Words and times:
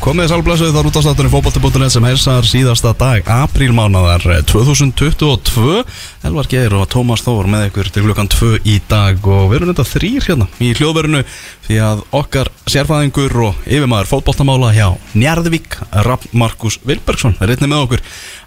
komið 0.00 0.30
sálblössuð 0.30 0.70
þar 0.74 0.86
út 0.88 0.96
á 0.96 1.02
státtunni 1.04 1.30
fótbolti.net 1.30 1.92
sem 1.92 2.04
heilsar 2.08 2.46
síðasta 2.48 2.90
dag 2.98 3.26
aprílmánaðar 3.30 4.24
2022 4.48 5.82
Elvar 6.26 6.48
Geir 6.50 6.74
og 6.78 6.86
Tómas 6.90 7.22
Þór 7.22 7.50
með 7.52 7.66
ykkur 7.68 7.90
til 7.92 8.04
klukkan 8.06 8.30
2 8.32 8.48
í 8.64 8.78
dag 8.90 9.20
og 9.28 9.50
við 9.52 9.58
erum 9.58 9.70
þetta 9.70 9.86
þrýr 9.90 10.28
hérna 10.30 10.48
í 10.58 10.70
hljóðverinu 10.78 11.20
því 11.66 11.78
að 11.84 12.02
okkar 12.20 12.50
sérfæðingur 12.64 13.36
og 13.44 13.60
yfirmaður 13.68 14.10
fótboltamála 14.10 14.72
hjá 14.74 14.88
Njarðvík 15.12 15.78
Rapp 16.08 16.26
Markus 16.32 16.80
Vilbergsson 16.82 17.36
er 17.38 17.52
einnig 17.54 17.70
með 17.70 17.84
okkur. 17.84 18.04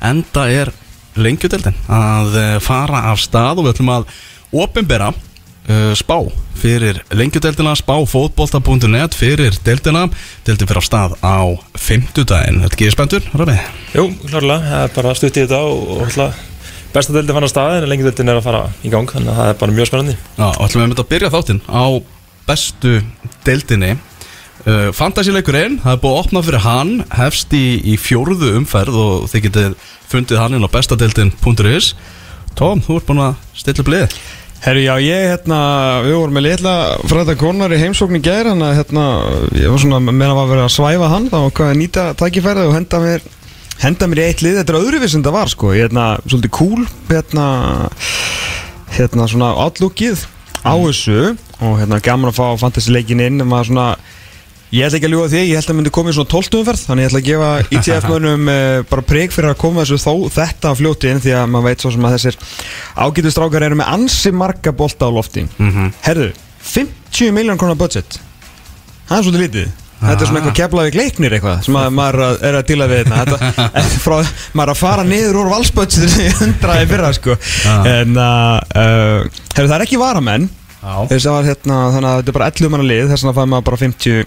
Enda 0.09 0.49
er 0.51 0.73
lengjudeldin 1.15 1.77
að 1.85 2.41
eh, 2.41 2.57
fara 2.65 3.05
af 3.13 3.21
stað 3.23 3.61
og 3.61 3.67
við 3.67 3.77
ætlum 3.77 3.95
að 3.95 4.11
opinbera 4.65 5.13
uh, 5.67 5.93
spá 5.97 6.17
fyrir 6.57 6.99
lengjudeldina 7.13 7.75
spá 7.77 7.95
fótbolta.net 8.09 9.15
fyrir 9.17 9.55
deldina 9.65 10.07
deldin 10.47 10.69
fyrir 10.69 10.81
á 10.81 10.85
stað 10.85 11.15
á 11.21 11.37
fimmtudaginn. 11.77 12.63
Þetta 12.65 12.81
gerir 12.81 12.95
spenntur, 12.95 13.31
Rabi? 13.37 13.57
Jú, 13.93 14.09
klárlega, 14.25 14.59
það 14.65 14.85
er 14.85 14.93
bara 14.97 15.15
stutt 15.19 15.37
í 15.37 15.45
þetta 15.45 15.61
og, 15.69 16.03
alltaf 16.07 16.43
besta 16.93 17.13
deildin 17.13 17.37
fann 17.37 17.45
á 17.45 17.51
staðin 17.51 17.85
en 17.85 17.91
lengi 17.91 18.07
deildin 18.07 18.33
er 18.33 18.39
að 18.39 18.47
fara 18.47 18.61
í 18.81 18.91
gang 18.91 19.09
þannig 19.11 19.33
að 19.33 19.41
það 19.41 19.49
er 19.51 19.57
bara 19.61 19.77
mjög 19.79 19.89
spennandi. 19.91 20.19
Já, 20.37 20.47
og 20.47 20.61
ætlum 20.65 20.85
við 20.85 21.01
að 21.03 21.09
byrja 21.11 21.33
þáttinn 21.35 21.63
á 21.67 21.85
bestu 22.47 22.93
deildinni. 23.45 23.97
Uh, 24.67 24.89
Fantasíleikurinn, 24.95 25.77
það 25.83 25.93
er 25.93 25.99
búið 26.01 26.15
að 26.15 26.21
opna 26.23 26.41
fyrir 26.43 26.63
hann 26.65 26.93
hefst 27.15 27.53
í, 27.55 27.65
í 27.87 27.93
fjórðu 28.01 28.55
umferð 28.57 28.97
og 28.99 29.27
þið 29.31 29.43
getið 29.45 29.75
fundið 30.09 30.41
hann 30.41 30.57
inn 30.57 30.65
á 30.65 30.73
bestadeildin.is 30.73 31.93
Tóm, 32.57 32.81
þú 32.81 32.97
ert 32.97 33.05
búin 33.07 33.21
að 33.21 33.35
stilla 33.55 33.85
blið 33.85 34.15
Herru, 34.57 34.81
já, 34.81 34.95
ég, 34.97 35.23
hérna, 35.29 35.57
við 36.01 36.15
vorum 36.17 36.33
með 36.33 36.45
litla 36.47 36.71
fræða 37.05 37.35
konar 37.37 37.73
í 37.75 37.77
heimsókn 37.77 38.17
í 38.17 38.21
gær 38.25 38.47
Þannig 38.49 38.65
að, 38.65 38.77
hérna, 38.79 39.03
ég 39.53 39.69
var 39.69 39.81
svona, 39.83 39.99
meðan 40.07 40.33
að 40.33 40.49
verið 40.51 40.63
að 40.63 40.71
svæfa 40.73 41.09
hann 41.11 41.27
Þá 41.29 41.37
var 41.37 41.61
að 41.67 41.77
nýta 41.77 42.05
tækifærið 42.17 42.69
og 42.71 42.73
henda 42.73 43.01
mér 43.03 43.27
Henda 43.77 44.07
mér 44.09 44.21
í 44.23 44.25
eitt 44.25 44.41
lið, 44.41 44.57
þetta 44.57 44.73
er 44.73 44.79
öðruvis 44.79 45.13
en 45.13 45.25
það 45.27 45.35
var, 45.37 45.51
sko. 45.53 45.69
Hérna, 45.77 46.05
svolítið 46.25 46.53
cool, 46.57 46.87
hérna 47.11 47.45
Hérna, 48.97 49.27
svona 49.29 49.51
outlookið 49.61 50.25
á 50.65 50.73
þessu 50.73 51.19
Og, 51.27 51.77
hérna, 51.77 52.01
gaman 52.09 52.31
að 52.33 52.39
fá 52.39 52.47
fantasy-leikin 52.65 53.21
inn 53.27 53.45
En 53.45 53.51
maður 53.51 53.69
svona, 53.69 53.87
ég 54.75 54.83
ætla 54.87 54.97
ekki 54.99 55.07
að 55.07 55.13
ljúga 55.15 55.29
því 55.31 55.41
Ég 55.47 55.55
held 55.61 55.71
að 55.71 55.77
myndi 55.77 55.93
komið 55.95 56.17
svona 56.17 56.31
12 56.33 56.57
umferð 56.59 56.83
Þannig 56.89 57.05
ég 57.05 57.09
ætla 57.11 57.21
að 57.21 57.27
gefa 57.29 57.49
ITF-mönnum 57.77 58.49
eh, 58.51 58.81
bara 58.89 59.05
preg 59.13 59.31
fyrir 59.35 59.53
að 59.53 59.59
koma 59.61 59.85
þessu 59.85 59.99
þó 60.03 60.13
þetta 60.37 60.73
fljóti 60.81 61.11
inn 61.13 61.23
Því 61.23 61.35
að 61.39 61.49
maður 61.53 61.67
veit 61.69 61.85
svo 61.85 61.93
sem 61.95 62.07
að 62.09 62.15
þessir 62.17 62.39
ágætu 63.07 63.31
strákar 63.37 63.67
eru 63.69 63.79
með 63.79 63.91
ansi 63.95 64.31
marga 64.35 64.73
bolta 64.75 65.07
á 65.07 65.11
lofti. 65.13 65.45
Herðu, 66.03 66.31
50 66.73 67.31
miljón 67.35 67.59
krónar 67.61 67.77
budget. 67.79 68.17
Það 69.07 69.17
er 69.21 69.27
svolítið 69.27 69.45
lítið. 69.47 69.75
Þetta 69.97 70.21
er 70.21 70.27
svona 70.29 70.39
eitthvað 70.43 70.57
keflaði 70.59 70.91
gleiknir 70.93 71.33
eitthvað 71.33 71.61
sem 71.65 71.77
að 71.79 71.87
maður 71.97 72.21
að- 72.27 72.43
er 72.45 72.57
að 72.59 72.65
díla 72.69 72.85
við 72.91 72.99
þetta, 73.07 73.37
þetta 73.41 73.63
eftir 73.81 74.01
frá, 74.03 74.17
maður 74.53 74.67
er 74.67 74.73
að 74.75 74.81
fara 74.83 75.05
niður 75.07 75.39
úr 75.41 75.47
valsbudgetur 75.55 76.11
sem 76.13 76.27
ég 76.27 76.41
undraði 76.45 76.89
fyrra 76.91 77.09
sko. 77.17 77.37
En 77.95 78.13
uh, 78.13 78.59
uh, 78.77 79.41
herru, 79.57 79.71
er 80.87 81.23
var 81.33 81.47
hérna 81.47 81.77
þannig 81.93 82.09
að 82.09 82.19
þetta 82.21 82.31
er 82.31 82.37
bara 82.37 82.49
11 82.51 82.73
manna 82.73 82.87
lið 82.87 83.11
þess 83.11 83.27
að 83.27 83.37
fæði 83.37 83.51
maður 83.53 83.67
bara 83.67 83.79
50 83.81 84.23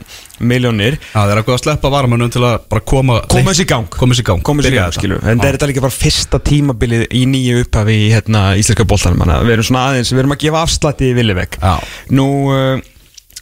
miljónir 0.51 0.97
Já, 1.01 1.17
það 1.17 1.33
er 1.33 1.41
að 1.41 1.49
góða 1.49 1.57
að 1.57 1.65
sleppa 1.65 1.93
varamönnum 1.95 2.33
til 2.35 2.45
að 2.45 2.55
bara 2.73 2.85
koma 2.93 3.19
koma 3.31 3.55
þessi 3.55 3.67
í 3.67 3.71
gang. 3.71 3.89
Koma 3.97 4.17
þessi 4.17 4.25
í 4.25 4.29
gang. 4.31 4.45
Komið 4.51 4.69
sér 4.69 4.77
í 4.77 4.81
gang, 4.81 4.95
þetta. 4.97 5.19
en 5.21 5.43
það 5.43 5.49
er 5.49 5.59
þetta 5.59 5.71
líka 5.71 5.85
bara 5.87 5.97
fyrsta 5.97 6.41
tímabilið 6.51 7.05
í 7.11 7.25
nýju 7.31 7.65
upphafi 7.65 7.97
í 7.97 8.07
hérna, 8.15 8.47
þannig 8.61 9.35
að 9.35 9.45
við 9.49 9.57
erum 9.57 9.69
svona 9.71 9.85
aðeins, 9.91 10.15
við 10.15 10.23
erum 10.25 10.37
að 10.37 10.43
gefa 10.45 10.65
afslætti 10.65 11.11
í 11.11 11.17
Villivek 11.17 11.59
Já. 11.61 11.75
nú 12.17 12.29
uh, 12.53 12.83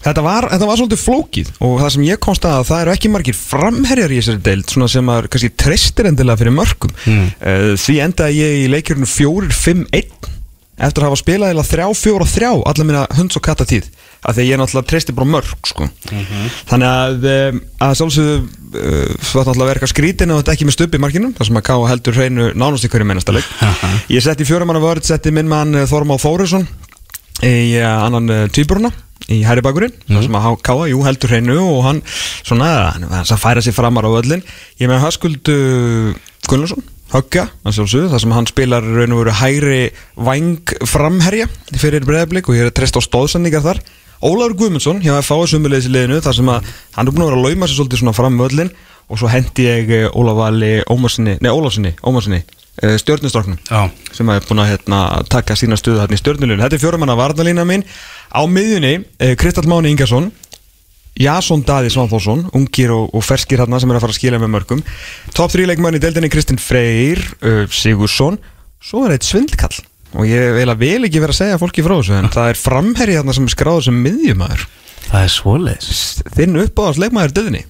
þetta, 0.04 0.24
var, 0.24 0.48
þetta 0.52 0.70
var 0.70 0.80
svolítið 0.80 1.02
flókið 1.02 1.52
og 1.66 1.76
það 1.82 1.92
sem 1.94 2.06
ég 2.08 2.22
komst 2.24 2.48
að 2.48 2.64
það 2.70 2.82
eru 2.84 2.94
ekki 2.94 3.12
margir 3.12 3.38
framherjar 3.38 4.14
í 4.14 4.20
þessari 4.20 4.44
deild 4.48 4.72
svona 4.72 4.90
sem 4.92 5.12
að 5.14 5.30
kannski 5.32 5.52
treystir 5.58 6.10
endilega 6.10 6.42
fyrir 6.42 6.56
mörgum. 6.56 6.94
Uh, 7.04 7.74
því 7.78 8.00
endaði 8.06 8.42
ég 8.42 8.58
í 8.64 8.66
leikjörinu 8.74 9.10
4-5-1 9.10 10.36
eftir 10.78 11.04
að 11.04 11.10
hafa 11.10 11.20
spilað 11.20 11.54
eða 11.54 11.64
3-4-3 11.68 12.50
allar 12.70 12.88
minna 12.88 13.06
hunds 13.18 13.38
og 13.38 13.44
katta 13.44 13.66
tíð 13.68 13.88
af 14.18 14.34
því 14.34 14.42
að 14.42 14.48
ég 14.48 14.60
náttúrulega 14.60 14.90
treysti 14.90 15.14
bara 15.14 15.30
mörg 15.30 15.68
sko. 15.68 15.88
þannig 16.68 16.88
að 16.88 17.26
um, 17.32 17.60
að 17.86 17.96
sjálfsögðu 18.00 18.36
uh, 18.38 18.46
það 18.74 19.40
er 19.40 19.48
náttúrulega 19.48 19.66
að 19.66 19.72
verka 19.72 19.90
skrítin 19.92 20.34
og 20.34 20.40
þetta 20.42 20.54
ekki 20.56 20.68
með 20.68 20.76
stubbi 20.78 20.98
í 20.98 21.02
markinum 21.04 21.34
þar 21.38 21.50
sem 21.50 21.60
að 21.60 21.66
Ká 21.68 21.74
heldur 21.90 22.18
hreinu 22.18 22.48
nánast 22.58 22.86
í 22.86 22.90
hverju 22.90 23.06
mennasta 23.06 23.34
leik. 23.36 23.50
Ég 24.10 24.24
setti 24.24 24.46
fjóramanna 24.48 24.82
vörð, 24.82 25.04
setti 25.06 25.34
minn 25.34 25.50
mann 25.50 25.76
uh, 25.76 25.86
Þormál 25.90 26.18
Þórisson 26.22 26.66
í 27.46 27.78
annan 27.78 28.48
týpuruna 28.50 28.90
í 29.30 29.42
hæri 29.46 29.62
bakurinn 29.64 29.94
þar 30.08 30.24
sem 30.24 30.38
að 30.38 30.56
Káa, 30.64 30.88
jú, 30.90 31.02
heldur 31.06 31.32
hreinu 31.34 31.58
og 31.60 31.82
hann 31.86 32.00
svona, 32.08 32.70
hann 32.94 33.06
hann 33.12 33.40
færa 33.40 33.62
sér 33.64 33.76
framar 33.76 34.08
á 34.08 34.10
öllin 34.10 34.42
ég 34.80 34.86
er 34.86 34.92
með 34.92 35.04
Höskuld 35.04 35.50
uh, 35.52 36.16
Gunnlaugsson 36.48 36.82
Högga, 37.08 37.46
þar 37.64 38.20
sem 38.20 38.34
hann 38.36 38.48
spilar 38.50 38.84
raun 38.84 39.14
og 39.16 39.22
veru 39.22 39.36
hægri 39.38 39.78
væng 40.20 40.74
framherja 40.84 41.46
fyrir 41.80 42.04
breyðablik 42.04 42.50
og 42.50 42.58
ég 42.58 42.66
er 42.66 42.68
að 42.68 42.76
treysta 42.82 43.00
á 43.00 43.06
stóðsendingar 43.06 43.64
þar. 43.64 43.80
Ólafur 44.20 44.58
Guðmundsson 44.58 45.00
hjá 45.00 45.14
FA 45.24 45.38
sumulegis 45.48 45.88
í 45.88 45.94
liðinu 45.94 46.20
þar 46.20 46.36
sem 46.36 46.52
að 46.52 46.68
hann 46.98 47.08
er 47.08 47.14
búin 47.14 47.24
að 47.24 47.30
vera 47.30 47.40
að 47.40 47.48
lauma 47.48 47.68
sér 47.70 47.78
svolítið 47.78 48.02
svona 48.02 48.16
fram 48.18 48.38
völlin 48.42 48.72
og 49.08 49.22
svo 49.22 49.32
hendi 49.32 49.64
ég 49.64 49.92
eh, 49.94 50.06
Ólaf 50.12 50.36
Vali 50.42 50.72
Ómarsinni, 50.90 51.38
nei 51.40 51.52
Ólafsinni, 51.54 51.94
Ómarsinni 52.04 52.42
stjórnustráknum 52.78 53.58
Já. 53.70 53.90
sem 54.14 54.28
er 54.30 54.44
búin 54.46 54.62
að 54.62 54.70
hérna, 54.72 54.98
taka 55.30 55.56
sína 55.58 55.78
stöðu 55.78 56.02
þarna 56.02 56.14
í 56.14 56.20
stjórnulinu 56.20 56.62
þetta 56.62 56.76
er 56.76 56.82
fjóramanna 56.82 57.16
varnalína 57.18 57.64
mín. 57.66 57.84
Á 58.28 58.44
miðjunni, 58.46 59.04
eh, 59.18 59.34
Kristall 59.36 59.66
Máni 59.66 59.90
Ingarsson 59.90 60.30
Jason 61.18 61.64
Daði 61.66 61.90
Svanþórsson 61.92 62.44
ungir 62.54 62.92
og, 62.94 63.08
og 63.16 63.24
ferskir 63.26 63.58
hérna 63.62 63.80
sem 63.82 63.90
er 63.90 63.98
að 63.98 64.04
fara 64.06 64.14
að 64.14 64.18
skila 64.20 64.38
með 64.42 64.52
mörgum. 64.54 64.82
Top 65.34 65.50
3 65.54 65.66
leikmann 65.66 65.98
í 65.98 66.02
deildinni 66.02 66.30
Kristinn 66.32 66.60
Freyr 66.62 67.18
uh, 67.42 67.64
Sigursson 67.74 68.38
svo 68.78 69.04
er 69.08 69.16
eitt 69.16 69.26
svindkall. 69.26 69.74
Og 70.16 70.24
ég 70.24 70.54
vil 70.56 70.68
að 70.72 70.78
vel 70.80 71.04
ekki 71.08 71.20
vera 71.20 71.34
að 71.34 71.40
segja 71.42 71.58
fólki 71.60 71.82
frá 71.84 71.98
þessu 71.98 72.14
en 72.16 72.30
það 72.36 72.52
er 72.54 72.60
framherri 72.62 73.16
hérna 73.18 73.34
sem 73.36 73.48
er 73.48 73.52
skráður 73.56 73.88
sem 73.90 73.98
miðjumæður 74.06 74.62
Það 75.08 75.24
er 75.24 75.32
svoleiðis. 75.34 75.98
Þinn 76.36 76.56
uppáðast 76.62 77.02
leikmaður 77.02 77.34
í 77.34 77.36
deildinni 77.40 77.64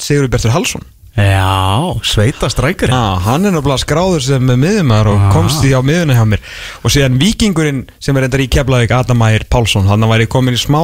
Sigurður 0.00 0.32
Bertur 0.34 0.54
Halsson 0.56 0.88
Já, 1.20 1.90
sveita 2.06 2.46
strækari. 2.48 2.94
Ah, 2.94 3.18
hann 3.26 3.44
er 3.44 3.52
náttúrulega 3.52 3.82
skráður 3.82 4.22
sem 4.24 4.44
miðjumæður 4.46 5.08
og 5.10 5.18
Ah. 5.26 5.32
komst 5.34 5.64
í 5.66 5.72
á 5.74 5.82
miðjuna 5.84 6.14
hjá 6.16 6.22
mér. 6.30 6.40
Og 6.86 6.92
síðan 6.94 7.18
vikingurinn 7.20 7.80
sem 8.00 8.16
er 8.16 8.24
endar 8.28 8.40
í 8.40 8.46
keflaðið 8.48 8.94
Adam 8.94 9.24
Ægir 9.26 9.44
Pálsson 9.50 9.88
hann 9.90 10.06
væri 10.08 10.28
komin 10.30 10.54
í 10.56 10.60
smá 10.62 10.80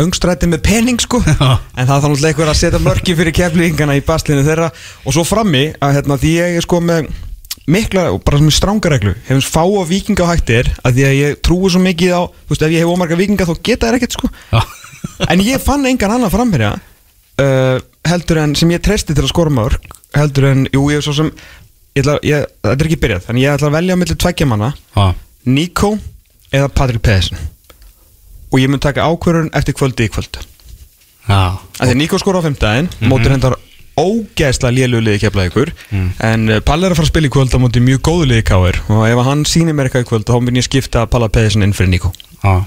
öngstrætti 0.00 0.48
með 0.50 0.62
pening 0.66 1.00
sko. 1.00 1.20
En 1.26 1.86
það 1.88 1.92
þarf 1.92 2.10
náttúrulega 2.10 2.32
einhver 2.32 2.50
að 2.52 2.58
setja 2.60 2.80
mörki 2.82 3.14
fyrir 3.16 3.36
keflingana 3.36 3.96
í 3.96 4.02
baslinu 4.04 4.44
þeirra. 4.46 4.70
Og 5.06 5.16
svo 5.16 5.24
frammi 5.26 5.70
að 5.80 5.96
hérna 5.98 6.18
því 6.20 6.32
ég 6.36 6.58
er 6.58 6.66
sko 6.66 6.80
með 6.84 7.08
mikla, 7.66 8.08
bara 8.22 8.38
svona 8.38 8.54
strángareglu 8.54 9.14
hefum 9.26 9.42
fá 9.42 9.62
á 9.66 9.82
vikinga 9.88 10.26
hættir 10.28 10.68
að 10.86 10.98
því 10.98 11.06
að 11.06 11.16
ég 11.18 11.38
trúi 11.42 11.70
svo 11.72 11.80
mikið 11.82 12.12
á, 12.14 12.22
þú 12.30 12.52
veist, 12.52 12.62
ef 12.62 12.74
ég 12.74 12.84
hef 12.84 12.92
ómarga 12.92 13.18
vikinga 13.18 13.48
þá 13.48 13.54
geta 13.66 13.88
þær 13.88 13.98
ekkert 13.98 14.18
sko. 14.18 14.30
En 15.32 15.40
ég 15.40 15.62
fann 15.62 15.86
engan 15.88 16.12
annan 16.16 16.32
framherja 16.32 16.74
uh, 16.76 17.76
heldur 18.06 18.40
en 18.42 18.54
sem 18.58 18.70
ég 18.74 18.82
treysti 18.84 19.14
til 19.14 19.24
að 19.24 19.30
skora 19.30 19.52
mörg 19.54 19.86
heldur 20.16 20.48
en, 20.50 20.64
jú, 20.74 20.82
ég 20.92 21.00
er 21.00 21.06
svo 21.06 21.14
sem 21.16 21.30
ég 21.96 22.02
ætla, 22.04 22.16
ég, 22.26 22.46
þetta 22.60 22.74
er 22.76 22.88
ekki 22.90 23.00
byrjað, 23.02 23.22
þannig 23.28 23.46
ég 23.46 23.56
ætla 23.56 23.70
að 23.70 23.76
velja 23.78 23.96
á 23.96 24.00
milli 24.02 24.16
tveggja 24.22 24.48
manna. 24.50 24.72
Nico 25.46 25.92
eða 26.52 26.68
Patrik 26.74 27.02
Pedersen 27.06 27.40
og 28.52 28.58
ég 28.62 28.70
mun 28.70 28.82
taka 28.82 29.06
ákvörun 29.06 29.50
eftir 29.56 29.74
kvöldi 29.76 30.06
í 30.06 30.12
kvöld. 30.12 30.38
Já. 31.26 31.58
að 31.80 31.88
því 31.88 31.92
að 31.94 31.98
Nico 31.98 32.18
skora 32.22 32.38
á 32.38 32.46
fimmtæðin 32.46 32.86
mm 33.00 33.10
mótur 33.10 33.32
hendar 33.34 33.56
ógæðslega 33.96 34.76
léluliði 34.76 35.22
keflaði 35.24 35.50
ykkur 35.50 35.70
en 36.22 36.50
uh, 36.52 36.60
Pall 36.60 36.84
er 36.84 36.92
að 36.92 36.98
fara 37.00 37.06
að 37.08 37.12
spila 37.14 37.26
í 37.30 37.32
kvöld 37.32 37.54
á 37.56 37.58
móti 37.58 37.80
mjög 37.80 38.02
góðu 38.04 38.26
liði 38.30 38.44
káir 38.46 38.78
og 38.92 39.02
ef 39.08 39.22
hann 39.24 39.44
sýnir 39.48 39.74
mér 39.74 39.88
eitthvað 39.88 40.04
í 40.04 40.08
kvöld 40.10 40.26
þá 40.28 40.36
mun 40.44 40.60
ég 40.60 40.66
skipta 40.68 41.06
Palla 41.10 41.30
Pedersen 41.32 41.64
inn 41.64 41.72
fyrir 41.76 41.94
Nico 41.94 42.12
Já. 42.44 42.60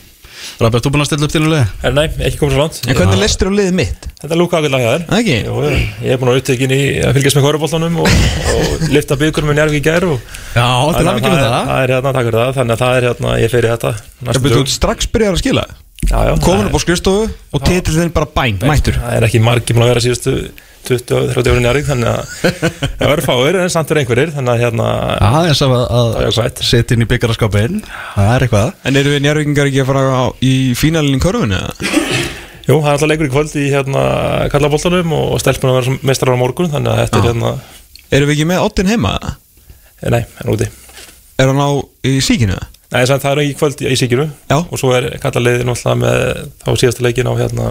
Rabbi, 0.60 0.82
þú 0.84 0.92
búin 0.94 1.04
að 1.04 1.10
stilla 1.10 1.28
upp 1.28 1.34
til 1.34 1.42
í 1.42 1.50
liði? 1.50 1.66
En 1.88 1.96
nei, 1.98 2.06
ekki 2.28 2.40
komið 2.42 2.56
svo 2.56 2.62
langt. 2.64 2.80
En 2.86 2.98
hvernig 3.00 3.20
lestur 3.22 3.50
á 3.50 3.54
liðið 3.56 3.76
mitt? 3.80 4.08
Þetta 4.20 4.36
er 4.36 4.40
lúka 4.40 4.62
þér. 4.66 5.04
Ekki? 5.20 5.36
Jú, 5.46 5.58
ég 6.04 6.14
er 6.16 6.22
búin 6.22 6.32
að 6.34 6.40
upptökin 6.42 6.74
í 6.76 6.80
að 7.06 7.20
fylgjast 7.20 7.40
með 7.40 7.46
korfbóltanum 7.48 8.00
og, 8.04 8.16
og 8.56 8.88
lifta 8.94 9.18
byggur 9.20 9.48
með 9.50 9.60
njárvík 9.60 9.80
í 9.80 9.86
gær 9.90 10.08
og 10.10 10.18
Já, 10.56 10.68
með 10.90 11.10
er- 11.10 11.46
það. 11.50 11.70
það 11.70 11.84
er 11.84 11.94
hérna, 11.96 12.16
takk 12.18 12.30
fyrir 12.30 12.40
það. 12.44 12.56
Þannig 12.60 12.76
að 12.76 12.84
það 12.84 12.98
er 13.00 13.08
hérna, 13.10 13.36
ég 13.44 13.54
fer 13.54 13.68
í 13.68 13.72
þetta 13.76 13.94
þú 14.50 14.66
strax 14.76 15.12
byrjar 15.14 15.38
að 15.38 15.44
skila? 15.44 15.68
Já, 16.10 16.18
já, 16.30 16.34
Komin 16.44 16.70
upp 16.70 16.76
á 16.80 16.82
skrifstofu 16.82 17.26
og 17.54 17.64
titill 17.68 17.98
þinn 18.00 18.14
bara 18.16 18.30
bæn, 18.36 18.60
mættur. 18.64 18.96
Það 19.00 19.18
er 19.18 19.26
ekki 19.28 19.42
margir 19.44 19.76
búin 19.76 19.84
að 19.86 19.92
vera 19.94 20.04
síðustu 20.06 20.36
20-30 20.90 21.50
árin 21.54 21.64
njárvík 21.66 21.88
Þannig 21.90 22.10
að 22.10 22.22
það 23.00 23.12
verður 23.12 23.26
fáir 23.28 23.58
en 23.62 23.72
samt 23.74 23.92
er 23.94 24.00
einhverjir 24.02 24.32
Þannig 24.36 24.54
að 24.56 24.64
hérna, 24.64 24.88
aðeins 25.30 25.62
að, 25.66 25.76
er 26.20 26.30
að 26.30 26.64
setja 26.70 26.96
inn 26.98 27.06
í 27.06 27.10
byggaraskapin 27.10 27.78
það 28.16 28.32
er 28.36 28.46
eitthvað 28.48 28.72
En 28.90 29.00
eru 29.02 29.14
við 29.16 29.24
njárvíkingar 29.26 29.70
ekki 29.72 29.84
að 29.84 29.90
fara 29.92 30.04
á, 30.10 30.26
í 30.46 30.54
fínalinn 30.80 31.20
í 31.20 31.22
körfunni? 31.24 31.60
eða? 31.60 31.94
jú, 32.70 32.80
það 32.80 32.90
er 32.90 32.96
alltaf 32.96 33.12
leikur 33.14 33.30
í 33.30 33.34
kvöld 33.34 33.56
í 33.60 33.68
hérna 33.74 34.04
kallabóltanum 34.54 35.16
og 35.20 35.38
stelpun 35.44 35.72
að 35.72 35.80
vera 35.80 36.00
mestrar 36.12 36.36
á 36.38 36.42
morgun 36.42 36.74
Þannig 36.74 36.92
að 36.96 37.02
þetta 37.06 37.22
er 37.22 37.30
hérna, 37.30 37.54
Eru 38.10 38.30
við 38.30 38.36
ekki 38.38 38.50
með 38.50 38.66
Ottin 38.66 38.92
heima? 38.92 39.16
eða? 39.22 39.36
eh, 40.02 40.12
nei, 40.14 40.22
hann 40.42 40.54
úti 40.56 40.68
Er 41.40 41.50
hann 41.54 41.62
á 41.64 41.70
í 42.10 42.18
síkinu? 42.24 42.58
Nei, 42.90 43.04
það 43.06 43.26
er 43.30 43.40
í 43.44 43.52
kvöld 43.54 43.82
í, 43.86 43.90
í 43.94 43.98
síkinu 44.00 44.26
Já. 44.50 44.58
og 44.66 44.80
svo 44.82 44.90
er 44.98 45.12
kallaliðið 45.22 45.68
náttúrulega 45.70 46.00
með 46.02 46.24
þá 46.64 46.70
síðasta 46.82 47.04
leikin 47.06 47.30
á 47.30 47.34
hérna 47.38 47.68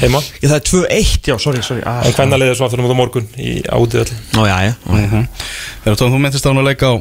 heima? 0.00 0.22
Já, 0.40 0.48
það 0.48 0.56
er 0.58 0.64
2-1, 0.70 1.12
já, 1.30 1.36
sorry, 1.42 1.64
sorry. 1.66 1.82
Ah, 1.88 2.02
en 2.06 2.16
hvernaliðið 2.16 2.54
er 2.54 2.58
svo 2.60 2.68
aftur 2.68 2.84
um 2.84 2.96
morgun 2.96 3.28
í 3.40 3.58
átiðall 3.64 4.14
Ó, 4.36 4.42
já, 4.48 4.56
já. 4.68 4.72
Þegar 5.84 6.00
tóðum 6.00 6.16
þú 6.16 6.22
myndist 6.24 6.46
á 6.46 6.50
hann 6.50 6.62
að 6.62 6.70
leika 6.70 6.92
á 6.92 6.94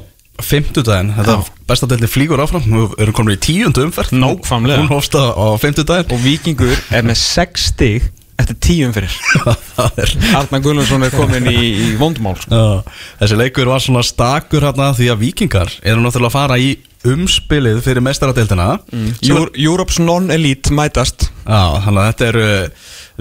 fimmtudaginn, 0.43 1.13
þetta 1.15 1.37
besta 1.69 1.87
deildi 1.87 2.09
flýgur 2.11 2.41
áfram. 2.43 2.65
Við 2.67 2.97
erum 3.05 3.15
komin 3.15 3.37
í 3.37 3.39
tíundu 3.39 3.85
umferð. 3.85 4.11
Nákvæmlega. 4.19 4.81
hún 4.81 4.91
hófst 4.91 5.15
á 5.15 5.31
á 5.31 5.55
fimmtudaginn. 5.61 6.11
Og 6.11 6.23
Víkingur 6.25 6.75
er 6.91 7.07
með 7.07 7.21
6 7.21 7.69
stig 7.71 8.09
eftir 8.35 8.57
10 8.59 8.89
umfyrir 8.89 9.13
það 9.77 10.01
er 10.03 10.13
Arna 10.35 10.59
Guðlundsson 10.63 11.05
er 11.07 11.13
komin 11.15 11.47
í, 11.47 11.61
í 11.71 11.87
vondmál 11.99 12.35
sko. 12.39 12.51
Já, 12.51 12.97
þessi 13.21 13.37
leikur 13.39 13.71
var 13.71 13.83
svona 13.83 14.03
stakur 14.05 14.65
hérna 14.67 14.89
því 14.97 15.07
að 15.13 15.21
vikingar 15.23 15.71
eru 15.83 16.03
náttúrulega 16.03 16.33
að 16.33 16.35
fara 16.35 16.59
í 16.59 16.73
umspilið 17.11 17.81
fyrir 17.85 18.03
mestaradeildina 18.05 18.79
mm. 18.91 19.11
Eur- 19.29 19.51
Europe's 19.55 19.99
non-elite 20.01 20.73
mætast. 20.75 21.29
Já, 21.45 21.61
þannig 21.85 22.01
að 22.01 22.09
þetta 22.09 22.27
eru 22.31 22.47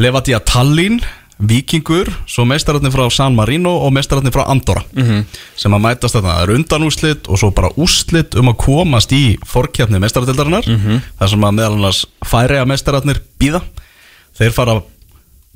Levadia 0.05 0.41
Tallinn, 0.41 1.03
Vikingur 1.45 2.07
svo 2.31 2.45
mestararnir 2.47 2.93
frá 2.95 3.09
San 3.11 3.35
Marino 3.35 3.73
og 3.83 3.91
mestararnir 3.97 4.31
frá 4.33 4.45
Andorra 4.53 4.85
sem 5.59 5.75
að 5.75 5.83
mætast 5.83 6.15
þarna, 6.15 6.37
það 6.37 6.43
eru 6.45 6.55
undanúslit 6.61 7.27
og 7.29 7.41
svo 7.41 7.51
bara 7.51 7.73
úslit 7.75 8.37
um 8.39 8.53
að 8.53 8.57
komast 8.63 9.11
í 9.13 9.37
fórkjafni 9.51 9.99
mestaradeildarinnar 9.99 10.63
þar 11.19 11.33
sem 11.33 11.45
að 11.49 11.57
meðal 11.59 11.73
annars 11.81 12.05
færiða 12.25 12.69
mestararnir 12.71 13.19
býða 13.43 13.61
þeir 14.39 14.55
fara 14.55 14.77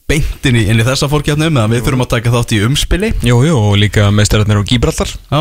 beint 0.08 0.46
inn 0.48 0.56
í, 0.56 0.62
inn 0.72 0.80
í 0.80 0.84
þessa 0.86 1.04
fórkjafni 1.12 1.50
meðan 1.50 1.74
við 1.74 1.82
þurfum 1.84 2.02
að 2.06 2.10
taka 2.14 2.30
þátt 2.32 2.52
í 2.56 2.58
umspili. 2.64 3.10
Jú, 3.26 3.42
jú, 3.44 3.56
og 3.60 3.74
líka 3.76 4.06
meistararnir 4.14 4.56
á 4.56 4.64
Gíbraltar. 4.64 5.10
Já, 5.28 5.40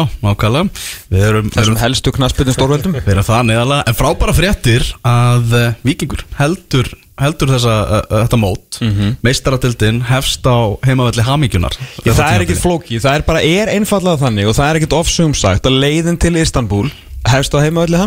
erum, 1.30 1.52
Þessum 1.56 1.78
helstu 1.80 2.12
knaspinu 2.18 2.56
stórveldum. 2.56 2.98
Við 2.98 3.14
erum 3.14 3.28
það 3.28 3.46
neðalega 3.48 3.88
En 3.88 3.96
frábæra 3.96 4.34
fréttir 4.36 4.88
að 5.08 5.54
uh, 5.56 5.70
Víkingur 5.88 6.26
heldur, 6.36 6.90
heldur 7.22 7.54
þessa, 7.54 7.76
uh, 7.88 8.18
þetta 8.26 8.40
mót. 8.42 8.80
Mm 8.82 8.92
-hmm. 8.92 9.14
Meistaratildin 9.24 10.02
hefst 10.10 10.44
á 10.44 10.76
heimavelli 10.84 11.24
hamingjunar 11.24 11.78
Já, 12.04 12.12
það 12.12 12.34
er 12.34 12.44
ekkit 12.44 12.60
flóki, 12.66 13.00
það 13.00 13.22
er 13.22 13.24
bara 13.30 13.44
er 13.44 13.72
einfallega 13.72 14.20
þannig 14.26 14.52
og 14.52 14.58
það 14.60 14.70
er 14.70 14.82
ekkit 14.82 14.98
ofsumsagt 15.00 15.72
að 15.72 15.80
leiðin 15.80 16.20
til 16.20 16.36
Istanbul 16.36 16.90
hefst 17.24 17.56
á 17.56 17.64
heimavelli 17.64 18.04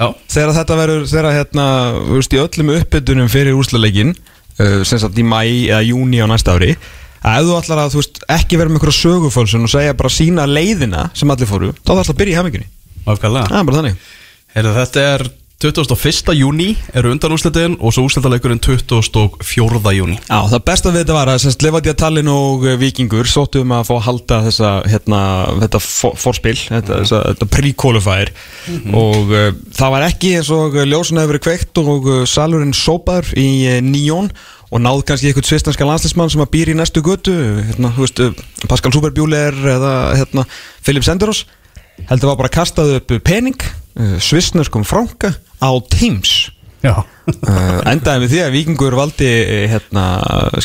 Já, 0.00 0.14
þegar 0.32 0.54
þetta 0.56 0.76
verður, 0.78 1.02
þegar 1.10 1.34
hérna 1.36 1.64
þú 1.92 2.14
veist, 2.16 2.32
í 2.32 2.38
öllum 2.40 2.70
uppbytunum 2.72 3.28
fyrir 3.28 3.56
úrslaleikin 3.58 4.14
uh, 4.60 4.80
sem 4.86 5.00
sagt 5.02 5.18
í 5.18 5.24
mæ 5.26 5.42
eða 5.70 5.82
júni 5.88 6.20
á 6.20 6.28
næsta 6.30 6.54
ári. 6.56 6.76
Að 7.20 7.42
ef 7.42 7.48
þú 7.48 7.56
ætlar 7.58 7.82
að, 7.82 7.94
þú 7.94 8.00
veist, 8.00 8.22
ekki 8.32 8.56
vera 8.60 8.70
með 8.70 8.78
einhverja 8.78 8.96
sögufölsun 9.00 9.66
og 9.66 9.72
segja 9.72 9.96
bara 9.96 10.12
sína 10.12 10.46
leiðina 10.48 11.08
sem 11.16 11.32
allir 11.32 11.50
fóru, 11.50 11.74
þá 11.82 11.90
það 11.90 12.02
ætlar 12.04 12.14
að 12.14 12.20
byrja 12.22 12.32
í 12.32 12.38
hamingunni 12.38 12.70
nákvæmlega. 13.04 13.50
Það 13.50 13.58
er 13.60 13.68
bara 13.68 13.80
þannig. 13.80 14.08
Heyrðu, 14.54 14.72
Þetta 14.78 15.04
er 15.10 15.24
21. 15.60 16.32
júni 16.32 16.70
eru 16.96 17.10
undanúslitin 17.12 17.74
og 17.84 17.92
svo 17.92 18.06
úrslitaleikurinn 18.06 18.62
24. 18.64 19.90
júni 19.92 20.14
Já, 20.16 20.38
það 20.48 20.62
besta 20.70 20.92
við 20.94 21.02
þetta 21.02 21.16
var 21.18 21.30
að 21.34 21.42
semst 21.42 21.64
Levadia 21.66 21.92
Tallinn 22.00 22.30
og 22.32 22.64
eh, 22.64 22.78
Víkingur 22.80 23.28
sóttu 23.28 23.60
um 23.60 23.74
að 23.76 23.90
fá 23.90 23.92
að 23.98 24.06
halda 24.06 24.38
þessa, 24.46 24.70
hérna, 24.88 25.20
þetta 25.66 25.82
for, 25.84 26.16
forspil, 26.22 26.54
þetta, 26.62 27.02
þessa, 27.02 27.20
þetta 27.34 27.50
pre-qualifier 27.52 28.32
og 29.02 29.34
uh, 29.36 29.50
það 29.76 29.94
var 29.98 30.06
ekki 30.08 30.32
eins 30.38 30.48
og 30.56 30.80
ljósun 30.80 31.20
hefur 31.20 31.34
verið 31.34 31.44
kveikt 31.50 31.84
og 31.84 32.08
uh, 32.08 32.24
salurinn 32.24 32.72
sópaður 32.76 33.34
í 33.36 33.50
Nýjón 33.84 34.32
og 34.70 34.80
náð 34.80 35.04
kannski 35.04 35.28
eitthvað 35.28 35.50
svistanska 35.50 35.84
landslismann 35.84 36.32
sem 36.32 36.40
að 36.40 36.52
býr 36.54 36.72
í 36.72 36.80
næstu 36.80 37.04
götu, 37.04 37.36
hérna, 37.68 37.92
þú 37.96 38.06
veist, 38.06 38.44
Pascal 38.70 38.96
Superbjúler 38.96 39.60
eða 39.76 39.94
hérna, 40.16 40.48
Philip 40.86 41.04
Senderos 41.04 41.44
heldur 42.08 42.32
var 42.32 42.40
bara 42.40 42.52
kastað 42.52 42.96
upp 42.98 43.14
pening, 43.26 43.60
uh, 43.98 44.16
svisneskum 44.22 44.86
franka 44.88 45.34
á 45.60 45.70
Teams 45.92 46.50
uh, 46.86 47.04
endaði 47.90 48.24
með 48.24 48.32
því 48.32 48.42
að 48.46 48.54
Víkingur 48.56 48.96
valdi 48.96 49.28
eh, 49.28 49.66
hérna, 49.70 50.04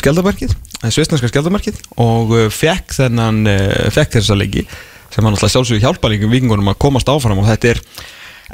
skjaldarmarkið 0.00 0.56
svisnarska 0.86 1.30
skjaldarmarkið 1.32 1.80
og 2.00 2.36
fekk 2.52 2.94
þennan 2.96 3.48
fekk 3.92 4.18
þessa 4.18 4.36
leiki 4.38 4.66
sem 5.12 5.24
hann 5.24 5.32
alltaf 5.32 5.50
sjálfsögur 5.52 5.82
hjálpa 5.82 6.10
líka 6.12 6.28
Víkingunum 6.30 6.72
að 6.72 6.78
komast 6.84 7.08
áfram 7.10 7.40
og 7.40 7.48
þetta 7.48 7.72
er 7.72 7.82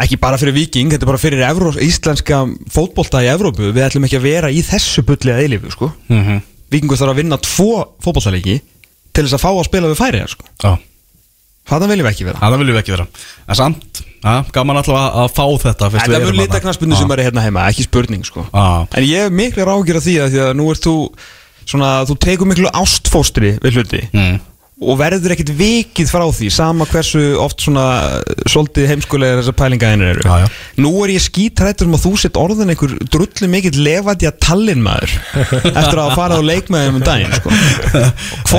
ekki 0.00 0.18
bara 0.20 0.38
fyrir 0.40 0.56
Víking, 0.56 0.92
þetta 0.92 1.04
er 1.04 1.10
bara 1.10 1.20
fyrir 1.20 1.44
Evró, 1.46 1.72
íslenska 1.84 2.42
fótbolta 2.72 3.22
í 3.24 3.28
Evrópu 3.32 3.72
við 3.72 3.84
ætlum 3.86 4.06
ekki 4.08 4.20
að 4.20 4.28
vera 4.28 4.52
í 4.52 4.62
þessu 4.64 5.04
bulli 5.06 5.34
að 5.34 5.42
eilifu 5.44 5.72
sko. 5.74 5.92
mm 6.08 6.22
-hmm. 6.22 6.40
Víkingur 6.72 6.96
þarf 6.96 7.12
að 7.12 7.20
vinna 7.20 7.36
tvo 7.36 7.72
fótboltaleiki 8.00 8.60
til 9.12 9.24
þess 9.24 9.36
að 9.36 9.44
fá 9.44 9.50
að 9.52 9.66
spila 9.68 9.88
við 9.90 10.00
færiðar 10.00 10.30
sko. 10.32 10.44
Já, 10.62 10.78
það 11.70 11.86
viljum 11.92 12.06
við 12.08 12.12
ekki 12.14 12.26
vera 12.28 12.40
það 12.42 12.58
viljum 12.62 12.76
við 12.76 12.82
ekki 12.82 12.94
vera 12.96 13.06
En 13.52 13.58
samt, 13.58 14.02
ja, 14.24 14.34
gaman 14.54 14.80
alltaf 14.80 14.96
að, 14.98 15.08
að 15.22 15.32
fá 15.36 15.44
þetta 15.66 15.90
verður 15.94 16.26
erum 16.28 16.38
lita 16.40 16.52
þarna. 16.56 16.64
knaspunni 16.66 16.96
sem 17.00 17.12
er 17.16 17.22
hérna 17.26 17.44
heima, 17.46 17.66
ekki 17.70 17.84
spurning 17.88 18.24
sko. 18.26 18.46
En 18.52 19.04
ég 19.06 19.26
hef 19.26 19.34
miklu 19.34 19.66
rákir 19.68 19.98
af 20.00 20.06
því 20.06 20.16
að, 20.24 20.30
því 20.34 20.40
að 20.46 20.54
nú 20.60 20.70
ert 20.72 20.86
þú 20.86 20.94
svona, 21.66 21.90
þú 22.08 22.16
tekur 22.26 22.50
miklu 22.50 22.72
ástfóstri 22.74 23.54
við 23.62 23.78
hluti 23.78 24.02
Mm. 24.12 24.40
og 24.82 24.96
verður 24.98 25.30
ekkit 25.36 25.52
vikið 25.54 26.08
frá 26.10 26.24
því 26.34 26.48
sama 26.50 26.86
hversu 26.90 27.20
oft 27.38 27.60
svona 27.62 27.84
svolítið 28.50 28.88
heimskulega 28.90 29.36
þessar 29.38 29.54
pælingaðinir 29.60 30.08
eru 30.16 30.24
Já, 30.26 30.42
já. 30.42 30.48
Nú 30.82 30.90
er 31.04 31.12
ég 31.14 31.22
skítrættur 31.22 31.86
um 31.86 31.94
að 31.94 32.02
þú 32.08 32.12
sett 32.18 32.40
orðin 32.40 32.72
einhver 32.74 32.96
drullu 33.14 33.50
mikill 33.52 33.78
levandi 33.78 34.26
að 34.26 34.40
tallinn 34.42 34.82
maður 34.82 35.14
eftir 35.38 36.02
að 36.02 36.16
farið 36.18 36.42
á 36.42 36.50
leikmaðum 36.50 36.98
um 36.98 37.06
daginn 37.06 37.36
sko. 37.38 37.54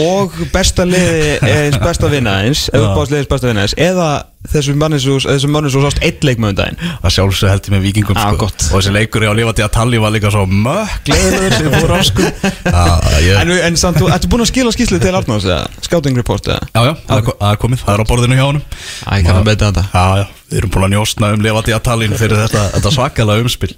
Og 0.00 0.34
besta 0.52 0.84
liði 0.88 1.36
eins 1.46 1.76
besta 1.82 2.08
vinna 2.12 2.40
eins 2.44 2.66
eða 2.74 2.94
besta 3.30 3.48
vinna 3.50 3.64
eins 3.66 3.74
eða 3.78 4.08
þessum 4.46 4.78
mannir 4.78 5.00
svo 5.02 5.82
sást 5.82 6.00
eitt 6.04 6.24
leikmaður 6.26 6.52
um 6.52 6.58
daginn 6.60 6.78
Það 7.02 7.14
sjálfsög 7.16 7.50
held 7.50 7.66
ég 7.66 7.74
með 7.74 7.84
vikingum 7.86 8.18
Já, 8.18 8.26
sko. 8.26 8.38
gott. 8.44 8.66
Og 8.70 8.76
þessi 8.78 8.92
leikur 8.94 9.26
á 9.26 9.34
lifandi 9.36 9.64
að 9.64 9.72
tali 9.76 10.00
var 10.02 10.14
líka 10.14 10.30
svo 10.34 10.44
mökk 10.50 11.10
Leðilegur 11.10 11.56
sem 11.56 11.70
fór 11.74 11.94
á 11.94 12.00
sko 12.06 12.26
Já, 12.26 12.84
ég, 13.24 13.40
En, 13.42 13.52
en 13.70 13.80
samt, 13.80 13.98
þú 14.00 14.10
ertu 14.14 14.30
búin 14.32 14.44
að 14.44 14.50
skila 14.52 14.74
skýslu 14.76 15.00
til 15.02 15.14
Arnars 15.18 15.48
eða? 15.48 15.66
Scouting 15.86 16.18
report 16.20 16.50
eða? 16.50 16.70
já, 16.70 16.82
já, 16.90 16.94
það 17.10 17.50
er 17.50 17.60
komið, 17.64 17.82
það 17.82 17.96
er 17.96 18.04
á 18.04 18.10
borðinu 18.12 18.38
hjá 18.38 18.46
honum 18.46 18.64
ég 18.66 19.26
kann 19.26 19.40
að 19.40 19.50
beita 19.50 19.72
þetta 19.72 19.86
Já, 19.90 20.06
já, 20.22 20.26
við 20.52 20.60
erum 20.62 20.74
búin 20.76 20.86
að 20.88 20.94
njóstna 20.94 21.32
um 21.34 21.44
lifandi 21.46 21.76
að 21.76 21.84
talin 21.90 22.16
fyrir 22.18 22.42
þetta, 22.44 22.64
þetta 22.76 22.94
svakalega 22.94 23.46
umspil 23.46 23.72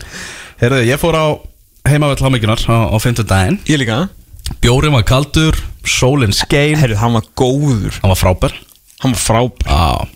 Herðu, 0.61 0.85
ég 0.89 1.01
fór 1.01 1.17
á 1.17 1.27
heimavell 1.89 2.21
á, 2.21 2.77
á 2.93 2.97
fimmtudaginn 3.01 3.61
Ég 3.69 3.81
líka 3.81 4.05
Bjórin 4.63 4.95
var 4.97 5.05
kaldur, 5.05 5.57
sólinn 5.93 6.35
skein. 6.37 6.77
Herru, 6.81 6.97
hann 7.01 7.17
var 7.19 7.27
góður. 7.39 7.99
Hann 8.03 8.13
var 8.15 8.21
frábær. 8.21 8.55
Hann 9.03 9.15
var 9.17 9.23
frábær. 9.25 9.67
Já, 9.69 10.15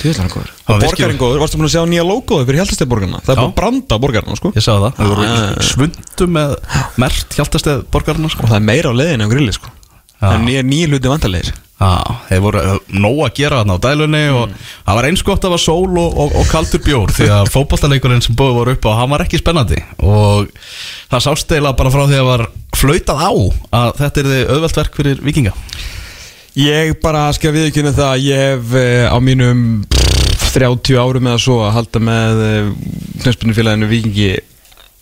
Þú 0.00 0.08
veist 0.08 0.20
hann 0.20 0.30
góður. 0.32 0.50
Hann 0.66 0.74
var 0.74 0.80
Og 0.80 0.84
borgarinn 0.90 1.18
góður, 1.20 1.40
varstu 1.44 1.58
búin 1.60 1.68
að 1.68 1.74
sjá 1.76 1.82
nýja 1.86 2.04
logoði 2.08 2.46
fyrir 2.48 2.58
hjálpastæðborgarna 2.62 3.20
Það 3.22 3.32
er 3.32 3.38
bara 3.38 3.48
að 3.50 3.56
branda 3.60 3.98
borgarna, 4.02 4.36
sko. 4.40 4.50
Ég 4.56 4.64
sagði 4.64 4.86
það. 4.86 4.94
Það 4.98 5.10
voru 5.12 5.66
svundu 5.70 6.26
með 6.36 6.54
mert 7.04 7.36
hjáltasteð 7.38 7.82
borgarna 7.94 8.30
sko. 8.32 8.44
Og 8.46 8.50
það 8.50 8.58
er 8.58 8.66
meira 8.66 8.90
á 8.90 8.98
leiðinu 8.98 9.28
á 9.28 9.32
grilli, 9.34 9.54
sko. 9.54 9.72
Það 10.20 10.34
er 10.36 10.42
nýja, 10.44 10.62
nýja 10.68 10.88
hluti 10.90 11.08
vantarlegir 11.12 11.52
Já, 11.80 11.92
þeir 12.28 12.40
voru 12.44 12.60
uh, 12.60 12.74
nóg 12.92 13.20
að 13.24 13.36
gera 13.38 13.60
þarna 13.62 13.76
á 13.80 13.84
dælunni 13.86 14.24
og 14.36 14.42
Mm. 14.50 14.56
það 14.84 14.96
var 14.98 15.06
eins 15.08 15.22
gott 15.24 15.44
að 15.48 15.52
var 15.54 15.62
sól 15.62 15.94
og, 16.02 16.18
og, 16.20 16.34
og 16.36 16.50
kaldur 16.50 16.82
bjór 16.84 17.12
því 17.16 17.28
að 17.32 17.48
fótballtaleikurinn 17.54 18.20
sem 18.20 18.36
búið 18.36 18.52
voru 18.58 18.74
upp 18.76 18.84
á, 18.84 18.92
hann 19.00 19.14
var 19.14 19.24
ekki 19.24 19.40
spennandi. 19.40 19.78
Og 20.04 20.50
það 21.08 21.24
sást 21.24 21.54
eiginlega 21.54 21.78
bara 21.80 21.92
frá 21.94 22.02
því 22.04 22.18
að 22.20 22.28
var 22.28 22.44
flautað 22.80 23.22
á 23.22 23.30
að 23.30 23.90
þetta 24.02 24.22
er 24.22 24.30
þið 24.32 24.52
auðvelt 24.54 24.78
verk 24.82 25.00
fyrir 25.00 25.24
vikinga 25.24 25.56
Ég 26.58 26.96
bara 26.98 27.28
skal 27.36 27.52
viðkynna 27.54 27.92
það 27.94 28.08
að 28.10 28.24
Ég 28.26 28.40
hef 28.42 28.72
eh, 28.80 29.06
á 29.06 29.16
mínum 29.22 29.60
pff, 29.86 30.48
30 30.56 30.98
árum 30.98 31.28
eða 31.30 31.42
svo 31.44 31.60
að 31.62 31.76
halda 31.76 32.02
með 32.02 32.40
knöspunni 33.22 33.54
félaginu 33.54 33.90
Vikingi 33.90 34.32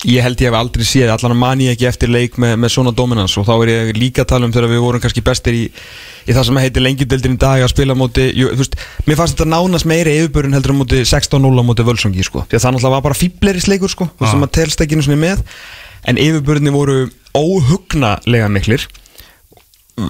ég 0.07 0.23
held 0.23 0.39
ég 0.39 0.47
hef 0.47 0.55
aldrei 0.55 0.85
séð, 0.87 1.11
allan 1.11 1.35
man 1.39 1.63
ég 1.63 1.75
ekki 1.75 1.89
eftir 1.89 2.11
leik 2.13 2.37
með, 2.39 2.55
með 2.63 2.71
svona 2.71 2.93
dominans 2.95 3.35
og 3.41 3.47
þá 3.49 3.55
er 3.57 3.71
ég 3.73 3.97
líka 3.99 4.23
að 4.23 4.29
tala 4.31 4.47
um 4.47 4.53
þegar 4.55 4.71
við 4.71 4.83
vorum 4.85 5.03
kannski 5.03 5.25
bestir 5.27 5.57
í, 5.59 5.63
í 6.23 6.37
það 6.37 6.47
sem 6.47 6.61
heitir 6.63 6.85
lengjudeldin 6.85 7.35
í 7.35 7.41
dag 7.43 7.63
að 7.65 7.73
spila 7.73 7.97
á 7.99 7.99
móti, 7.99 8.29
jú, 8.31 8.53
þú 8.53 8.63
veist, 8.63 8.77
mér 9.09 9.19
fannst 9.19 9.35
þetta 9.35 9.51
nánast 9.51 9.89
meiri 9.91 10.15
yfirbörun 10.21 10.55
heldur 10.55 10.77
á 10.79 10.81
móti 10.85 11.03
16-0 11.03 11.51
á 11.51 11.65
móti 11.67 11.87
völsungi, 11.89 12.27
sko, 12.29 12.45
því 12.47 12.61
að 12.61 12.63
það 12.63 12.77
náttúrulega 12.77 12.95
var 12.95 13.05
bara 13.09 13.19
fíblerisleikur, 13.19 13.95
sko, 13.97 14.07
þú 14.13 14.23
veist, 14.23 14.37
sem 14.37 14.47
að 14.47 14.55
telst 14.61 14.85
ekki 14.85 14.99
einu 14.99 15.07
sinni 15.09 15.19
með, 15.25 15.43
en 16.07 16.23
yfirbörunni 16.29 16.75
voru 16.79 17.01
óhugnalega 17.39 18.49
miklir. 18.53 18.89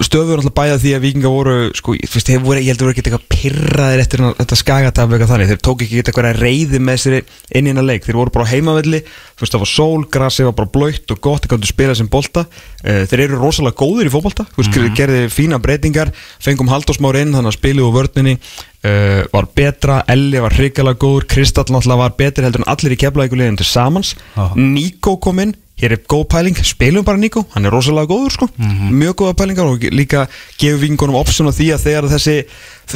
Stöður 0.05 0.37
alltaf 0.37 0.53
bæða 0.53 0.77
því 0.83 0.91
að 0.93 1.05
vikinga 1.07 1.29
voru 1.33 1.53
sko, 1.73 1.95
fyrst, 2.11 2.29
voru, 2.43 2.61
ég 2.61 2.69
heldur 2.69 2.85
voru 2.85 2.93
ekki 2.93 3.01
eitthvað 3.07 3.23
pirraðir 3.33 4.03
eftir 4.03 4.21
þetta 4.37 4.57
skagataf 4.59 5.13
eitthvað 5.15 5.31
þannig. 5.31 5.49
Þeir 5.49 5.61
tók 5.65 5.83
ekki 5.85 6.01
eitthvað 6.03 6.27
reyði 6.37 6.81
með 6.85 6.99
sér 7.01 7.15
inn 7.17 7.65
í 7.65 7.71
hennar 7.71 7.87
leik. 7.87 8.05
Þeir 8.05 8.19
voru 8.19 8.33
bara 8.35 8.45
á 8.45 8.51
heimavelli 8.51 9.01
fyrst, 9.39 9.55
það 9.55 9.63
var 9.63 9.71
sól, 9.71 10.05
grassi 10.13 10.45
var 10.45 10.55
bara 10.59 10.71
blöytt 10.75 11.13
og 11.15 11.21
gott 11.25 11.45
þeir 11.45 11.55
gáttu 11.55 11.71
spila 11.71 11.95
sem 11.97 12.11
bolta. 12.11 12.45
Uh, 12.83 13.01
þeir 13.09 13.25
eru 13.25 13.39
rosalega 13.41 13.79
góðir 13.81 14.11
í 14.11 14.13
fókbalta 14.13 14.45
mm 14.45 14.69
-hmm. 14.69 14.93
gerði 14.99 15.23
fína 15.33 15.57
breytingar, 15.59 16.13
fengum 16.39 16.69
haldásmári 16.69 17.25
inn 17.25 17.33
þannig 17.33 17.49
að 17.49 17.57
spilu 17.57 17.87
úr 17.89 17.95
vördninni 17.97 18.37
uh, 18.85 19.25
var 19.33 19.49
betra, 19.55 20.03
Elli 20.07 20.39
var 20.39 20.53
hrigalega 20.55 20.99
góður 21.01 21.27
Kristall 21.27 21.67
náttúrulega 21.67 22.03
var 22.03 22.15
betri 22.19 22.45
heldur 22.45 22.63
en 22.63 22.71
allir 22.71 22.95
í 22.95 22.99
keflaðíkuleginn 23.01 23.59
til 23.59 23.67
samans 23.67 24.15
Níko 24.55 25.17
kom 25.19 25.41
inn 25.43 25.55
hér 25.79 25.95
er 25.95 26.01
góð 26.11 26.25
pæling, 26.33 26.57
spilum 26.67 27.05
bara 27.07 27.19
Níko 27.19 27.45
hann 27.53 27.67
er 27.67 27.73
rosalega 27.73 28.09
góður 28.11 28.35
sko, 28.35 28.47
mjög 28.59 29.15
góða 29.21 29.35
pælingar 29.39 29.69
og 29.71 29.85
líka 29.95 30.25
gefur 30.59 30.81
vingunum 30.83 31.19
option 31.19 31.47
á 31.47 31.55
því 31.55 31.69
að 31.75 31.85
þegar 31.87 32.09
þessi 32.15 32.35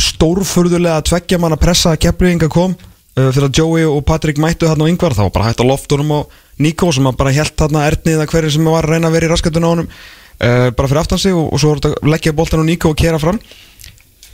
stórfurðulega 0.10 1.06
tveggja 1.08 1.40
manna 1.40 1.60
pressa 1.60 1.96
keppliðinga 1.96 2.52
kom 2.52 2.76
uh, 2.76 3.30
fyrir 3.30 3.48
að 3.48 3.62
Joey 3.62 3.88
og 3.88 4.04
Patrick 4.08 4.42
mættu 4.42 4.68
þarna 4.68 4.90
á 4.90 4.92
yngvar 4.92 5.16
þá 5.16 5.24
bara 5.32 5.50
hægt 5.50 5.64
að 5.64 5.72
loftunum 5.72 6.18
á 6.18 6.20
Níko 6.62 6.92
sem 6.94 7.08
bara 7.18 7.34
held 7.34 7.64
ertnið 7.64 8.20
að 8.22 8.30
hverju 8.30 8.52
sem 8.54 8.68
var 8.70 8.86
að 8.86 8.94
reyna 8.94 9.10
að 9.10 9.16
vera 9.18 9.26
í 9.26 9.32
raskatun 9.32 9.66
á 9.66 9.72
honum 9.72 9.88
uh, 9.90 10.70
bara 10.76 10.90
fyrir 10.90 11.02
aftan 11.02 11.22
sig 11.22 11.34
og, 11.34 11.48
og 11.50 11.62
svo 11.62 11.74
leggja 12.06 12.36
boltan 12.36 12.62
á 12.62 12.66
Níko 12.68 12.92
og 12.94 13.00
kera 13.00 13.22
fram. 13.22 13.40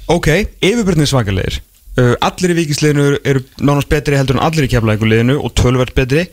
Ok, 0.09 0.27
yfirbyrnið 0.59 1.11
svakalegir. 1.11 1.61
Uh, 1.95 2.15
allir 2.25 2.53
í 2.53 2.59
vikisliðinu 2.59 3.21
eru, 3.23 3.43
nánast 3.63 3.89
betri 3.91 4.17
heldur 4.19 4.37
en 4.37 4.43
allir 4.43 4.67
í 4.67 4.71
keflaðinguliðinu 4.73 5.37
og 5.39 5.55
tölvert 5.57 5.95
betri 5.95 6.27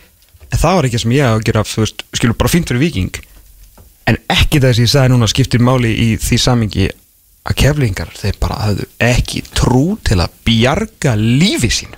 en 0.50 0.60
það 0.62 0.78
var 0.78 0.88
ekki 0.88 1.02
sem 1.02 1.16
ég 1.16 1.26
að 1.30 1.44
gera 1.48 1.64
þú 1.66 1.84
veist, 1.84 2.06
skilur 2.16 2.38
bara 2.38 2.52
fínt 2.52 2.70
fyrir 2.70 2.84
viking 2.84 3.20
en 4.06 4.20
ekki 4.32 4.62
þess 4.62 4.78
að 4.78 4.84
ég 4.84 4.92
sagði 4.94 5.12
núna 5.14 5.30
skiptir 5.30 5.62
máli 5.64 5.92
í 5.92 6.08
því 6.22 6.40
samingi 6.42 6.88
að 7.46 7.58
keflingar 7.62 8.10
þeir 8.16 8.40
bara 8.42 8.62
hafðu 8.64 8.88
ekki 9.02 9.44
trú 9.54 9.86
til 10.06 10.20
að 10.22 10.34
bjarga 10.46 11.14
lífi 11.18 11.72
sín 11.82 11.96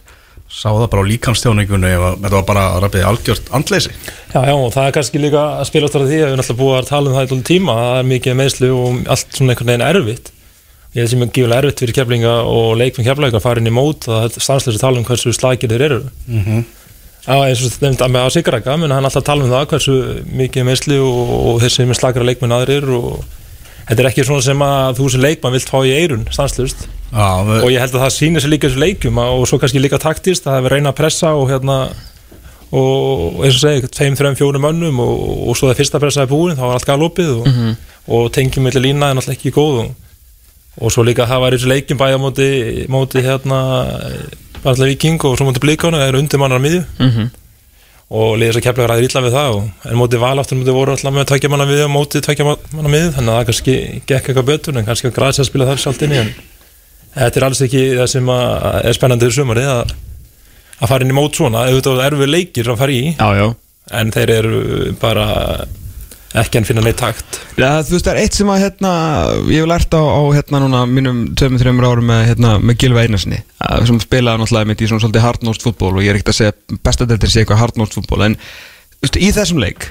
Sá 0.48 0.70
það 0.72 0.86
bara 0.88 1.02
á 1.04 1.10
líkamstjóningunni 1.10 1.88
ef 1.92 2.02
að 2.02 2.14
þetta 2.22 2.34
var 2.34 2.44
bara 2.48 2.62
að 2.72 2.78
rafið 2.86 3.02
algjört 3.04 3.50
andleysi. 3.54 3.90
Já, 4.32 4.38
já, 4.48 4.54
og 4.54 4.70
það 4.72 4.86
er 4.86 4.94
kannski 4.96 5.20
líka 5.20 5.42
að 5.58 5.66
spila 5.68 5.90
áttur 5.90 6.04
af 6.04 6.08
því 6.08 6.16
að 6.16 6.22
við 6.22 6.28
erum 6.28 6.42
alltaf 6.42 6.58
búið 6.58 6.78
að 6.78 6.88
tala 6.88 7.10
um 7.10 7.16
það 7.16 7.26
í 7.26 7.30
tónum 7.32 7.44
tíma 7.50 7.74
það 7.78 7.98
er 7.98 8.08
mikið 8.08 8.38
meðslu 8.38 8.70
og 8.72 9.10
allt 9.12 9.36
svona 9.36 9.52
einhvern 9.52 9.70
veginn 9.70 9.84
erfitt. 9.86 10.30
Ég 10.96 11.02
held 11.02 11.12
sem 11.12 11.24
er 11.26 11.32
gífulega 11.36 11.60
erfitt 11.60 11.82
fyrir 11.84 11.96
keflinga 11.98 12.32
og 12.48 12.70
leikminn 12.80 13.08
keflinga 13.10 13.36
að 13.36 13.44
fara 13.44 13.60
inn 13.60 13.68
í 13.68 13.74
mót 13.76 14.08
það 14.08 14.24
er 14.24 14.46
stanslega 14.48 14.78
að 14.78 14.84
tala 14.86 15.02
um 15.02 15.06
hversu 15.10 15.34
slagir 15.36 15.74
þeir 15.74 15.84
eru. 15.90 16.00
Mm 16.24 16.42
-hmm. 16.46 16.64
Já, 17.28 17.36
eins 17.44 17.60
og 17.60 17.72
þetta 17.74 18.06
nefndi 18.08 18.20
að 18.24 18.30
Siguraka 18.32 18.76
menn 18.80 18.94
hann 18.94 19.04
alltaf 19.04 19.24
tala 19.26 19.44
um 19.44 19.50
það 19.52 19.66
hversu 19.74 19.96
mikið 20.40 20.64
meðsli 20.70 20.96
og, 21.04 21.32
og 21.52 21.58
þeir 21.60 21.74
sem 21.74 21.90
er 21.92 21.98
slagra 21.98 22.24
leikminn 22.24 22.54
aðrir 22.56 22.86
og 22.96 23.18
þetta 23.88 24.00
er 24.02 24.08
ekki 24.10 24.24
svona 24.24 24.44
sem 24.46 24.62
að 24.64 24.98
þú 25.00 25.10
sem 25.12 25.22
leikmann 25.26 25.52
vilt 25.58 25.68
fá 25.72 25.78
í 25.84 25.92
eirun 25.98 26.24
stanslust 26.32 26.86
Já, 27.12 27.28
við, 27.44 27.62
og 27.64 27.70
ég 27.72 27.80
held 27.84 27.94
að 27.98 28.02
það 28.06 28.14
sýnir 28.16 28.44
sér 28.44 28.52
líka 28.54 28.68
þessu 28.70 28.80
leikjum 28.82 29.20
og 29.24 29.44
svo 29.48 29.58
kannski 29.60 29.80
líka 29.84 30.00
taktist 30.00 30.48
að 30.48 30.56
það 30.58 30.68
er 30.70 30.74
reyna 30.78 30.92
að 30.94 30.98
pressa 31.02 31.34
og 31.36 31.46
hérna 31.52 31.78
og 32.68 33.38
eins 33.46 33.56
og 33.56 33.62
segi, 33.62 33.88
tveim, 33.96 34.16
þreim, 34.18 34.34
fjórum 34.36 34.66
önnum 34.68 34.98
og, 35.00 35.22
og 35.48 35.56
svo 35.56 35.70
það 35.70 35.78
fyrsta 35.80 36.00
pressa 36.02 36.24
er 36.26 36.28
búin 36.32 36.56
þá 36.58 36.64
var 36.66 36.74
allt 36.76 36.88
galopið 36.88 37.30
og, 37.38 37.46
Mhm. 37.48 37.76
og 38.08 38.28
tengjum 38.32 38.64
millir 38.68 38.84
lína 38.84 39.10
er 39.10 39.16
náttúrulega 39.16 39.36
ekki 39.38 39.52
góð 39.56 39.78
og, 39.84 39.88
og 40.80 40.92
svo 40.92 41.04
líka 41.04 41.24
það 41.28 41.40
var 41.44 41.56
þessu 41.56 41.70
leikjum 41.72 41.98
bæja 42.00 42.18
bara 44.68 44.76
alltaf 44.76 44.92
viking 44.92 45.24
og 45.24 45.36
svo 45.38 45.48
móti 45.48 45.64
blíkánu 45.64 45.98
það 45.98 46.10
eru 46.12 46.22
undir 46.22 46.42
mannar 46.42 46.62
miðju. 46.62 46.84
Mm 46.98 47.10
-hmm. 47.14 47.30
og 48.08 48.38
liðis 48.40 48.56
að 48.60 48.64
kepla 48.64 48.86
ræðir 48.88 49.08
illa 49.08 49.24
við 49.24 49.34
það 49.36 49.54
og, 49.56 49.64
en 49.84 49.98
móti 50.00 50.20
val 50.20 50.38
aftur 50.38 50.56
móti 50.56 50.76
voru 50.76 50.92
alltaf 50.92 51.12
með 51.12 51.26
tveikja 51.28 51.50
manna 51.52 51.66
miðju 51.68 51.88
og 51.88 51.96
móti 51.96 52.22
tveikja 52.24 52.44
manna 52.46 52.88
miðju 52.88 53.10
þannig 53.16 53.32
að 53.32 53.38
það 53.38 53.48
kannski 53.48 53.74
gekk 54.06 54.28
eitthvað 54.28 54.46
betur 54.52 54.78
en 54.78 54.86
kannski 54.86 55.10
að 55.10 55.18
græsi 55.18 55.42
að 55.42 55.50
spila 55.50 55.68
þar 55.68 55.82
sjálft 55.82 56.02
inn 56.06 56.14
í 56.16 56.20
en 56.22 56.30
þetta 57.14 57.40
er 57.40 57.46
alls 57.48 57.62
ekki 57.64 57.82
það 57.98 58.10
sem 58.12 58.30
er 58.32 58.96
spennandi 58.96 59.28
þessu 59.28 59.42
sumari 59.42 59.64
að, 59.68 59.94
að 60.78 60.92
fara 60.92 61.06
inn 61.06 61.14
í 61.14 61.16
mót 61.16 61.38
svona. 61.38 61.64
Auðvitað 61.68 62.04
er 62.04 62.16
við 62.20 62.32
leikir 62.32 62.70
að 62.72 62.80
fara 62.82 62.94
í. 62.94 63.02
Já, 63.14 63.28
já. 63.38 63.46
En 63.98 64.12
þeir 64.14 64.34
eru 64.34 64.62
bara 65.00 65.26
ekki 66.36 66.58
að 66.60 66.66
finna 66.68 66.82
neitt 66.84 66.98
takt. 67.00 67.38
Já, 67.56 67.80
þú 67.86 67.94
veist, 67.94 68.04
það 68.04 68.10
er 68.12 68.18
eitt 68.20 68.34
sem 68.36 68.50
að 68.52 68.60
hérna, 68.64 68.90
ég 69.48 69.62
hef 69.62 69.68
lært 69.70 69.94
á, 69.96 70.02
á 70.04 70.22
hérna 70.36 70.60
núna 70.60 70.82
mínum 70.90 71.22
2-3 71.38 71.72
árum 71.88 72.04
með, 72.10 72.24
hérna, 72.28 72.50
með 72.60 72.78
Gilva 72.82 73.04
Einarsinni 73.06 73.38
að- 73.64 73.86
sem 73.88 74.00
spilaði 74.00 74.42
náttúrulega 74.42 74.66
mitt 74.68 74.82
í 74.84 74.88
svona 74.90 75.00
svolítið 75.04 75.24
hardnóst 75.24 75.62
fútból 75.64 75.94
og 75.96 76.02
ég 76.04 76.10
er 76.12 76.18
ekkert 76.20 76.34
að 76.34 76.40
segja 76.40 76.80
bestadeldir 76.84 77.32
sé 77.32 77.44
eitthvað 77.44 77.62
hardnóst 77.62 77.96
fútból 77.96 78.22
en 78.26 78.36
þú 78.36 79.06
veist, 79.06 79.16
í 79.16 79.32
þessum 79.32 79.62
leik 79.64 79.88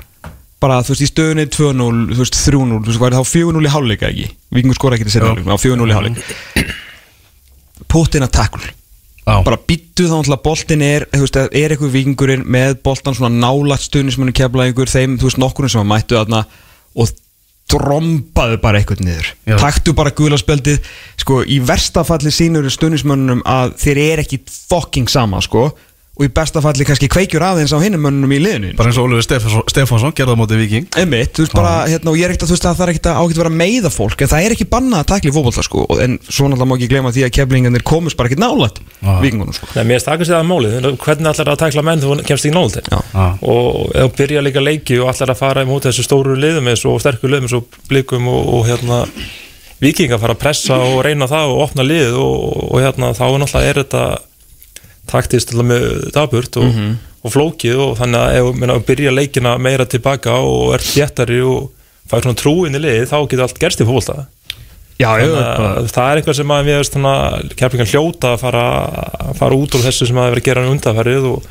bara 0.62 0.80
þú 0.86 0.94
veist, 0.94 1.06
í 1.06 1.10
stöðunni 1.10 1.48
2-0, 1.50 2.14
þú 2.14 2.22
veist, 2.22 2.38
3-0 2.38 2.82
þú 2.82 2.92
veist, 2.92 3.00
var 3.02 3.18
þá 3.18 3.24
4-0 3.34 3.66
í 3.66 3.74
hálfleika 3.74 4.10
ekki? 4.14 4.30
Víkingur 4.54 4.78
skora 4.78 4.96
ekki 4.98 5.10
til 5.10 5.18
setja 5.18 5.34
á 5.34 5.58
4-0 5.58 5.90
í 5.90 5.98
hálfleik. 5.98 6.74
Putin 7.88 8.26
að 8.26 8.32
Já. 9.28 9.42
bara 9.44 9.60
býttu 9.60 10.08
þá 10.08 10.14
náttúrulega 10.16 10.44
boltin 10.46 10.84
er 10.86 11.06
veist, 11.12 11.36
er 11.36 11.74
eitthvað 11.74 11.96
vikingurinn 11.98 12.46
með 12.48 12.78
boltan 12.86 13.18
svona 13.18 13.34
nálægt 13.36 13.90
stuðnismennu 13.90 14.32
kefla 14.36 14.70
ykkur 14.72 14.92
þeim, 14.92 15.18
þú 15.20 15.28
veist, 15.28 15.42
nokkurinn 15.44 15.74
sem 15.74 15.84
að 15.84 15.90
mættu 15.92 16.16
þarna 16.16 16.46
og 16.96 17.12
drombaðu 17.68 18.62
bara 18.64 18.80
eitthvað 18.80 19.04
niður 19.04 19.34
Já. 19.44 19.58
taktu 19.60 19.92
bara 19.98 20.14
gulaspjöldið 20.16 20.80
sko, 21.20 21.42
í 21.44 21.60
versta 21.60 22.06
falli 22.08 22.32
sínur 22.32 22.70
stuðnismönnum 22.72 23.44
að 23.44 23.76
þeir 23.84 24.02
er 24.06 24.24
ekki 24.24 24.40
fucking 24.48 25.12
sama, 25.12 25.44
sko 25.44 25.74
og 26.18 26.26
í 26.26 26.30
besta 26.34 26.62
falli 26.66 26.86
kannski 26.88 27.10
kveikjur 27.14 27.44
aðeins 27.46 27.74
á 27.74 27.78
hinnum 27.78 28.02
mönnum 28.08 28.32
í 28.34 28.40
liðinu. 28.42 28.72
Bara 28.78 28.90
eins 28.90 28.98
og 28.98 29.06
Oliver 29.06 29.22
Stefánsson, 29.26 29.66
Stefánsson 29.70 30.16
gerða 30.18 30.34
á 30.34 30.40
móti 30.40 30.58
Viking 30.58 30.88
Einmitt, 30.98 31.36
þú 31.38 31.46
veist 31.46 31.56
bara, 31.58 31.74
hérna, 31.86 32.10
og 32.10 32.18
ég 32.18 32.26
er 32.26 32.34
ekkert 32.34 32.48
að 32.48 32.52
þú 32.52 32.58
veist 32.58 32.68
að 32.68 32.80
það 32.80 32.86
er 32.88 32.92
ekkert 32.94 33.10
að 33.12 33.20
að 33.22 33.38
vera 33.38 33.52
að 33.52 33.60
meiða 33.62 33.92
fólk 33.94 34.24
en 34.26 34.32
það 34.32 34.48
er 34.48 34.56
ekki 34.56 34.68
bannað 34.72 35.04
að 35.04 35.10
takla 35.12 35.30
í 35.30 35.36
fótbolta 35.36 35.66
sko. 35.68 35.86
En 36.02 36.18
svo 36.26 36.50
náttúrulega 36.50 36.70
má 36.72 36.76
ekki 36.78 36.90
glema 36.94 37.14
því 37.14 37.26
að 37.28 37.34
keflingarnir 37.38 37.86
komust 37.86 38.18
bara 38.18 38.32
ekkert 38.32 38.42
nálægt 38.42 38.82
Já. 38.82 39.14
vikingunum 39.22 39.58
sko. 39.58 39.70
Nei, 39.78 39.84
mér 39.92 40.02
stakast 40.02 40.34
það 40.34 40.42
að 40.42 40.50
málið, 40.50 40.78
hvernig 41.06 41.32
ætlar 41.34 41.54
að 41.54 41.62
takla 41.62 41.86
menn 41.86 42.02
þú 42.02 42.18
kemst 42.26 42.50
í. 42.50 42.54
Já. 42.58 43.26
og 43.46 43.92
þú 43.94 44.08
byrja 44.18 44.42
líka 44.42 44.64
leiki 44.64 44.98
og 44.98 45.12
ætlar 45.12 45.36
að 45.36 45.42
fara 45.44 45.66
í 45.66 45.70
móti 45.70 45.92
þessu 45.92 46.08
stóru 46.08 46.38
liðum 46.40 46.72
eins 46.72 46.86
og 46.90 46.98
sterkur 47.04 47.30
liðum 47.30 47.46
eins 47.46 47.58
og 47.60 47.78
blikum 47.92 48.30
og, 48.32 48.50
og 48.58 48.66
hérna 48.68 49.04
viking 49.84 50.14
að 50.14 50.24
fara 50.24 50.34
að 50.34 50.42
pressa 50.42 50.80
og 50.82 51.04
reyna 51.06 51.28
það 51.30 51.54
og 51.54 51.62
opna 51.68 51.86
lið 51.86 52.18
og, 52.18 52.58
og 52.72 52.82
hérna 52.82 53.12
þá 53.14 53.26
náttúrulega 53.38 53.70
er 53.70 53.82
þetta 53.84 54.04
taktist 55.10 55.54
með 55.58 56.12
daburt 56.16 56.60
og, 56.62 56.80
og 57.24 57.34
flókið 57.34 57.84
og 57.84 57.98
þannig 58.00 58.24
að 58.24 58.38
ef 58.40 58.48
þú 58.48 58.80
byrja 58.88 59.14
leikina 59.16 59.58
meira 59.58 59.86
tilbaka 59.90 60.40
og 60.44 60.74
ert 60.78 60.88
þéttari 60.88 61.42
og 61.44 61.70
fær 62.08 62.24
svona 62.24 62.40
trúin 62.40 62.78
í 62.78 62.82
lið 62.84 63.06
þá 63.12 63.18
getur 63.28 63.46
allt 63.48 63.62
gerst 63.62 63.84
í 63.84 63.88
að 65.38 65.90
það 65.94 66.08
er 66.10 66.20
eitthvað 66.20 66.38
sem 66.40 66.52
að 66.56 66.68
við 66.68 66.76
keflingar 67.60 67.92
hljóta 67.92 68.34
að 68.34 68.40
fara, 68.42 68.64
að 69.28 69.34
fara 69.38 69.60
út 69.60 69.76
úr 69.78 69.84
þessu 69.86 70.08
sem 70.10 70.18
að 70.18 70.32
vera 70.32 70.42
að 70.42 70.48
gera 70.48 70.64
undanferðið 70.72 71.28
og, 71.30 71.50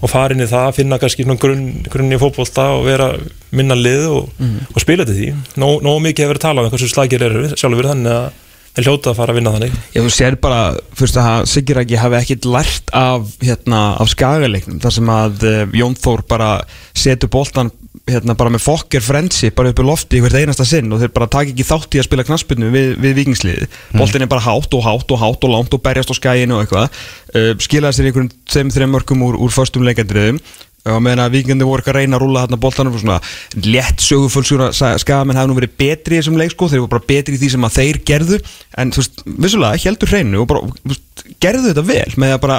og 0.00 0.12
fara 0.12 0.36
inn 0.36 0.44
í 0.44 0.50
það, 0.50 0.68
finna 0.76 0.98
kannski 1.02 1.26
grunn, 1.26 1.64
grunn 1.90 2.14
í 2.14 2.20
fótbolta 2.20 2.68
og 2.76 2.84
vera 2.86 3.08
minna 3.50 3.74
lið 3.74 4.06
og, 4.14 4.30
og 4.70 4.78
spila 4.84 5.06
til 5.08 5.16
því. 5.18 5.32
Nó, 5.58 5.80
Nó 5.82 5.96
mikið 5.98 6.24
hefur 6.24 6.36
verið 6.36 6.44
að 6.44 6.46
tala 6.46 6.62
um 6.62 6.70
hversu 6.70 6.92
slagir 6.92 7.26
eru 7.26 7.50
sjálfur 7.56 7.90
þannig 7.90 8.14
að 8.14 8.30
þeir 8.76 8.86
hljóta 8.86 9.12
að 9.12 9.18
fara 9.18 9.34
að 9.34 9.40
vinna 9.40 9.52
þannig. 9.56 9.76
Já, 9.94 10.00
þú 10.00 10.12
sér 10.14 10.38
bara, 10.42 10.62
fyrst 10.98 11.18
að 11.20 11.44
Siggi 11.50 11.76
Rækki 11.76 12.00
hafi 12.00 12.18
ekkit 12.20 12.48
lært 12.48 12.94
af, 12.96 13.34
hérna, 13.42 13.82
af 14.00 14.10
skagaleiknum 14.12 14.80
þar 14.82 14.96
sem 14.96 15.12
að 15.14 15.46
uh, 15.48 15.76
Jón 15.80 15.98
Þór 15.98 16.24
bara 16.30 16.50
setur 16.96 17.32
boltan 17.32 17.72
hérna, 18.10 18.36
bara 18.38 18.52
með 18.52 18.62
fokker 18.64 19.02
frensi 19.02 19.50
bara 19.54 19.72
upp 19.72 19.82
í 19.82 19.86
lofti 19.86 20.20
hvert 20.22 20.38
einasta 20.38 20.66
sinn 20.68 20.90
og 20.92 21.02
þeir 21.02 21.12
bara 21.14 21.28
taka 21.30 21.50
ekki 21.52 21.66
þátt 21.66 21.96
í 21.96 22.00
að 22.00 22.06
spila 22.06 22.26
knaspinu 22.26 22.70
við, 22.72 22.92
við 23.02 23.16
vikingsliði 23.18 23.68
boltin 23.98 24.24
er 24.24 24.30
bara 24.30 24.44
hátt 24.44 24.74
og 24.76 24.84
hátt 24.86 25.14
og 25.14 25.20
hátt 25.20 25.46
og 25.46 25.54
langt 25.54 25.74
og 25.74 25.82
berjast 25.84 26.12
á 26.12 26.16
skæinu 26.16 26.58
og 26.58 26.64
eitthvað. 26.64 26.98
Uh, 27.34 27.52
skilaði 27.62 27.98
sér 27.98 28.10
einhverjum 28.10 28.32
þeim 28.50 28.74
þreim 28.74 28.94
mörgum 28.96 29.26
úr, 29.26 29.38
úr 29.38 29.54
förstum 29.54 29.86
leikandriðum 29.86 30.40
og 30.88 31.00
meðan 31.04 31.24
að 31.26 31.34
vikingandi 31.36 31.66
voru 31.68 31.82
eitthvað 31.82 31.96
að 31.96 32.00
reyna 32.00 32.16
að 32.16 32.22
rúla 32.24 32.44
þarna 32.44 32.58
boltanum 32.60 32.94
og 32.96 33.02
svona 33.02 33.18
létt 33.66 34.04
sögufölsjúra 34.04 34.70
skamenn 34.72 35.36
hafa 35.36 35.50
nú 35.50 35.56
verið 35.58 35.74
betri 35.80 36.16
í 36.16 36.20
þessum 36.22 36.38
leik 36.40 36.54
sko, 36.54 36.70
þeir 36.72 36.84
voru 36.84 36.92
bara 36.94 37.08
betri 37.10 37.36
í 37.36 37.40
því 37.40 37.50
sem 37.52 37.66
að 37.68 37.76
þeir 37.76 37.98
gerðu. 38.08 38.38
En 38.80 38.94
þú 38.94 39.02
veist, 39.02 39.20
vissulega, 39.44 39.82
heldur 39.84 40.12
hreinu 40.14 40.40
og 40.40 40.48
bara, 40.48 40.62
veist, 40.88 41.26
gerðu 41.42 41.68
þetta 41.68 41.84
vel 41.90 42.16
með 42.22 42.34
að 42.36 42.40
bara 42.46 42.58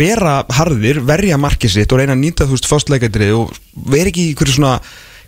vera 0.00 0.34
harðir, 0.56 1.02
verja 1.04 1.36
markið 1.40 1.74
sitt 1.74 1.92
og 1.92 2.00
reyna 2.00 2.14
að 2.16 2.22
nýta 2.22 2.46
þú 2.46 2.56
veist 2.56 2.70
fyrstleikandrið 2.70 3.36
og 3.36 3.54
vera 3.90 4.08
ekki 4.12 4.30
í 4.30 4.34
hverju 4.38 4.56
svona, 4.56 4.76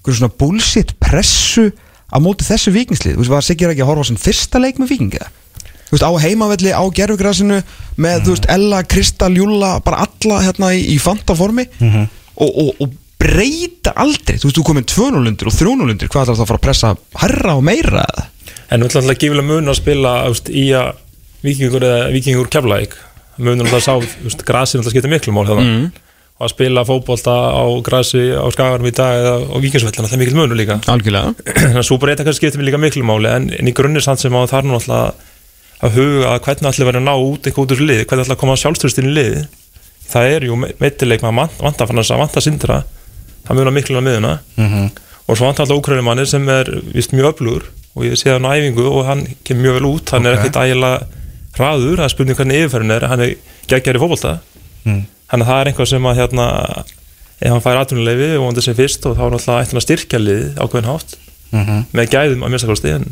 svona 0.07 0.33
bullshit 0.39 0.95
pressu 1.03 1.69
á 2.13 2.17
móti 2.23 2.47
þessu 2.47 2.73
vikingslið, 2.73 3.17
þú 3.17 3.25
veist, 3.25 3.33
var 3.33 3.45
Siggi 3.47 3.69
ekki 3.69 3.83
að 3.83 3.91
horfa 3.91 4.09
sinn 4.09 4.21
fyrsta 4.23 4.63
leik 4.63 4.79
með 4.79 4.95
vikinga 4.95 5.27
þú 5.93 5.97
veist, 5.97 6.07
á 6.07 6.13
heimavelli, 6.23 6.73
á 6.73 6.85
gerfugrasinu 6.95 7.59
með, 8.01 8.23
þú 8.23 8.37
veist, 8.37 8.49
Ella, 8.55 8.83
Kristall, 8.87 9.35
Júlla 9.37 9.75
bara 9.85 10.07
alla 10.07 10.41
hérna 10.47 10.71
í, 10.77 10.85
í 10.95 10.99
fantaformi 11.03 11.67
og, 12.37 12.51
og, 12.51 12.71
og 12.81 12.99
breyta 13.23 13.93
aldrei. 14.03 14.39
Þú 14.41 14.49
veist, 14.49 14.59
þú 14.59 14.65
komið 14.67 14.87
2-0 14.91 15.31
undir 15.31 15.51
og 15.51 15.55
3-0 15.55 15.93
undir 15.93 16.11
Hvað 16.11 16.25
ætlar 16.25 16.39
það 16.39 16.45
að 16.45 16.51
fara 16.51 16.61
að 16.61 16.67
pressa 16.67 16.93
herra 17.23 17.57
og 17.59 17.65
meira? 17.69 18.05
En 18.73 18.83
við 18.83 18.89
ætlum 18.91 19.03
alltaf 19.05 19.21
gífilega 19.23 19.49
mun 19.51 19.71
að 19.73 19.79
spila 19.79 20.15
úst, 20.33 20.49
í 20.51 20.65
að 20.75 20.95
vikingur 21.45 21.85
vikingur 22.15 22.49
keflaðik 22.53 22.97
munum 23.43 23.67
alltaf 23.67 23.85
sá, 23.85 23.93
úst, 24.27 24.43
grasi 24.47 24.79
alltaf 24.79 24.95
skipta 24.95 25.11
miklu 25.13 25.35
mál 25.37 25.47
hérna 25.49 25.63
Mm. 25.67 25.87
og 26.39 26.47
að 26.49 26.53
spila 26.55 26.83
fótbolta 26.89 27.33
á 27.55 27.63
grasi 27.87 28.23
á 28.35 28.47
skagarum 28.51 28.87
í 28.89 28.93
dag 28.97 29.15
eða 29.21 29.35
á 29.53 29.57
vikingsvellina, 29.63 30.09
það 30.09 30.17
er 30.17 30.23
mikil 30.23 30.39
munur 30.41 30.59
líka. 30.59 30.79
Algjörlega. 30.91 31.35
Þannig 31.63 31.79
að 31.83 31.87
súpareyta 31.87 32.25
kannski 32.27 32.43
skiptir 32.49 32.59
mig 32.59 32.71
líka 32.71 32.81
miklu 32.83 33.05
máli 33.07 33.31
en, 33.31 33.51
en 33.55 33.69
í 33.71 33.75
grunnir 33.77 34.03
samt 34.03 34.23
sem 34.25 34.35
á 34.35 34.43
þar 34.51 34.67
nú 34.67 34.75
alltaf 34.81 35.15
að 35.83 35.97
huga 35.99 36.33
að 36.33 36.41
hvernig 36.47 36.69
allir 36.73 36.89
verður 36.89 37.03
að 37.03 37.07
ná 37.07 37.15
út 37.15 37.47
eitthvað 37.47 37.65
út 37.69 37.75
úr 37.77 37.85
lið, 37.87 38.03
hvernig 38.07 38.25
allir 38.25 38.37
að 38.37 38.41
koma 38.43 38.59
sjálfstyrstinn 38.59 39.11
í 39.11 39.15
lið 39.17 39.37
það 40.13 40.33
er 40.37 40.47
jú 40.49 40.57
meittileik 40.81 41.23
maður 41.25 41.57
vanta 41.63 41.87
fann 41.89 41.99
að 42.03 42.19
vanta 42.21 42.41
sindra 42.45 42.83
það 43.47 43.57
munar 43.59 43.73
miklu 43.77 43.99
á 43.99 44.03
miðuna 44.07 44.33
Mhm. 44.57 44.91
og 45.29 45.37
svo 45.39 45.47
vanta 45.49 45.63
alltaf 45.65 45.79
úkrænumanni 45.81 46.27
sem 46.27 46.49
er 46.49 46.65
vist 46.95 47.13
mjög 47.13 47.33
öflugur 47.35 47.63
og 47.97 48.05
ég 48.05 48.17
sé 48.17 48.31
hann 48.33 48.45
á 48.47 48.53
æfingu 48.57 48.85
og 48.87 49.05
hann 49.07 49.27
kemur 49.45 49.63
mjög 49.63 49.75
vel 49.81 49.89
út, 49.93 50.11
hann 50.11 50.27
er 50.27 50.33
Ok. 50.35 50.39
ekkert 50.39 50.57
ægilega 50.63 51.07
hraður, 51.57 51.97
það 51.99 52.05
er 52.05 52.09
spurning 52.09 52.37
hvernig 52.37 52.61
yfirferðin 52.65 52.91
er 52.97 53.07
hann 53.09 53.21
er 53.21 53.35
geggjær 53.69 53.97
í 53.97 54.03
fótbolta 54.03 54.39
Mm. 54.85 55.05
þannig 55.31 55.47
að 55.47 55.51
það 55.51 55.61
er 55.61 55.73
einhvað 55.73 55.89
sem 55.89 56.03
að 56.03 56.17
hérna 56.17 56.47
ef 57.43 57.51
hann 57.51 57.61
fær 57.61 57.77
atvinnuleifi 57.83 58.37
og 58.39 58.45
hann 58.47 58.55
þessi 58.57 58.75
fyrst 58.75 59.07
og 59.07 59.17
þá 59.17 59.23
er 59.27 59.31
náttúrulega 59.31 59.63
ættin 59.63 59.79
að 59.81 59.87
styrkja 59.87 60.19
lið 60.19 60.55
ákveðin 60.63 60.91
hátt 60.91 61.17
Mhm. 61.53 61.85
með 61.93 62.09
gæðum 62.15 62.43
að 62.45 62.51
minnstakosti 62.51 62.91
en 62.95 63.05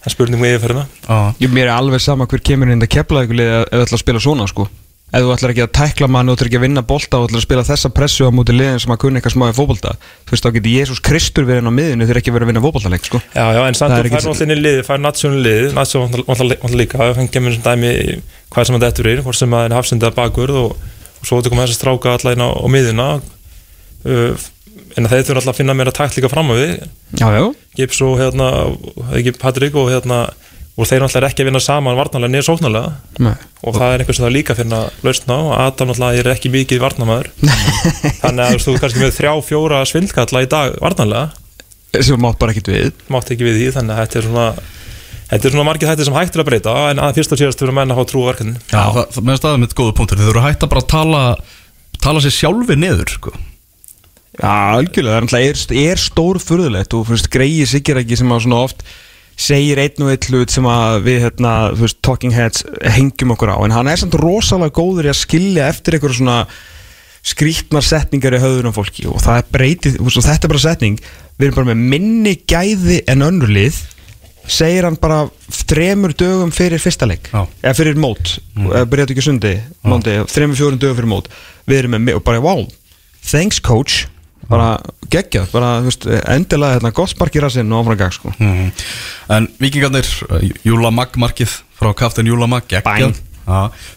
það 0.00 0.06
er 0.06 0.10
spurning 0.10 0.40
með 0.40 0.54
yfirferðina 0.58 0.86
Já. 1.08 1.34
Ég 1.40 1.50
mér 1.50 1.64
er 1.68 1.76
alveg 1.78 2.00
sama 2.00 2.26
hver 2.26 2.40
kemur 2.40 2.70
inn 2.70 2.80
að 2.82 2.88
kepla 2.88 3.24
ætlar 3.26 3.68
að 3.72 3.98
spila 3.98 4.20
svona 4.20 4.46
sko 4.48 4.68
Ef 5.14 5.22
þú 5.22 5.30
ætlar 5.34 5.52
ekki 5.52 5.62
að 5.62 5.72
tækla 5.78 6.08
mann 6.10 6.26
og 6.26 6.34
þú 6.34 6.40
ætlar 6.40 6.48
ekki 6.50 6.58
að 6.58 6.64
vinna 6.64 6.82
bolta 6.82 7.18
og 7.20 7.24
þú 7.24 7.28
ætlar 7.28 7.40
að 7.40 7.44
spila 7.46 7.64
þessa 7.68 7.90
pressu 7.94 8.26
á 8.26 8.30
múti 8.34 8.54
liðin 8.56 8.80
sem 8.82 8.94
að 8.94 9.00
kunna 9.04 9.20
eitthvað 9.20 9.34
smá 9.36 9.44
í 9.46 9.54
fótbolta 9.54 9.92
Þú 9.94 10.34
veist, 10.34 10.46
þá 10.46 10.56
getur 10.56 10.72
Jésús 10.74 11.02
Kristur 11.06 11.46
verið 11.46 11.62
inn 11.62 11.70
á 11.70 11.78
miðinu 11.78 12.08
þegar 12.08 12.20
ekki 12.20 12.34
verið 12.34 12.48
að 12.48 12.50
vinna 12.50 12.62
fótboltaleik 12.64 13.06
sko. 13.06 13.20
Já, 13.30 13.44
já, 13.54 13.60
en 13.62 13.78
samt 13.78 13.94
Það 13.94 14.00
er 14.00 14.08
þú 14.08 14.14
fær 14.14 14.24
náttúrulega 14.24 14.48
inn 14.48 14.54
í 14.54 14.64
lið, 14.64 14.80
fær 14.88 15.04
natsjónu 15.04 15.44
lið, 15.44 15.68
natsjónu 15.78 16.24
náttúrulega 16.24 16.72
líka, 16.80 17.00
ef 17.12 17.20
hann 17.20 17.30
kemur 17.30 17.54
sem 17.54 17.62
dæmi 17.62 17.92
hvað 18.50 18.66
sem 18.66 18.74
hann 18.74 18.84
dettur 18.84 19.10
í, 19.10 19.14
hvort 19.22 19.38
sem 19.38 19.54
það 19.54 19.68
er 19.68 19.76
hafsendið 19.78 20.10
að 20.10 20.18
bakvörð 20.18 20.58
og, 20.64 20.90
og 21.20 21.30
svo 21.30 21.38
þú 21.38 21.54
komið 21.54 21.68
þess 21.68 21.76
að 21.76 21.80
stráka 21.80 22.16
allar 22.18 22.36
inn 22.38 22.44
á, 22.46 22.50
á 22.50 22.66
miðina 22.74 23.08
uh, 23.14 24.44
en 24.98 25.08
þeir 25.10 25.26
þurfa 25.26 25.40
alltaf 25.40 25.54
að 25.54 25.60
finna 25.60 25.76
meira 25.78 25.94
takt 25.94 26.18
líka 26.18 26.30
fram 26.32 26.50
á 26.50 26.56
já 26.58 27.54
Gips 27.74 27.98
og 28.06 28.20
hérna, 28.20 28.48
Patrik 29.42 29.74
og 29.74 29.90
hérna, 29.90 30.28
og 30.74 30.88
þeir 30.90 31.04
náttúrulega 31.04 31.20
er 31.20 31.26
ekki 31.28 31.44
að 31.44 31.48
vinna 31.50 31.62
saman 31.62 31.98
varnarlega 31.98 32.32
niður 32.34 32.46
sóknarlega. 32.48 32.92
Nei. 33.22 33.34
og 33.62 33.76
það 33.78 33.94
er 33.94 34.02
einhvers 34.02 34.18
sem 34.18 34.24
það 34.24 34.30
er 34.30 34.36
líka 34.36 34.54
að 34.54 34.60
finna 34.62 34.80
lausn 35.06 35.30
á, 35.30 35.38
Adam 35.68 35.90
náttúrulega 35.90 36.22
er 36.24 36.30
ekki 36.34 36.52
mikið 36.54 36.82
varnarmæður, 36.82 37.30
þannig 38.22 38.44
að 38.44 38.50
þú 38.50 38.58
veist, 38.58 38.66
þú 38.66 38.74
ert 38.74 38.84
kannski 38.84 39.02
með 39.04 39.16
þrjá, 39.18 39.32
fjóra 39.48 39.82
svindkalla 39.88 40.44
í 40.44 40.50
dag 40.50 40.78
varnarlega. 40.82 41.42
Sem 41.94 42.18
mátt 42.18 42.40
bara 42.40 42.54
ekkert 42.54 42.72
við. 42.72 42.90
Mátt 43.14 43.30
ekki 43.30 43.46
við 43.46 43.60
því 43.60 43.68
þannig 43.76 43.94
að 43.94 44.02
þetta 44.02 44.18
er 44.18 44.26
svona 44.28 44.48
þetta 45.30 45.48
er 45.48 45.54
svona 45.54 45.66
margir 45.68 45.90
þættir 45.90 46.08
sem 46.08 46.16
hægt 46.18 46.36
er 46.36 46.42
að 46.42 46.48
breyta 46.50 46.74
en 46.90 47.00
að 47.02 47.18
fyrst 47.18 47.34
og 47.34 47.40
síðast 47.40 47.62
þurfa 47.62 47.76
menn 47.78 47.94
að 47.94 48.00
fá 48.00 48.08
trú 48.10 48.24
á 48.26 48.28
verkefnin 48.28 48.58
Já, 48.68 48.82
það, 48.92 49.04
það 49.14 49.28
með 49.28 49.38
staðið 49.40 49.62
mitt 49.62 49.76
góða 49.78 49.94
punktur. 49.98 50.20
Þið 50.20 50.30
þurfa 50.30 50.44
hægt 50.48 50.66
að 50.66 50.72
bara 50.74 50.84
tala 50.90 51.22
tala 52.04 52.22
sér 52.24 52.34
sjálfi 52.34 52.76
niður 52.78 53.14
sko. 53.14 53.32
Já, 54.34 54.50
algjörlega, 54.50 55.22
það 55.30 55.46
er, 55.46 55.58
er, 55.62 55.80
er 55.94 56.02
stór 56.02 56.40
furðulegt 56.42 56.96
og 56.98 57.12
greiði 57.30 57.68
sikir 57.70 58.00
ekki 58.02 58.18
sem 58.18 58.34
að 58.34 58.44
svona 58.44 58.62
oft 58.66 58.82
segir 59.36 59.80
einn 59.82 60.04
og 60.04 60.12
einn 60.12 60.28
hlut 60.30 60.52
sem 60.52 60.68
við 61.04 61.24
hérna, 61.26 61.54
veist, 61.78 62.00
talking 62.04 62.34
heads 62.34 62.64
hengjum 62.96 63.34
okkur 63.34 63.54
á, 63.54 63.58
en 63.66 63.74
hann 63.74 63.90
er 63.90 64.00
samt 64.00 64.16
rosalega 64.20 64.74
góður 64.76 65.08
í 65.08 65.12
að 65.12 65.20
skilja 65.22 65.70
eftir 65.72 65.96
einhverju 65.96 66.20
svona 66.20 66.44
skrítnar 67.24 67.84
setningar 67.84 68.36
í 68.36 68.42
höfðunum 68.42 68.74
fólki. 68.76 69.06
Og 69.08 69.22
það 69.24 69.40
er 69.40 69.50
breytið, 69.56 69.98
veist, 70.04 70.20
þetta 70.26 70.46
er 70.46 70.52
bara 70.52 70.64
setning. 70.66 71.00
Við 71.38 71.48
erum 71.48 71.58
bara 71.58 71.70
með 71.72 71.84
minni 71.94 72.34
gæði 72.44 73.00
en 73.10 73.26
önnur 73.26 73.52
lið 73.52 73.80
segir 74.44 74.84
hann 74.84 74.98
bara 75.00 75.22
þremur 75.48 76.12
dögum 76.20 76.52
fyrir 76.52 76.82
fyrsta 76.82 77.08
leik. 77.08 77.30
Já. 77.32 77.46
eða 77.64 77.76
fyrir 77.78 77.96
mót, 77.96 78.36
mm. 78.52 78.72
byrjaði 78.92 79.14
ekki 79.14 79.24
sundi 79.24 79.54
þremur 79.80 80.58
fjórum 80.58 80.80
dögum 80.80 80.98
fyrir 80.98 81.12
mót. 81.14 81.30
Við 81.64 81.80
erum 81.80 81.96
með, 81.96 82.18
og 82.20 82.26
bara, 82.26 82.42
wow 82.44 82.66
thanks 83.24 83.60
coach, 83.60 84.04
bara 84.48 84.70
geggjað, 85.12 85.50
bara, 85.52 85.74
veist, 85.84 86.08
endilega 86.30 86.78
hérna, 86.78 86.94
gott 86.96 87.12
spark 87.12 87.36
í 87.36 87.44
rassinn 87.44 87.72
og 87.72 87.84
áfram 87.84 88.00
gang, 88.00 88.16
sko. 88.16 88.32
Mm. 88.38 88.72
En 89.36 89.48
vikingarnir 89.62 90.08
uh, 90.28 90.48
Júla 90.66 90.92
Magg 90.94 91.16
markið 91.20 91.60
frá 91.78 91.94
kaftin 91.96 92.28
Júla 92.30 92.50
Magg 92.50 92.74
Bang. 92.84 93.16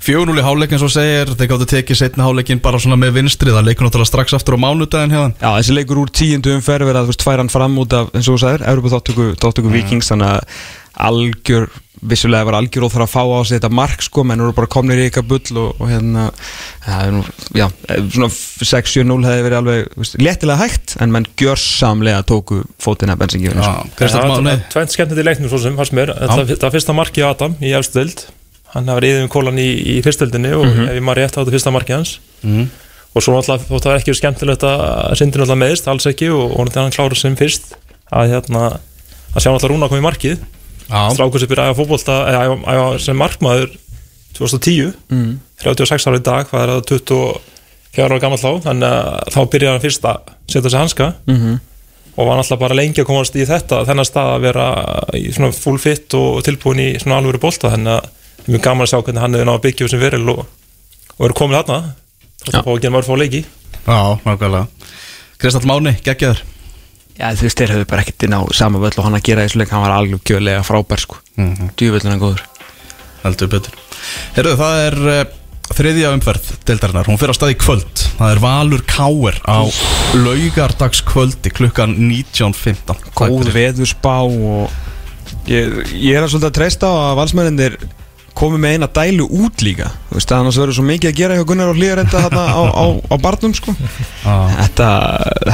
Fjögunúli 0.04 0.44
háleik 0.44 0.74
eins 0.76 0.84
og 0.84 0.92
segir 0.92 1.30
Þeir 1.32 1.48
gáttu 1.54 1.68
tekið 1.72 2.00
setna 2.02 2.26
háleikin 2.26 2.60
bara 2.60 2.82
svona 2.84 2.98
með 3.00 3.22
vinstri 3.22 3.54
Það 3.56 3.70
leikur 3.70 3.88
náttúrulega 3.88 4.10
strax 4.10 4.36
aftur 4.36 4.58
á 4.60 4.64
mánudaginn 4.66 5.14
hérna 5.16 5.30
Já, 5.40 5.54
þessi 5.56 5.78
leikur 5.78 6.02
úr 6.02 6.12
tíundu 6.12 6.52
umferð 6.58 6.90
verið 6.90 7.00
að 7.00 7.08
þú 7.08 7.14
veist, 7.14 7.24
hann 7.40 7.54
fram 7.54 7.80
út 7.80 7.96
af, 7.96 8.12
eins 8.12 8.28
og 8.28 8.36
þú 8.36 8.42
sagðir, 8.44 8.66
Európa 8.68 8.92
þáttöku, 8.98 9.30
þáttöku 9.40 9.72
Vikings, 9.72 10.12
þannig 10.12 10.34
að 10.34 10.68
algjör, 11.08 11.70
vissulega 12.02 12.46
var 12.46 12.58
algjör 12.60 12.86
óþar 12.88 13.06
að 13.06 13.12
fá 13.12 13.22
á 13.26 13.40
sig 13.48 13.58
þetta 13.58 13.72
mark, 13.74 14.04
sko, 14.06 14.24
menn 14.28 14.42
eru 14.44 14.54
bara 14.56 14.70
komnir 14.70 15.00
í 15.02 15.08
eitthvað 15.08 15.28
bull 15.32 15.60
og, 15.64 15.82
og 15.82 15.92
hérna, 15.92 16.28
það 16.86 17.04
er 17.04 17.14
nú, 17.16 17.22
já, 17.58 17.66
svona 18.14 18.30
6-7-0 18.32 19.28
hefði 19.28 19.46
verið 19.48 19.60
alveg, 19.62 20.08
léttilega 20.22 20.62
hægt, 20.62 20.96
en 21.02 21.14
menn 21.14 21.28
gjörsamlega 21.40 22.24
tóku 22.30 22.62
fótina 22.84 23.18
bensingjöfni, 23.20 23.64
sko. 23.66 23.94
Það 23.98 24.52
er 24.54 24.66
tvennt 24.74 24.96
skemmtilegt 24.96 25.24
í 25.24 25.30
leiknum 25.30 25.52
svo 25.54 25.62
sem 25.64 25.78
fannst 25.80 25.96
mér. 25.98 26.14
Það 26.54 26.76
fyrsta 26.78 26.98
marki 26.98 27.26
á 27.26 27.32
Adam 27.32 27.56
í 27.62 27.74
efstu 27.78 28.02
deild. 28.02 28.28
Hann 28.74 28.90
var 28.92 29.06
yfir 29.08 29.30
kólan 29.32 29.58
í, 29.62 29.70
í 29.96 30.02
fyrstöldinni 30.06 30.52
og 30.58 30.68
ef 30.68 30.98
ég 31.00 31.06
maður 31.06 31.24
rétt 31.24 31.38
á 31.38 31.42
þetta 31.42 31.56
fyrsta 31.56 31.74
marki 31.74 31.96
hans. 31.96 32.18
Mm. 32.46 32.68
og 33.18 33.24
svo 33.26 33.34
náttúrulega 33.34 33.66
þótt 33.66 33.86
það 33.88 33.94
er 33.96 34.02
ekki 34.04 34.14
skemmtilegt 34.14 34.64
að 34.68 35.14
sindin 35.18 35.42
náttúrulega 35.42 35.62
meðist, 35.64 35.88
alls 35.90 36.06
ekki 36.06 36.28
og, 36.30 36.52
og 36.52 36.68
náttúrulega 36.68 36.84
hann 36.84 36.94
klára 36.94 37.18
sem 37.18 37.38
fyrst 37.40 37.72
að 38.14 38.34
hérna 38.36 38.62
að 38.68 39.42
sjá 39.42 39.50
náttúrulega 39.50 39.72
Rúna 39.72 39.90
koma 39.90 40.02
í 40.02 40.06
markið 40.06 40.44
strákur 40.88 41.40
sem 41.40 41.50
byrja 41.52 41.68
að 41.68 41.74
æfa 41.74 41.80
fótbolta 41.82 42.16
eða 42.32 43.00
sem 43.04 43.18
markmaður 43.18 43.70
2010 44.38 44.94
Mm. 45.10 45.40
36 45.64 46.08
ára 46.08 46.20
í 46.20 46.24
dag, 46.24 46.48
hvað 46.50 46.64
er 46.64 46.72
það 46.74 46.84
24 46.92 48.06
ára 48.06 48.20
gammal 48.22 48.38
þá 48.38 48.52
þannig 48.68 48.92
að 48.94 49.32
þá 49.34 49.40
byrjaði 49.54 49.72
hann 49.74 49.82
fyrst 49.82 50.06
að 50.06 50.18
setja 50.48 50.70
sig 50.70 50.80
hanska. 50.80 51.08
Mm 51.28 51.38
-hmm. 51.38 51.60
og 52.18 52.28
var 52.28 52.38
náttúrulega 52.38 52.60
bara 52.60 52.76
lengi 52.76 53.02
að 53.02 53.06
komast 53.10 53.36
í 53.36 53.46
þetta 53.46 53.86
þennan 53.86 54.06
stað 54.06 54.30
að 54.36 54.42
vera 54.42 54.68
í 55.14 55.34
svona 55.34 55.52
full 55.54 55.78
fit 55.78 56.14
og 56.14 56.44
tilbúin 56.44 56.80
í 56.80 57.00
svona 57.00 57.18
alvöru 57.18 57.40
bolta 57.40 57.70
þannig 57.70 57.94
að 57.94 58.02
það 58.02 58.48
er 58.48 58.52
mjög 58.54 58.62
gaman 58.64 58.84
að 58.86 58.90
sjá 58.90 59.02
hvernig 59.02 59.22
hann 59.22 59.34
hefur 59.34 59.46
náða 59.46 59.58
að 59.58 59.66
byggja 59.66 59.88
sem 59.90 60.00
veril 60.00 60.30
og, 60.30 60.46
og 61.18 61.26
eru 61.26 61.34
komin 61.34 61.58
þarna. 61.58 61.94
Og 62.48 62.54
það 62.54 62.64
fá 62.64 62.72
ekki 62.76 62.88
að 62.88 62.94
maður 62.94 63.10
fá 63.10 63.16
leiki. 63.18 63.46
Já, 63.88 64.20
nákvæmlega. 64.26 64.68
Kristall 65.38 65.66
Máni, 65.66 65.94
geggjaður 66.04 66.42
Já, 67.18 67.32
þú 67.34 67.48
veist, 67.48 67.58
þeir 67.58 67.74
hefðu 67.74 67.88
bara 67.90 68.04
ekkert 68.06 68.28
inn 68.28 68.38
á 68.38 68.42
sama 68.54 68.80
völl 68.80 68.94
og 68.94 69.08
hann 69.08 69.18
að 69.18 69.26
gera 69.26 69.48
þessu 69.48 69.62
leik, 69.62 69.74
hann 69.74 69.82
var 69.82 69.96
alveg 69.96 70.22
gjörlega 70.24 70.64
frábær, 70.64 71.02
sko. 71.02 71.18
mm 71.36 71.54
-hmm. 71.56 71.74
Djúvöllin 71.76 72.14
er 72.14 72.22
góður. 72.22 72.46
Heldur 73.28 73.52
betur 73.52 73.78
Herru, 74.38 74.56
það 74.60 74.82
er 74.86 74.98
uh, 75.12 75.22
þriðja 75.78 76.14
umferð 76.16 76.50
deildarinnar, 76.68 77.10
hún 77.10 77.20
fyrir 77.20 77.36
á 77.36 77.40
staði 77.40 77.58
kvöld 77.60 78.04
Það 78.18 78.34
er 78.34 78.42
Valur 78.44 78.84
Káer 78.88 79.40
á 79.44 79.60
laugardagskvöldi 80.16 81.54
klukkan 81.54 81.96
19.15 81.98 83.12
góð 83.18 83.52
veðurspá 83.56 84.16
og 84.24 84.72
ég, 85.50 85.74
ég 85.92 86.16
er 86.16 86.24
að 86.24 86.34
svolítið 86.34 86.50
að 86.50 86.58
treysta 86.60 86.90
á 86.90 86.96
að 87.12 87.18
valsmennir 87.22 87.80
komi 88.38 88.60
með 88.62 88.76
eina 88.78 88.90
dælu 88.98 89.28
út 89.44 89.64
líka 89.66 89.90
þú 90.10 90.18
veist, 90.20 90.34
annars 90.38 90.60
verður 90.62 90.78
svo 90.78 90.86
mikið 90.88 91.10
að 91.12 91.20
gera 91.22 91.38
hjá 91.38 91.46
Gunnar 91.50 91.72
og 91.72 91.80
hlýjar 91.80 92.02
þetta 92.04 92.24
þarna 92.28 92.44
á, 92.54 92.62
á, 92.70 92.86
á 93.10 93.16
barnum 93.24 93.56
sko. 93.58 93.74
ah, 94.30 94.52
þetta, 94.62 94.90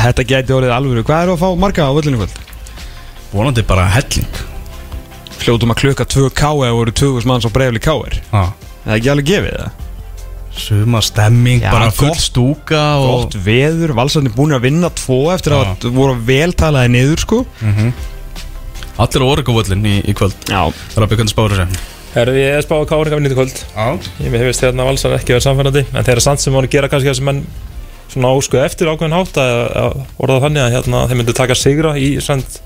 þetta 0.08 0.26
gæti 0.34 0.58
orðið 0.58 0.76
alvöru 0.78 1.06
hvað 1.08 1.28
eru 1.28 1.38
að 1.38 1.44
fá 1.46 1.62
marga 1.64 1.88
á 1.88 1.96
völlinu 1.96 2.20
kvöld? 2.22 2.42
Vonandi 3.34 3.64
bara 3.68 3.88
helling 3.96 4.42
fljótum 5.44 5.74
að 5.74 5.82
klukka 5.84 6.06
2K 6.08 6.52
eða 6.68 6.76
voru 6.78 6.94
2000 6.96 7.30
manns 7.32 7.48
á 7.48 7.52
breyfli 7.56 7.82
K-er 7.84 8.20
ah, 8.32 8.52
það 8.84 8.92
er 8.94 9.00
ekki 9.00 9.14
alveg 9.16 9.32
gefið 9.32 9.58
það 9.64 9.80
Suma 10.54 11.00
stemming, 11.02 11.64
Já, 11.64 11.72
bara 11.74 11.90
full 11.90 12.14
stúka 12.22 12.82
og, 13.02 13.24
gott 13.24 13.38
veður, 13.42 13.96
valsarnir 13.98 14.36
búin 14.36 14.54
að 14.54 14.68
vinna 14.68 14.92
tvo 14.94 15.32
eftir 15.34 15.56
Já. 15.56 15.64
að 15.66 15.88
voru 15.96 16.14
veltalaði 16.28 16.92
niður 16.94 17.24
sko. 17.24 17.40
Mhm. 17.58 17.88
Allir 19.02 19.26
á 19.26 19.32
orðingavöllin 19.34 19.88
í, 19.90 19.96
í 20.06 20.14
kvöld 20.14 20.38
já, 20.46 20.62
Rabbi, 20.94 21.18
hvernig 21.18 21.34
spáður 21.34 21.64
þessu? 21.64 21.82
Herði 22.14 22.42
ég 22.44 22.56
er 22.60 22.62
spáð 22.62 22.84
káringa 22.92 23.18
vinnið 23.18 23.34
kvöld. 23.34 23.60
Já. 23.74 23.86
Ég 24.22 24.30
með 24.30 24.44
hefist 24.44 24.62
hérna 24.62 24.86
valsan 24.86 25.16
ekki 25.16 25.34
verið 25.34 25.48
samfærandi 25.48 25.82
en 25.90 26.04
þeir 26.06 26.14
eru 26.14 26.24
samt 26.28 26.44
sem 26.44 26.54
voru 26.54 26.70
að 26.70 26.76
gera 26.76 26.90
kannski 26.92 27.16
sem 27.18 27.26
menn 27.26 27.40
svona 28.14 28.34
óskuð 28.38 28.62
eftir 28.62 28.92
ákveðin 28.92 29.16
hátt 29.18 29.40
að, 29.42 29.62
að 29.82 29.96
orða 30.22 30.44
þannig 30.46 30.64
að 30.64 30.76
hérna, 30.76 31.02
þeir 31.10 31.20
myndu 31.20 31.36
taka 31.40 31.58
sigra 31.58 31.96
í 31.98 32.12
send, 32.22 32.60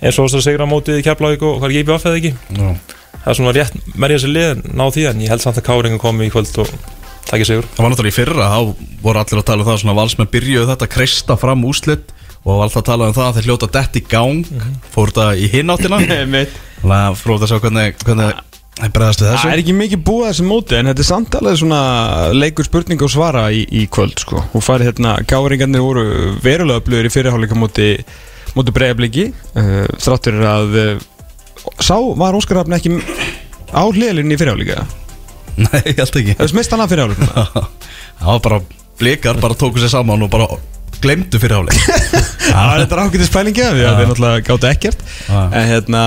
eins 0.00 0.18
og 0.20 0.28
þess 0.28 0.40
að 0.42 0.44
sigra 0.44 0.68
á 0.68 0.72
mótið 0.72 1.00
í 1.00 1.06
Keflavík 1.06 1.46
og 1.48 1.56
hvað 1.62 1.72
er 1.72 1.80
ekki 1.80 1.96
eða 1.96 2.20
ekki? 2.20 2.32
Já. 2.58 2.96
það 3.16 3.32
er 3.32 3.38
svona 3.40 3.56
rétt 3.56 3.96
merja 4.04 4.20
sér 4.20 4.34
lið 4.36 4.62
ná 4.68 4.84
því 4.92 5.06
en 5.08 5.24
ég 5.24 5.32
held 5.32 5.44
samt 5.46 5.60
að 5.62 5.68
káringa 5.70 6.00
komi 6.02 6.28
í 6.28 6.34
kvöld 6.34 6.60
og 6.60 6.74
taki 7.30 7.48
sigur. 7.48 7.68
Það 7.72 7.86
var 7.86 7.94
náttúrulega 7.94 8.12
í 8.12 8.18
fyrra, 8.18 8.50
þá 8.52 8.60
voru 9.00 9.22
allir 9.24 9.40
að 9.40 9.48
tala 9.48 9.64
um 9.64 9.70
það 9.70 9.82
svona 9.86 9.98
valsmenn 10.02 10.32
byrjuðu 10.36 10.68
þetta 10.74 10.88
að 10.88 10.94
kreista 10.98 11.40
fram 11.40 11.64
úslit 11.68 12.12
og 12.40 12.52
var 12.52 12.66
alltaf 12.66 12.82
að 12.82 12.88
tala 12.90 13.08
um 13.08 13.16
það 13.16 13.26
að 13.30 13.38
þeir 13.38 13.48
hljóta 13.48 13.72
dett 13.76 13.96
í 14.00 14.04
gang 14.08 14.52
fór 14.92 15.12
þetta 15.12 15.26
í 15.36 15.50
hináttina 15.52 16.00
mitt 16.34 16.54
þannig 16.80 16.96
að 16.96 17.18
fróða 17.20 17.46
að 17.46 17.52
sjá 17.52 17.62
hvernig, 17.64 18.00
hvernig 18.04 18.49
Það 18.80 19.18
þessu. 19.20 19.48
Er 19.50 19.60
ekki 19.60 19.74
mikið 19.76 20.00
búið 20.06 20.24
að 20.24 20.30
þessi 20.32 20.46
móti 20.48 20.76
en 20.78 20.88
þetta 20.90 21.02
er 21.02 21.08
samt 21.08 21.36
alveg 21.36 21.58
svona 21.60 21.80
leikur 22.32 22.66
spurning 22.66 23.02
og 23.04 23.12
svara 23.12 23.42
í, 23.52 23.60
í 23.68 23.84
kvöld 23.92 24.22
sko. 24.22 24.40
og 24.40 24.64
farið 24.64 24.90
hérna, 24.90 25.12
gáringarnir 25.28 25.84
voru 25.84 26.04
verulega 26.40 26.80
upplöður 26.80 27.10
í 27.10 27.12
fyrirháleika 27.12 27.58
móti, 27.60 27.90
móti 28.56 28.74
breiðabliki 28.76 29.26
uh, 29.34 29.84
þráttur 30.00 30.40
að 30.48 30.78
uh, 30.80 31.04
sá 31.76 31.98
var 32.16 32.38
Óskar 32.38 32.62
Rafn 32.62 32.78
ekki 32.78 32.94
á 33.70 33.84
hliðlinni 33.84 34.38
í 34.38 34.40
fyrirháleika 34.40 34.86
Nei, 35.66 35.80
held 35.84 36.00
ekki. 36.00 36.38
Það 36.38 36.46
er 36.46 36.52
smist 36.54 36.72
hann 36.72 36.84
að 36.86 36.94
fyrirháleika 36.94 37.46
Það 38.20 38.32
var 38.32 38.44
bara 38.48 38.62
blikar, 39.00 39.40
bara 39.44 39.60
tóku 39.60 39.82
sér 39.82 39.92
saman 39.92 40.24
og 40.24 40.32
bara 40.32 40.48
glemdu 41.04 41.40
fyrir 41.42 41.60
áleik 41.60 41.80
það 42.50 42.68
var 42.68 42.82
þetta 42.82 43.06
ákveðis 43.06 43.32
pælingi 43.34 43.64
af 43.64 43.74
því 43.74 43.86
að 43.86 43.98
þeir 43.98 44.10
náttúrulega 44.10 44.44
gáttu 44.46 44.68
ekkert. 44.70 45.02
En 45.30 45.66
hérna, 45.70 46.04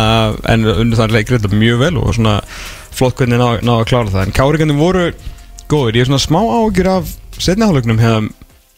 en 0.53 0.69
undir 0.73 0.99
það 0.99 1.17
leikur 1.17 1.38
þetta 1.38 1.60
mjög 1.62 1.82
vel 1.84 1.93
og 2.01 2.15
svona 2.17 2.38
flott 2.93 3.17
hvernig 3.19 3.41
ná, 3.41 3.47
ná 3.65 3.73
að 3.79 3.88
klára 3.91 4.13
það. 4.13 4.27
En 4.27 4.38
káringarnir 4.38 4.79
voru 4.79 5.06
góður, 5.71 5.97
ég 5.97 6.06
er 6.06 6.10
svona 6.12 6.23
smá 6.23 6.39
ágjur 6.41 6.89
af 6.93 7.13
setniháleiknum 7.41 8.01
hérna 8.01 8.32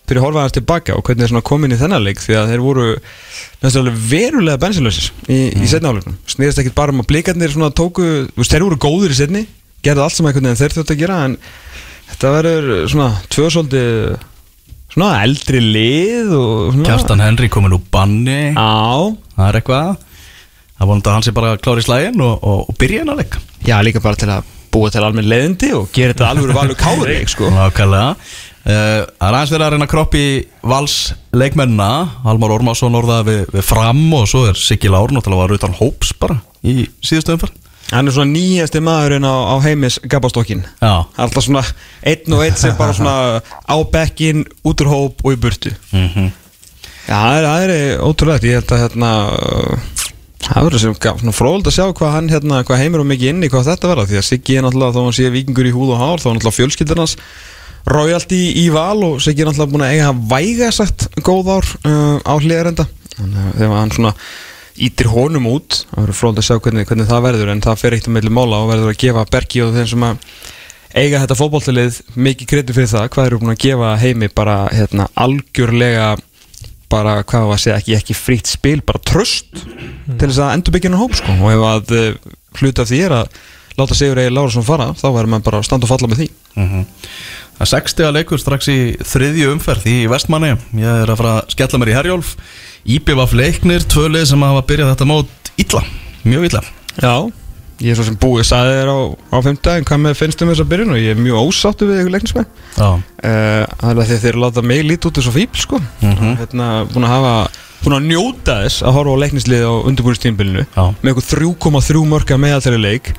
fyrir 0.05 0.21
að 0.21 0.25
horfa 0.27 0.41
aðeins 0.43 0.55
tilbaka 0.59 0.95
og 0.95 1.05
hvernig 1.05 1.25
þeir 1.25 1.31
svona 1.31 1.45
kom 1.49 1.65
inn 1.65 1.73
í 1.73 1.79
þennan 1.79 2.03
leik 2.05 2.19
því 2.21 2.35
að 2.37 2.51
þeir 2.51 2.61
voru 2.61 2.87
verulega 4.11 4.61
bensinlausir 4.61 5.07
í, 5.33 5.39
í 5.57 5.69
setniháleiknum 5.71 6.19
snýðist 6.29 6.61
ekkit 6.61 6.75
bara 6.77 6.93
um 6.93 7.01
að 7.01 7.09
blikarnir 7.09 7.53
svona 7.55 7.71
tóku 7.73 8.05
þeir 8.37 8.67
voru 8.67 8.77
góður 8.85 9.15
í 9.15 9.17
setni 9.17 9.41
gerðu 9.85 10.05
allt 10.05 10.17
sem 10.17 10.29
þeir 10.29 10.75
þurftu 10.77 10.93
að 10.93 11.01
gera 11.01 11.17
en 11.25 11.39
þetta 12.11 12.33
verður 12.37 12.69
svona 12.93 13.09
tvö 13.33 13.49
svolítið 13.55 13.89
svona 14.95 15.11
eldri 15.25 15.59
lið 15.61 16.33
og 16.39 16.79
Kjartan 16.85 17.21
Henry 17.23 17.49
komin 17.51 17.75
úr 17.75 17.83
banni. 17.91 18.53
Á, 18.55 19.11
Það 19.35 19.47
er 19.51 19.57
eitthvað. 19.59 19.93
Það 20.75 20.89
vonandi 20.91 21.09
að 21.11 21.15
hann 21.15 21.25
sé 21.27 21.33
bara 21.35 21.53
klári 21.59 21.83
í 21.83 21.87
slægin 21.87 22.21
og, 22.23 22.35
og, 22.43 22.65
og 22.71 22.77
byrja 22.79 23.03
hennar 23.03 23.19
leik. 23.19 23.35
Já 23.67 23.77
líka 23.83 24.01
bara 24.03 24.19
til 24.19 24.31
að 24.31 24.51
búa 24.75 24.89
til 24.91 25.03
almenn 25.07 25.27
leiðindi 25.31 25.69
og 25.75 25.85
gera 25.95 26.11
þetta 26.15 26.29
alveg 26.33 26.55
valur 26.55 26.79
káður 26.79 27.13
sko. 27.35 27.51
Nákvæmlega. 27.53 28.09
Uh, 28.65 29.03
Það 29.05 29.27
er 29.29 29.35
aðeins 29.37 29.51
verið 29.53 29.65
að 29.67 29.73
reyna 29.75 29.85
að 29.85 29.91
kroppi 29.93 30.23
vals 30.65 30.95
leikmennina. 31.37 31.89
Almar 32.27 32.55
Ormarsson 32.55 32.97
orðaði 32.97 33.27
við, 33.29 33.41
við 33.55 33.67
fram 33.67 34.01
og 34.17 34.25
svo 34.31 34.45
er 34.49 34.57
Siggi 34.59 34.89
Lár 34.91 35.13
náttúrulega 35.15 35.43
var 35.45 35.55
utan 35.59 35.75
hóps 35.79 36.15
bara 36.19 36.39
í 36.65 36.87
síðustu 37.05 37.35
umferð 37.35 37.59
Hann 37.95 38.09
er 38.11 38.15
svona 38.15 38.33
nýjasti 38.33 38.81
maðurinn 38.83 39.27
á, 39.27 39.35
á 39.51 39.55
heimis 39.63 39.99
gabastokkin 40.11 40.65
Alltaf 40.83 41.45
svona 41.45 41.63
einn 42.03 42.35
og 42.35 42.43
einn 42.43 42.57
sem 42.59 42.75
bara 42.75 42.95
svona 42.95 43.39
á 43.39 43.75
bekkin, 43.91 44.43
út 44.67 44.83
úr 44.83 44.91
hóp 44.91 45.23
og 45.23 45.35
í 45.35 45.39
burtu. 45.39 45.71
Mm 45.95 46.31
Já, 47.05 47.19
það 47.21 47.45
er, 47.45 47.71
það 47.71 48.07
ótrúlegt. 48.07 48.45
Ég 48.49 48.55
held 48.57 48.71
að 48.73 48.81
hérna 48.81 49.09
Það 50.45 50.65
verður 50.67 50.81
svona 50.83 51.33
fróðald 51.33 51.67
að 51.69 51.73
sjá 51.73 51.85
hvað 51.97 52.11
hann 52.13 52.27
hérna, 52.29 52.61
hvað 52.65 52.81
heimir 52.81 53.01
og 53.01 53.07
mikið 53.09 53.31
inni, 53.31 53.49
hvað 53.49 53.69
þetta 53.71 53.89
verða. 53.91 54.07
Því 54.09 54.17
að 54.19 54.25
Siggi 54.27 54.57
er 54.57 54.65
náttúrulega, 54.65 54.93
þó 54.93 55.05
hann 55.05 55.15
sé 55.17 55.29
vikingur 55.33 55.69
í 55.69 55.73
húð 55.73 55.93
og 55.95 56.01
hár 56.01 56.21
Þá 56.21 56.27
er 56.27 56.35
náttúrulega 56.35 56.57
fjölskyldarnas 56.59 57.15
royalty 57.85 58.41
í 58.61 58.65
val 58.73 58.99
og 59.05 59.21
Siggi 59.25 59.41
er 59.41 59.49
náttúrulega 59.49 59.73
búin 59.73 59.85
að 59.85 59.95
eiga 59.95 60.11
væga 60.33 60.69
sagt 60.73 61.07
góð 61.25 61.49
ár 61.55 61.71
uh, 61.85 62.17
á 62.21 62.33
hliðarenda. 62.37 62.85
Þannig 63.15 63.41
að 63.41 63.57
þegar 63.61 63.75
hann 63.79 63.95
svona 63.97 64.13
ítir 64.75 65.09
honum 65.11 65.47
út. 65.53 65.81
Það 65.91 66.01
verður 66.01 66.19
fróðald 66.19 66.41
að 66.41 66.47
sjá 66.49 66.59
hvernig, 66.59 66.89
hvernig 66.89 67.09
það 67.09 67.25
verður 67.29 67.51
En 67.53 67.63
það 67.63 67.81
fer 67.81 67.95
eitt 67.95 68.09
um 68.09 68.15
meðli 68.17 68.33
mála 68.35 68.61
og 68.63 68.69
verður 68.73 68.91
að 68.91 69.01
gefa 69.05 69.25
Bergi 69.31 69.63
og 69.63 69.73
þeim 69.75 69.89
sem 69.93 70.05
að 70.09 70.29
eiga 70.95 71.19
þetta 71.23 71.35
fótboltalið 71.39 71.97
mikið 72.15 72.49
kredi 72.51 72.75
fyrir 72.75 72.91
það 72.91 73.09
hvað 73.15 73.27
eru 73.27 73.39
búin 73.41 73.51
að 73.51 73.63
gefa 73.65 73.89
heimi 73.99 74.29
bara 74.31 74.55
hérna, 74.71 75.09
algjörlega 75.19 76.13
bara 76.91 77.17
hvað 77.27 77.49
var 77.49 77.57
að 77.57 77.63
segja 77.65 77.79
ekki, 77.81 77.95
ekki 77.97 78.15
frýtt 78.15 78.51
spil 78.51 78.77
bara 78.85 79.01
tröst 79.03 79.49
til 79.55 80.29
þess 80.29 80.39
að 80.39 80.53
endur 80.53 80.75
byggja 80.75 80.93
hóp 80.99 81.17
sko. 81.17 81.35
og 81.41 81.51
ef 81.51 81.65
að 81.71 81.95
uh, 81.97 82.35
hluta 82.61 82.85
af 82.85 82.91
því 82.91 83.01
er 83.07 83.15
að 83.17 83.39
láta 83.75 83.97
Sigur 83.97 84.21
Egil 84.21 84.35
Lárasson 84.37 84.63
fara 84.63 84.93
þá 84.95 85.07
verður 85.09 85.31
maður 85.33 85.47
bara 85.49 85.59
að 85.59 85.67
standa 85.67 85.87
og 85.87 85.91
falla 85.91 86.07
með 86.07 86.21
því. 86.21 86.27
Það 87.55 87.65
er 87.65 87.71
60 87.71 88.05
að 88.07 88.15
leikur 88.15 88.39
strax 88.39 88.69
í 88.71 88.77
þriðju 89.03 89.49
umferð 89.51 89.89
í 89.91 89.97
Vestmanni 90.11 90.53
Ég 90.79 91.01
er 91.03 91.11
að 91.11 91.19
fara 91.19 91.33
að 91.41 91.51
skella 91.55 91.79
mér 91.81 91.91
í 91.91 91.97
Herjólf 91.97 92.31
Íbjöfaf 92.85 93.33
leiknir, 93.33 93.81
tvö 93.89 94.05
lið 94.13 94.27
sem 94.29 94.43
hafa 94.45 94.61
byrjað 94.69 94.91
þetta 94.91 95.05
mót 95.09 95.49
illa, 95.57 95.81
mjög 96.21 96.43
illa. 96.51 96.61
Já, 97.01 97.13
ég 97.81 97.91
er 97.91 97.97
svo 97.97 98.05
sem 98.05 98.17
búið 98.21 98.45
sagði 98.45 98.75
þér 98.77 98.91
á, 98.93 98.99
á 99.33 99.37
fimmtaginn 99.47 99.87
hvað 99.89 100.01
með 100.03 100.17
finnst 100.19 100.43
um 100.45 100.51
þess 100.51 100.61
að 100.61 100.69
byrjun 100.73 100.93
og 100.93 100.99
ég 101.01 101.15
er 101.15 101.21
mjög 101.23 101.47
ósáttu 101.49 101.87
við 101.89 102.03
ykkur 102.03 102.13
leiknismenn. 102.13 102.49
Já, 102.77 102.89
uh, 102.93 103.63
Það 103.81 103.89
er 103.89 104.01
að 104.03 104.09
því 104.11 104.17
að 104.17 104.25
þeir 104.27 104.37
láta 104.43 104.63
mig 104.69 104.83
lítið 104.85 105.09
út 105.09 105.19
þessu 105.19 105.33
fíbl 105.33 105.61
sko. 105.63 105.79
Mhm. 106.03 106.35
hérna, 106.43 106.67
búin 106.91 107.07
að 107.07 107.15
hafa 107.15 107.33
búin 107.81 107.97
að 107.97 108.05
njóta 108.11 108.59
þess 108.61 108.85
að 108.85 108.95
horfa 108.99 109.17
á 109.17 109.21
leiknislið 109.23 109.65
á 109.65 109.73
undirbúinistímbilinu 109.89 110.63
Já. 110.69 110.83
með 111.01 111.09
eitthvað 111.09 111.29
3,3 111.33 112.05
mörka 112.13 112.37
meðaltæri 112.37 112.81
leik. 112.81 113.11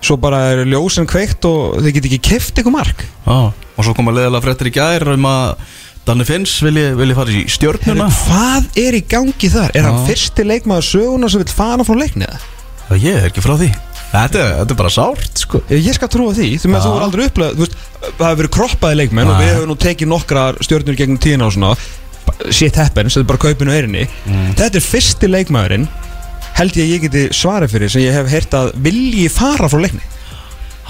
Svo 0.00 0.16
bara 0.16 0.40
er 0.54 0.64
ljósin 0.64 1.04
kveikt 1.04 1.44
og 1.44 1.76
þeir 1.84 1.92
get 1.98 2.08
ekki 2.08 2.22
keft 2.32 2.56
eitthvað 2.56 2.78
mark. 2.78 3.04
Já. 3.28 3.52
Og 3.76 3.84
svo 3.84 3.92
koma 3.96 4.12
leðilega 4.16 4.44
fréttir 4.44 4.72
í 4.72 4.74
gær 4.74 5.04
um 5.12 5.28
að 5.28 5.54
Danni 6.08 6.24
Finns 6.26 6.54
vilji, 6.64 6.86
vilji 6.98 7.14
fara 7.18 7.34
í 7.36 7.42
stjórnuna 7.52 8.06
Hvað 8.24 8.78
er 8.80 8.96
í 8.98 9.02
gangi 9.10 9.50
þar? 9.52 9.74
Er 9.76 9.84
hann 9.86 10.00
Já. 10.00 10.06
fyrsti 10.08 10.46
leikmaður 10.48 10.86
söguna 10.88 11.28
sem 11.30 11.42
vil 11.42 11.52
fara 11.54 11.84
frá 11.86 11.98
leikniða? 12.00 12.40
Já, 12.90 12.94
ég 13.04 13.18
er 13.20 13.28
ekki 13.28 13.44
frá 13.44 13.54
því 13.60 13.68
Þetta, 14.10 14.40
þetta 14.58 14.74
er 14.74 14.78
bara 14.80 14.90
sárt, 14.90 15.38
sko 15.44 15.60
Ég 15.70 15.94
skal 15.94 16.10
trúa 16.10 16.32
því, 16.34 16.48
þú 16.58 16.70
með 16.72 16.80
Já. 16.80 16.84
þú 16.88 16.94
er 16.96 17.04
aldrei 17.06 17.24
upplega 17.28 17.58
veist, 17.60 17.76
Það 18.00 18.24
hefur 18.26 18.40
verið 18.40 18.52
kroppaði 18.56 18.98
leikmenn 19.02 19.30
og 19.30 19.36
Nei. 19.36 19.42
við 19.44 19.52
hefum 19.54 19.70
nú 19.70 19.76
tekið 19.84 20.10
nokkrar 20.10 20.58
stjórnur 20.66 20.98
gegnum 20.98 21.20
tíðina 21.22 21.46
og 21.46 21.54
svona 21.54 21.74
Shit 22.50 22.78
happens, 22.80 23.14
þetta 23.14 23.26
er 23.26 23.30
bara 23.30 23.44
kaupinu 23.44 23.74
erinni 23.76 24.06
Mm. 24.26 24.54
Þetta 24.58 24.80
er 24.80 24.84
fyrsti 24.86 25.28
leikmaðurinn 25.30 25.86
held 26.58 26.76
ég 26.76 26.84
að 26.88 26.90
ég 26.96 27.04
geti 27.06 27.22
svarið 27.36 27.72
fyrir 27.76 27.90
sem 27.92 28.02
ég 28.02 28.16
hef 28.16 28.28
heyrt 28.32 28.54
að 28.58 28.72
vilji 28.84 29.28
fara 29.32 29.68
frá 29.70 29.78
leikni 29.84 30.02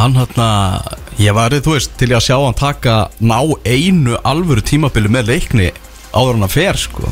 Hann 0.01 0.15
hérna, 0.17 0.45
ég 1.21 1.35
var, 1.37 1.53
þú 1.53 1.75
veist, 1.75 1.91
til 2.01 2.07
að 2.17 2.23
sjá 2.25 2.37
hann 2.41 2.55
taka 2.57 3.11
ná 3.21 3.37
einu 3.69 4.15
alvöru 4.25 4.63
tímabili 4.65 5.11
með 5.13 5.35
leikni 5.35 5.67
áður 6.17 6.39
en 6.39 6.47
að 6.47 6.55
fer, 6.55 6.79
sko. 6.81 7.11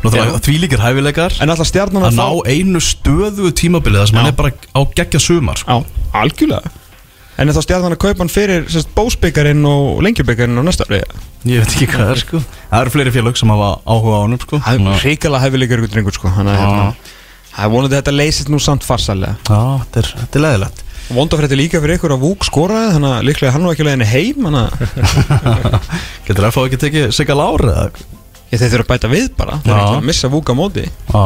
Það 0.00 0.30
því 0.46 0.54
líkir 0.62 0.80
hæfileikar. 0.80 1.34
En 1.44 1.52
alltaf 1.52 1.68
stjarnan 1.68 2.06
að 2.08 2.16
ná 2.16 2.48
einu 2.48 2.80
stöðu 2.80 3.50
tímabili 3.60 4.00
þar 4.00 4.08
sem 4.08 4.20
hann 4.22 4.30
er 4.30 4.38
bara 4.38 4.54
á 4.72 4.80
geggja 4.96 5.20
sumar, 5.20 5.60
sko. 5.60 5.82
Já, 5.82 6.06
algjörlega. 6.22 6.72
En 7.36 7.52
er 7.52 7.56
þá 7.58 7.66
stjarnan 7.66 7.96
að 7.98 8.00
kaupa 8.06 8.24
hann 8.24 8.32
fyrir 8.32 8.64
sérst, 8.72 8.88
bósbyggarinn 8.96 9.60
og 9.68 10.00
lengjubyggarinn 10.06 10.56
á 10.56 10.64
næsta 10.64 10.86
ári? 10.88 11.02
Ég 11.44 11.60
veit 11.60 11.74
ekki 11.74 11.90
hvað 11.92 12.06
það 12.06 12.14
er, 12.14 12.22
sko. 12.22 12.40
Það 12.70 12.86
eru 12.86 12.94
fleiri 12.94 13.12
félög 13.18 13.36
sem 13.40 13.52
hafa 13.52 13.68
áhuga 13.84 14.16
á 14.16 14.24
honum, 14.24 14.40
sko. 14.40 14.62
Það 14.64 14.80
er 14.94 15.04
hrikalega 15.04 15.44
hefilegur 15.44 15.84
ykkur 15.84 15.92
drengur 15.92 16.16
sko. 16.16 16.32
Þannig 16.38 16.56
að 16.56 16.64
hérna, 16.64 17.68
vonandi 17.72 17.98
að 17.98 18.00
þetta 18.00 18.16
leysist 18.16 18.52
nú 18.52 18.60
samt 18.62 18.86
farsalega 18.86 19.36
Já, 19.44 19.60
þetta 19.84 20.02
er, 20.02 20.10
þetta 20.22 20.38
er 20.40 20.44
leðilegt 20.46 20.84
Vondafrætti 21.10 21.56
líka 21.58 21.80
fyrir 21.82 21.98
ykkur 21.98 22.14
að 22.14 22.22
Vúk 22.22 22.46
skoraði 22.46 22.92
Þannig 22.94 23.14
að 23.16 23.24
líklega 23.28 23.48
er 23.50 23.54
hann 23.56 23.64
nú 23.66 23.72
ekki 23.72 23.86
leiðinni 23.88 24.08
heim 24.12 24.46
Þannig 24.46 24.64
að 24.68 25.88
Getur 26.28 26.46
FH 26.50 26.66
ekki 26.68 26.80
tekið 26.86 27.08
Sigga 27.16 27.36
Lár 27.38 27.64
eða? 27.66 27.88
Ég, 28.52 28.60
þeir 28.60 28.70
þurfa 28.76 28.84
að 28.86 28.92
bæta 28.92 29.10
við 29.12 29.26
bara 29.38 29.58
Þeir 29.64 29.72
Já. 29.72 29.76
eru 29.78 29.88
ekki 29.88 30.02
að 30.02 30.08
missa 30.12 30.30
Vúk 30.32 30.52
á 30.52 30.54
móti. 30.56 30.84
Já. 30.86 31.24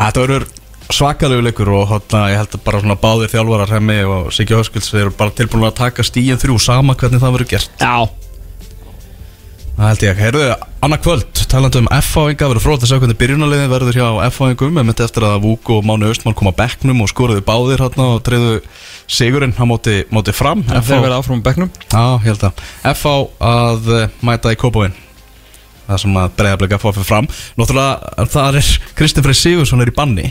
Þetta 0.00 0.24
verður 0.24 0.46
svakalegu 0.90 1.44
leikur 1.46 1.68
og 1.70 1.84
hátna, 1.90 2.20
ég 2.32 2.40
held 2.40 2.54
að 2.56 2.62
bara 2.66 2.80
svona 2.82 2.96
báðir 2.98 3.30
þjálfarar 3.30 3.74
hemmi 3.76 3.98
og 4.10 4.30
Siggi 4.34 4.56
Höskulds 4.58 4.88
þeir 4.90 5.04
eru 5.04 5.12
bara 5.20 5.34
tilbúin 5.38 5.68
að 5.68 5.76
taka 5.84 6.02
stíin 6.06 6.40
þrjú 6.40 6.56
sama 6.62 6.96
hvernig 6.98 7.22
það 7.22 7.36
verður 7.36 7.50
gert. 7.52 7.76
Já 7.78 8.08
Það 9.80 9.88
held 9.88 10.02
ég, 10.04 10.18
heyrðu, 10.20 10.46
annað 10.84 10.98
kvöld 11.06 11.38
talandi 11.48 11.80
um 11.80 11.86
F-fáinga, 11.96 12.48
verður 12.50 12.60
fróð 12.60 12.82
að 12.84 12.90
sjá 12.90 12.98
hvernig 13.00 13.16
byrjunarliðin 13.16 13.70
verður 13.72 13.96
hjá 13.96 14.08
F-fáingum 14.26 14.74
með 14.76 14.84
myndi 14.90 15.04
eftir 15.06 15.24
að 15.24 15.38
Vúk 15.46 15.70
og 15.72 15.86
Mánu 15.88 16.10
Östmann 16.12 16.36
koma 16.36 16.52
á 16.52 16.58
bekknum 16.58 17.00
og 17.00 17.08
skoruðu 17.08 17.40
báðir 17.46 17.80
hérna 17.80 18.10
og 18.18 18.20
treyðu 18.26 18.58
sigurinn 19.08 19.56
á 19.56 19.64
móti, 19.64 20.02
móti 20.12 20.36
fram. 20.36 20.66
Þeir 20.68 21.00
verða 21.06 21.22
áfram 21.22 21.40
á 21.40 21.46
bekknum. 21.48 21.72
Já, 21.86 22.04
ég 22.20 22.28
held 22.28 22.44
að. 22.50 22.60
F-fá 22.92 23.14
að 23.54 23.90
uh, 23.96 24.04
mæta 24.20 24.52
í 24.52 24.60
Kópavinn 24.60 25.00
það 25.88 26.04
sem 26.04 26.20
að 26.26 26.36
breyðarbleika 26.42 26.76
F-fá 26.76 26.92
fyrir 26.92 27.08
fram. 27.14 27.32
Náttúrulega, 27.56 28.28
það 28.36 28.60
er 28.60 28.70
Kristinn 29.00 29.24
Frey 29.30 29.42
Sigursson 29.46 29.80
er 29.80 29.94
í 29.94 29.96
banni 29.96 30.28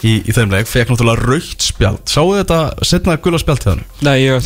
í, 0.00 0.16
í 0.16 0.32
þeim 0.32 0.56
leik, 0.56 0.64
fekk 0.64 0.94
náttúrulega 0.94 1.28
raukt 1.28 1.68
spjald. 1.68 2.08
Sáu 2.08 2.32
þetta 2.40 2.64
setna 2.88 3.20
gula 3.20 3.44
spjald 3.44 3.66
til 3.66 3.74
hann 3.76 3.88
Nei, 4.00 4.22
ég 4.24 4.40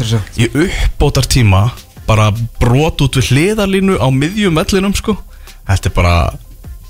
bara 2.09 2.31
brot 2.61 3.05
út 3.05 3.19
við 3.19 3.31
hliðarlínu 3.33 3.99
á 4.01 4.09
miðjum 4.13 4.59
vellinum 4.61 4.97
sko. 4.97 5.17
Þetta 5.69 5.91
er 5.91 5.95
bara 5.97 6.17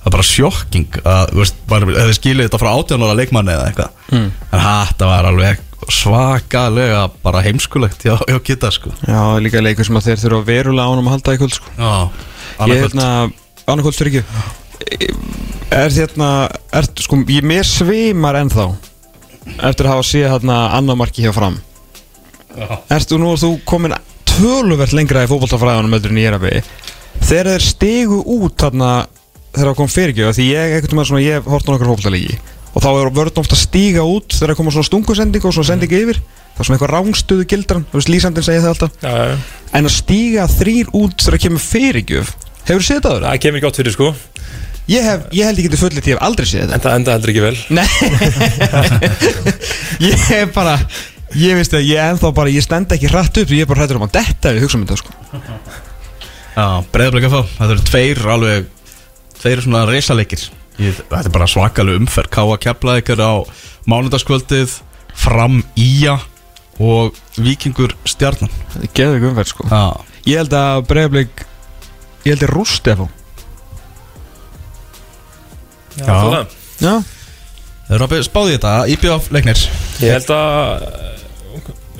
það 0.04 0.08
er 0.10 0.14
bara 0.16 0.26
sjokking 0.28 0.98
að 1.08 1.36
hefði 1.70 2.16
skilið 2.18 2.48
þetta 2.48 2.60
frá 2.60 2.70
18 2.72 3.04
ára 3.06 3.18
leikmanni 3.18 3.54
eða 3.54 3.68
eitthvað. 3.70 4.02
Mm. 4.10 4.26
en 4.50 4.64
þetta 4.66 5.08
var 5.08 5.28
alveg 5.30 5.62
svakalega 5.92 7.00
bara 7.24 7.42
heimskulegt 7.44 8.04
hjá, 8.04 8.16
hjá 8.28 8.38
Kitta 8.44 8.70
sko. 8.72 8.92
Já, 9.04 9.20
líka 9.42 9.62
leikur 9.64 9.86
sem 9.86 9.96
að 9.98 10.10
þeir 10.10 10.22
þurfa 10.22 10.46
verulega 10.48 10.92
ánum 10.92 11.08
að 11.08 11.16
halda 11.16 11.34
í 11.34 11.40
kvöld 11.40 11.56
sko. 11.58 11.72
Já, 11.76 11.92
annað 12.58 12.82
hérna, 12.84 13.08
annarkvöld 13.64 13.98
fyrir 13.98 14.20
ekki 14.20 14.24
Er 15.74 15.90
hérna, 15.90 16.28
er, 16.76 16.86
sko, 17.00 17.18
ég 17.30 17.46
mér 17.46 17.66
svimar 17.66 18.36
ennþá 18.38 18.68
Eftir 19.44 19.86
að 19.86 19.92
hafa 19.92 20.06
séð 20.08 20.30
hérna 20.32 20.56
annar 20.76 20.96
marki 20.96 21.24
hjá 21.24 21.32
fram. 21.36 21.58
Ertu 22.92 23.18
nú, 23.20 23.34
þú 23.36 23.58
komin 23.68 23.92
töluvert 24.34 24.94
lengra 24.96 25.24
í 25.24 25.30
fótboltafræðanum 25.30 25.94
heldur 25.96 26.14
en 26.14 26.22
ég 26.22 26.30
er 26.30 26.38
að 26.38 26.48
við 26.48 26.72
Þegar 27.24 27.50
þeir 27.52 27.64
stigu 27.68 28.18
út 28.34 28.56
þarna 28.60 28.90
þegar 29.54 29.68
það 29.68 29.78
kom 29.78 29.92
fyrirgjöf 29.94 30.36
Því 30.38 30.48
ég, 30.50 30.74
einhvern 30.76 30.98
veginn 30.98 31.10
svona, 31.12 31.24
ég 31.24 31.38
hef 31.38 31.50
hort 31.54 31.68
á 31.68 31.72
nokkar 31.72 31.90
fótboltalíki 31.92 32.38
og 32.74 32.82
þá 32.82 32.88
er 32.90 33.10
vörðn 33.14 33.40
ofta 33.42 33.54
að 33.54 33.62
stíga 33.62 34.02
út 34.06 34.34
þegar 34.34 34.50
það 34.50 34.58
koma 34.58 34.74
svona 34.74 34.88
stungusending 34.88 35.44
og 35.46 35.54
svona 35.54 35.68
sending 35.70 35.94
yfir. 35.94 36.18
Það 36.54 36.58
er 36.62 36.66
svona 36.68 36.76
eitthvað 36.76 36.92
rángstöðu 36.94 37.46
gildran 37.50 37.84
þú 37.90 38.00
veist 38.00 38.10
lýsandinn 38.10 38.46
segja 38.46 38.64
það 38.64 38.72
alltaf. 38.72 38.96
Já, 38.98 39.14
já. 39.14 39.36
en 39.78 39.88
að 39.88 39.94
stíga 39.94 40.46
þrýr 40.50 40.90
út 40.90 41.16
þegar 41.22 41.36
það 41.36 41.44
kemur 41.46 41.64
fyrirgjöf 41.64 42.34
hefur 42.64 42.86
þetta 42.88 43.12
áður? 43.12 43.26
það 43.28 43.42
kemur 43.44 43.64
gott 43.64 43.80
fyrir 43.80 43.94
sko. 43.94 44.10
Ég, 44.84 45.00
hef, 45.00 45.22
ég 45.32 45.48
held 45.48 45.60
ég 45.62 45.66
geti 45.68 45.80
fullit, 45.80 46.04
ég 46.10 46.18
hef 46.18 46.24
aldrei 46.26 46.48
séð 46.50 46.66
þetta. 46.66 46.74
En 46.76 46.82
það 46.84 46.96
enda 46.98 47.14
heldur 47.14 47.30
ekki 47.32 47.44
vel. 47.46 47.58
Nei. 47.72 47.88
Ég 50.10 50.24
hef 50.28 50.50
bara 50.52 50.74
Ég 51.34 51.56
veist 51.58 51.74
að 51.74 51.86
ég 51.88 51.98
ennþá 51.98 52.30
bara, 52.34 52.52
ég 52.52 52.62
stend 52.62 52.92
ekki 52.94 53.08
hratt 53.10 53.38
upp 53.42 53.50
Ég 53.54 53.64
er 53.64 53.70
bara 53.70 53.82
hrættur 53.82 53.98
um 53.98 54.04
að 54.06 54.12
detta 54.14 54.52
ég 54.54 54.62
hugsa 54.62 54.78
um 54.78 54.84
þetta 54.86 54.98
sko. 55.00 55.14
Já, 56.54 56.66
breyðablik 56.94 57.26
að 57.26 57.34
fá 57.34 57.40
Þetta 57.56 57.72
eru 57.74 57.86
tveir 57.90 58.20
alveg 58.34 58.68
Tveir 59.40 59.62
svona 59.64 59.80
reysaleikir 59.90 60.44
Þetta 60.78 61.18
er 61.20 61.32
bara 61.34 61.46
svakalega 61.50 62.00
umferð. 62.02 62.30
Káa 62.34 62.58
keflaði 62.62 63.02
ykkur 63.02 63.22
á 63.22 63.32
mánudagskvöldið 63.90 64.76
Fram 65.24 65.60
Ía 65.78 66.16
Og 66.82 67.14
Víkingur 67.38 67.92
Stjarnan. 68.08 68.50
Þetta 68.72 68.86
er 68.88 68.94
geðvig 68.98 69.26
umferð 69.28 69.50
sko. 69.52 69.66
Já, 69.70 69.82
Ég 70.26 70.40
held 70.42 70.56
að 70.58 70.86
breyðablik 70.90 71.44
Ég 72.24 72.30
held 72.34 72.46
að 72.46 72.54
rústi 72.54 72.94
að 72.94 73.02
fá 73.02 73.10
Já, 75.94 76.06
Já. 76.10 76.46
Já. 76.82 76.94
Að 77.94 78.14
spáði 78.26 78.56
þetta 78.56 78.70
IBF 78.90 79.28
leiknir 79.34 79.60
Ég 80.02 80.16
held 80.16 80.30
að 80.34 80.86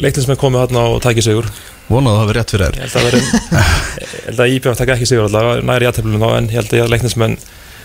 leiknins 0.01 0.29
með 0.29 0.41
komið 0.41 0.65
þarna 0.65 0.85
og 0.91 1.03
tækið 1.05 1.27
sigur. 1.29 1.51
Vonaðu 1.89 2.15
að 2.15 2.21
það 2.21 2.31
verið 2.31 2.41
rétt 2.41 2.55
fyrir 2.55 2.79
Ég 2.79 2.83
held 2.85 2.97
að, 2.97 3.07
veri, 3.07 3.21
ég 4.01 4.25
held 4.29 4.41
að 4.41 4.55
IBF 4.55 4.79
taka 4.81 4.97
ekki 4.97 5.09
sigur 5.09 5.29
alltaf, 5.29 5.63
næri 5.69 5.89
jætteflunum 5.89 6.25
þá 6.25 6.31
en 6.39 6.49
ég 6.51 6.59
held 6.59 6.75
að 6.81 6.93
leiknins 6.95 7.17
menn 7.21 7.37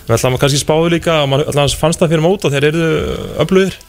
við 0.07 0.15
ætlum 0.15 0.37
að 0.37 0.43
kannski 0.43 0.61
spáðu 0.63 0.91
líka 0.95 1.17
mann 1.29 1.45
alltaf 1.45 1.77
fannst 1.77 2.01
það 2.01 2.13
fyrir 2.15 2.25
móta 2.25 2.51
þegar 2.51 2.69
eru 2.71 2.91
öflugir. 3.43 3.79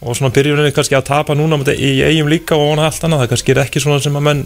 Og 0.00 0.16
svona 0.16 0.32
byrjunni 0.32 0.72
kannski 0.72 0.96
að 0.96 1.08
tapa 1.10 1.36
núna 1.36 1.58
á 1.60 1.72
í 1.74 1.90
eigum 2.06 2.30
líka 2.30 2.56
og 2.56 2.70
vona 2.70 2.86
allt 2.88 3.04
annað. 3.04 3.24
Það 3.24 3.32
kannski 3.34 3.52
er 3.52 3.62
ekki 3.66 3.82
svona 3.82 4.00
sem 4.00 4.16
að 4.16 4.26
menn 4.28 4.44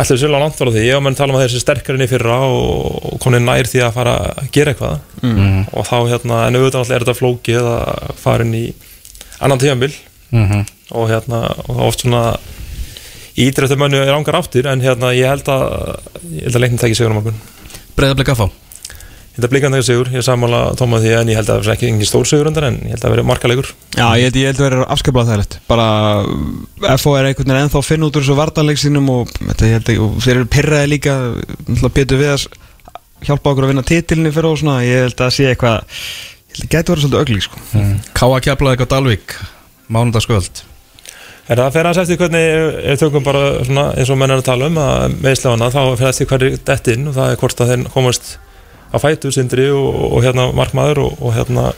ætlir 0.00 0.18
sér 0.22 0.32
langt 0.32 0.58
frá 0.58 0.70
því. 0.70 0.82
Ég 0.88 0.98
og 0.98 1.04
menn 1.04 1.18
tala 1.18 1.34
um 1.34 1.38
að 1.38 1.44
þeir 1.44 1.54
sé 1.54 1.62
sterkarinn 1.62 2.06
í 2.06 2.10
fyrra 2.10 2.40
og, 2.48 2.96
og 3.12 3.20
konið 3.22 3.44
nær 3.46 3.70
því 3.70 3.84
að 3.86 3.94
fara 4.00 4.16
að 4.32 4.50
gera 4.56 4.74
eitthvað. 4.74 4.98
Mm. 5.22 5.62
og 5.70 5.86
þá 5.86 5.96
hérna, 6.10 6.40
en 6.48 6.58
auðvitað 6.58 6.90
er 6.90 7.04
þetta 7.04 7.18
flókið 7.20 7.70
að 7.70 8.14
fara 8.18 8.46
inn 8.46 8.56
í 8.58 8.64
annan 9.38 9.62
tíðanbíl 9.62 9.92
Mm 10.30 10.48
-hmm. 10.48 10.66
Og 10.90 11.08
hérna 11.10 11.42
og 11.68 11.82
oft 11.88 12.02
svona 12.04 12.36
ídrættu 13.40 13.76
mönnu 13.78 14.00
er 14.02 14.14
ángar 14.16 14.36
áttir 14.40 14.66
en 14.70 14.80
hérna 14.84 15.12
ég 15.16 15.28
held 15.30 15.46
að 15.48 15.62
ég 16.34 16.42
held 16.48 16.56
að 16.56 16.60
leiknum 16.64 16.80
tekja 16.82 16.98
sigur 16.98 17.14
á 17.14 17.18
morgun. 17.18 17.38
Breyðablik 17.96 18.32
að 18.34 18.40
fá 18.42 18.46
ég 18.50 19.36
held 19.38 19.46
að 19.46 19.52
blikan 19.54 19.72
tekja 19.76 19.86
sigur, 19.86 20.08
ég 20.10 20.18
er 20.20 20.26
sammála 20.26 20.60
tóma 20.76 20.98
því 21.00 21.12
en 21.20 21.28
ég 21.30 21.38
held 21.38 21.48
að 21.48 21.60
það 21.62 21.68
er 21.70 21.74
ekki 21.76 21.88
engin 21.92 22.08
stór 22.10 22.26
sigur 22.28 22.48
undan 22.50 22.66
en 22.66 22.78
ég 22.82 22.90
held 22.90 22.98
að 22.98 23.04
það 23.06 23.14
veri 23.14 23.24
markalegur. 23.30 23.68
Já, 23.94 24.06
ég 24.18 24.24
held, 24.26 24.38
ég 24.40 24.48
held 24.50 24.60
að 24.60 24.66
vera 24.66 24.86
afskaplega 24.96 25.30
þærlegt 25.30 25.54
Bara 25.70 26.96
FO 26.98 27.14
er 27.16 27.28
einhvern 27.30 27.46
veginn 27.52 27.62
ennþá 27.68 27.78
að 27.80 27.86
finna 27.86 28.08
út 28.10 28.18
úr 28.18 28.24
þessu 28.26 28.36
vartanleik 28.40 28.80
sínum 28.82 29.06
og, 29.14 29.30
þetta, 29.38 29.70
ég 29.70 29.78
held, 29.78 29.88
að- 29.94 30.02
og 30.04 30.18
þeir 30.26 30.34
eru 30.40 30.50
pyrraði 30.56 30.90
líka 30.90 31.14
Pétur 31.94 32.20
við 32.20 32.32
að 32.34 32.46
hjálpa 33.30 33.52
okkur 33.54 33.64
að 33.68 33.72
vinna 33.72 33.86
titilni 33.86 34.32
fyrir 34.34 34.50
og 34.50 34.58
svona 34.60 34.80
ég 34.84 35.06
held 35.06 35.22
að 35.24 35.32
sé 35.38 35.46
eitthvað 35.54 35.78
ég 36.50 36.56
held 36.58 36.66
að 40.50 40.66
en 41.48 41.58
það 41.58 41.72
fer 41.74 41.88
aðeins 41.88 42.02
eftir 42.02 42.20
hvernig 42.20 42.84
ef 42.92 43.00
tökum 43.00 43.26
bara 43.26 43.42
svona 43.66 43.86
eins 43.94 44.12
og 44.12 44.20
menn 44.20 44.34
er 44.34 44.42
að 44.42 44.48
tala 44.50 44.68
um 44.70 44.78
að 44.82 45.16
meðslefana 45.24 45.70
þá 45.74 45.80
fer 46.00 46.10
eftir 46.10 46.30
hverju 46.30 46.60
dettinn 46.68 47.08
og 47.10 47.16
það 47.16 47.32
er 47.32 47.40
hvort 47.42 47.64
að 47.64 47.72
þeir 47.72 47.86
komast 47.94 48.30
að 48.90 49.04
fætu 49.04 49.32
sindri 49.34 49.70
og, 49.72 49.88
og 50.10 50.24
hérna 50.26 50.50
markmaður 50.56 51.04
og, 51.06 51.16
og 51.22 51.34
hérna 51.38 51.70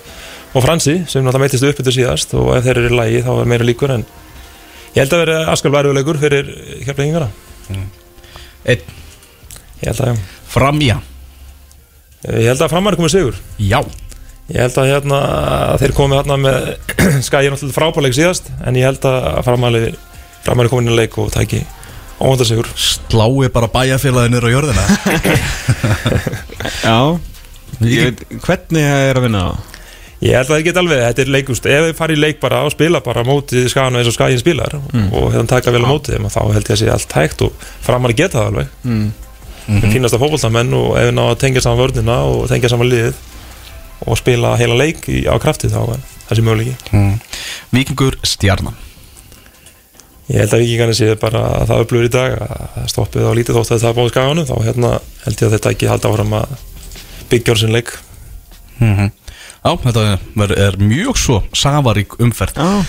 og 0.53 0.65
Fransi 0.65 0.99
sem 1.09 1.25
náttúrulega 1.25 1.45
meitist 1.47 1.69
upp 1.69 1.81
yfir 1.81 1.97
síðast 1.97 2.35
og 2.37 2.53
ef 2.57 2.67
þeir 2.67 2.83
eru 2.83 2.91
í 2.93 2.99
lagi 2.99 3.23
þá 3.25 3.33
er 3.37 3.49
meira 3.53 3.69
líkur 3.69 3.95
en 3.95 4.05
ég 4.93 5.01
held 5.05 5.17
að 5.17 5.25
vera 5.25 5.39
askal 5.53 5.73
værjuleikur 5.73 6.21
fyrir 6.21 6.53
keflingingara 6.85 7.31
Einn. 8.63 8.83
Ég 9.83 9.89
held 9.89 10.05
að, 10.05 10.21
Fram 10.53 10.79
Ía 10.85 11.01
ég 12.29 12.53
held 12.53 12.63
að 12.63 12.71
framar 12.71 12.97
komið 12.99 13.15
sigur. 13.17 13.39
Já 13.59 13.81
Ég 14.51 14.59
held 14.59 14.79
að 14.83 14.91
hérna 14.91 15.19
að 15.73 15.85
þeir 15.85 15.95
komið 15.97 16.19
hérna 16.21 16.39
með 16.43 16.57
skæði 17.29 17.53
náttúrulega 17.53 17.77
frábæleik 17.77 18.17
síðast 18.17 18.51
en 18.67 18.79
ég 18.81 18.89
held 18.89 19.07
að 19.07 19.29
framæli 19.47 19.83
framæli 20.43 20.73
komin 20.73 20.91
inn 20.91 20.97
í 20.97 20.99
leik 20.99 21.19
og 21.23 21.31
tæki 21.35 21.63
óvönda 22.23 22.47
sigur. 22.47 22.69
Slái 22.79 23.51
bara 23.55 23.71
bæjarfélagi 23.71 24.31
niður 24.31 24.47
á 24.47 24.55
jörðina. 24.55 24.85
Já. 26.87 26.99
Ég 27.83 28.11
veit, 28.11 28.25
Hvernig 28.45 28.87
er 28.87 29.19
að 29.19 29.27
vinna 29.27 29.45
það? 29.47 29.69
Ég 30.23 30.37
held 30.39 30.47
að 30.47 30.53
það 30.53 30.67
get 30.69 30.79
alveg, 30.79 31.01
þetta 31.03 31.23
er 31.23 31.31
leikust 31.35 31.65
ef 31.67 31.85
þið 31.89 31.97
farið 31.99 32.19
í 32.19 32.23
leik 32.23 32.39
bara 32.43 32.61
og 32.63 32.71
spila 32.71 33.01
bara 33.03 33.25
á 33.27 33.27
móti 33.27 33.65
skæðinu 33.67 33.99
eins 33.99 34.11
og 34.11 34.15
skæðin 34.15 34.39
spilar 34.39 34.77
og 34.79 35.33
hérna 35.33 35.49
taka 35.51 35.73
vel 35.75 35.83
á 35.83 35.91
móti 35.91 36.15
þeim 36.15 36.29
þá 36.31 36.39
held 36.45 36.63
ég 36.63 36.77
að 36.77 36.79
sé 36.79 36.91
allt 36.95 37.17
hægt 37.19 37.43
og 37.43 37.65
framæli 37.83 38.15
geta 38.21 38.39
það 38.39 38.53
alveg. 38.53 38.77
Mm. 38.87 39.09
mm. 39.67 39.89
fínasta 39.91 40.21
fótboltamenn 40.23 40.79
og 40.79 40.95
ef 41.01 41.09
við 41.09 41.17
ná 41.19 41.25
að 41.25 41.41
tengja 41.43 41.65
saman 41.65 41.83
vörnina 41.83 42.21
og 42.31 42.47
tengja 42.53 42.71
saman 42.71 42.93
liðið 42.93 43.19
og 44.07 44.19
spila 44.21 44.55
heila 44.61 44.77
leik 44.79 45.07
í, 45.09 45.23
á 45.29 45.35
krafti 45.43 45.71
þá 45.73 45.81
er 45.97 46.01
það 46.29 46.39
sé 46.39 46.45
möguleiki. 46.47 46.75
Mm. 46.93 47.15
Víkingur 47.75 48.17
Stjarnan 48.27 48.77
Ég 50.33 50.39
held 50.39 50.55
að 50.55 50.63
vikingarnir 50.63 50.97
séu 50.97 51.17
bara 51.21 51.41
að 51.59 51.67
það 51.73 51.81
upplöfur 51.85 52.07
í 52.07 52.13
dag 52.15 52.37
að 52.47 52.85
stoppið 52.93 53.27
á 53.27 53.33
lítið 53.37 53.57
þótt 53.59 53.73
að 53.75 53.83
það 53.83 53.97
bóði 53.99 54.13
skaganum 54.15 54.47
þá 54.49 54.55
hérna 54.65 54.91
held 55.27 55.35
ég 55.43 55.49
að 55.49 55.57
þetta 55.57 55.73
ekki 55.75 55.91
halda 55.91 56.13
áfram 56.13 56.37
að 56.39 56.55
byggja 57.33 57.53
á 57.53 57.61
sinn 57.63 57.75
leik. 57.75 57.91
Mm 58.81 59.11
Já, 59.63 59.77
þetta 59.79 60.03
er, 60.43 60.53
er 60.59 60.77
mjög 60.83 61.19
svo 61.23 61.37
Savarík 61.55 62.17
umferð. 62.23 62.57
Já, 62.59 62.85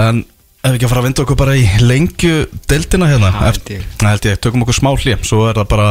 En 0.00 0.22
ef 0.64 0.70
við 0.72 0.76
ekki 0.78 0.86
að 0.86 0.92
fara 0.94 1.02
að 1.02 1.08
vinda 1.08 1.22
okkur 1.24 1.36
bara 1.36 1.56
í 1.60 1.64
lengju 1.84 2.36
Deildina 2.70 3.08
hérna 3.10 3.28
Það 3.34 3.44
held 3.44 3.58
Eftir- 3.58 3.76
ég. 3.76 3.90
Það 4.00 4.08
held 4.14 4.28
ég, 4.30 4.38
tökum 4.46 4.64
okkur 4.64 4.78
smá 4.78 4.88
hlið 4.96 5.26
Svo 5.28 5.42
er 5.50 5.58
það 5.60 5.68
bara 5.74 5.88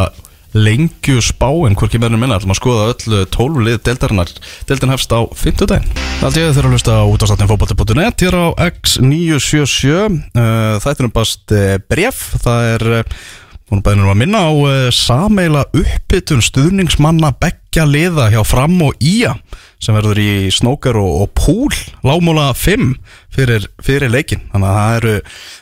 lengju 0.54 1.22
spáin 1.26 1.78
Hvorki 1.78 2.02
meðnum 2.02 2.24
minna, 2.24 2.38
ætlum 2.40 2.54
að 2.54 2.60
skoða 2.62 2.88
öll 2.94 3.28
tólf 3.34 3.60
lið 3.66 3.80
Deildarinnar, 3.88 4.34
deildin 4.70 4.94
hefst 4.94 5.14
á 5.14 5.22
50 5.28 5.70
daginn 5.72 6.02
held 6.22 6.40
ég 6.40 6.50
eru 6.54 6.70
að 6.70 6.78
hlusta 6.78 6.98
á 7.02 7.04
útastáttinfóbalti.net 7.10 8.26
Hér 8.26 8.38
á 8.40 8.48
X977 8.70 9.94
uh, 9.94 10.76
Það 10.84 10.92
er 10.94 11.08
um 11.10 11.16
bast 11.16 11.56
uh, 11.56 11.78
bref 11.90 12.26
Það 12.44 12.70
er 12.74 12.90
Hún 13.74 13.80
er 13.82 13.88
bæðinum 13.88 14.10
að 14.12 14.18
minna 14.20 14.40
á 14.46 14.54
uh, 14.54 14.88
sameila 14.94 15.64
uppbytun 15.74 16.44
stuðningsmanna 16.46 17.32
beggja 17.42 17.88
liða 17.90 18.28
hjá 18.30 18.44
Fram 18.46 18.76
og 18.86 19.00
Ía 19.02 19.32
sem 19.82 19.98
verður 19.98 20.20
í 20.22 20.52
snókar 20.54 21.00
og, 21.02 21.24
og 21.24 21.32
púl 21.34 21.74
lágmúla 22.06 22.52
5 22.54 22.92
fyrir, 23.34 23.66
fyrir 23.82 24.14
leikin 24.14 24.44
þannig 24.52 24.70
að 24.70 24.78
það 24.78 24.98
eru, 25.00 25.16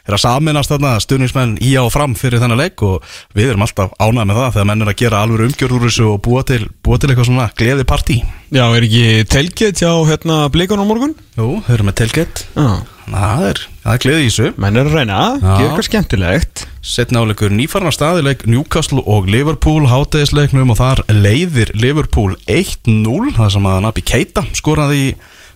eru 0.04 0.18
að 0.18 0.24
saminast 0.26 0.74
þarna 0.74 0.92
stuðningsmenn 1.06 1.56
Ía 1.64 1.86
og 1.86 1.94
Fram 1.96 2.18
fyrir 2.20 2.44
þennan 2.44 2.60
leik 2.60 2.84
og 2.84 3.16
við 3.32 3.54
erum 3.54 3.64
alltaf 3.64 3.96
ánægð 3.96 4.28
með 4.28 4.42
það 4.42 4.54
þegar 4.58 4.70
menn 4.74 4.84
er 4.84 4.92
að 4.92 5.02
gera 5.06 5.24
alveg 5.24 5.48
umgjörð 5.48 5.78
úr 5.80 5.88
þessu 5.88 6.08
og 6.12 6.22
búa 6.28 6.44
til, 6.52 6.62
búa 6.84 7.00
til 7.00 7.14
eitthvað 7.14 7.32
svona 7.32 7.50
gleði 7.64 7.88
partí 7.88 8.20
Já 8.52 8.66
er 8.68 8.90
ekki 8.90 9.06
telgett 9.32 9.80
hjá 9.80 9.94
hérna 10.12 10.44
blikunum 10.52 10.84
á 10.84 10.92
morgun? 10.92 11.16
Jú, 11.40 11.62
þeir 11.64 11.78
eru 11.80 11.88
með 11.88 12.02
telgett 12.04 12.44
Já. 12.52 12.68
að 12.76 12.91
það 13.08 13.46
er, 13.48 13.62
er 13.94 14.02
gleði 14.04 14.26
í 14.26 14.28
þessu. 14.30 14.50
Menn 14.62 14.80
er 14.80 14.90
að 14.90 14.98
reyna, 14.98 15.22
gera 15.42 15.68
eitthvað 15.68 15.88
skemmtilegt. 15.88 16.66
Setna 16.86 17.24
áleikur 17.24 17.54
nýfarnar 17.54 17.96
staðileik 17.96 18.46
Newcastle 18.50 19.04
og 19.06 19.30
Liverpool 19.32 19.88
hátæðisleiknum 19.92 20.74
og 20.74 20.80
þar 20.82 21.04
leiðir 21.14 21.74
Liverpool 21.78 22.36
1-0 22.50 23.34
það 23.38 23.56
sem 23.56 23.72
að 23.72 23.82
Nabi 23.88 24.06
Keita 24.06 24.46
skoraði 24.58 25.02
í 25.02 25.10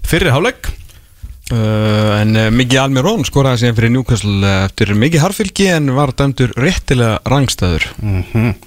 fyrri 0.05 0.33
háleik 0.33 0.69
uh, 0.69 2.21
En 2.21 2.35
uh, 2.37 2.49
Miki 2.53 2.77
Almirón 2.81 3.25
skoraði 3.27 3.63
síðan 3.63 3.79
fyrir 3.79 3.95
Newcastle 3.95 4.35
uh, 4.41 4.65
eftir 4.67 4.93
mikið 4.97 5.25
harfylgi 5.25 5.69
en 5.73 5.93
var 5.97 6.13
dæmdur 6.17 6.53
réttilega 6.59 7.21
rangstæður. 7.29 7.89
Mm 8.01 8.59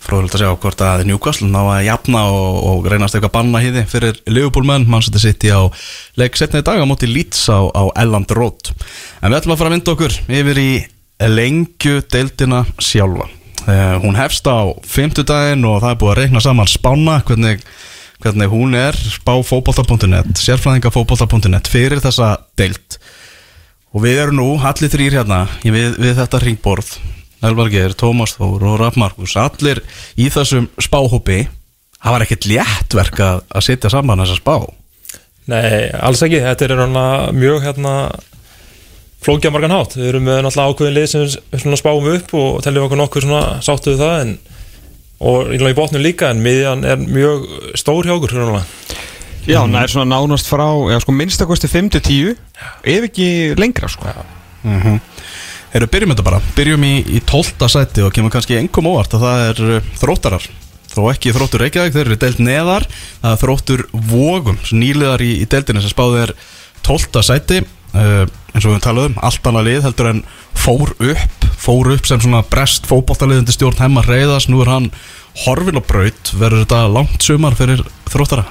Fróðilegt 0.00 0.36
að 0.38 0.42
sjá 0.42 0.52
hvort 0.62 0.82
að 0.84 1.02
Newcastle 1.08 1.48
ná 1.52 1.58
að 1.60 1.82
jafna 1.90 2.22
og, 2.32 2.54
og 2.70 2.86
reynast 2.88 3.16
eitthvað 3.16 3.34
banna 3.34 3.60
hýði 3.60 3.82
fyrir 3.90 4.20
Liverpool 4.30 4.64
menn, 4.68 4.86
mann 4.88 5.04
setja 5.04 5.20
sitt 5.26 5.44
í 5.44 5.52
á 5.52 5.68
leik 6.16 6.38
setna 6.40 6.62
í 6.62 6.66
dag 6.66 6.80
á 6.80 6.88
móti 6.88 7.10
Leeds 7.10 7.42
á, 7.52 7.68
á 7.68 7.82
Elland 8.00 8.32
Road. 8.32 8.72
En 9.20 9.28
við 9.28 9.42
ætlum 9.42 9.54
að 9.56 9.60
fara 9.60 9.72
að 9.72 9.76
vinda 9.76 9.94
okkur 9.94 10.16
yfir 10.40 10.62
í 10.62 10.70
lengju 11.20 12.00
deildina 12.08 12.64
sjálfa. 12.80 13.28
Uh, 13.68 14.00
hún 14.00 14.16
hefst 14.16 14.48
á 14.48 14.72
50 14.88 15.28
daginn 15.28 15.68
og 15.68 15.82
það 15.82 15.92
er 15.92 16.00
búið 16.00 16.14
að 16.14 16.20
reikna 16.22 16.44
saman 16.46 16.70
spána 16.70 17.20
hvernig, 17.28 17.60
hvernig 18.24 18.52
hún 18.56 18.72
er. 18.78 18.96
Spá 18.96 19.34
fótbolta.net, 19.36 20.32
sérfræðingafótbolta.net 20.40 21.68
fyrir 21.68 22.00
þessa 22.00 22.38
deild. 22.56 22.96
Og 23.92 24.06
við 24.06 24.24
erum 24.24 24.40
nú 24.40 24.50
allir 24.64 24.88
þrýr 24.88 25.20
hérna 25.20 25.44
við, 25.60 25.92
við 26.00 26.16
þetta 26.22 26.40
ringborð 26.40 26.94
Elvar 27.40 27.70
Geir, 27.72 27.94
Tómas 27.96 28.34
Þór 28.36 28.66
og 28.68 28.76
Raff 28.82 28.98
Markus 29.00 29.36
allir 29.40 29.80
í 30.20 30.28
þessum 30.32 30.68
spáhópi 30.80 31.46
það 32.00 32.14
var 32.14 32.24
ekkert 32.24 32.48
léttverk 32.50 33.22
að, 33.24 33.40
að 33.48 33.66
setja 33.66 33.92
saman 33.92 34.22
þessa 34.24 34.40
spá. 34.40 34.54
Nei, 35.50 35.88
alls 35.98 36.22
ekki, 36.24 36.42
þetta 36.44 36.68
er 36.68 36.82
mjög 37.34 37.64
hérna 37.64 37.94
flókja 39.24 39.52
margan 39.52 39.74
hátt, 39.74 39.96
við 39.98 40.12
erum 40.12 40.28
með 40.28 40.42
náttúrulega 40.46 40.74
ákveðin 40.74 40.96
lið 40.96 41.08
sem 41.60 41.76
spáum 41.76 42.08
upp 42.14 42.34
og 42.38 42.60
teljum 42.64 42.86
okkur 42.86 43.00
nokkuð 43.00 43.26
svona 43.26 43.42
sáttu 43.64 43.94
við 43.94 44.04
það 44.04 44.22
en, 44.22 44.34
og 45.30 45.50
í 45.52 45.76
botnum 45.76 46.04
líka 46.04 46.30
en 46.32 46.40
miðjan 46.44 46.86
er 46.88 47.02
mjög 47.02 47.48
stór 47.80 48.08
hjá 48.08 48.14
okkur 48.16 48.36
hérna. 48.36 48.62
Já, 49.48 49.60
það 49.64 49.80
er 49.82 49.92
svona 49.92 50.12
nánast 50.12 50.48
frá, 50.48 50.68
já 50.92 51.00
sko 51.02 51.16
minnstakosti 51.16 51.68
5-10 51.72 52.36
ef 52.92 53.08
ekki 53.08 53.28
lengra 53.60 53.88
sko 53.92 54.08
Erum 55.70 55.90
byrjum 55.92 56.10
þetta 56.14 56.26
bara, 56.26 56.40
byrjum 56.56 56.84
í, 56.86 56.94
í 57.14 57.20
12. 57.22 57.68
sæti 57.70 58.02
og 58.02 58.14
kemur 58.14 58.32
kannski 58.34 58.56
engum 58.58 58.88
óvart 58.90 59.12
að 59.14 59.26
það 59.26 59.42
er 59.46 59.60
uh, 59.66 59.90
þróttarar 60.00 60.48
þó 60.90 61.02
ekki 61.12 61.34
þróttur 61.36 61.62
Reykjavík, 61.62 61.94
þeir 61.94 62.08
eru 62.08 62.18
deilt 62.18 62.40
neðar 62.42 62.86
það 62.90 63.30
er 63.30 63.42
þróttur 63.44 63.84
Vogum 64.10 64.58
nýliðar 64.74 65.22
í, 65.22 65.36
í 65.44 65.46
deildinu 65.46 65.82
sem 65.84 65.92
spáði 65.92 66.24
er 66.24 66.32
12. 66.82 67.22
sæti 67.22 67.60
uh, 67.62 68.24
eins 68.50 68.66
og 68.66 68.74
við 68.74 68.82
talaðum, 68.88 69.14
allt 69.22 69.46
annað 69.46 69.68
lið 69.68 69.86
heldur 69.86 70.10
en 70.10 70.24
fór 70.58 70.90
upp 70.98 71.46
fór 71.60 71.92
upp 71.94 72.08
sem 72.08 72.20
svona 72.22 72.42
brest 72.50 72.88
fótballtaliðandi 72.90 73.54
stjórn 73.54 73.82
hemmar 73.84 74.08
reyðas, 74.08 74.48
nú 74.50 74.62
er 74.64 74.72
hann 74.72 74.88
horfin 75.44 75.78
á 75.78 75.82
braut, 75.84 76.32
verður 76.34 76.64
þetta 76.64 76.82
langt 76.90 77.22
sumar 77.22 77.54
fyrir 77.58 77.84
þróttara? 78.10 78.48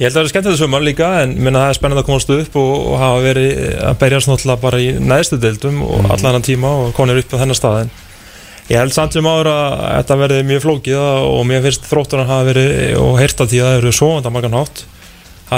Ég 0.00 0.08
held 0.08 0.14
að 0.14 0.16
það 0.16 0.22
er 0.24 0.30
skemmt 0.32 0.46
þetta 0.46 0.58
sumar 0.62 0.80
líka 0.80 1.08
en 1.20 1.32
minna 1.36 1.60
það 1.60 1.70
er 1.70 1.76
spennandi 1.76 2.00
að 2.00 2.06
komast 2.06 2.30
upp 2.32 2.54
og, 2.56 2.70
og 2.88 2.94
hafa 3.02 3.18
verið 3.20 3.58
að 3.84 3.98
berjast 4.00 4.30
náttúrulega 4.30 4.62
bara 4.62 4.78
í 4.80 4.86
neðstu 4.96 5.38
deildum 5.42 5.82
og 5.84 5.98
mm. 6.06 6.14
allan 6.14 6.46
tíma 6.46 6.70
og 6.86 6.94
konir 6.96 7.20
upp 7.20 7.34
á 7.36 7.40
þennan 7.42 7.58
stað 7.58 7.76
en 7.82 7.90
ég 8.70 8.80
held 8.80 8.94
samt 8.96 9.18
sem 9.18 9.28
áður 9.28 9.50
að 9.52 9.74
þetta 9.98 10.16
verði 10.22 10.46
mjög 10.48 10.64
flókið 10.64 11.02
og 11.02 11.44
mér 11.50 11.66
finnst 11.66 11.84
þrótturinn 11.90 12.30
hafa 12.32 12.48
verið 12.48 12.72
og 13.02 13.20
heyrta 13.20 13.48
því 13.50 13.60
að 13.60 13.68
það 13.68 13.78
eru 13.82 13.94
svo 13.98 14.10
margan 14.30 14.56
hátt 14.56 14.82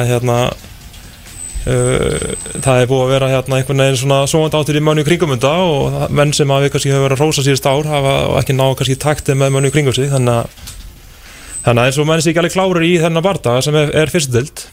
er 0.01 0.11
hérna 0.11 0.41
uh, 0.51 2.29
það 2.67 2.83
er 2.83 2.91
búið 2.91 3.07
að 3.07 3.15
vera 3.15 3.33
hérna 3.37 3.61
einhvern 3.61 3.87
veginn 3.87 4.03
svona 4.03 4.21
svo 4.27 4.43
áttur 4.49 4.81
í 4.81 4.83
mönnu 4.83 5.07
kringumunda 5.07 5.55
og 5.69 6.11
menn 6.11 6.35
sem 6.35 6.51
að 6.51 6.67
við 6.67 6.75
kannski 6.75 6.97
hefur 6.97 7.07
verið 7.07 7.21
að 7.21 7.27
rósa 7.29 7.47
síðust 7.47 7.71
ár 7.71 7.95
hafa 7.95 8.19
ekki 8.43 8.59
ná 8.59 8.67
kannski 8.75 8.99
taktið 9.07 9.39
með 9.39 9.55
mönnu 9.61 9.71
kringum 9.71 9.95
sig 9.95 10.11
þannig 10.11 10.43
að 10.43 10.72
Þannig 11.63 11.81
að 11.83 11.89
eins 11.89 11.99
og 12.03 12.09
menn 12.09 12.23
sé 12.23 12.33
ekki 12.33 12.43
alveg 12.43 12.55
klárir 12.57 12.87
í 12.87 12.95
þennan 13.03 13.25
barda 13.25 13.59
sem 13.63 13.77
er, 13.79 13.93
er 14.03 14.11
fyrstild 14.11 14.65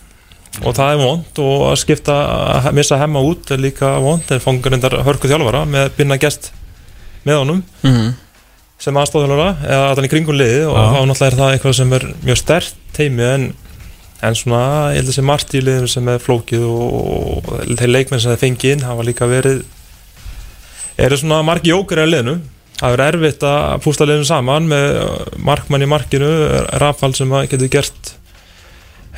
og 0.64 0.74
það 0.76 0.94
er 0.94 1.00
vond 1.04 1.42
og 1.44 1.66
að 1.70 1.78
skipta 1.84 2.16
að 2.58 2.72
missa 2.80 2.98
hemma 3.00 3.22
út 3.24 3.52
er 3.54 3.62
líka 3.62 3.92
vond 4.02 4.32
en 4.34 4.42
fangur 4.44 4.76
endar 4.76 4.98
hörku 5.06 5.30
þjálfara 5.30 5.62
með 5.70 5.94
binna 6.00 6.18
gest 6.20 6.50
með 7.28 7.42
honum 7.44 7.62
mm. 7.86 8.10
sem 8.82 9.00
aðstofþjálfara 9.00 9.70
eða 9.70 9.88
allan 9.92 10.10
í 10.10 10.12
kringum 10.12 10.40
liði 10.40 10.66
og 10.68 10.78
þá 10.80 11.00
náttúrulega 11.06 11.30
er 11.30 11.40
það 11.40 11.54
eitthvað 11.54 11.78
sem 11.80 11.98
er 12.00 12.08
mjög 12.26 12.42
stert 12.42 12.84
teimi 12.98 13.28
en, 13.28 13.48
en 14.26 14.40
svona 14.42 14.64
ég 14.96 15.04
held 15.04 15.14
að 15.14 15.18
sé 15.20 15.26
margt 15.30 15.56
í 15.56 15.64
liðinu 15.64 15.92
sem 15.94 16.12
er 16.12 16.24
flókið 16.24 16.66
og, 16.68 17.50
og 17.54 17.76
þeir 17.80 17.94
leikmenn 17.94 18.24
sem 18.24 18.34
þeir 18.34 18.44
fengi 18.48 18.74
inn 18.74 18.88
hafa 18.88 19.06
líka 19.06 19.30
verið 19.30 19.62
eru 21.00 21.22
svona 21.22 21.44
margi 21.46 21.72
jókir 21.72 22.04
í 22.04 22.10
liðinu 22.10 22.40
það 22.80 22.96
er 22.96 23.04
erfitt 23.10 23.44
að 23.44 23.82
pústa 23.84 24.08
liðinu 24.08 24.28
saman 24.30 24.70
með 24.72 24.88
markmann 25.44 25.84
í 25.84 25.90
markinu 25.92 26.30
rafald 26.82 27.18
sem 27.20 27.32
að 27.36 27.50
getur 27.54 27.72
gert 27.80 28.16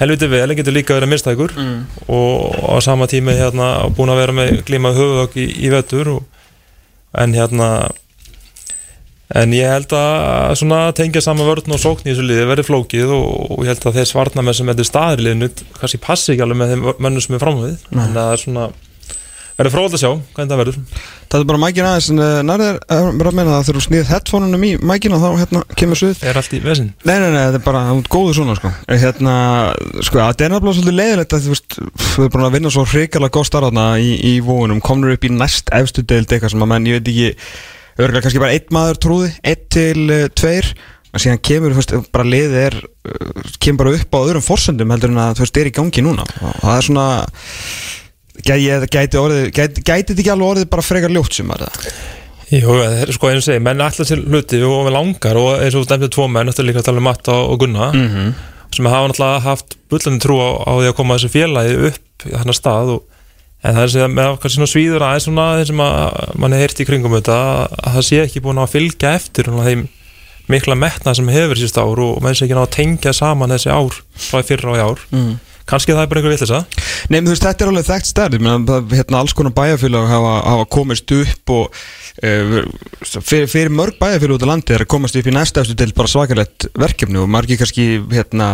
helviti 0.01 0.29
vel, 0.31 0.47
en 0.49 0.57
getur 0.57 0.73
líka 0.73 0.95
verið 0.97 1.11
mistækur 1.13 1.51
Mm. 1.57 1.81
og 2.09 2.55
á 2.73 2.75
sama 2.81 3.05
tími 3.11 3.35
hérna 3.37 3.67
búin 3.93 4.09
að 4.09 4.21
vera 4.23 4.33
með 4.33 4.61
glímað 4.65 4.97
höfuðok 4.97 5.35
í, 5.37 5.45
í 5.65 5.69
vettur 5.69 6.09
og, 6.15 6.23
en 7.21 7.33
hérna 7.37 7.67
en 9.35 9.53
ég 9.55 9.69
held 9.71 9.93
að 9.95 10.55
svona 10.59 10.79
tengja 10.97 11.21
saman 11.23 11.47
vörn 11.47 11.71
og 11.75 11.79
sókn 11.79 12.07
í 12.09 12.11
þessu 12.11 12.25
liði 12.27 12.47
verið 12.49 12.67
flókið 12.67 13.13
og, 13.15 13.27
og 13.55 13.61
ég 13.63 13.69
held 13.71 13.85
að 13.91 13.99
þeir 13.99 14.09
svarna 14.09 14.43
með 14.43 14.57
sem 14.57 14.71
þetta 14.71 14.83
er 14.83 14.89
staðir 14.89 15.21
í 15.21 15.27
liðinu 15.27 15.49
kannski 15.77 15.99
passi 16.03 16.33
ekki 16.33 16.43
alveg 16.47 16.59
með 16.63 16.73
þeim 16.73 16.87
mönnum 17.05 17.23
sem 17.27 17.37
er 17.37 17.43
framhauð 17.45 17.85
en 17.93 18.15
það 18.17 18.31
er 18.33 18.41
svona 18.41 18.65
verður 19.61 19.73
fróðald 19.75 19.95
að 19.95 20.01
sjá 20.01 20.09
hvernig 20.35 20.51
það 20.51 20.61
verður. 20.61 20.77
Það 21.31 21.39
er 21.39 21.47
bara 21.47 21.61
mækin 21.61 21.87
aðeins 21.87 22.07
en 22.11 22.21
uh, 22.21 22.29
nærðir 22.43 22.79
er 22.91 23.29
að 23.29 23.35
meina 23.37 23.53
að 23.55 23.65
þegar 23.67 23.77
þú 23.77 23.83
snýð 23.85 24.09
headphone-unum 24.11 24.65
í 24.67 24.71
mækina 24.91 25.19
þá 25.21 25.27
hérna 25.39 25.61
kemur 25.79 25.99
suð 26.01 26.23
er 26.27 26.39
allt 26.41 26.55
í 26.57 26.61
vesinn? 26.65 26.89
Nei, 27.07 27.15
nei, 27.23 27.27
nei, 27.31 27.39
þetta 27.45 27.59
er 27.61 27.65
bara, 27.65 27.83
það 27.87 28.01
er 28.01 28.09
góður 28.17 28.37
svona 28.39 28.55
sko. 28.59 28.71
Eh, 28.87 29.01
Hérna, 29.01 29.35
sko, 30.03 30.19
það 30.19 30.45
er 30.45 30.53
nefnilega 30.55 30.77
svolítið 30.79 30.97
leiðilegt 30.99 31.35
að 31.37 31.45
þú 31.45 31.53
veist, 31.55 31.77
við 31.79 32.25
erum 32.25 32.33
búin 32.35 32.47
að 32.47 32.55
vinna 32.57 32.73
svo 32.75 32.85
hrikalega 32.91 33.35
góð 33.37 33.47
starðarna 33.51 33.85
í, 34.03 34.09
í 34.27 34.33
vóunum 34.45 34.81
komnur 34.83 35.15
upp 35.15 35.27
í 35.29 35.33
næst 35.35 35.71
efstu 35.77 36.03
deild 36.03 36.27
eitthvað 36.27 36.55
sem 36.55 36.65
að 36.65 36.71
menn, 36.73 36.89
ég 36.91 36.99
veit 36.99 37.13
ekki 37.13 37.29
örgulega 38.01 38.25
kannski 38.25 38.43
bara 38.43 38.57
einn 38.57 38.75
maður 38.75 38.99
trúði, 39.05 39.31
einn 39.45 39.69
til 39.71 40.07
uh, 40.09 40.25
tveir. 40.35 40.73
Og 41.11 41.19
síðan 41.19 41.41
kemur, 41.43 41.73
þú 41.75 41.81
veist, 41.81 41.95
bara 42.15 42.23
liðið 42.23 42.53
er 42.61 42.75
kemur 43.59 43.81
bara 43.81 43.97
upp 43.97 44.13
á 44.15 44.19
öðrum 44.21 44.43
forsendum 44.45 44.93
heldur 44.93 45.11
en 45.11 45.19
að 45.19 45.33
þú 45.39 45.43
veist, 45.43 45.57
er 45.59 45.67
í 45.67 45.73
gangi 45.75 46.03
núna. 46.05 46.23
Og 46.39 46.61
það 46.61 46.77
er 46.77 46.85
svona 46.87 47.07
gæti, 48.45 48.89
gæti, 48.91 49.19
orðið, 49.21 49.45
gæti, 49.51 49.83
gæti 49.85 50.11
þetta 50.11 50.23
ekki 50.23 50.33
alveg 50.33 50.49
orðið 50.49 50.71
bara 50.73 50.85
frekar 50.85 51.13
ljótt 51.13 51.37
sem 51.37 51.53
að 51.53 51.65
það 51.67 51.91
Jú, 52.51 52.73
sko 53.15 53.29
einu 53.31 53.43
segi, 53.43 53.61
menn 53.63 53.79
ætla 53.79 54.03
sér 54.03 54.25
hluti 54.25 54.57
og 54.67 54.81
við 54.89 54.95
langar 54.97 55.37
og 55.39 55.61
eins 55.63 55.75
og 55.77 55.85
þú 55.85 55.93
nefndið 55.93 56.09
tvo 56.17 56.25
menn, 56.27 56.51
þetta 56.51 56.63
er 56.63 56.67
líka 56.67 56.81
að 56.81 56.87
tala 56.89 56.99
um 56.99 57.07
Matta 57.07 57.37
og 57.47 57.61
Gunna 57.61 57.91
mm 57.93 58.07
-hmm. 58.09 58.33
sem 58.75 58.85
hafa 58.85 59.07
náttúrulega 59.07 59.39
haft 59.45 59.77
bullandi 59.89 60.19
trú 60.19 60.35
á, 60.35 60.49
á 60.67 60.71
því 60.79 60.87
að 60.89 60.97
koma 60.97 61.15
þessu 61.15 61.29
félagi 61.31 61.77
upp 61.87 62.27
í 62.27 62.31
þennan 62.35 62.59
stað 62.59 62.87
og, 62.95 63.01
en 63.63 63.75
það 63.75 63.83
er 63.83 63.87
sem 63.87 64.11
með 64.11 64.27
kannski 64.41 64.57
svona 64.57 64.73
svíður 64.73 65.05
aðeins 65.05 65.23
svona 65.23 65.55
þeir 65.57 65.67
sem 65.67 65.79
að 65.79 66.35
mann 66.35 66.53
er 66.53 66.59
heyrt 66.59 66.79
í 66.79 66.85
kringum 66.85 67.15
þetta 67.15 67.37
að 67.85 67.93
það 67.95 68.07
sé 68.09 68.21
ekki 68.25 68.41
búin 68.41 68.57
að 68.57 68.73
fylgja 68.75 69.15
eftir 69.15 69.45
svona 69.45 69.67
þeim 69.69 69.87
mikla 70.51 70.75
metna 70.75 71.13
sem 71.15 71.27
hefur 71.27 71.55
síðust 71.55 71.77
ár 71.77 71.99
og 72.03 72.21
menn 72.23 72.35
sé 72.35 72.45
ekki 72.45 72.57
ná 72.57 72.65
að 72.65 72.75
tengja 72.75 73.13
saman 73.13 73.53
þessi 73.53 73.71
ár 73.71 73.95
frá 74.17 74.43
fyrra 74.43 74.71
og 74.71 74.77
í 74.77 74.81
ár 74.81 74.99
mm. 75.11 75.33
Kannski 75.69 75.93
það 75.95 76.03
er 76.05 76.11
bara 76.11 76.21
einhver 76.21 76.35
villisa 76.35 76.61
Nei, 77.09 77.19
menn, 77.19 77.27
þú 77.27 77.33
veist, 77.35 77.45
þetta 77.47 77.65
er 77.65 77.71
alveg 77.71 77.87
þekkt 77.89 78.11
það- 78.69 78.95
hérna, 78.97 79.19
alls 79.21 79.33
konar 79.37 79.55
bæjarfélag 79.57 80.07
hafa, 80.11 80.33
hafa 80.51 80.69
komist 80.77 81.11
upp 81.17 81.49
og 81.55 81.81
uh, 82.23 82.61
fyrir, 83.21 83.49
fyrir 83.51 83.73
mörg 83.73 83.97
bæjarfélag 84.01 84.37
út 84.37 84.45
á 84.47 84.51
landi 84.53 84.73
er 84.77 84.85
að 84.85 84.91
komast 84.93 85.15
upp 85.17 85.27
í 85.27 85.35
næsta 85.35 85.61
eftir 85.65 85.77
til 85.81 85.93
bara 85.97 86.11
svakalett 86.11 86.69
verkefni 86.77 87.21
og 87.21 87.29
margir 87.31 87.57
kannski 87.61 87.87
hérna, 88.13 88.53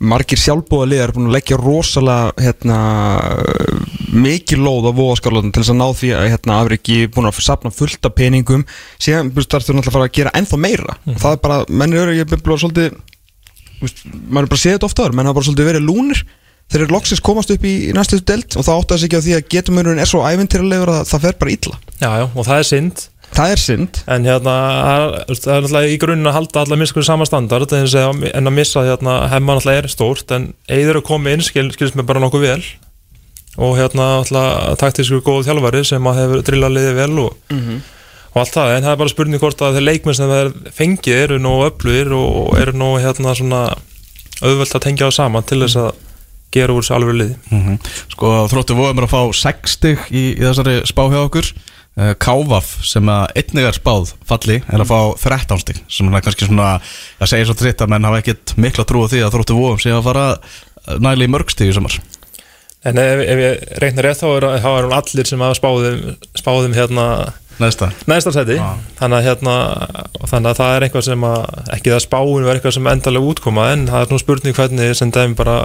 margir 0.00 0.40
sjálfbúða 0.40 0.88
liðar 0.88 1.10
er 1.10 1.16
búin 1.16 1.28
að 1.28 1.34
leggja 1.36 1.58
rosalega 1.60 2.32
hérna, 2.40 2.78
mikið 4.16 4.62
lóð 4.64 4.88
á 4.88 4.92
vóðaskálaðum 4.96 5.52
til 5.52 5.62
þess 5.62 5.72
að 5.74 5.78
ná 5.80 5.86
því 6.00 6.10
að 6.16 6.28
hérna, 6.32 6.56
afriki 6.64 6.96
búin 7.12 7.28
að 7.30 7.40
sapna 7.44 7.72
fullt 7.74 8.08
af 8.08 8.14
peningum. 8.16 8.64
Síðan 9.00 9.30
þú 9.68 9.76
náttúrulega 9.76 9.92
að 9.92 9.96
fara 9.98 10.08
að 10.08 10.16
gera 10.16 10.32
ennþá 10.40 10.60
meira. 10.64 10.96
Og 11.04 11.20
það 11.20 11.36
er 11.36 11.42
bara, 11.44 11.58
menn 11.68 11.96
eru, 12.00 12.16
ég 12.16 12.24
er 12.26 12.42
bara 12.46 12.60
svolítið 12.64 12.96
maður 13.80 14.46
er 14.46 14.52
bara 14.54 14.62
séð 14.64 14.76
þetta 14.76 14.88
ofta 14.90 15.04
áður 15.06 15.16
menn 15.18 15.30
hafa 15.30 15.38
bara 15.40 15.48
svolítið 15.48 15.70
verið 15.70 15.86
lúnir. 15.88 16.22
Þeir 16.70 16.82
eru 16.84 16.94
loksins 16.94 17.22
komast 17.26 17.50
upp 17.50 17.64
í 17.66 17.74
næstu 17.96 18.20
delt 18.22 18.54
og 18.54 18.62
það 18.66 18.76
áttaði 18.82 19.00
sig 19.02 19.08
ekki 19.10 19.18
á 19.18 19.24
því 19.26 19.32
að 19.40 19.46
getumurinn 19.54 19.98
er 20.02 20.06
svo 20.10 20.20
ævintýralegur 20.22 20.92
að 20.94 21.08
það 21.10 21.24
fer 21.24 21.38
bara 21.40 21.54
illa. 21.56 21.78
Já, 21.98 22.10
já, 22.20 22.26
og 22.30 22.44
það 22.46 22.60
er 22.60 22.68
synd. 22.68 23.02
Það 23.30 23.52
er 23.54 23.60
synd. 23.62 23.98
En 24.10 24.24
hérna, 24.26 24.54
það 24.86 25.02
er- 25.18 25.62
náttúrulega 25.62 25.90
í 25.90 25.98
grunninn 26.02 26.30
að 26.30 26.36
halda 26.38 26.62
alla 26.64 26.78
miskur 26.78 27.04
sama 27.06 27.26
standard 27.26 27.72
en 27.74 27.86
að, 27.86 28.22
að 28.38 28.52
missa 28.54 28.84
hérna, 28.86 29.16
hemma 29.30 29.54
náttúrulega 29.58 29.82
er 29.84 29.90
stórt 29.90 30.30
en 30.34 30.48
eður 30.68 30.98
að 31.00 31.06
koma 31.10 31.30
inn 31.34 31.42
skil, 31.46 31.68
skilst 31.74 31.98
mér 31.98 32.06
bara 32.06 32.22
nokkuð 32.22 32.46
vel. 32.46 32.62
Og 33.58 33.74
hérna 33.78 34.08
náttúrulega 34.22 34.76
taktískur 34.78 35.22
góð 35.26 35.46
þjálfari 35.50 35.82
sem 35.86 36.06
að 36.10 36.20
hefur 36.22 36.42
drillað 36.46 36.76
liðið 36.78 36.98
vel 37.02 37.18
og, 37.26 37.34
og 38.30 38.42
allt 38.42 38.54
það, 38.54 38.74
en 38.76 38.84
það 38.86 38.92
er 38.92 39.00
bara 39.00 39.12
spurning 39.12 39.42
hvort 39.42 39.64
að 39.64 39.78
þeir 39.78 39.86
leikmenn 39.88 40.18
sem 40.18 40.30
þeir 40.30 40.52
fengið 40.76 41.22
eru 41.24 41.40
nógu 41.42 41.64
öflugir 41.70 42.12
og 42.14 42.54
eru 42.60 42.76
nógu 42.78 43.00
hérna 43.02 43.34
svona 43.38 43.64
auðvelt 44.40 44.76
að 44.76 44.84
tengja 44.86 45.10
á 45.10 45.12
saman 45.14 45.46
til 45.46 45.60
þess 45.64 45.80
að 45.80 45.90
gera 46.54 46.74
úr 46.74 46.82
þessu 46.82 46.94
alveg 46.96 47.18
liði. 47.18 47.74
Sko 48.10 48.30
þróttu 48.50 48.78
voðum 48.78 49.02
er 49.02 49.06
að 49.06 49.12
fá 49.12 49.20
6 49.40 49.76
stig 49.76 50.06
í, 50.10 50.24
í 50.34 50.42
þessari 50.42 50.80
spá 50.88 51.04
hjá 51.10 51.20
okkur. 51.24 51.50
Uh, 51.98 52.12
Kávaf 52.22 52.68
sem 52.86 53.08
að 53.10 53.32
einnig 53.40 53.66
er 53.66 53.74
spáð 53.74 54.12
falli 54.26 54.60
er 54.62 54.82
að 54.82 54.92
fá 54.92 55.00
13 55.26 55.58
stig 55.58 55.80
sem 55.90 56.06
er 56.06 56.22
kannski 56.22 56.46
svona 56.46 56.76
að 56.78 57.30
segja 57.32 57.48
svo 57.48 57.56
tritt 57.58 57.82
að 57.82 57.90
menn 57.90 58.06
hafa 58.06 58.20
ekkit 58.22 58.54
mikla 58.62 58.86
trú 58.86 59.02
á 59.02 59.10
því 59.10 59.24
að 59.26 59.34
þróttu 59.34 59.56
voðum 59.58 59.80
sé 59.82 59.90
að 59.90 60.06
fara 60.06 60.28
næli 61.02 61.26
í 61.26 61.32
mörg 61.34 61.50
stig 61.50 61.72
í 61.72 61.74
samar 61.74 61.98
En 62.86 62.96
ef, 63.02 63.24
ef 63.26 63.42
ég 63.42 63.64
reikna 63.82 64.04
rétt 64.06 64.22
þá 64.22 64.28
er, 64.30 64.46
þá 64.62 64.70
er 64.70 64.86
hún 64.86 64.96
allir 64.96 65.28
sem 65.28 65.42
hafa 65.44 65.58
spáðum, 65.58 66.14
spáðum 66.38 66.78
hérna 66.78 67.06
Næsta 67.60 67.90
neðsta 68.10 68.32
seti 68.34 68.56
Já. 68.58 68.66
þannig, 68.98 69.16
að, 69.18 69.26
hérna, 69.28 69.54
þannig 70.30 70.50
að 70.50 70.58
það 70.60 70.74
er 70.74 70.86
eitthvað 70.86 71.06
sem 71.06 71.24
að, 71.28 71.38
ekki 71.76 71.94
það 71.94 72.02
spáin 72.06 72.34
verður 72.34 72.58
eitthvað 72.58 72.76
sem 72.76 72.90
endalega 72.94 73.30
útkoma 73.32 73.70
en 73.74 73.86
það 73.90 74.02
er 74.02 74.10
svona 74.10 74.24
spurning 74.24 74.58
hvernig 74.58 74.92
sem 74.98 75.14
dæmi 75.14 75.38
bara 75.38 75.56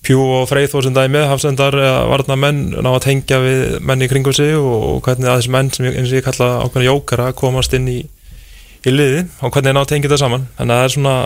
Pjú 0.00 0.22
og 0.38 0.46
Freyþór 0.48 0.86
sem 0.86 0.94
dæmi 0.96 1.26
hafsendar 1.28 1.76
eða 1.76 2.06
varna 2.08 2.36
menn 2.40 2.62
ná 2.72 2.88
að 2.94 3.02
tengja 3.04 3.40
við 3.42 3.76
menn 3.84 4.00
í 4.00 4.08
kringum 4.08 4.32
sig 4.32 4.54
og 4.56 5.02
hvernig 5.04 5.28
að 5.28 5.42
þessi 5.42 5.52
menn 5.52 5.68
sem 5.76 5.90
ég, 5.90 5.98
eins 6.00 6.08
og 6.08 6.16
ég 6.16 6.24
kalla 6.24 6.48
ákveðna 6.64 6.86
jókara 6.88 7.26
komast 7.36 7.76
inn 7.76 7.90
í, 7.92 7.98
í 8.80 8.94
liði 8.94 9.26
og 9.44 9.52
hvernig 9.52 9.76
ná 9.76 9.82
að 9.82 9.90
tengja 9.92 10.12
það 10.14 10.22
saman. 10.22 10.46
Þannig 10.56 10.72
að 10.72 10.80
það 10.80 10.88
er 10.88 10.94
svona 10.96 11.16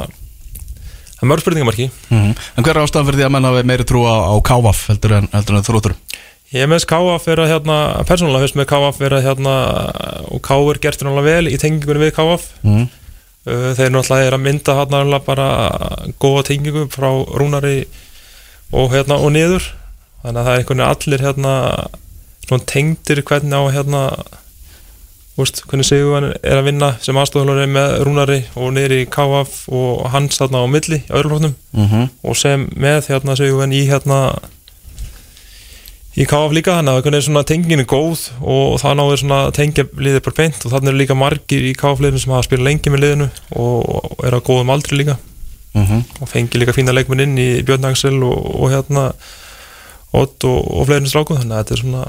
mörg 1.24 1.44
spurningamarki 1.44 1.90
mm 2.10 2.34
En 2.56 2.64
hver 2.64 2.76
er 2.76 2.82
ástæðan 2.82 3.08
fyrir 3.08 3.20
því 3.20 3.26
að 3.28 3.34
menn 3.34 3.48
hafi 3.48 3.64
meiri 3.70 3.86
trú 3.88 4.04
á, 4.04 4.16
á 4.28 4.34
Kávaf 4.44 4.88
heldur 4.90 5.16
en, 5.20 5.28
heldur 5.32 5.58
en 5.58 5.66
þróttur 5.66 5.94
Ég 6.52 6.60
er 6.62 6.68
með 6.70 6.84
KF 6.86 7.28
er 7.32 7.40
að 7.40 7.50
hérna, 7.54 7.76
persónulega 8.06 8.44
fyrst 8.44 8.58
með 8.60 8.68
KF 8.70 9.00
er 9.06 9.14
að 9.16 9.24
hérna, 9.24 9.54
og 10.28 10.42
KF 10.44 10.68
er 10.74 10.78
gert 10.84 11.00
náttúrulega 11.02 11.24
vel 11.30 11.48
í 11.50 11.56
tengingunni 11.60 12.04
við 12.04 12.14
KF 12.18 12.50
mm. 12.62 12.84
Uh, 13.44 13.74
þeir 13.76 13.90
náttúrulega 13.92 14.24
er 14.30 14.34
að 14.38 14.40
mynda 14.40 14.74
hérna 14.78 15.18
bara 15.20 15.46
góða 16.16 16.46
tengingu 16.48 16.86
frá 16.88 17.10
Rúnari 17.36 17.82
og 18.72 18.94
hérna 18.94 19.18
og 19.20 19.34
niður 19.34 19.66
þannig 20.22 20.38
að 20.40 20.46
það 20.46 20.54
er 20.54 20.62
einhvern 20.62 20.80
veginn 20.80 20.94
allir 20.94 21.24
hérna 21.26 21.52
svona 22.46 22.64
tengdir 22.72 23.20
hvernig 23.28 23.52
á 23.52 23.62
hérna 23.74 24.00
veist, 25.36 25.60
hvernig 25.68 25.88
Sigurvan 25.90 26.30
er 26.40 26.56
að 26.62 26.68
vinna 26.70 26.88
sem 27.04 27.20
aðstofnulari 27.20 27.68
með 27.74 27.94
Rúnari 28.08 28.38
og 28.56 28.72
niður 28.78 28.96
í 28.96 29.02
KF 29.12 29.60
og 29.76 30.04
hans 30.14 30.40
þarna 30.40 30.64
á 30.64 30.66
milli 30.70 31.02
öðruflóknum 31.10 31.54
Mhm. 31.74 32.08
og 32.24 32.36
sem 32.40 32.64
með 32.80 33.10
hérna 33.12 33.36
Sigurvan 33.36 33.76
í 33.76 33.84
hérna 33.90 34.38
í 36.14 36.26
KF 36.30 36.54
líka 36.54 36.78
þannig 36.78 36.92
að 36.92 36.98
einhvern 37.00 37.16
veginn 37.16 37.26
svona 37.28 37.44
tengingin 37.48 37.82
er 37.82 37.88
góð 37.90 38.26
og 38.40 38.76
það 38.82 38.98
náður 39.00 39.22
svona 39.22 39.38
tengja 39.56 39.86
liðið 39.98 40.24
bara 40.26 40.38
beint 40.40 40.66
og 40.66 40.74
þannig 40.74 40.92
eru 40.92 41.00
líka 41.02 41.18
margir 41.18 41.64
í 41.66 41.72
KF 41.78 42.02
liðinu 42.04 42.22
sem 42.22 42.34
hafa 42.34 42.46
spilað 42.46 42.68
lengi 42.68 42.92
með 42.94 43.04
liðinu 43.04 43.30
og 43.58 44.26
er 44.26 44.38
á 44.38 44.40
góðum 44.44 44.74
aldri 44.74 45.00
líka. 45.00 45.16
Mhm. 45.74 46.04
og 46.22 46.28
fengi 46.30 46.58
líka 46.60 46.70
fína 46.70 46.94
leikmenn 46.94 47.24
inn 47.24 47.38
í 47.38 47.48
Björn 47.66 47.88
Axel 47.88 48.20
og, 48.22 48.44
og 48.62 48.70
hérna 48.70 49.08
Ott 50.14 50.44
og, 50.46 50.60
og 50.62 50.86
fleirinn 50.86 51.10
stráku 51.10 51.34
þannig 51.34 51.56
að 51.56 51.64
þetta 51.64 51.74
er 51.74 51.80
svona 51.80 52.02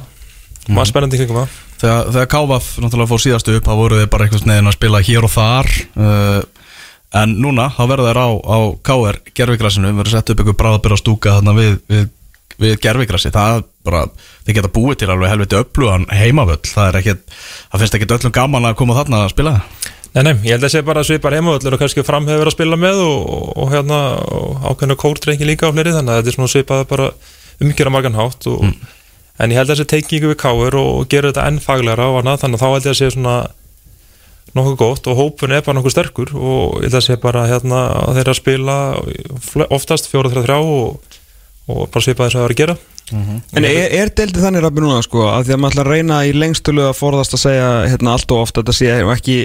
maður 0.69 0.89
spennandi 0.91 1.19
kringum 1.19 1.39
það. 1.39 1.55
Þegar, 1.81 2.11
þegar 2.11 2.27
Kávaf 2.33 2.67
náttúrulega 2.81 3.11
fór 3.11 3.23
síðastu 3.23 3.55
upp 3.57 3.65
þá 3.65 3.73
voru 3.79 3.97
þið 3.99 4.11
bara 4.13 4.27
einhvers 4.27 4.45
neginn 4.45 4.69
að 4.69 4.75
spila 4.77 5.01
hér 5.05 5.25
og 5.27 5.33
þar 5.33 5.71
uh, 6.05 6.67
en 7.21 7.33
núna 7.41 7.67
þá 7.73 7.81
verða 7.89 8.11
þær 8.11 8.21
á, 8.21 8.29
á 8.45 8.57
KR 8.89 9.19
gerfigrasinu 9.37 9.91
verður 9.97 10.13
sett 10.13 10.31
upp 10.33 10.43
einhver 10.43 10.57
bráðbyrra 10.61 10.99
stúka 11.01 11.35
þarna 11.39 11.55
við, 11.57 11.75
við, 11.91 12.05
við 12.61 12.77
gerfigrasi 12.83 13.31
það 13.35 13.65
bara, 13.85 14.05
þið 14.45 14.57
geta 14.57 14.71
búið 14.75 14.99
til 15.01 15.11
alveg 15.11 15.31
helviti 15.31 15.59
öflugan 15.59 16.07
heimavöll 16.13 16.61
það 16.63 16.87
er 16.87 16.99
ekkit, 17.01 17.21
það 17.71 17.83
finnst 17.83 17.97
ekkit 17.99 18.15
öllum 18.17 18.35
gaman 18.35 18.69
að 18.69 18.77
koma 18.79 18.97
þarna 18.97 19.17
að 19.25 19.33
spila. 19.35 19.53
Nei, 20.15 20.21
nei, 20.23 20.33
ég 20.47 20.55
held 20.55 20.63
að 20.63 20.71
sé 20.71 20.81
bara 20.87 21.03
svipar 21.03 21.35
heimavöllur 21.35 21.75
og 21.75 21.81
kannski 21.81 22.05
fram 22.07 22.27
hefur 22.29 22.45
verið 22.45 22.53
að 22.53 22.55
spila 22.55 22.77
með 22.79 23.01
og, 23.03 23.17
og, 23.35 23.49
og 23.59 23.73
hérna 23.73 23.97
ákveðinu 24.63 24.95
kórdrengi 25.01 25.49
líka 25.49 25.67
á 25.67 25.75
fleiri 25.75 25.91
þannig 25.97 26.13
að 26.13 26.21
þetta 26.21 26.31
er 26.31 26.37
svona 26.37 26.53
svipað 26.53 26.85
bara 26.93 27.09
umgjör 27.59 27.89
að 27.89 27.95
margan 27.97 28.19
hátt 28.21 28.47
og, 28.47 28.63
en 29.35 29.51
ég 29.51 29.59
held 29.59 29.67
að 29.67 29.75
þessi 29.75 29.89
tengingu 29.91 30.31
við 30.31 30.39
káir 30.39 30.79
og, 30.79 31.03
gera 31.11 31.33
þetta 31.33 31.47
enn 31.49 31.59
faglegra 31.63 32.07
og 32.13 32.21
annað 32.21 32.41
þannig 32.45 32.57
að 32.59 32.63
þá 32.63 32.69
held 32.71 32.87
ég 32.87 32.93
að 32.93 32.99
sé 33.01 33.11
svona 33.11 33.35
nokkuð 34.55 34.77
gott 34.79 35.03
og 35.11 35.19
hópun 35.19 35.51
er 35.51 35.65
bara 35.65 35.75
nokkuð 35.75 35.95
sterkur 35.97 36.31
og 36.31 36.79
ég 36.79 36.87
held 36.87 36.95
að 37.01 37.07
sé 37.09 37.19
bara 37.19 37.43
hérna 37.51 37.79
og, 41.67 41.87
bara 41.89 42.03
svipað 42.03 42.27
þess 42.27 42.35
að 42.35 42.41
það 42.41 42.45
er 42.45 42.55
að 42.55 42.61
gera. 42.61 42.77
En 43.13 43.65
er, 43.67 43.91
er 43.93 44.11
deildið 44.17 44.45
þannig 44.47 44.63
rafbi 44.65 44.81
núna 44.81 45.01
sko 45.05 45.27
að 45.29 45.47
því 45.47 45.53
að 45.53 45.59
maður 45.61 45.75
ætla 45.75 45.83
að 45.83 45.91
reyna 45.93 46.19
í 46.25 46.31
lengstölu 46.33 46.85
að 46.87 46.95
forðast 46.97 47.35
að 47.37 47.43
segja 47.43 47.67
hérna 47.91 48.15
allt 48.15 48.33
og 48.33 48.41
ofta 48.41 48.63
að 48.63 48.71
þetta 48.71 48.77
sé 48.79 48.95
ekki 49.13 49.37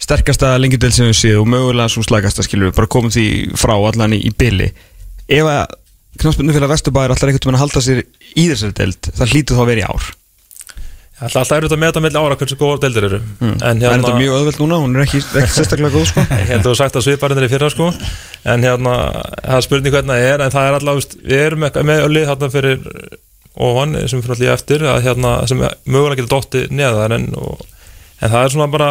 sterkasta 0.00 0.50
lengjudeld 0.60 0.96
sem 0.96 1.08
við 1.08 1.18
séð 1.18 1.40
og 1.40 1.48
mögulega 1.48 1.92
svo 1.92 2.04
slækasta 2.04 2.44
skilur 2.44 2.70
við 2.70 2.76
bara 2.76 2.90
komum 2.92 3.12
því 3.14 3.26
frá 3.60 3.74
allan 3.76 4.16
í, 4.16 4.20
í 4.28 4.32
byli 4.36 4.68
ef 5.30 5.48
að 5.48 5.76
knastbundu 6.20 6.54
fyrir 6.56 6.66
að 6.66 6.74
Vesturbæður 6.74 7.14
ætlar 7.14 7.32
einhvern 7.32 7.46
veginn 7.46 7.58
að 7.58 7.64
halda 7.64 7.82
sér 7.86 8.02
í 8.04 8.46
þessari 8.50 8.76
deild 8.80 9.10
það 9.14 9.34
hlýtur 9.34 9.58
þá 9.58 9.62
að 9.64 9.70
vera 9.72 9.84
í 9.84 9.88
ár 9.88 10.08
Það 11.20 11.34
er 11.34 11.40
alltaf 11.40 11.56
erfitt 11.58 11.74
að 11.76 11.80
meta 11.82 12.00
melli 12.00 12.20
ára 12.20 12.36
hversu 12.40 12.56
góða 12.56 12.78
deildir 12.80 13.06
eru. 13.10 13.18
Mm. 13.40 13.50
en 13.52 13.80
Það 13.80 13.86
er 13.90 13.98
þetta 13.98 14.12
mjög 14.16 14.36
öðvöld 14.38 14.60
núna, 14.62 14.76
hún 14.80 14.96
er 14.96 15.02
ekki, 15.04 15.20
ekki 15.20 15.52
sérstaklega 15.52 15.92
góð 15.92 16.06
sko. 16.08 16.20
Ég 16.40 16.46
held 16.48 16.60
að 16.62 16.68
þú 16.70 16.76
sagt 16.80 16.96
að 16.96 17.04
sviparinn 17.04 17.40
er 17.40 17.44
í 17.44 17.50
fyrra 17.52 17.68
sko. 17.74 17.88
En 18.48 18.64
hérna, 18.64 18.94
það 19.36 19.56
er 19.58 19.66
spurning 19.66 19.92
hvernig 19.96 20.14
það 20.14 20.28
er 20.30 20.44
en 20.46 20.54
það 20.54 20.68
er 20.68 20.76
alltaf, 20.78 21.16
við 21.20 21.42
erum 21.44 21.66
með 21.66 22.04
öllið 22.06 22.28
hérna 22.30 22.48
fyrir 22.54 22.78
ofan 23.60 23.98
sem 24.08 24.22
fyrir 24.22 24.36
allir 24.38 24.52
eftir 24.54 24.86
að 24.88 25.02
hérna, 25.04 25.34
sem 25.50 25.60
mögulega 25.60 26.22
getur 26.22 26.32
dotti 26.38 26.62
neðar 26.72 27.12
en, 27.18 27.26
og, 27.36 27.66
en 28.20 28.32
það 28.32 28.46
er 28.46 28.54
svona 28.54 28.70
bara 28.72 28.90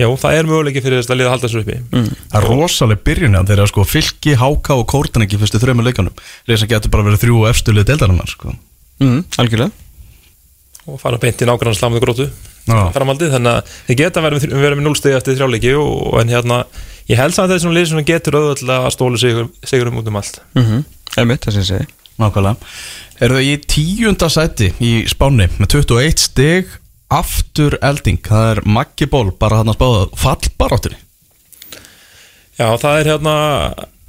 já, 0.00 0.08
það 0.24 0.38
er 0.38 0.48
möguleiki 0.48 0.82
fyrir 0.82 0.98
þess 0.98 1.12
að 1.12 1.20
liða 1.20 1.28
að 1.28 1.34
halda 1.36 1.46
þessu 1.46 1.62
uppi. 1.62 1.76
Mm. 1.92 2.08
Það 2.32 2.40
er 2.40 2.48
rosaleg 2.50 3.04
byrjun 3.06 3.36
já, 3.36 3.42
þegar 3.52 3.70
sko. 3.70 3.86
Fylki, 3.86 4.32
háka 4.40 4.72
og 4.80 4.88
kórtan 4.90 5.26
ekki 5.26 5.38
fyrstu 5.38 5.60
þrejum 5.62 5.84
og 10.90 11.00
fara 11.02 11.20
beint 11.22 11.42
í 11.42 11.48
nágrann 11.48 11.76
slamuðu 11.76 12.04
grótu 12.04 12.26
Já. 12.66 12.90
framaldið, 12.94 13.34
þannig 13.34 13.56
að 13.56 13.74
þið 13.88 14.00
geta 14.00 14.24
verið 14.24 14.44
með, 14.44 14.56
verið 14.64 14.78
með 14.80 14.86
núlstegi 14.86 15.16
eftir 15.16 15.38
þrjáleiki 15.38 15.72
og, 15.80 16.18
en 16.20 16.32
hérna, 16.34 16.58
ég 17.10 17.20
held 17.20 17.36
samt 17.36 17.48
að 17.48 17.56
þessi 17.56 17.74
lið 17.76 17.88
sem 17.90 18.04
getur 18.10 18.38
auðvitað 18.38 18.74
að 18.76 18.92
stóla 18.96 19.22
sigur, 19.22 19.48
sigurum 19.66 20.00
út 20.00 20.10
um 20.10 20.20
allt. 20.20 20.40
Mm 20.58 20.66
-hmm. 20.66 20.84
Emitt, 21.22 21.46
það 21.46 21.56
sem 21.56 21.62
ég 21.62 21.70
segi. 21.70 21.86
Nákvæmlega. 22.20 22.56
Eru 23.20 23.36
þau 23.36 23.46
í 23.48 23.56
tíunda 23.66 24.28
sæti 24.28 24.72
í 24.80 24.92
Spáni 25.08 25.48
með 25.58 25.68
21 25.76 26.18
stig 26.20 26.74
aftur 27.10 27.78
elding, 27.82 28.20
það 28.22 28.50
er 28.50 28.60
Maggi 28.64 29.08
Ból 29.10 29.30
bara 29.32 29.60
hann 29.60 29.72
að 29.72 29.78
spáða 29.80 30.02
fallbaráttunni. 30.20 31.00
Já, 32.60 32.76
það 32.76 32.98
er 33.00 33.10
hérna 33.14 33.34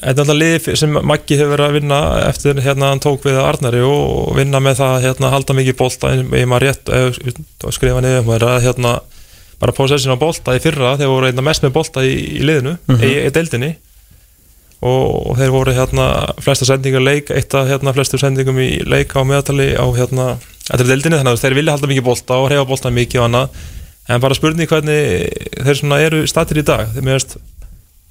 Þetta 0.02 0.16
er 0.16 0.24
alltaf 0.24 0.38
lið 0.40 0.68
sem 0.82 0.96
Maggi 1.06 1.38
hefur 1.38 1.52
verið 1.54 1.68
að 1.68 1.76
vinna 1.78 1.98
eftir 2.26 2.60
hérna 2.66 2.88
hann 2.90 3.02
tók 3.04 3.26
við 3.28 3.36
Arnari 3.38 3.84
og 3.86 4.32
vinna 4.34 4.58
með 4.64 4.80
það 4.80 4.94
að 4.96 5.04
hérna, 5.06 5.30
halda 5.36 5.56
mikið 5.60 5.78
bolta. 5.78 6.14
Ég 6.18 6.48
maður 6.50 6.66
rétt 6.66 6.90
ef, 6.98 7.20
skrifa 7.76 8.02
niður 8.02 8.26
maður 8.26 8.48
að 8.50 8.66
hérna 8.66 8.96
bara 9.62 9.76
possession 9.78 10.18
á 10.18 10.24
bolta 10.24 10.56
í 10.58 10.64
fyrra 10.64 10.96
þeir 10.98 11.12
voru 11.12 11.30
einna 11.30 11.46
mest 11.46 11.62
með 11.62 11.76
bolta 11.76 12.02
í, 12.02 12.16
í 12.40 12.42
liðinu 12.50 12.74
í, 12.98 13.12
í 13.28 13.30
deildinni. 13.36 13.76
Og, 14.82 15.30
og 15.30 15.38
þeir 15.38 15.54
voru 15.54 15.78
hérna 15.78 16.08
flesta 16.42 16.66
sendingar 16.66 17.06
leik 17.06 17.30
eitt 17.30 17.54
af 17.54 17.70
hérna 17.70 17.94
flestu 17.94 18.18
sendingum 18.18 18.58
í 18.58 18.72
leik 18.82 19.14
á 19.14 19.22
meðatali 19.22 19.76
á 19.78 19.86
hérna 19.94 20.32
eftir 20.66 20.88
deildinni. 20.90 21.22
Þannig 21.22 21.36
að 21.36 21.46
þeir 21.46 21.60
vilja 21.60 21.78
halda 21.78 21.94
mikið 21.94 22.10
bolta 22.10 22.42
og 22.42 22.50
reyfa 22.50 22.66
bolta 22.74 22.96
mikið 22.98 23.22
og 23.22 23.30
annað. 23.30 23.64
En 24.10 24.26
bara 24.26 24.34
spurning 24.34 24.66
hvernig 24.66 25.30
þeir 25.62 26.08
eru 26.08 26.26
statir 26.26 26.64
í 26.64 26.66
dag. 26.66 26.90
Þeir 26.96 27.06
meðast 27.06 27.38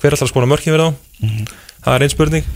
hver 0.00 0.16
að 0.16 0.30
skona 0.32 0.48
mörkin 0.50 0.74
við 0.74 0.82
þá? 0.82 0.90
Það 1.84 1.94
er 1.94 2.04
einn 2.06 2.12
spurning. 2.14 2.50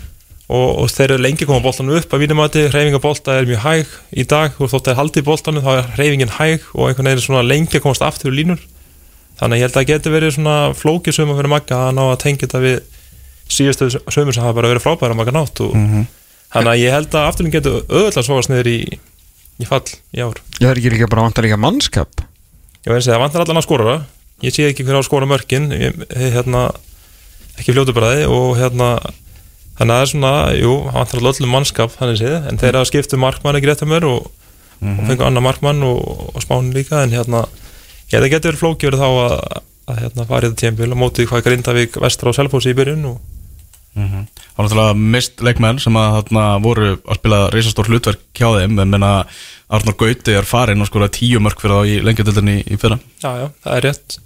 Og, 0.45 0.69
og 0.83 0.91
þeir 0.93 1.15
eru 1.15 1.25
lengi 1.25 1.47
koma 1.49 1.65
boltanum 1.65 1.97
upp 1.97 2.13
að 2.13 2.21
vínumati, 2.21 2.67
hreyfinga 2.69 3.01
bolta 3.01 3.39
er 3.39 3.47
mjög 3.49 3.63
hæg 3.65 3.95
í 4.13 4.27
dag. 4.29 4.59
Og 4.61 4.69
þótt 4.73 4.91
að 4.93 4.99
haldi 4.99 5.23
boltanum 5.25 5.65
þá 5.65 5.71
er 5.79 5.87
hreyfingin 5.97 6.35
hæg 6.37 6.67
og 6.75 6.91
einhvern 6.91 7.09
veginn 7.09 7.23
er 7.23 7.25
svona 7.25 7.45
lengi 7.47 7.79
að 7.79 7.85
komast 7.87 8.05
aftur 8.05 8.35
í 8.35 8.43
línur. 8.43 8.61
Þannig 9.39 9.57
að 9.57 9.59
ég 9.59 9.65
held 9.65 9.73
að 9.73 9.79
það 9.79 9.89
geti 9.91 10.13
verið 10.15 10.35
svona 10.37 10.59
flókið 10.79 11.17
sögum 11.17 11.33
að 11.33 11.41
vera 11.41 11.53
magga 11.55 11.79
að 11.89 11.97
ná 11.97 12.03
að 12.05 12.21
tengja 12.23 12.45
þetta 12.45 12.61
við 12.63 12.77
síðustu 13.55 13.89
sögum 13.97 14.35
sem 14.35 14.45
hafa 14.45 14.57
bara 14.59 14.71
verið 14.71 14.85
frábæra 14.85 15.17
magga 15.19 15.35
nátt 15.35 15.63
og 15.65 15.73
þannig 15.75 16.71
að 16.71 16.81
ég 16.81 16.95
held 16.95 17.17
að 17.19 17.27
afturinn 17.31 17.55
getur 17.55 17.81
öðvöldlega 17.83 18.27
svogast 18.29 18.53
niður 18.53 18.71
í, 18.71 18.79
í 19.59 19.69
fall 19.69 19.83
í 20.15 20.23
ár. 20.23 20.39
Ég 20.39 20.63
það 20.63 20.71
er 20.71 20.81
ekki 20.81 20.95
líka 20.95 21.11
bara 21.11 21.27
vantar 21.27 21.49
líka 21.49 21.59
mannskap? 21.61 22.25
Að 22.85 23.01
það 23.01 23.23
vantar 23.25 23.45
allan 23.45 23.61
að 23.61 23.67
skora. 23.67 23.97
Ég 24.45 24.55
sé 24.55 24.69
ekki 24.69 24.87
hver 24.87 24.99
á 24.99 25.03
að 25.03 25.09
skora 25.09 25.29
mörkin. 25.29 25.71
Ég, 25.73 25.99
hérna, 26.15 26.69
ekki 27.59 27.75
fljótu 27.75 27.95
bræði 27.97 28.25
og 28.31 28.57
hérna 28.59 28.89
þannig 29.79 29.91
að 29.91 29.99
það 29.99 30.05
er 30.05 30.11
svona, 30.13 30.33
jú, 30.59 30.73
hann 30.95 31.03
allan 31.03 31.31
öllum 31.33 31.55
mannskap 31.55 31.95
þannig 31.97 32.21
séð, 32.21 32.39
en 32.51 32.61
þeir 32.63 32.79
að 32.79 32.89
skiptu 32.91 33.21
markmann 33.21 33.59
ekki 33.59 33.71
rétt 33.71 33.85
að 33.85 33.91
mér 33.91 34.09
og, 34.09 34.31
og 34.85 35.05
fengu 35.09 35.27
annar 35.27 35.45
markmann 35.45 35.83
og, 35.87 36.01
og 36.35 36.45
spánin 36.45 36.75
líka, 36.75 37.03
en 37.03 37.15
hérna 37.15 37.45
ég 38.11 38.17
held 38.17 38.29
að 38.29 38.35
geta 38.37 38.51
verið 38.51 38.63
flóki 38.63 38.91
verið 38.91 39.03
þá 39.03 39.09
að, 39.11 39.63
að 39.91 40.03
hérna 40.05 40.29
farið 40.31 40.53
þetta 40.53 40.63
tímpil 40.63 40.91
og 40.93 41.01
mótið 41.01 41.31
hvað 41.31 41.47
Grindavík 41.49 41.99
vestra 42.05 42.35
á 42.35 42.37
Selfossi 42.39 42.75
í 42.75 42.79
byrjun 42.79 43.09
og 43.11 43.23
Það 43.95 44.59
var 44.59 44.67
náttúrulega 44.67 44.95
mist 45.15 45.43
leikmenn 45.47 45.79
sem 45.83 45.97
að 45.99 46.17
þarna 46.17 46.45
voru 46.63 46.87
að 46.97 47.19
spila 47.21 47.39
reysastór 47.55 47.91
hlutverk 47.91 48.23
hjá 48.35 48.49
þeim 48.57 48.81
en 48.83 48.91
menna 48.91 49.11
Arnur 49.75 49.95
Gauti 49.99 50.35
er 50.35 50.47
farin 50.47 50.83
og 50.83 50.91
skora 50.91 51.07
tíu 51.15 51.39
mörg 51.43 51.63
fyrir 51.63 51.79
þá 51.79 51.91
í 51.93 52.01
lengjadöldinni 52.07 52.57
í 52.67 52.79
fyrra. 52.81 52.99
Já, 53.23 53.31
já, 53.39 53.47
það 53.63 53.77
er 53.77 53.87
rétt 53.87 54.19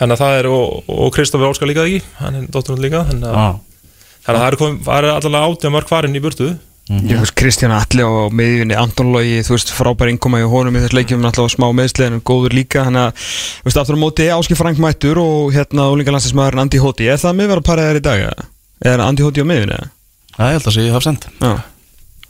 þannig 0.00 0.16
að 0.16 0.22
það 0.24 0.36
er, 0.40 0.50
og, 0.50 0.92
og 0.92 1.14
Kristoffer 1.14 1.50
Óskar 1.50 1.70
líka 1.70 1.86
ekki? 1.86 2.04
Hann 2.20 2.38
er 2.38 2.46
dótturinn 2.52 2.84
líka 2.84 3.04
þannig 3.08 3.30
að, 3.30 3.40
ah. 3.40 3.90
þannig 4.26 4.38
að 4.38 4.44
það 4.44 4.48
er, 4.50 4.60
kom, 4.62 4.78
er 4.98 5.10
allavega 5.14 5.50
átjá 5.50 5.74
mörg 5.74 5.90
farin 5.90 6.16
í 6.18 6.22
burtu. 6.24 6.54
Ég 6.84 7.16
veist 7.16 7.32
Kristján 7.32 7.72
Alli 7.72 8.04
á 8.04 8.28
miðjunni 8.28 8.76
Anton 8.76 9.08
Logi, 9.14 9.38
þú 9.46 9.54
veist 9.54 9.70
frábær 9.72 10.10
innkoma 10.12 10.42
í 10.42 10.48
honum 10.52 10.74
í 10.76 10.82
þess 10.82 10.92
leikjum, 10.92 11.22
náttúrulega 11.24 11.54
smá 11.54 11.64
meðsli 11.72 12.04
en 12.10 12.18
góður 12.20 12.52
líka, 12.58 12.82
hann 12.84 12.98
að, 13.00 13.22
þú 13.62 13.70
veist, 13.70 13.78
aftur 13.80 13.96
á 13.96 14.02
móti 14.02 14.26
Áski 14.34 14.58
Frank 14.58 14.82
Mættur 14.84 15.22
og 15.22 15.54
hérna 15.54 15.86
úlingalandslismæðurinn 15.94 16.60
Andi 16.66 16.82
Hóti, 16.82 17.08
er 17.08 17.22
það 17.22 17.38
miðverð 17.38 17.62
að 17.62 17.68
para 17.70 17.86
þér 17.88 18.00
í 18.02 18.04
dag 18.04 18.24
eða? 18.26 18.46
Er 18.92 19.04
Andi 19.06 19.24
Hóti 19.24 19.40
á 19.40 19.48
miðjunni 19.48 19.78
eða? 19.78 19.88
Það 20.34 20.52
ég 20.52 20.58
held 20.58 20.68
að 20.68 20.76
sé 20.76 20.84
ég 20.84 20.98
haf 20.98 21.06
send 21.08 21.26
Já, 21.40 21.54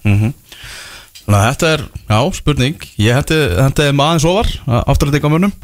mm 0.06 0.32
Þannig 1.24 1.38
að 1.40 1.46
þetta 1.48 1.68
er, 1.72 1.82
já, 2.08 2.18
spurning. 2.36 2.86
Ég 3.00 3.16
hendi, 3.16 3.86
maður 3.96 4.28
ofar 4.34 4.50
afturrætting 4.84 5.24
á 5.24 5.30
munum 5.32 5.54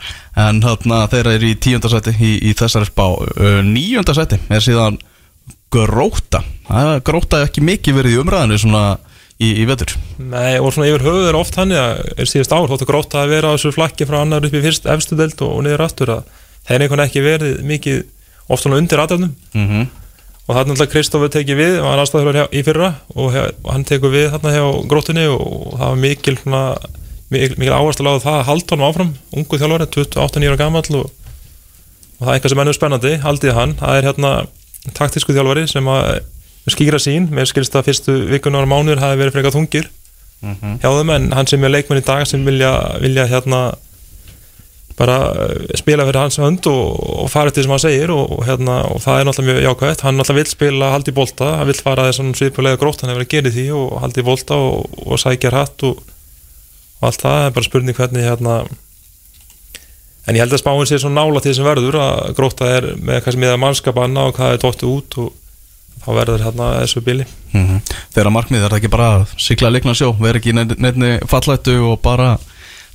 en 0.41 0.63
þarna 0.65 1.03
þeirra 1.13 1.35
er 1.37 1.45
í 1.45 1.53
tíundasæti 1.61 2.15
í, 2.17 2.33
í 2.49 2.55
þessari 2.57 2.89
spá. 2.89 3.07
Níundasæti 3.67 4.41
er 4.49 4.65
síðan 4.65 4.97
gróta 5.71 6.41
það 6.71 6.91
er 6.95 7.05
gróta 7.07 7.41
ekki 7.45 7.63
mikið 7.65 7.97
verið 7.99 8.15
í 8.15 8.21
umræðinu 8.23 8.59
svona 8.61 8.83
í, 9.41 9.51
í 9.63 9.67
vetur. 9.69 9.95
Nei, 10.19 10.59
og 10.61 10.73
svona 10.75 10.91
yfir 10.91 11.05
höfuð 11.07 11.31
er 11.31 11.39
oft 11.39 11.59
hann 11.59 11.75
að 11.75 12.03
er 12.17 12.31
síðast 12.31 12.55
ár, 12.55 12.69
þóttu 12.71 12.89
gróta 12.89 13.23
að 13.23 13.35
vera 13.35 13.53
á 13.53 13.55
þessu 13.55 13.75
flakki 13.75 14.09
frá 14.09 14.21
annar 14.23 14.47
upp 14.47 14.57
í 14.57 14.63
fyrst 14.65 14.89
efstu 14.91 15.19
delt 15.19 15.41
og, 15.47 15.55
og 15.57 15.65
niður 15.67 15.87
aftur 15.87 16.15
að 16.17 16.35
það 16.67 16.75
er 16.77 16.85
einhvern 16.85 17.05
ekki 17.07 17.25
verið 17.25 17.63
mikið 17.67 18.03
oft 18.51 18.65
svona 18.65 18.81
undir 18.83 19.03
aðdöfnum. 19.03 19.35
Mm 19.55 19.67
-hmm. 19.69 19.89
Og 20.51 20.57
það 20.57 20.61
er 20.61 20.69
náttúrulega 20.71 20.91
Kristofur 20.91 21.31
tekið 21.31 21.59
við 21.61 21.77
hann 21.79 21.87
var 21.87 22.01
aðstæður 22.03 22.39
í 22.51 22.63
fyrra 22.67 22.89
og, 23.15 23.37
hann 23.71 23.85
tekur 23.87 24.11
við 24.11 24.33
þarna 24.33 24.55
hjá 24.57 24.65
grótunni 24.91 25.27
og 25.31 25.77
það 25.77 25.85
var 25.85 26.01
mikil, 26.03 26.35
mikil, 27.31 27.55
mikil 27.61 27.77
áherslu 27.77 28.11
á 28.11 28.19
það 28.19 28.39
að 28.41 28.49
halda 28.49 28.75
honum 28.75 28.89
áfram 28.89 29.13
ungu 29.39 29.61
þjálfari, 29.61 29.87
28 29.95 30.43
ára 30.51 30.59
gamall 30.59 30.99
og, 30.99 31.07
og 31.07 32.25
það 32.25 32.33
er 32.33 32.35
eitthvað 32.35 32.55
sem 32.55 32.65
ennum 32.65 32.79
spennandi 32.81 33.15
haldið 33.23 33.57
hann, 33.61 33.77
það 33.79 34.01
er 34.01 34.11
hérna 34.11 34.33
taktísku 34.99 35.37
þjálfari 35.37 35.69
sem 35.71 35.93
að 35.95 36.11
skýra 36.71 36.99
sín, 37.03 37.31
mér 37.31 37.47
skilst 37.47 37.79
að 37.79 37.87
fyrstu 37.93 38.17
vikunar 38.33 38.67
og 38.67 38.73
mánuður 38.73 39.05
hafi 39.05 39.23
verið 39.23 39.37
frekar 39.39 39.55
þungir 39.55 39.87
hjá 40.41 40.89
þeim 40.89 41.15
en 41.15 41.31
hann 41.37 41.49
sem 41.51 41.65
er 41.65 41.75
leikmenn 41.75 42.01
í 42.01 42.07
dag 42.07 42.27
sem 42.27 42.43
vilja, 42.47 42.73
vilja 43.03 43.29
hérna 43.31 43.61
bara 45.01 45.17
eh, 45.47 45.73
spila 45.81 46.05
fyrir 46.05 46.21
hans 46.21 46.39
hönd 46.43 46.69
og, 46.69 47.01
og 47.25 47.31
fara 47.33 47.51
eftir 47.51 47.65
sem 47.65 47.73
hann 47.73 47.83
segir 47.83 48.13
og, 48.15 48.37
og, 48.37 48.45
hérna, 48.49 48.83
og 48.93 49.01
það 49.05 49.23
er 49.23 49.29
náttúrulega 49.29 49.57
mjög 49.57 49.67
jákvæmt 49.69 50.05
hann 50.07 50.21
náttúrulega 50.21 50.43
vill 50.43 50.53
spila 50.53 50.93
haldi 50.95 51.17
bólta 51.17 51.51
hann 51.57 51.71
vill 51.71 51.81
fara 51.81 52.07
þessum 52.11 52.35
svipulega 52.37 52.81
grótt 52.81 53.05
hann 53.05 53.15
hefur 53.15 53.25
að 53.25 53.33
gera 53.33 53.55
því 53.57 53.67
og 53.79 53.97
haldi 54.05 54.27
bólta 54.27 54.61
og, 54.61 55.17
sækja 55.21 55.55
hatt 55.57 55.89
og, 55.89 56.05
allt 57.01 57.25
það. 57.25 57.43
Er 57.47 57.57
bara 57.57 57.69
spurning 57.71 57.97
hvernig 57.97 58.29
hérna 58.29 58.61
en 60.29 60.37
ég 60.37 60.45
held 60.45 60.55
að 60.55 60.63
spáin 60.63 60.89
sé 60.89 61.01
svo 61.01 61.11
nála 61.13 61.41
til 61.41 61.55
þessum 61.55 61.69
verður 61.69 61.97
að 62.01 62.35
gróta 62.39 62.69
er 62.69 62.89
með 63.01 63.23
kannski 63.25 63.41
með 63.41 63.57
mannskapanna 63.63 64.29
og 64.29 64.37
hvað 64.37 64.55
er 64.55 64.63
dóttu 64.63 64.91
út 64.91 65.17
og 65.23 65.33
þá 66.05 66.11
verður 66.17 66.45
hérna 66.45 66.71
þessu 66.83 67.03
bíli 67.05 67.27
mm 67.55 67.81
Þeirra 68.15 68.33
markmið 68.35 68.65
er 68.65 68.73
það 68.73 68.81
ekki 68.81 68.93
bara 68.93 69.09
að 69.17 69.35
sigla 69.39 69.71
leikna 69.71 69.95
sjó, 69.95 70.13
vera 70.21 70.41
ekki 70.41 70.55
neinni 70.55 71.13
fallættu 71.31 71.77
og 71.89 72.01
bara 72.05 72.35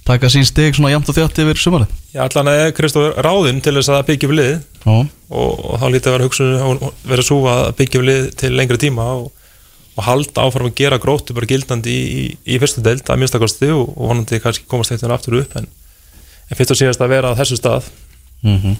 taka 0.05 0.29
sín 0.29 0.45
stig 0.45 0.75
svona 0.77 0.91
jamt 0.93 1.09
og 1.09 1.17
þjátt 1.17 1.39
yfir 1.41 1.59
sumarið? 1.59 1.93
Já, 2.13 2.21
allan 2.25 2.51
er 2.51 2.73
Kristóf 2.77 3.17
ráðinn 3.25 3.61
til 3.65 3.73
þess 3.77 3.91
að 3.93 4.03
byggja 4.11 4.29
við 4.29 4.39
lið 4.39 4.51
og, 4.91 5.07
og 5.33 5.79
þá 5.81 5.87
lítið 5.93 6.09
að 6.11 6.15
vera 6.15 6.27
hugsun 6.27 6.83
vera 7.09 7.25
svo 7.25 7.39
að 7.49 7.63
byggja 7.79 8.01
við 8.01 8.09
lið 8.11 8.27
til 8.41 8.51
lengri 8.53 8.79
tíma 8.85 9.07
og, 9.15 9.31
og 9.95 10.05
halda 10.05 10.45
áfram 10.45 10.69
að 10.69 10.77
gera 10.81 11.01
gróttu 11.01 11.37
bara 11.37 11.49
gildandi 11.49 11.95
í, 11.95 12.05
í, 12.05 12.25
í 12.53 12.59
fyrstu 12.61 12.85
deild 12.85 13.09
að 13.09 13.21
minnstakosti 13.23 13.71
og, 13.73 13.89
og 13.95 14.13
honandi 14.13 14.41
kannski 14.43 14.69
komast 14.69 14.93
eitthvað 14.93 15.17
aftur 15.17 15.39
upp 15.41 15.57
en, 15.57 15.69
en 16.49 16.59
fyrst 16.59 16.75
og 16.75 16.81
síðast 16.83 17.01
að 17.01 17.15
vera 17.15 17.33
á 17.33 17.39
þessu 17.41 17.61
stað. 17.61 17.89
Mm 18.45 18.77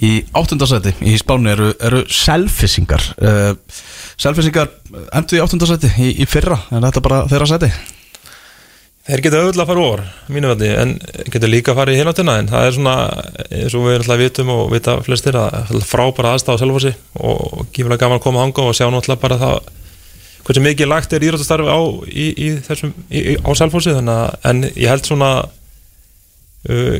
Í 0.00 0.22
áttundasæti 0.32 0.94
í 1.02 1.16
spánu 1.18 1.50
eru, 1.50 1.72
eru 1.82 1.98
selfisingar 2.08 3.02
uh, 3.20 3.50
Selfisingar 4.16 4.70
endur 5.12 5.36
í 5.36 5.42
áttundasæti 5.42 5.90
í, 5.98 6.12
í 6.22 6.28
fyrra 6.30 6.56
en 6.70 6.86
þetta 6.86 7.02
bara 7.04 7.18
þeirra 7.28 7.48
sæti 7.50 7.68
Þeir 9.10 9.22
geta 9.24 9.38
auðvitað 9.40 9.62
að 9.64 9.70
fara 9.70 9.84
úr, 9.90 10.00
mínu 10.30 10.50
veldi, 10.52 10.68
en 10.78 10.90
geta 11.34 11.48
líka 11.50 11.72
að 11.72 11.78
fara 11.80 11.92
í 11.94 11.98
hináttina, 11.98 12.36
en 12.38 12.48
það 12.50 12.66
er 12.68 12.74
svona, 12.76 12.94
eins 13.50 13.74
og 13.74 13.86
við 13.88 13.96
náttúrulega 13.98 14.20
vitum 14.22 14.52
og 14.54 14.62
vita 14.70 14.94
flestir 15.02 15.38
að 15.40 15.70
frábæra 15.88 16.34
aðstæða 16.36 16.54
á 16.54 16.60
Selfossi 16.62 16.92
og 17.18 17.64
gífulega 17.74 18.04
gaman 18.04 18.20
að 18.20 18.24
koma 18.28 18.44
hanga 18.44 18.66
og 18.68 18.76
sjá 18.78 18.86
náttúrulega 18.92 19.22
bara 19.24 19.38
það 19.40 19.56
hversu 20.46 20.62
mikið 20.64 20.90
lagt 20.92 21.12
er 21.16 21.26
írættastarfi 21.26 21.68
á, 21.74 21.80
í, 22.06 22.26
í 22.38 22.50
þessum, 22.68 22.92
í, 23.10 23.24
á 23.42 23.50
Selfossi, 23.58 23.96
þannig 23.98 24.14
að, 24.14 24.38
en 24.52 24.62
ég 24.70 24.92
held 24.92 25.08
svona, 25.10 25.30
uh, 26.70 26.96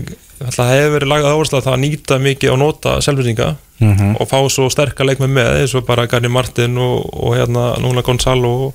það 0.50 0.72
hefur 0.74 0.94
verið 0.96 1.12
lagað 1.12 1.34
áherslu 1.36 1.58
að 1.60 1.66
það 1.68 1.76
að 1.76 1.82
nýta 1.84 2.18
mikið 2.26 2.54
og 2.56 2.62
nota 2.64 2.96
Selfossinga 3.04 3.52
Mhm. 3.80 4.16
og 4.20 4.28
fá 4.28 4.36
svo 4.52 4.66
sterka 4.68 5.06
leikmenn 5.08 5.32
með, 5.32 5.54
eins 5.62 5.72
og 5.74 5.86
bara 5.88 6.04
Garni 6.06 6.28
Martin 6.28 6.74
og, 6.76 7.06
og 7.16 7.32
hérna 7.38 7.78
núna 7.80 8.02
Gonzalo 8.04 8.50
og, 8.66 8.74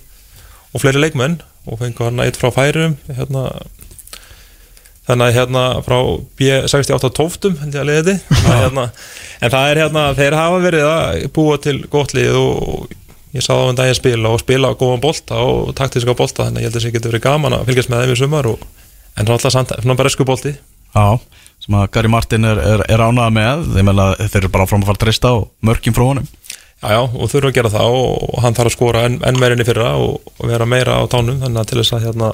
og 0.74 0.82
fleiri 0.82 0.98
leikmenn 1.04 1.36
og 1.66 1.80
fengur 1.82 2.10
hann 2.10 2.24
eitt 2.26 2.38
frá 2.40 2.52
færum 2.54 2.98
hérna 3.10 3.48
þannig 5.06 5.28
að 5.28 5.36
hérna 5.38 5.64
frá 5.86 5.98
B68 6.40 7.12
tóftum 7.16 7.58
held 7.62 7.76
ég 7.76 7.84
að 7.84 7.90
leiði 7.92 8.16
þetta. 8.18 8.60
Hérna, 8.64 8.86
en 9.40 9.54
það 9.54 9.72
er 9.72 9.82
hérna, 9.84 10.06
þeir 10.18 10.38
hafa 10.40 10.62
verið 10.64 10.86
að 10.90 11.26
búa 11.36 11.58
til 11.62 11.76
gott 11.92 12.16
lið 12.18 12.40
og 12.40 12.96
ég 13.36 13.44
sá 13.46 13.52
það 13.52 13.70
um 13.70 13.78
daginn 13.78 14.00
spila 14.00 14.32
og 14.34 14.42
spila 14.42 14.74
góðan 14.80 15.04
bolta 15.04 15.42
og 15.44 15.74
taktíska 15.78 16.16
bolta 16.18 16.48
þannig 16.48 16.64
að 16.64 16.66
ég 16.66 16.72
held 16.72 16.80
að 16.80 16.88
það 16.88 16.96
getur 16.98 17.14
verið 17.14 17.26
gaman 17.28 17.58
að 17.58 17.68
fylgjast 17.70 17.92
með 17.92 18.06
þeim 18.06 18.16
í 18.16 18.20
sumar 18.22 18.50
og, 18.50 18.64
en 19.16 19.28
náttúrulega 19.28 19.54
samt, 19.54 19.76
svona 19.82 20.00
bara 20.00 20.14
esku 20.14 20.28
bolti. 20.28 20.56
Já, 20.96 21.06
sem 21.66 21.78
að 21.78 21.90
Gary 21.98 22.12
Martin 22.12 22.48
er, 22.48 22.64
er, 22.64 22.86
er 22.96 23.04
ánað 23.06 23.36
með 23.36 23.68
þeir 24.24 24.42
eru 24.42 24.54
bara 24.56 24.66
áfram 24.66 24.86
að 24.86 24.90
fara 24.90 24.98
að 24.98 25.06
treysta 25.06 25.36
og 25.36 25.48
mörgjum 25.68 25.98
frá 25.98 26.06
honum 26.08 26.30
Já, 26.92 27.00
og 27.02 27.32
þurfa 27.32 27.50
að 27.52 27.56
gera 27.58 27.72
það 27.74 27.96
og, 28.00 28.26
og 28.30 28.44
hann 28.44 28.58
þarf 28.58 28.72
að 28.72 28.76
skora 28.76 29.06
enn, 29.08 29.18
enn 29.26 29.40
meirinni 29.42 29.66
fyrra 29.68 29.96
og, 30.02 30.20
og 30.36 30.52
vera 30.52 30.68
meira 30.70 31.00
á 31.02 31.04
tánum 31.12 31.40
þannig 31.42 31.62
að 31.62 31.72
til 31.72 31.80
þess 31.82 31.96
að 31.98 32.06
hérna 32.10 32.32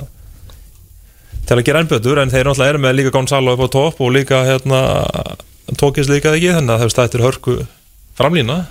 til 1.48 1.58
að 1.58 1.66
gera 1.68 1.82
enn 1.84 1.92
betur. 1.92 2.22
En 2.22 2.34
þeir 2.34 2.50
náttúrulega 2.50 2.76
eru 2.76 2.84
með 2.84 2.98
líka 3.00 3.14
Gonzalo 3.16 3.56
upp 3.56 3.66
á 3.66 3.70
topp 3.76 4.02
og 4.04 4.14
líka 4.16 4.44
hérna 4.48 4.82
tókist 5.80 6.12
líka 6.12 6.34
ekki? 6.36 6.54
Þannig 6.58 6.76
að 6.76 6.84
þeir 6.84 6.94
stættir 6.96 7.26
hörku 7.26 7.58
framlína, 8.20 8.66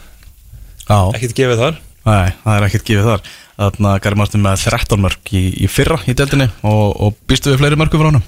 Já, 0.91 0.99
ekkert 1.15 1.37
gefið 1.39 1.63
þar. 1.63 1.79
Nei, 2.09 2.33
það 2.43 2.57
er 2.57 2.67
ekkert 2.67 2.87
gefið 2.89 3.09
þar. 3.09 3.31
Þannig 3.61 3.89
að 3.91 4.03
Gary 4.05 4.19
Martin 4.19 4.43
með 4.45 4.65
13 4.65 5.03
mörg 5.05 5.33
í, 5.37 5.43
í 5.61 5.69
fyrra 5.71 5.99
í 6.09 6.15
deildinni 6.17 6.49
og, 6.67 6.85
og 6.97 7.19
býstu 7.31 7.53
við 7.53 7.61
fleiri 7.61 7.79
mörgum 7.79 8.03
frá 8.03 8.09
honum? 8.09 8.25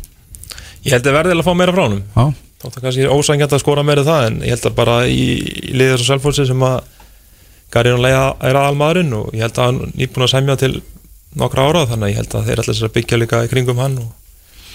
Ég 0.84 0.94
held 0.94 1.08
að 1.08 1.16
verði 1.16 1.36
að 1.38 1.46
fá 1.46 1.52
meira 1.56 1.74
frá 1.74 1.84
honum. 1.86 2.02
Já, 2.12 2.24
þótt 2.62 2.76
að 2.78 2.86
kannski 2.86 3.08
ósængjant 3.10 3.56
að 3.56 3.62
skora 3.64 3.84
meira 3.86 4.04
það 4.06 4.26
en 4.28 4.38
ég 4.44 4.54
held 4.54 4.68
að 4.68 4.76
bara 4.78 4.96
í, 5.08 5.22
í 5.72 5.74
liðið 5.74 5.96
svo 6.02 6.08
selfhósi 6.10 6.46
sem 6.50 6.66
að 6.68 6.78
Gary 7.72 7.92
er 7.92 8.58
aðalmaðurinn 8.58 9.14
og 9.16 9.30
ég 9.36 9.46
held 9.46 9.58
að 9.58 9.68
hann 9.70 9.92
nýbúin 9.96 10.26
að 10.26 10.32
semja 10.34 10.56
til 10.60 10.72
nokkra 11.40 11.68
ára 11.68 11.84
þannig 11.88 12.08
að 12.08 12.12
ég 12.12 12.20
held 12.20 12.34
að 12.36 12.48
þeir 12.48 12.62
ætla 12.62 12.74
sér 12.76 12.88
að 12.90 12.96
byggja 12.98 13.20
líka 13.22 13.44
í 13.46 13.52
kringum 13.52 13.80
hann 13.80 13.98
og 14.02 14.10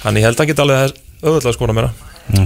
þannig 0.01 0.23
ég 0.23 0.29
held 0.29 0.37
að 0.37 0.43
hann 0.43 0.51
geta 0.51 0.65
alveg 0.65 0.95
auðvitað 1.21 1.51
að 1.51 1.57
skora 1.59 1.77
meira 1.77 1.91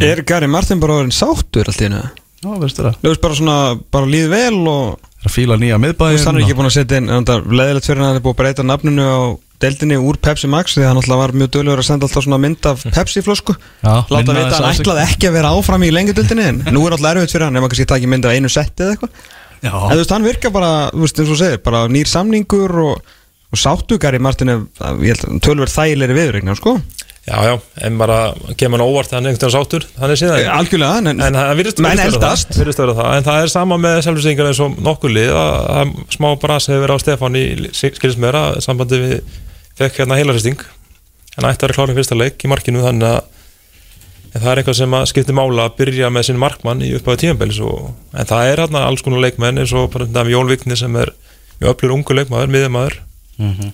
Er 0.01 0.21
Gary 0.27 0.49
Martin 0.51 0.81
bara 0.81 0.99
orðin 0.99 1.15
sáttur 1.15 1.69
allt 1.71 1.81
í 1.81 1.87
hennu? 1.87 2.01
já 2.41 2.51
veistu 2.57 2.81
það. 2.81 2.95
Þú 3.01 3.09
veist 3.11 3.21
bara 3.21 3.37
svona, 3.37 3.55
bara 3.93 4.09
líð 4.09 4.27
vel 4.33 4.59
og 4.69 4.99
Það 5.21 5.25
er 5.25 5.29
að 5.29 5.33
fíla 5.35 5.57
nýja 5.61 5.77
Þú 5.77 5.81
miðbæðin 5.85 6.23
hann 6.25 6.37
er 6.37 6.43
ekki 6.45 6.57
búin 6.57 6.69
að 6.69 6.75
setja 6.75 6.99
inn 7.01 7.09
en 7.13 7.25
það 7.29 7.35
er 7.41 7.57
leðilegt 7.59 7.87
fyrir 7.87 8.01
hann 8.01 8.07
að 8.07 8.13
það 8.15 8.19
er 8.19 8.23
búin 8.25 8.33
að 8.35 8.39
breyta 8.41 8.65
nafninu 8.65 9.05
á 9.05 9.19
deildinni 9.61 9.97
úr 10.01 10.17
Pepsi 10.25 10.49
Max 10.49 10.73
því 10.73 10.81
að 10.81 10.89
hann 10.89 11.01
alltaf 11.01 11.19
var 11.21 11.33
mjög 11.37 11.51
dölur 11.53 11.81
að 11.81 11.85
senda 11.85 12.07
alltaf 12.07 12.25
svona 12.25 12.39
mynd 12.41 12.65
af 12.65 12.81
Pepsi 12.95 13.21
flösku. 13.21 13.53
Já, 13.85 13.93
Láta 14.09 14.23
minna 14.25 14.39
vita 14.39 14.57
að 14.57 14.65
hann 14.65 14.79
ætlaði 14.81 15.03
ekki 15.05 15.29
að 15.29 15.35
vera 15.37 15.51
áfram 15.53 15.85
í 15.85 15.91
lengi 15.93 16.15
deildinni 16.17 16.47
en 16.49 16.63
nú 16.73 16.81
er 16.87 16.95
alltaf 16.97 17.13
erfitt 17.13 17.35
fyrir 17.35 17.45
hann 17.45 17.59
ef 17.59 17.61
maður 17.61 17.75
kannski 17.75 17.89
taki 17.93 18.09
mynd 18.09 18.25
af 18.25 18.33
einu 18.33 18.49
setti 18.49 18.87
eða 18.87 18.95
eitthvað 18.95 19.29
En 19.61 19.69
Já, 19.69 19.75
þú 19.93 19.99
veist 19.99 20.13
hann 20.15 20.25
virka 20.25 20.49
bara, 20.53 20.71
þú 20.93 21.03
veist 21.05 21.21
eins 21.21 21.33
og 21.35 21.37
segir, 21.41 21.61
bara 21.65 21.83
nýr 21.91 22.09
samningur 22.09 22.73
og, 22.81 23.13
og 23.51 23.59
sáttugar 23.61 24.17
í 24.17 24.21
Martinu, 24.23 24.57
ég 25.03 25.13
held 25.13 25.27
að 25.27 25.41
tölver 25.45 25.69
þægilegri 25.69 26.17
viðregna 26.17 26.55
sko. 26.57 26.79
Já, 27.21 27.35
já, 27.45 27.53
en 27.85 27.99
bara 28.01 28.15
kemur 28.57 28.81
hann 28.81 28.89
óvart 28.89 29.11
hann 29.13 29.27
er 29.27 29.29
einhvern 29.29 29.45
veginn 29.45 29.53
sáttur, 29.53 29.83
hann 30.01 30.09
er 30.09 30.17
síðan. 30.17 30.47
Algjörlega, 30.55 31.01
en, 31.03 31.19
En 31.21 31.37
það 31.37 31.51
virðist 31.59 32.79
vera 32.81 32.95
það, 32.97 33.09
en 33.13 33.27
það 33.27 33.41
er 33.43 33.51
sama 33.53 33.77
með 33.83 33.97
selvlýsingar 34.07 34.49
eins 34.49 34.61
og 34.65 34.79
nokkur 34.81 35.13
lið 35.13 35.29
að, 35.37 35.91
smá 36.15 36.27
bras 36.41 36.65
hefur 36.71 36.81
verið 36.87 36.97
á 36.97 37.03
Stefán 37.03 37.37
í 37.37 37.43
að 38.41 38.57
sambandi 38.65 39.01
við 39.03 39.13
fekk 39.77 40.01
hérna 40.01 40.17
heilaristing. 40.17 40.65
Hann 41.35 41.47
ætti 41.51 41.61
að 41.61 41.67
vera 41.67 41.77
klárin 41.77 41.99
fyrsta 42.01 42.17
leik 42.17 42.41
í 42.41 42.49
markinu 42.49 42.81
þannig 42.87 43.13
að 43.13 43.21
en 44.31 44.39
það 44.39 44.51
er 44.51 44.61
eitthvað 44.61 44.77
sem 44.79 44.93
að 44.95 45.07
skipti 45.11 45.35
mála 45.35 45.65
að 45.67 45.75
byrja 45.81 46.11
með 46.13 46.27
sinn 46.29 46.39
markmann 46.41 46.83
í 46.85 46.93
upphæðu 46.97 47.21
tímanbælis 47.25 47.59
en 47.65 48.29
það 48.29 48.51
er 48.51 48.61
hérna 48.63 48.85
alls 48.87 49.03
konar 49.03 49.23
leikmenn 49.25 49.59
eins 49.61 49.73
og 49.75 49.89
bara 49.93 50.07
þetta 50.07 50.23
með 50.27 50.35
Jón 50.35 50.51
Vigni 50.51 50.77
sem 50.79 50.95
er 51.01 51.11
mjög 51.61 51.73
öflur 51.75 51.95
ungu 51.97 52.15
leikmaður, 52.17 52.53
miðjumæður 52.55 52.97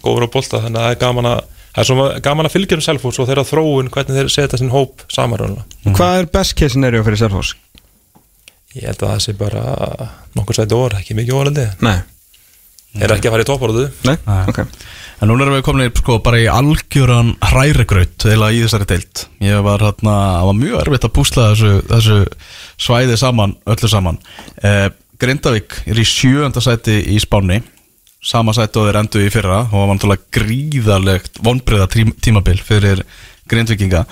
góður 0.01 0.25
á 0.25 0.29
bolta, 0.33 0.61
þannig 0.63 0.79
að 0.81 0.87
það 0.87 0.95
er 0.95 0.99
gaman 1.03 1.29
að 1.29 1.39
það 1.77 1.81
er 1.83 1.87
svona 1.91 2.19
gaman 2.25 2.47
að 2.49 2.55
fylgja 2.55 2.77
um 2.77 2.83
Selfoss 2.87 3.19
og 3.21 3.29
þeirra 3.29 3.45
þróun 3.45 3.89
hvernig 3.93 4.17
þeir 4.17 4.29
setja 4.33 4.59
sinn 4.61 4.73
hóp 4.73 5.03
saman 5.13 5.57
Hvað 5.85 6.21
er 6.23 6.29
best 6.33 6.55
case 6.57 6.73
scenario 6.73 7.03
fyrir 7.05 7.21
Selfoss? 7.21 7.53
Ég 8.73 8.87
held 8.89 9.03
að 9.03 9.11
það 9.13 9.23
sé 9.25 9.33
bara 9.37 9.63
nokkur 10.37 10.57
sæti 10.57 10.77
orð, 10.77 10.99
ekki 11.01 11.17
mikið 11.17 11.37
orðandi 11.37 11.67
Nei, 11.85 11.97
Er 12.97 13.13
ekki 13.13 13.29
að 13.29 13.35
fara 13.35 13.45
í 13.45 13.47
topporðu 13.47 13.85
nei, 14.07 14.15
Nei. 14.25 14.43
ok 14.49 14.63
En 15.17 15.31
núna 15.31 15.47
erum 15.47 15.55
við 15.57 15.63
komin 15.65 15.95
sko 15.97 16.19
bara 16.21 16.37
í 16.37 16.49
algjöran 16.51 17.31
hrærigraut 17.41 18.25
eða 18.29 18.51
í 18.53 18.59
þessari 18.61 18.85
deild. 18.91 19.23
Ég 19.41 19.63
var 19.65 19.81
hérna, 19.81 20.17
það 20.37 20.49
var 20.49 20.57
mjög 20.59 20.81
erfitt 20.83 21.07
að 21.07 21.13
púsla 21.15 21.47
þessu, 21.53 21.71
þessu 21.89 22.17
svæði 22.85 23.15
saman, 23.17 23.55
öllu 23.65 23.89
saman. 23.89 24.19
Eh, 24.61 24.91
Grindavík 25.17 25.79
er 25.89 25.97
í 25.97 26.05
sjöönda 26.05 26.61
sæti 26.61 26.99
í 27.09 27.17
Spáni 27.23 27.63
Sama 28.27 28.51
sæti 28.53 28.77
og 28.81 28.89
þeir 28.89 28.99
endu 28.99 29.21
í 29.23 29.31
fyrra. 29.31 29.63
Og 29.65 29.73
það 29.73 29.83
var 29.83 29.97
náttúrulega 29.97 30.37
gríðarlegt 30.37 31.41
vonbreiða 31.45 31.89
tímabil 32.21 32.57
fyrir 32.65 33.03
Grindvíkinga. 33.47 34.03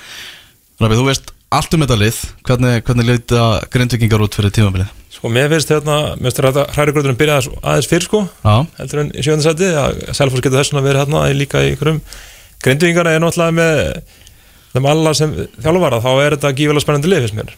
Rafi, 0.81 0.97
þú 0.97 1.07
veist 1.09 1.34
allt 1.53 1.73
um 1.75 1.85
þetta 1.85 1.97
lið 2.01 2.21
Hvernig, 2.47 2.83
hvernig 2.87 3.09
leita 3.09 3.47
Grindvíkingar 3.73 4.23
út 4.25 4.37
fyrir 4.37 4.53
tímabilið? 4.55 4.93
Sko 5.15 5.31
mér 5.31 5.49
finnst 5.53 5.71
hérna, 5.71 5.97
mér 6.17 6.31
finnst 6.31 6.41
þetta 6.41 6.67
hrærigröðurinn 6.75 7.19
byrja 7.19 7.39
aðeins, 7.39 7.59
aðeins 7.61 7.89
fyrr 7.91 8.07
sko 8.07 8.23
Já, 8.25 8.55
heldur 8.79 9.03
en 9.03 9.11
í 9.13 9.25
sjönda 9.25 9.45
sæti 9.45 9.71
að 9.79 10.01
Selfoss 10.17 10.43
getur 10.43 10.59
þess 10.59 10.75
að 10.75 10.89
vera 10.89 11.05
hérna 11.05 11.25
líka 11.35 11.63
í 11.63 11.73
ykkurum 11.75 12.01
Grindvíkingana 12.65 13.13
er 13.13 13.21
náttúrulega 13.21 13.55
með 13.59 13.81
þeim 14.75 14.87
alla 14.89 15.13
sem 15.15 15.33
þjálfvara 15.61 16.01
þá 16.03 16.11
er 16.13 16.35
þetta 16.35 16.53
gífilega 16.57 16.83
spennandi 16.83 17.11
lið 17.11 17.25
fyrst 17.25 17.37
mér. 17.37 17.51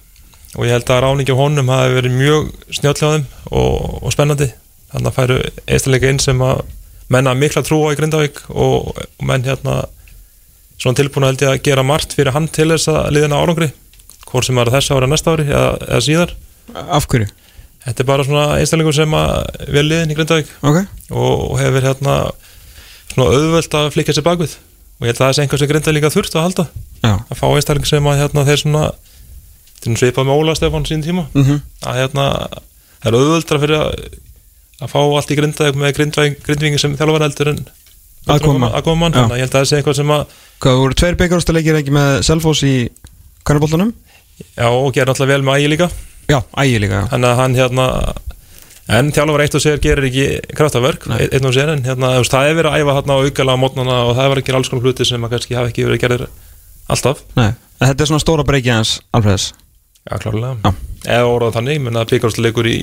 Og 0.57 0.65
ég 0.67 0.73
held 0.75 0.91
að 0.93 1.03
ráningi 1.03 1.33
á 1.33 1.39
honum 1.41 1.71
hafi 1.71 1.95
verið 1.97 2.17
mjög 2.17 2.49
snjölljáðum 2.77 3.23
og, 3.51 3.77
og 4.03 4.13
spennandi. 4.15 4.49
Þannig 4.91 5.09
að 5.09 5.17
færu 5.17 5.37
einstakleika 5.65 6.11
inn 6.11 6.21
sem 6.23 6.43
að 6.43 6.63
menna 7.13 7.33
mikla 7.37 7.63
trú 7.65 7.79
á 7.87 7.91
í 7.93 7.97
Grindavík 7.99 8.43
og, 8.51 8.91
og 8.97 9.27
menn 9.27 9.47
hérna 9.47 9.79
svona 10.77 10.97
tilbúin 10.99 11.25
held 11.27 11.41
ég 11.41 11.51
að 11.55 11.61
gera 11.65 11.83
margt 11.85 12.13
fyrir 12.17 12.33
hann 12.35 12.47
til 12.53 12.69
þess 12.73 12.89
að 12.93 13.11
liðina 13.15 13.39
árangri 13.41 13.71
hvort 14.27 14.45
sem 14.47 14.57
er 14.61 14.69
þess 14.73 14.91
ára 14.93 15.07
næsta 15.09 15.33
ári 15.33 15.45
eða, 15.47 15.69
eða 15.87 16.01
síðar. 16.03 16.33
Af 16.75 17.07
hverju? 17.07 17.27
Þetta 17.87 18.03
er 18.03 18.07
bara 18.09 18.25
svona 18.27 18.45
einstaklingur 18.59 18.95
sem 18.97 19.13
að 19.15 19.67
vel 19.71 19.85
liðin 19.87 20.11
í 20.11 20.17
Grindavík 20.17 20.49
Ok. 20.67 20.79
og, 21.15 21.53
hefur 21.61 21.85
hérna 21.87 22.15
svona 23.13 23.27
auðvöld 23.31 23.77
að 23.79 23.91
flikja 23.95 24.17
sér 24.17 24.25
bakvið. 24.27 24.57
Og 24.99 25.05
ég 25.07 25.13
held 25.13 25.21
að 25.21 25.23
það 25.23 25.31
er 25.37 25.43
einhver 25.45 25.61
sem 25.61 25.69
Grindavík 25.71 25.95
líka 26.01 26.11
þurft 26.11 26.35
að 26.35 26.45
halda. 26.47 26.65
Já. 27.05 27.13
Að 27.15 27.39
fá 27.39 27.45
einstakling 27.53 27.87
sem 27.87 28.09
að 28.11 28.19
hérna 28.23 28.43
þeir 28.49 28.61
svona 28.65 28.83
svipað 29.87 30.27
með 30.27 30.41
Óla 30.41 30.55
Stefán 30.57 30.87
sín 30.89 31.03
tíma. 31.05 31.27
Mm 31.37 31.61
að 31.87 31.99
hérna 32.01 32.25
það 32.99 33.07
er 33.07 33.17
auðvöldra 33.21 33.59
fyrir 33.63 33.77
að, 33.79 34.05
að 34.83 34.91
fá 34.91 34.99
allt 35.05 35.31
í 35.31 35.37
Grindavík 35.39 35.77
með 35.79 35.95
Grindvíking 36.01 36.81
sem 36.81 36.97
þjálfar 36.99 37.23
heldur 37.29 37.53
en 37.53 37.63
Að 38.27 38.41
koma. 38.43 38.67
að 38.75 38.83
koma 38.83 39.05
mann, 39.05 39.13
þannig 39.15 39.37
að 39.37 39.39
ég 39.39 39.45
held 39.45 39.53
að 39.55 39.61
það 39.61 39.69
sé 39.69 39.77
einhver 39.79 39.95
sem 39.95 40.09
að 40.11 40.23
Hvað, 40.57 40.79
voru 40.81 40.97
tveir 40.97 41.17
byggarústa 41.19 41.53
leikir 41.53 41.77
ekki 41.77 41.93
með 41.93 42.21
Selfoss 42.25 42.63
í 42.65 42.75
Karnaboltanum? 43.45 43.91
Já, 44.55 44.67
og 44.69 44.89
gerir 44.95 45.11
náttúrulega 45.11 45.35
vel 45.35 45.45
með 45.45 45.59
ægi 45.59 45.73
líka. 45.73 45.89
Já, 46.27 46.39
ægi 46.63 46.79
líka, 46.81 47.03
já. 47.03 47.09
Þannig 47.13 47.29
að 47.29 47.41
hann 47.41 47.57
hérna 47.57 47.85
En 48.87 49.09
þjálfur 49.11 49.41
eitt 49.43 49.55
og 49.57 49.63
sér 49.63 49.81
gerir 49.83 50.05
ekki 50.07 50.25
kraftaverk 50.55 51.09
einn 51.11 51.47
og 51.47 51.51
sér 51.55 51.73
en 51.73 51.81
hérna, 51.83 52.13
það 52.23 52.47
er 52.47 52.53
verið 52.55 52.71
að 52.71 52.83
æfa 52.83 52.93
hérna 52.95 53.17
á 53.19 53.23
aukala 53.25 53.55
á 53.59 53.59
mótnana 53.59 53.95
og 54.07 54.13
það 54.15 54.23
er 54.23 54.31
verið 54.31 54.43
að 54.43 54.47
gera 54.47 54.61
alls 54.61 54.69
konar 54.71 54.85
hluti 54.87 55.07
sem 55.09 55.25
að 55.27 55.33
kannski 55.33 55.57
hafa 55.57 55.71
ekki 55.73 55.87
verið 55.89 56.03
gerðir 56.05 56.23
alltaf. 56.95 57.23
Nei, 57.35 57.49
en 57.51 57.89
þetta 57.89 58.05
er 58.05 58.09
svona 58.13 58.23
stóra 58.23 58.45
breykið 58.47 58.77
hans, 58.77 58.93
Alfreðs. 59.17 59.49
Já, 60.07 60.15
klárlega. 60.23 60.55
Já. 60.63 60.71
Eða 61.17 61.33
orðað 61.33 61.57
þannig, 61.59 61.81
menn 61.83 61.99
að 61.99 62.13
byggarúsleikur 62.13 62.69
í 62.71 62.79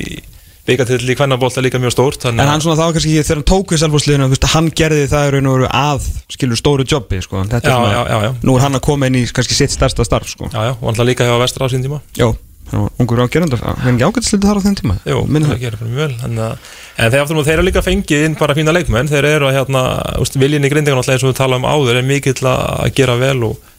byggartill 0.65 1.11
í 1.12 1.17
kvennabólt 1.19 1.59
er 1.61 1.67
líka 1.67 1.81
mjög 1.83 1.93
stórt 1.93 2.25
En 2.31 2.41
hann 2.41 2.62
svona 2.65 2.79
var 2.79 2.95
kannski 2.97 3.12
ekki 3.12 3.27
þegar 3.29 3.41
hann 3.41 3.49
tók 3.51 3.75
við 3.75 3.83
selvfórsliðinu, 3.83 4.39
hann 4.55 4.71
gerði 4.81 5.05
það 5.12 5.27
í 5.27 5.35
raun 5.35 5.51
og 5.51 5.59
veru 5.59 5.69
að, 5.69 6.09
skilur, 6.33 6.61
stóru 6.61 6.87
jobbi, 6.89 7.21
sko. 7.25 7.43
Þetta 7.51 7.69
Já, 7.69 7.75
er 7.75 7.77
svona, 7.77 7.93
já, 7.93 8.03
já, 8.09 8.19
já. 8.25 8.33
nú 8.49 8.57
er 8.57 8.65
hann 8.65 8.79
að 8.79 8.85
koma 8.89 9.11
inn 9.11 9.19
í 9.21 9.27
kannski 9.29 9.59
sitt 9.59 9.75
stærsta 9.75 10.07
starf, 10.09 10.31
sko. 10.33 10.49
Já, 10.49 10.71
já, 10.71 10.73
og 10.79 10.87
hann 10.89 11.09
líka 11.11 11.29
hjá 11.29 11.37
vestra 11.43 11.69
á 11.69 11.73
sín 11.73 11.85
tíma. 11.85 12.01
Jó, 12.17 12.31
hann 12.71 12.87
var 12.87 13.05
ungur 13.05 13.23
ágerandi, 13.27 13.61
hann 13.61 13.77
er 13.85 13.93
ekki 13.93 14.09
ágætslítið 14.09 14.49
þar 14.49 14.57
á 14.57 14.65
þeim 14.65 14.77
tíma 14.81 14.97
Jú, 15.05 15.19
það 15.29 15.61
gerir 15.61 15.79
fyrir 15.83 15.93
mjög 15.93 16.01
vel 16.01 16.17
en, 16.25 16.39
uh, 16.41 16.57
en 16.97 17.12
þeir 17.12 17.21
aftur 17.27 17.41
og 17.43 17.45
þeir 17.45 17.59
eru 17.59 17.67
líka 17.69 17.85
fengið 17.85 18.25
inn 18.25 18.37
bara 18.41 18.57
fína 18.57 18.73
leikmenn. 18.73 19.11
Þeir 19.12 19.29
eru 19.35 19.51
að 19.51 19.57
hérna, 19.59 19.83
úst, 20.25 20.41
viljinn 20.41 20.65
í 20.65 20.73
grindingun 20.73 21.03
alltaf 21.03 21.19
eins 21.19 21.27
og 21.27 21.35
við 21.35 21.41
talaðum 21.43 21.69
áður 21.69 22.01
er 22.01 22.09
mikill 22.09 22.41
að 22.49 22.89
gera 22.97 23.19
vel 23.21 23.41
og, 23.51 23.73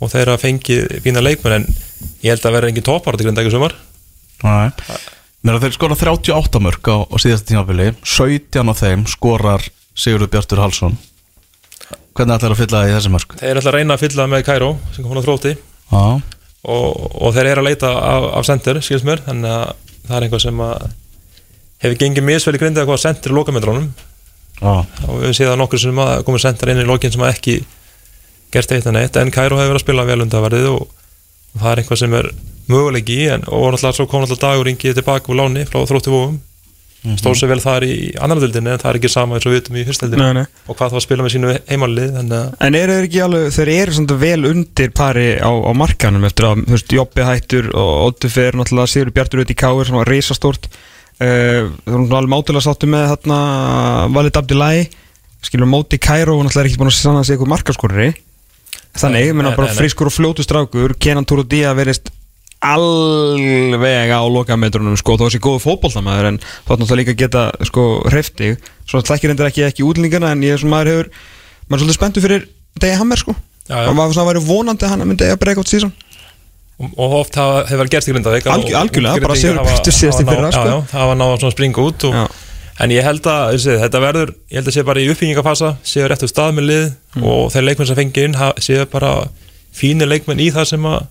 og 0.00 0.12
þeir 0.14 0.24
eru 0.24 0.36
að 0.38 0.44
fengið 0.46 0.96
fína 1.04 1.20
leikmenn 1.20 1.58
en 1.60 1.68
ég 2.24 2.32
held 2.32 2.48
að 2.48 2.56
vera 2.56 2.72
engin 2.72 2.88
toppar 2.88 3.20
til 3.20 3.28
grindingu 3.28 3.52
þeir 5.42 5.74
skora 5.74 5.96
38 5.98 6.60
mörg 6.62 6.90
á, 6.92 6.96
á 7.02 7.16
síðasta 7.18 7.50
tímabili. 7.50 7.88
17 8.06 8.70
á 8.70 8.74
þeim 8.78 9.06
skorar 9.10 9.64
Sigurður 9.92 10.30
Bjartur 10.32 10.62
Halsson 10.62 10.94
Hvernig 12.16 12.36
ætlar 12.36 12.54
að 12.54 12.60
fylla 12.60 12.82
það 12.82 12.90
í 12.90 12.94
þessi 12.96 13.10
mörg? 13.12 13.34
þeir 13.40 13.58
alltaf 13.58 13.70
að 13.72 13.76
reyna 13.78 13.94
að 13.96 14.02
fylla 14.04 14.26
með 14.28 14.44
Kæró 14.46 14.70
sem 14.92 15.02
kom 15.02 15.12
hún 15.12 15.20
á 15.20 15.26
þrótti. 15.26 15.52
Og, 15.92 16.88
og 17.18 17.32
þeir 17.34 17.48
eru 17.50 17.62
að 17.64 17.68
leita 17.70 17.88
af, 17.96 18.26
af 18.38 18.46
sendir 18.46 18.78
skils 18.84 19.04
mér, 19.08 19.22
þannig 19.24 19.50
að 19.50 19.72
það 20.06 20.16
er 20.18 20.26
einhvað 20.26 20.42
sem 20.44 20.60
að 20.62 20.84
hefur 21.82 21.98
gengið 22.04 22.26
misvel 22.28 22.54
í 22.54 22.60
grindið 22.62 22.84
að 22.84 22.90
hvað 22.92 23.00
sendir 23.02 23.32
í 23.32 23.36
lokamendrónum 23.38 23.88
og 24.62 25.16
við 25.24 25.32
séð 25.40 25.54
að 25.54 25.58
nokkur 25.58 25.82
sem 25.82 25.98
að 26.04 26.12
komið 26.28 26.44
sendir 26.44 26.70
inn 26.70 26.82
í 26.84 26.86
lokin 26.86 27.14
sem 27.14 27.24
að 27.24 27.32
ekki 27.34 27.56
gert 28.54 28.74
eitt 28.76 28.86
en 28.86 29.00
eitt 29.00 29.18
en 29.18 29.32
Kæró 29.34 29.58
hefur 29.58 29.72
verið 29.72 29.80
að 29.80 29.84
spila 29.86 30.04
vel 30.06 30.20
undarverðið 30.22 30.68
og, 30.70 30.84
og 30.84 31.64
það 31.64 31.72
er 31.72 31.82
einhvað 31.82 32.02
sem 32.04 32.16
er 32.20 32.28
möguleiki 32.70 33.18
í 33.24 33.28
en 33.34 33.44
og 33.48 33.72
náttúrulega 33.72 33.98
svo 33.98 34.08
kom 34.10 34.22
náttúrulega 34.22 34.46
dagur 34.48 34.68
ringið 34.70 34.98
tilbaka 35.00 35.32
úr 35.32 35.38
láni 35.42 35.66
frá 35.68 35.82
þróttu 35.88 36.14
vóum 36.14 36.40
stóð 37.18 37.34
sér 37.40 37.50
vel 37.50 37.58
þar 37.58 37.82
í 37.82 37.94
annar 38.22 38.38
dildinni 38.38 38.70
en 38.70 38.78
það 38.78 38.90
er 38.92 38.98
ekki 39.00 39.10
sama 39.10 39.34
eins 39.34 39.46
og 39.48 39.52
við 39.52 39.58
vitum 39.58 39.78
í 39.80 39.82
nei. 40.22 40.44
og 40.70 40.76
hvað 40.78 40.92
þá 40.92 40.98
að 41.00 41.02
spila 41.02 41.24
með 41.26 41.32
sínu 41.34 41.54
heimalið 41.66 42.12
þannig 42.18 42.36
að 42.38 42.46
En 42.68 42.78
eru 42.78 42.94
þeir 42.94 43.06
ekki 43.08 43.22
alveg, 43.24 43.48
þeir 43.56 43.70
eru 43.74 43.96
svona 43.96 44.18
vel 44.22 44.42
undir 44.52 44.90
pari 44.94 45.26
á, 45.42 45.50
á 45.50 45.72
markanum 45.74 46.28
eftir 46.28 46.46
að, 46.46 46.62
þú 46.68 46.76
veist, 46.76 46.94
Jobbi 46.94 47.26
hættur 47.26 47.70
og 47.74 47.90
Óttu 48.06 48.30
fer 48.30 48.54
náttúrulega 48.54 48.92
Sigur 48.94 49.10
Bjartur 49.16 49.42
út 49.42 49.50
í 49.50 49.58
Káir 49.58 49.90
sem 49.90 49.98
var 49.98 50.12
reisastórt 50.14 50.70
uh, 50.70 51.66
Þú 51.74 51.90
erum 51.90 52.06
alveg 52.20 52.34
mátulega 52.36 52.66
sáttu 52.68 52.86
með 52.94 53.08
hérna 53.10 53.38
Valid 54.14 54.38
Abdullahi. 54.38 54.86
Skilur 55.42 55.66
móti 55.74 55.98
Kæró 55.98 56.38
og 56.38 56.46
náttúrulega 56.46 56.70
er 58.06 58.12
Þannig, 58.92 59.22
ég 59.24 59.36
meina 59.36 59.54
bara 59.56 59.72
frískur 59.72 60.10
og 60.10 60.12
fljótu 60.12 60.44
strákur. 60.44 60.92
Kenan 61.00 61.24
Túru 61.24 61.46
Día 61.48 61.72
verist 61.72 62.10
alveg 62.62 64.10
á 64.14 64.20
lokametrunum 64.26 64.96
sko, 65.00 65.16
þó 65.18 65.26
þessi 65.28 65.40
góðu 65.42 65.62
fótboltamæður 65.64 66.28
en 66.32 66.38
þá 66.42 66.70
er 66.74 66.80
náttúrulega 66.82 67.00
líka 67.02 67.14
að 67.14 67.20
geta 67.22 67.42
sko 67.68 67.84
hrefti 68.10 68.52
svo 68.88 69.02
þekkir 69.06 69.34
endur 69.34 69.48
ekki 69.50 69.64
ekki 69.68 69.86
útlendingana 69.86 70.32
en 70.34 70.44
ég 70.46 70.56
er 70.56 70.62
svona 70.62 70.76
maður 70.76 70.92
hefur 70.92 71.10
maður 71.68 71.74
er 71.74 71.82
svolítið 71.82 71.98
spenntur 71.98 72.26
fyrir 72.26 72.46
Degi 72.82 72.96
Hammer 72.96 73.20
sko. 73.20 73.34
Og 73.68 73.92
maður 73.96 74.14
svona 74.16 74.28
væri 74.30 74.40
vonandi 74.46 74.86
að 74.86 74.94
hann 74.94 75.04
myndi 75.06 75.26
eiga 75.28 75.36
break 75.40 75.60
átt 75.62 75.70
síðan 75.72 75.92
og, 76.82 77.12
oft 77.20 77.36
hefur 77.36 77.82
verið 77.82 77.92
gerst 77.94 78.08
í 78.10 78.14
og 78.16 78.24
algjörlega, 78.26 79.20
bara 79.22 79.36
hafa- 79.36 79.66
Bjartur 79.68 79.94
síðast 79.94 80.22
í 80.22 80.26
fyrra, 80.26 80.48
sko. 80.52 80.78
það 80.90 81.06
var 81.12 81.16
náða 81.20 81.36
svona 81.38 81.50
að 81.52 81.56
springa 81.56 81.84
út 81.84 82.06
og, 82.08 82.16
en 82.82 82.90
ég 82.90 83.04
held 83.06 83.28
að 83.30 83.52
þessi, 83.54 83.76
þetta 83.84 84.00
verður 84.02 84.32
ég 84.50 84.56
held 84.58 84.66
að 84.72 84.74
sé 84.78 84.82
bara 84.88 85.00
í 85.04 85.08
uppbyggingafasa 85.12 85.70
séu 85.86 86.08
réttu 86.10 86.28
stað 86.32 86.56
með 86.58 86.66
lið 86.70 86.86
Mm. 87.12 87.24
og 87.28 87.50
þeir 87.52 87.64
leikmenn 87.68 87.86
sem 87.86 87.96
fengi 88.00 88.22
inn 88.24 88.34
séu 88.64 88.86
bara 88.88 89.28
fínir 89.76 90.08
leikmenn 90.08 90.40
í 90.40 90.46
það 90.50 90.64
sem 90.70 90.82
að 90.88 91.02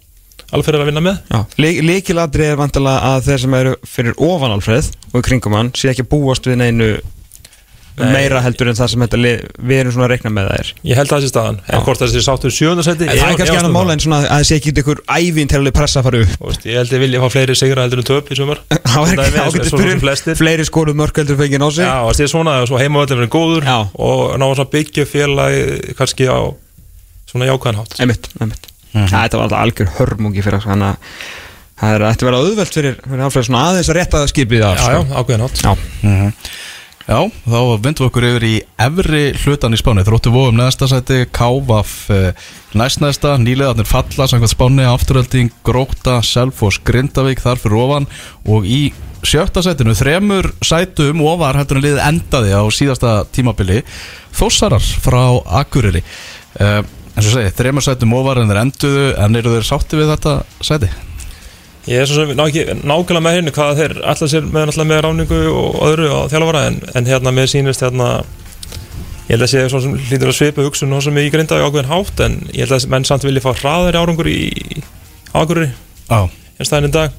alveg 0.51 0.73
er 0.73 0.81
að 0.81 0.91
vinna 0.91 1.05
með. 1.05 1.23
Líkilatri 1.61 2.51
er 2.51 2.59
vantilega 2.59 3.15
að 3.15 3.25
þeir 3.29 3.41
sem 3.45 3.57
eru 3.61 3.73
fyrir 3.87 4.21
ofan 4.29 4.53
Alfreð 4.57 4.91
og 5.11 5.17
í 5.21 5.25
kringum 5.29 5.57
hann 5.57 5.73
sé 5.77 5.91
ekki 5.93 6.05
að 6.07 6.13
búast 6.13 6.47
við 6.49 6.61
neinu 6.61 6.93
Nei. 7.99 8.11
meira 8.15 8.39
heldur 8.41 8.69
en 8.71 8.77
það 8.77 8.89
sem 8.93 9.03
þetta 9.03 9.19
við 9.67 9.79
erum 9.81 9.93
svona 9.93 10.05
að 10.07 10.13
reikna 10.13 10.31
með 10.33 10.47
það 10.47 10.61
er. 10.61 10.69
Ég 10.87 10.99
held 10.99 11.09
að 11.09 11.13
það 11.13 11.23
sé 11.25 11.31
staðan, 11.31 11.57
en 11.67 11.83
hvort 11.85 12.01
það 12.01 12.13
sé 12.13 12.23
sáttur 12.25 12.53
En 12.55 12.79
það 12.87 13.03
er 13.11 13.37
kannski 13.41 13.57
annar 13.59 13.73
mála 13.75 13.95
en 13.97 14.03
svona 14.03 14.19
að 14.21 14.29
það 14.31 14.47
sé 14.47 14.59
ekki 14.61 14.73
ykkur 14.81 15.01
ævintýrali 15.11 15.73
pressa 15.75 16.01
að 16.01 16.07
fara 16.07 16.23
upp. 16.23 16.37
Um 16.39 16.55
ég 16.71 16.79
held 16.79 16.95
ég 16.95 17.03
vilja 17.03 17.21
fá 17.21 17.35
fleiri 17.35 17.57
sigra 17.59 17.85
heldur 17.85 18.01
en 18.01 18.09
töp 18.11 18.31
í 18.31 18.39
sumar. 18.39 18.63
Það 18.91 19.13
er 19.17 19.37
ekki 19.43 19.91
er 19.91 20.01
flestir. 20.05 20.39
Fleiri 20.39 20.67
skoruð 20.67 20.99
mörk 21.03 21.21
heldur 21.21 21.39
fengið 21.43 21.67
á 21.67 21.69
sig. 21.69 21.85
Já, 21.85 21.99
það 22.07 22.25
er 22.25 22.33
svona, 22.33 22.57
svo 22.71 22.81
heimavöldin 22.81 23.21
verið 23.21 23.33
góður 23.35 23.67
Já. 23.67 23.77
og 24.07 24.25
ná 24.39 24.47
að 24.49 24.65
byggja 24.73 25.07
félagi 25.11 25.95
kannski 25.99 26.31
á 26.31 26.39
svona 27.31 27.51
jákvæðan 27.51 27.83
hátt 27.83 28.70
Einmitt, 28.91 29.13
einmitt 29.13 29.15
Þetta 29.15 29.39
var 29.39 29.47
alltaf 29.47 29.61
algjör 29.61 29.93
hörmungi 29.99 30.43
fyrir 30.45 30.65
þannig 30.65 30.91
að 30.91 31.15
það 31.81 31.95
er 31.95 32.03
ætti 32.11 32.25
að 32.25 32.29
vera 32.29 32.41
auðvelt 32.41 32.75
fyrir, 32.77 32.99
fyrir 33.07 33.23
Alfreð 33.25 33.47
svona 33.47 33.63
aðeins 33.69 33.89
að 33.89 33.97
rétta 33.97 34.25
skipið 34.29 34.67
af 34.67 34.77
Já, 34.77 34.83
já, 34.83 34.99
sko. 35.01 35.21
ákveðan 35.21 35.47
hátt 35.47 35.63
já. 35.65 35.71
Já, 37.11 37.17
þá 37.49 37.57
vindum 37.81 38.05
við 38.05 38.07
okkur 38.07 38.25
yfir 38.27 38.43
í 38.45 38.53
efri 38.85 39.21
hlutan 39.41 39.73
í 39.75 39.79
spáni. 39.79 40.03
Þróttu 40.05 40.31
vóum 40.31 40.55
neðsta 40.55 40.87
sæti, 40.87 41.23
Kávaf 41.33 41.95
eh, 42.13 42.37
næstnæsta, 42.77 43.33
nýlegaðnir 43.41 43.89
falla 43.89 44.27
samkvæmt 44.29 44.53
spáni, 44.53 44.85
afturölding, 44.87 45.49
Gróta 45.65 46.19
Selfoss, 46.23 46.79
Grindavík, 46.87 47.41
þar 47.43 47.59
fyrir 47.59 47.81
ofan 47.81 48.07
og 48.45 48.69
í 48.69 48.93
sjötta 49.27 49.65
sætinu 49.65 49.93
þremur 49.97 50.51
sætum 50.65 51.25
ofar 51.25 51.59
heldur 51.59 51.81
en 51.81 51.85
liðið 51.87 52.05
endaði 52.05 52.55
á 52.55 52.63
síðasta 52.73 53.17
tímabili. 53.33 53.81
Þossarar 54.37 54.85
frá 55.03 55.23
Akureyri. 55.61 56.05
Uh, 56.61 56.79
eins 57.15 57.27
og 57.27 57.33
segi, 57.35 57.53
þremur 57.57 57.85
sætum 57.85 58.13
ofar 58.17 58.41
en 58.41 58.51
þeir 58.51 58.61
enduðu 58.65 59.07
en 59.19 59.39
eru 59.39 59.55
þeir 59.55 59.67
sátti 59.67 59.99
við 59.99 60.13
þetta 60.13 60.35
sæti? 60.63 60.91
Ég 61.89 62.03
er 62.03 62.09
svo 62.09 62.21
sem 62.21 62.35
ná 62.37 62.43
ekki 62.45 62.67
nákvæmlega 62.77 63.23
með 63.25 63.37
hérna 63.37 63.55
hvað 63.55 63.79
þeir 63.79 63.95
alltaf 64.05 64.29
sér 64.29 64.45
með, 64.45 64.67
náttúrulega 64.69 64.89
með 64.91 65.01
ráningu 65.07 65.39
og 65.49 65.79
öðru 65.87 66.11
á 66.13 66.19
þjálfara 66.29 66.61
en, 66.69 66.77
en 66.93 67.09
hérna 67.09 67.33
mér 67.33 67.49
sýnist 67.51 67.81
hérna 67.81 68.11
ég 69.25 69.33
held 69.33 69.47
að 69.47 69.51
sé 69.53 69.63
svo 69.71 69.81
sem 69.81 69.97
hlýtur 69.97 70.29
að 70.29 70.37
svipa 70.37 70.65
hugsun 70.65 70.93
og 70.93 71.01
sem 71.05 71.17
ég 71.21 71.33
grinda 71.33 71.57
í 71.57 71.65
ákveðin 71.65 71.89
hátt 71.89 72.21
en 72.27 72.37
ég 72.51 72.67
held 72.67 72.77
að 72.77 72.87
menn 72.93 73.07
samt 73.07 73.25
vilja 73.25 73.43
fá 73.43 73.51
hraðari 73.55 74.01
árangur 74.01 74.29
í 74.29 74.39
ákveðri 75.33 75.71
Já, 75.71 76.21
en 76.59 76.69
staðin 76.69 76.91
í 76.91 76.95
dag 76.95 77.17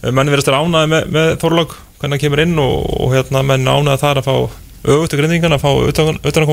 menn 0.00 0.32
verðast 0.32 0.48
að 0.48 0.60
ánaði 0.64 0.92
með, 0.94 1.08
með 1.12 1.32
Þorlák 1.42 1.76
hvernig 2.00 2.16
hann 2.16 2.22
kemur 2.22 2.42
inn 2.46 2.60
og, 2.62 2.76
og 3.04 3.12
hérna 3.12 3.42
menn 3.44 3.68
ánaði 3.68 4.00
þar 4.00 4.22
að 4.22 4.28
fá 4.30 4.36
auðvitað 4.84 5.20
grindingan 5.20 5.54
að 5.56 5.62
fá 5.62 5.68
að 5.70 5.88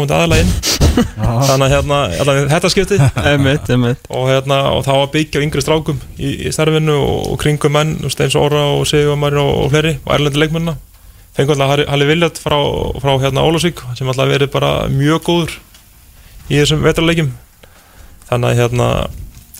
til 0.09 0.17
aðalægin 0.17 0.49
þannig 0.97 1.65
að 1.67 1.73
hérna, 1.75 1.97
hérna 2.11 2.35
þetta 2.51 2.71
skiptið. 2.73 3.03
Einmitt, 3.29 3.69
einmitt. 3.71 4.07
Og, 4.09 4.25
hérna, 4.31 4.57
og 4.73 4.81
þá 4.87 4.93
að 4.95 5.11
byggja 5.13 5.39
á 5.39 5.43
yngri 5.45 5.63
strákum 5.63 5.99
í, 6.17 6.31
í 6.47 6.53
starfinu 6.53 6.95
og, 6.97 7.19
kringum 7.41 7.75
menn 7.77 7.93
eins 8.25 8.37
og 8.39 8.47
Óra 8.47 8.63
og 8.73 8.87
Sigurmar 8.89 9.37
og, 9.39 9.51
og 9.63 9.69
fleiri 9.73 9.93
og 10.03 10.15
erlendi 10.17 10.41
leikmennina. 10.41 10.75
Fengur 11.37 11.53
alltaf 11.53 11.69
Halli- 11.75 11.87
Viljart 12.09 12.41
frá, 12.41 12.57
frá 13.03 13.13
hérna 13.21 13.45
Ólasvík 13.45 13.83
sem 13.99 14.09
alltaf 14.09 14.31
verið 14.31 14.51
bara 14.55 14.71
mjög 14.89 15.21
góður 15.29 15.55
í 16.49 16.57
þessum 16.57 16.81
vetrarleikjum. 16.85 17.31
Þannig 18.31 18.49
að 18.55 18.61
hérna 18.63 18.89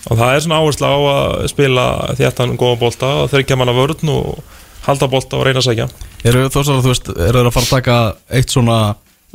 og 0.08 0.16
það 0.16 0.34
er 0.34 0.44
svona 0.46 0.62
áhersla 0.64 0.90
á 0.90 0.98
að 1.12 1.48
spila 1.52 1.86
þéttan 2.18 2.58
góða 2.60 2.80
bolta 2.82 3.10
og 3.24 3.32
þryggja 3.34 3.58
manna 3.60 3.76
vörn 3.78 4.12
og 4.14 4.40
halda 4.88 5.10
bolta 5.12 5.38
og 5.38 5.46
reyna 5.48 5.62
að 5.62 5.70
segja 5.70 5.90
eru 6.24 6.46
þeir 7.44 7.50
að 7.50 7.54
fara 7.56 7.68
að 7.68 7.74
taka 7.76 7.98
eitt 8.40 8.54
svona 8.54 8.80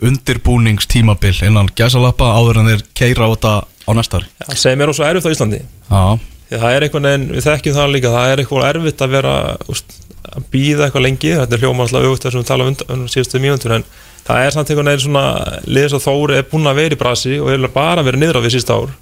undirbúningstímabil 0.03 1.43
innan 1.47 1.71
gæsalappa 1.77 2.31
áður 2.39 2.63
en 2.63 2.71
þeir 2.73 2.85
keira 2.97 3.29
á 3.29 3.33
þetta 3.35 3.55
á 3.63 3.91
næsta 3.99 4.21
ári? 4.21 4.29
ja, 4.41 4.55
sem 4.57 4.81
er 4.81 4.93
ósvo 4.93 5.07
erfitt 5.07 5.29
á 5.29 5.35
Íslandi. 5.35 5.61
Að 5.93 6.61
það 6.61 6.77
er 6.77 6.87
einhvern 6.87 7.09
veginn, 7.09 7.29
við 7.33 7.47
þekkjum 7.47 7.77
það 7.77 7.93
líka 7.97 8.13
það 8.13 8.31
er 8.31 8.43
eitthvað 8.43 8.67
erfitt 8.71 9.05
að 9.05 9.15
vera 9.17 9.35
úst, 9.73 9.95
að 10.33 10.49
býða 10.53 10.87
eitthvað 10.87 11.07
lengi, 11.07 11.35
þetta 11.39 11.57
er 11.57 11.63
hljóma 11.63 11.87
alltaf 11.87 12.09
auðvitað 12.09 12.35
sem 12.35 12.43
við 12.43 12.51
tala 12.51 12.67
um 12.67 12.73
undan 12.73 13.07
síðustu 13.13 13.41
mínútur 13.43 13.77
en 13.77 13.87
það 14.27 14.47
er 14.47 14.57
samt 14.57 14.73
einhvern 14.73 14.91
veginn 14.93 15.05
svona 15.07 15.25
liðs 15.69 15.97
að 15.97 16.05
Þóri 16.07 16.39
er 16.39 16.51
búin 16.51 16.69
að 16.71 16.83
vera 16.83 16.97
í 16.97 17.01
brasi 17.01 17.39
og 17.41 17.53
er 17.53 17.73
bara 17.73 18.05
verið 18.07 18.23
niður 18.23 18.41
á 18.41 18.45
við 18.45 18.57
sísta 18.57 18.77
ár. 18.77 18.93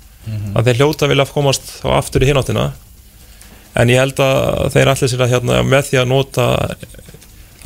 Að 0.54 0.68
þeir 0.68 0.80
hljóta 0.82 1.08
vilja 1.10 1.26
komast 1.30 1.74
þá 1.80 1.88
aftur 1.96 2.24
í 2.24 2.30
hináttina 2.30 2.70
en 3.78 3.88
ég 3.92 4.00
held 4.02 4.18
að 4.24 4.70
þeir 4.74 4.90
allir 4.92 5.10
sér 5.12 5.24
að 5.26 5.32
hérna, 5.34 5.60
með 5.62 5.84
því 5.90 6.00
að 6.02 6.08
nota 6.10 6.46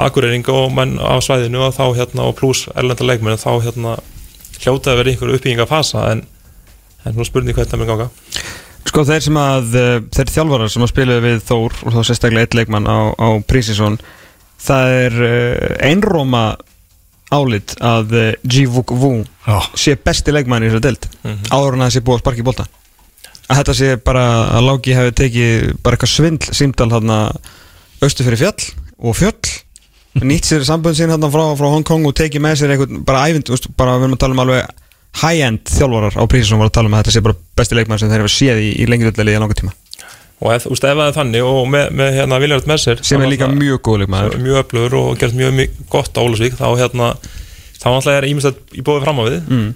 akureyring 0.04 0.48
og 0.50 0.72
menn 0.74 0.96
á 0.98 1.14
svæðinu 1.22 1.62
og 1.68 1.74
þá 1.76 1.84
hérna 1.96 2.26
og 2.28 2.36
pluss 2.40 2.66
erlenda 2.74 3.06
leikmenn 3.06 3.38
þá 3.40 3.50
hérna 3.62 3.94
hljóta 4.64 4.92
að 4.92 5.00
vera 5.00 5.12
einhver 5.14 5.32
uppbygginga 5.36 5.66
fasa 5.70 6.08
en, 6.12 6.24
en 7.06 7.14
nú 7.16 7.26
spurning 7.26 7.54
hvernig 7.56 7.70
það 7.70 7.82
mun 7.82 7.90
ganga. 7.92 8.08
Sko 8.84 9.04
þeir 9.08 9.22
sem 9.24 9.38
að, 9.40 9.70
uh, 9.80 9.94
þeir 10.14 10.32
þjálfarar 10.34 10.70
sem 10.74 10.84
að 10.84 10.90
spila 10.92 11.16
við 11.24 11.40
Þór 11.48 11.78
og 11.86 11.94
þá 11.96 12.00
sérstaklega 12.10 12.46
eitt 12.46 12.56
leikmann 12.58 12.86
á, 12.90 12.98
á 13.16 13.28
Prísisson 13.48 13.96
það 14.64 14.94
er 14.98 15.16
uh, 15.24 15.74
einróma 15.88 16.44
álit 17.34 17.74
að 17.82 18.12
Vu 18.44 19.12
já, 19.24 19.56
sé 19.78 19.94
besti 19.96 20.34
leikmann 20.34 20.62
í 20.66 20.68
þessari 20.70 20.84
deild 20.90 21.08
Mhm. 21.24 21.46
áður 21.50 21.74
en 21.78 21.80
að 21.80 21.86
það 21.88 21.94
sé 21.94 22.02
búið 22.04 22.18
að 22.18 22.22
sparka 22.24 22.42
í 22.42 22.44
bolta 22.50 22.66
að 23.48 23.60
þetta 23.60 23.76
sé 23.76 23.90
bara 24.04 24.24
að 24.56 24.68
Láki 24.68 24.96
hefði 24.96 25.14
tekið 25.20 25.68
bara 25.84 25.98
eitthvað 25.98 26.14
svindl 26.14 26.56
símdal 26.56 26.90
hérna 26.92 27.18
austu 28.04 28.24
fyrir 28.26 28.40
fjall 28.40 28.70
og 29.04 29.18
fjöll 29.18 30.24
nýtt 30.24 30.46
sér 30.46 30.64
sambund 30.66 30.96
sín 30.96 31.10
hérna 31.10 31.30
frá, 31.32 31.42
frá 31.58 31.68
Hong 31.72 31.84
Kong 31.86 32.06
og 32.06 32.14
tekið 32.16 32.44
með 32.44 32.58
sér 32.60 32.74
eitthvað 32.74 32.98
bara 33.06 33.24
ævind, 33.28 33.50
veist, 33.50 33.68
bara 33.76 33.96
við 33.98 34.08
erum 34.08 34.16
að 34.16 34.22
tala 34.22 34.36
um 34.36 34.42
alveg 34.44 34.82
high-end 35.22 35.70
þjálfarar 35.70 36.18
á 36.18 36.22
prísi 36.30 36.48
sem 36.50 36.60
var 36.60 36.70
að 36.70 36.76
tala 36.78 36.90
um 36.90 36.96
að 36.96 37.04
þetta 37.04 37.14
sé 37.16 37.24
bara 37.24 37.38
besti 37.58 37.78
leikmann 37.78 38.00
sem 38.02 38.10
þeir 38.10 38.22
hefur 38.22 38.34
séð 38.34 38.62
í, 38.62 38.70
í 38.82 38.86
lengjuröldlega 38.90 39.38
í 39.38 39.42
langa 39.42 39.58
tíma. 39.58 39.74
Og 40.42 40.50
ef, 40.50 40.66
úst, 40.66 40.82
ef 40.82 40.98
það 40.98 41.06
er 41.06 41.14
þannig 41.14 41.46
og 41.46 41.60
með, 41.70 41.92
með 42.00 42.16
hérna 42.18 42.40
Viljard 42.42 42.66
með 42.68 42.80
sér 42.82 43.02
sem 43.06 43.22
er 43.22 43.30
líka 43.30 43.48
mjög 43.50 43.80
góð 43.86 44.00
leikmaður. 44.02 44.36
mjög 44.42 44.60
öflugur 44.64 44.96
og 45.00 45.20
gert 45.20 45.38
mjög, 45.38 45.54
mjög 45.60 45.78
gott 45.92 46.18
á 46.18 46.20
Ólasvík 46.24 46.58
þá 46.58 46.66
hérna 46.80 47.12
þá 47.78 47.86
náttúrulega 47.86 48.18
er 48.18 48.28
ímestað 48.30 48.58
í 48.74 48.84
bóði 48.84 49.04
fram 49.06 49.22
á 49.22 49.24
við. 49.28 49.38
Mm. 49.46 49.70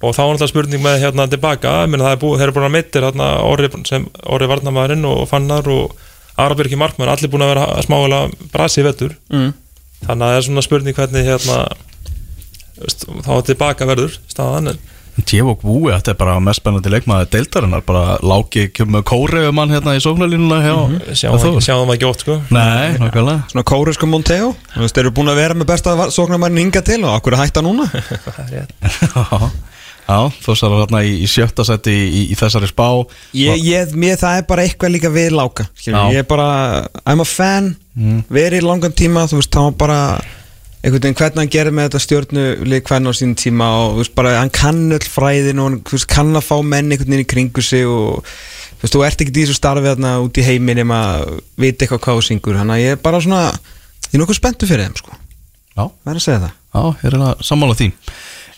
Og 0.00 0.14
þá 0.16 0.20
er 0.22 0.30
náttúrulega 0.32 0.48
spurning 0.54 0.82
með 0.84 1.00
hérna 1.04 1.26
tilbaka, 1.28 1.72
menn 1.86 2.00
það 2.00 2.14
er 2.14 2.20
búið, 2.22 2.38
þeir 2.40 2.46
eru 2.48 2.56
búin 2.56 2.68
að 2.70 2.76
meittir 2.76 3.04
hérna 3.04 3.26
orri 3.44 3.68
sem 3.88 4.06
orri 4.32 4.46
varnamæðurinn 4.48 5.04
og 5.10 5.26
fannar 5.28 5.68
og 5.68 5.96
Arabirki 6.40 6.78
Markmann 6.80 7.10
allir 7.12 7.28
búin 7.28 7.44
að 7.44 7.52
vera 7.54 7.82
smálega 7.84 8.30
brasi 8.54 8.80
í 8.80 8.86
vettur 8.86 9.16
Mm. 9.30 9.52
þannig 10.06 10.24
að 10.24 10.30
það 10.30 10.36
er 10.38 10.46
svona 10.48 10.62
spurning 10.64 10.94
hvernig 10.96 11.26
hérna 11.28 11.58
veist, 12.80 13.04
þá 13.26 13.32
tilbaka 13.50 13.86
verður 13.90 14.16
staðan 14.30 14.72
en 14.72 14.78
Tjevok 15.26 15.60
Búi, 15.66 15.90
þetta 15.92 16.12
er 16.14 16.16
bara 16.16 16.36
mest 16.40 16.62
spennandi 16.62 16.88
leikmaður 16.94 17.26
deildarinnar, 17.34 17.82
bara 17.84 18.14
lági 18.24 18.62
með 18.88 19.02
kóriðu 19.10 19.50
mann 19.52 19.68
hérna 19.74 19.92
í 19.98 20.00
sóknarlínuna 20.00 20.60
hjá 20.64 20.76
Mhm. 20.88 21.60
sjáum 21.60 21.90
það 21.90 21.94
ekki 21.98 22.08
oft 22.08 22.20
sko. 22.24 22.38
Nei, 22.48 22.96
nákvæmlega. 22.96 23.42
Svona 23.50 23.64
kórisku 23.68 24.06
Monteo 24.08 24.54
þú 24.72 24.80
veist, 24.80 24.94
þeir 24.94 25.04
eru 25.04 25.10
búin 25.10 25.28
að 25.28 25.40
vera 25.42 25.54
með 25.54 25.66
besta 25.66 25.96
sóknarmærin 26.08 26.58
hinga 26.62 26.80
til 26.82 27.04
og 27.04 27.20
okkur 27.20 27.32
er 27.36 27.42
hætta 27.44 27.60
núna? 27.60 27.90
Það 28.24 28.40
er 28.40 28.64
rétt 28.64 29.50
Já, 30.10 30.18
þú 30.42 30.54
sér 30.58 30.72
hérna 30.74 31.00
í, 31.06 31.12
í 31.22 31.28
sjötta 31.30 31.62
seti 31.68 31.92
í, 31.94 32.22
í, 32.32 32.36
þessari 32.38 32.66
spá. 32.70 32.86
Ég, 33.38 33.60
ég, 33.62 33.92
mér, 33.94 34.16
það 34.18 34.40
er 34.40 34.46
bara 34.48 34.64
eitthvað 34.66 34.94
líka 34.96 35.10
við 35.14 35.30
láka 35.38 35.68
ég 36.10 36.18
er 36.24 36.26
bara, 36.30 36.48
I'm 37.06 37.22
a 37.22 37.28
fan 37.28 37.76
Mm. 38.00 38.20
verið 38.30 38.62
í 38.62 38.64
langan 38.64 38.92
tíma 38.94 39.24
þú 39.28 39.40
veist, 39.40 39.50
þá 39.50 39.60
var 39.66 39.72
bara 39.80 39.96
einhvern 40.80 41.02
veginn 41.02 41.16
hvernig 41.18 41.40
hann 41.42 41.50
gerir 41.52 41.74
með 41.74 41.88
þetta 41.88 42.00
stjórnulið 42.04 42.84
hvernig 42.86 43.10
á 43.12 43.18
sín 43.18 43.32
tíma 43.36 43.66
og 43.80 43.90
þú 43.96 43.98
veist 44.00 44.14
bara, 44.16 44.30
hann 44.38 44.52
kann 44.54 44.78
öll 44.94 45.08
fræðin 45.10 45.58
og 45.60 45.66
hann 45.66 45.80
veist, 45.90 46.06
kann 46.08 46.30
að 46.38 46.46
fá 46.46 46.54
menn 46.64 46.88
einhvern 46.94 47.10
veginn 47.10 47.26
í 47.26 47.28
kringu 47.28 47.64
sig 47.66 47.84
og 47.90 48.22
þú 48.22 48.84
veist, 48.84 48.94
þú 48.94 49.02
ert 49.08 49.24
ekki 49.26 49.34
í 49.34 49.42
þessu 49.42 49.58
starfi 49.58 49.90
þarna 49.90 50.14
út 50.22 50.38
í 50.40 50.46
heimin 50.46 50.80
nema 50.80 51.00
að 51.18 51.34
vita 51.60 51.84
eitthvað 51.84 52.02
hvað 52.06 52.20
þú 52.20 52.24
syngur. 52.30 52.60
Þannig 52.62 52.78
að 52.78 52.84
ég 52.86 52.94
er 52.96 53.02
bara 53.04 53.20
svona, 53.26 53.42
ég 54.06 54.14
er 54.16 54.22
nokkuð 54.22 54.38
spenntu 54.40 54.70
fyrir 54.70 54.86
þeim 54.86 54.96
sko, 55.02 55.18
Já, 55.76 55.84
verður 56.06 56.22
að 56.22 56.24
segja 56.28 56.40
það. 56.46 56.54
Já, 56.70 56.80
ég 56.94 57.04
er 57.10 57.18
hérna 57.18 57.34
sammála 57.50 57.76
því 57.82 57.90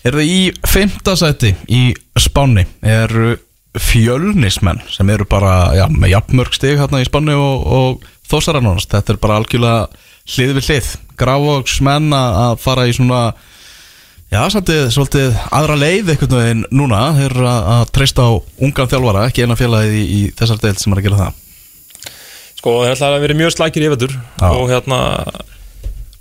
Er 0.03 0.17
það 0.17 0.29
í 0.29 0.39
fymta 0.67 1.15
seti 1.15 1.53
í 1.71 1.83
Spáni 2.19 2.65
eru 2.83 3.37
fjölnismenn 3.79 4.83
sem 4.91 5.09
eru 5.09 5.25
bara, 5.29 5.71
já, 5.77 5.85
með 5.89 6.11
jafnmörg 6.13 6.57
stig 6.57 6.75
hérna 6.81 6.99
í 7.01 7.07
Spáni 7.07 7.37
og, 7.39 7.63
og 7.63 8.03
þósaranónast 8.29 8.91
Þetta 8.91 9.15
er 9.15 9.21
bara 9.23 9.39
algjörlega 9.39 9.87
hlið 10.33 10.53
við 10.57 10.69
hlið. 10.69 10.91
Grávóksmenn 11.19 12.13
að 12.17 12.37
að 12.43 12.55
fara 12.65 12.85
í 12.89 12.95
svona 12.97 13.23
Já, 14.33 14.41
svolítið, 14.49 14.87
svolítið 14.95 15.35
aðra 15.53 15.75
leið 15.77 16.07
einhvern 16.09 16.39
veginn 16.39 16.61
núna. 16.73 17.01
Þeir 17.13 17.25
eru 17.27 17.43
að, 17.45 17.67
að 17.69 17.83
treysta 17.93 18.23
á 18.25 18.31
ungan 18.65 18.89
þjálfara, 18.89 19.25
ekki 19.29 19.43
eina 19.45 19.57
félagið 19.59 19.97
í, 19.99 20.05
í 20.09 20.21
þessar 20.33 20.61
deild 20.63 20.81
sem 20.81 20.95
er 20.95 21.01
að 21.03 21.05
gera 21.05 21.19
það. 21.19 21.41
Sko 22.57 22.73
það 22.79 22.87
er 22.87 22.95
alltaf 22.95 23.11
að 23.11 23.25
vera 23.27 23.37
mjög 23.37 23.53
slækir 23.53 23.85
Já. 23.85 24.47
og 24.49 24.71
hérna 24.71 24.99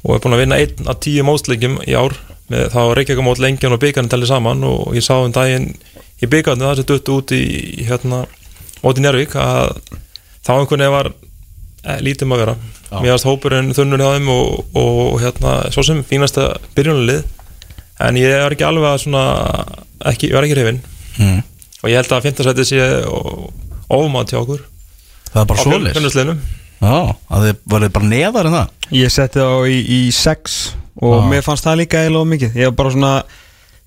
og 0.03 0.13
er 0.13 0.21
búin 0.21 0.37
að 0.37 0.43
vinna 0.43 0.59
einn 0.61 0.91
af 0.93 1.01
tíu 1.01 1.25
mótsleikjum 1.25 1.79
í 1.87 1.97
ár 1.97 2.19
með 2.51 2.69
þá 2.75 2.81
Reykjavík 2.99 3.25
mót 3.27 3.43
lengjan 3.43 3.75
og 3.77 3.83
byggarni 3.83 4.11
talið 4.13 4.33
saman 4.33 4.65
og 4.67 4.95
ég 4.97 5.05
sá 5.05 5.15
um 5.21 5.35
daginn 5.35 5.69
í 6.23 6.29
byggarni 6.31 6.67
það 6.67 6.81
sem 6.81 6.89
duttu 6.89 7.19
út 7.21 7.35
í 7.37 7.43
hérna 7.87 8.25
móti 8.83 9.05
Njárvík 9.05 9.37
að 9.39 9.77
þá 10.43 10.53
einhvern 10.57 10.83
veginn 10.83 10.97
var 10.97 11.11
eh, 11.13 12.01
lítið 12.03 12.27
um 12.27 12.35
að 12.37 12.43
vera. 12.45 12.57
Já. 12.93 12.97
mér 13.01 13.15
varst 13.15 13.29
hópurinn 13.29 13.71
þunnur 13.77 14.03
hjá 14.03 14.11
þeim 14.17 14.33
og, 14.35 14.75
og 14.77 15.21
hérna 15.23 15.55
svo 15.73 15.85
sem 15.87 16.03
fínasta 16.05 16.49
byrjunalið 16.77 17.23
en 18.03 18.19
ég 18.21 18.35
er 18.37 18.53
ekki 18.53 18.67
alveg 18.67 18.91
að 18.91 19.05
svona 19.05 19.23
ekki, 20.11 20.33
ég 20.33 20.37
var 20.37 20.49
ekki 20.49 20.59
hrifinn. 20.59 20.83
Mm. 21.21 21.41
og 21.83 21.91
ég 21.91 22.01
held 22.01 22.13
að 22.17 22.27
15 22.33 22.49
sæti 22.49 22.67
sé 22.69 22.85
ómátt 23.93 24.33
hjá 24.33 24.41
okkur. 24.43 24.67
Það 25.33 25.41
er 25.43 25.49
bara 25.49 25.65
svolis 25.65 25.97
finnusliðnum 25.97 26.43
Já, 26.83 27.15
að 27.31 27.45
þið 27.47 27.59
varuð 27.71 27.93
bara 27.95 28.09
neðar 28.11 28.49
en 28.49 28.55
það? 28.57 28.71
Ég 28.99 29.13
setti 29.15 29.39
þá 29.39 29.69
í, 29.71 29.77
í 29.87 30.01
sex 30.15 30.57
og 31.01 31.17
Já. 31.17 31.29
mér 31.31 31.47
fannst 31.47 31.65
það 31.67 31.81
líka 31.83 32.05
of 32.11 32.29
mikið. 32.29 32.59
Ég 32.59 32.71
var 32.71 32.77
bara 32.77 32.91
svona 32.91 33.15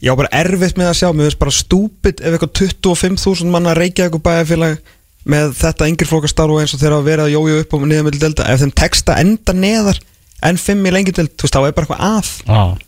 Ég 0.04 0.12
var 0.12 0.26
bara 0.26 0.44
erfitt 0.44 0.76
með 0.78 0.90
að 0.92 0.98
sjá, 1.00 1.08
mér 1.16 1.30
finnst 1.30 1.40
bara 1.40 1.56
stúpid 1.56 2.20
ef 2.20 2.34
eitthvað 2.36 2.52
25.000 2.84 3.52
manna 3.54 3.74
reykja 3.78 4.06
eitthvað 4.10 4.26
bæjarfélag 4.28 4.82
með 5.26 5.54
þetta 5.58 5.88
yngri 5.90 6.08
flokastarf 6.10 6.52
og 6.52 6.60
eins 6.62 6.74
og 6.76 6.82
þeirra 6.82 7.00
að 7.00 7.08
vera 7.08 7.26
að 7.26 7.34
jója 7.34 7.62
upp 7.64 7.74
og 7.74 7.86
niður 7.88 8.04
með 8.10 8.18
delta. 8.22 8.48
Ef 8.52 8.62
þeim 8.62 8.74
texta 8.76 9.16
enda 9.22 9.56
neðar 9.56 10.02
en 10.46 10.60
5 10.62 10.84
í 10.86 10.94
lengjudeld, 10.94 11.32
þú 11.34 11.48
veist, 11.48 11.56
þá 11.56 11.62
er 11.64 11.78
bara 11.78 11.88
eitthvað 11.88 12.04
að. 12.12 12.34
Já. 12.46 12.86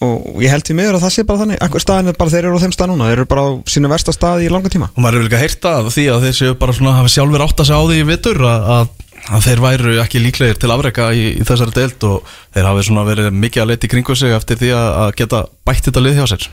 Og 0.00 0.40
ég 0.40 0.48
held 0.48 0.64
því 0.64 0.74
miður 0.78 0.96
að 0.96 1.02
það 1.04 1.14
sé 1.14 1.24
bara 1.28 1.42
þannig. 1.42 1.58
Akkur 1.64 1.82
staðin 1.84 2.10
er 2.10 2.16
bara 2.16 2.32
þeir 2.32 2.46
eru 2.48 2.56
á 2.56 2.62
þeim 2.64 2.72
stað 2.72 2.90
núna. 2.90 3.08
Þeir 3.10 3.18
eru 3.18 3.30
bara 3.30 3.42
á 3.44 3.48
sínu 3.68 3.90
versta 3.92 4.14
stað 4.16 4.44
í 4.46 4.52
langa 4.52 4.72
tíma. 4.72 4.88
Og 4.96 5.04
maður 5.04 5.18
er 5.18 5.20
vel 5.20 5.28
ekki 5.28 5.36
að 5.36 5.44
heyrta 5.44 5.72
því 5.92 6.04
að 6.08 6.24
þeir 6.24 6.36
séu 6.38 6.54
bara 6.60 6.76
svona 6.76 6.94
hafa 6.96 7.12
sjálfur 7.12 7.44
átt 7.44 7.60
að 7.60 7.68
segja 7.68 7.80
á 7.80 7.88
því 7.90 7.98
í 8.00 8.06
vittur 8.08 8.40
að, 8.48 8.94
að, 9.28 9.42
þeir 9.46 9.62
væru 9.64 9.96
ekki 10.02 10.22
líklegir 10.22 10.60
til 10.60 10.70
afreka 10.74 11.10
í, 11.16 11.26
í 11.40 11.44
þessari 11.46 11.74
deild 11.76 12.06
og 12.08 12.30
þeir 12.54 12.68
hafi 12.70 12.86
svona 12.86 13.04
verið 13.08 13.28
mikið 13.36 13.64
að 13.64 13.70
leita 13.72 13.88
í 13.88 13.92
kringu 13.92 14.16
sig 14.18 14.34
eftir 14.36 14.60
því 14.60 14.72
að, 14.76 14.88
að 15.02 15.12
geta 15.20 15.42
bætt 15.68 15.88
þetta 15.88 16.04
lið 16.04 16.20
hjá 16.20 16.26
sér. 16.32 16.48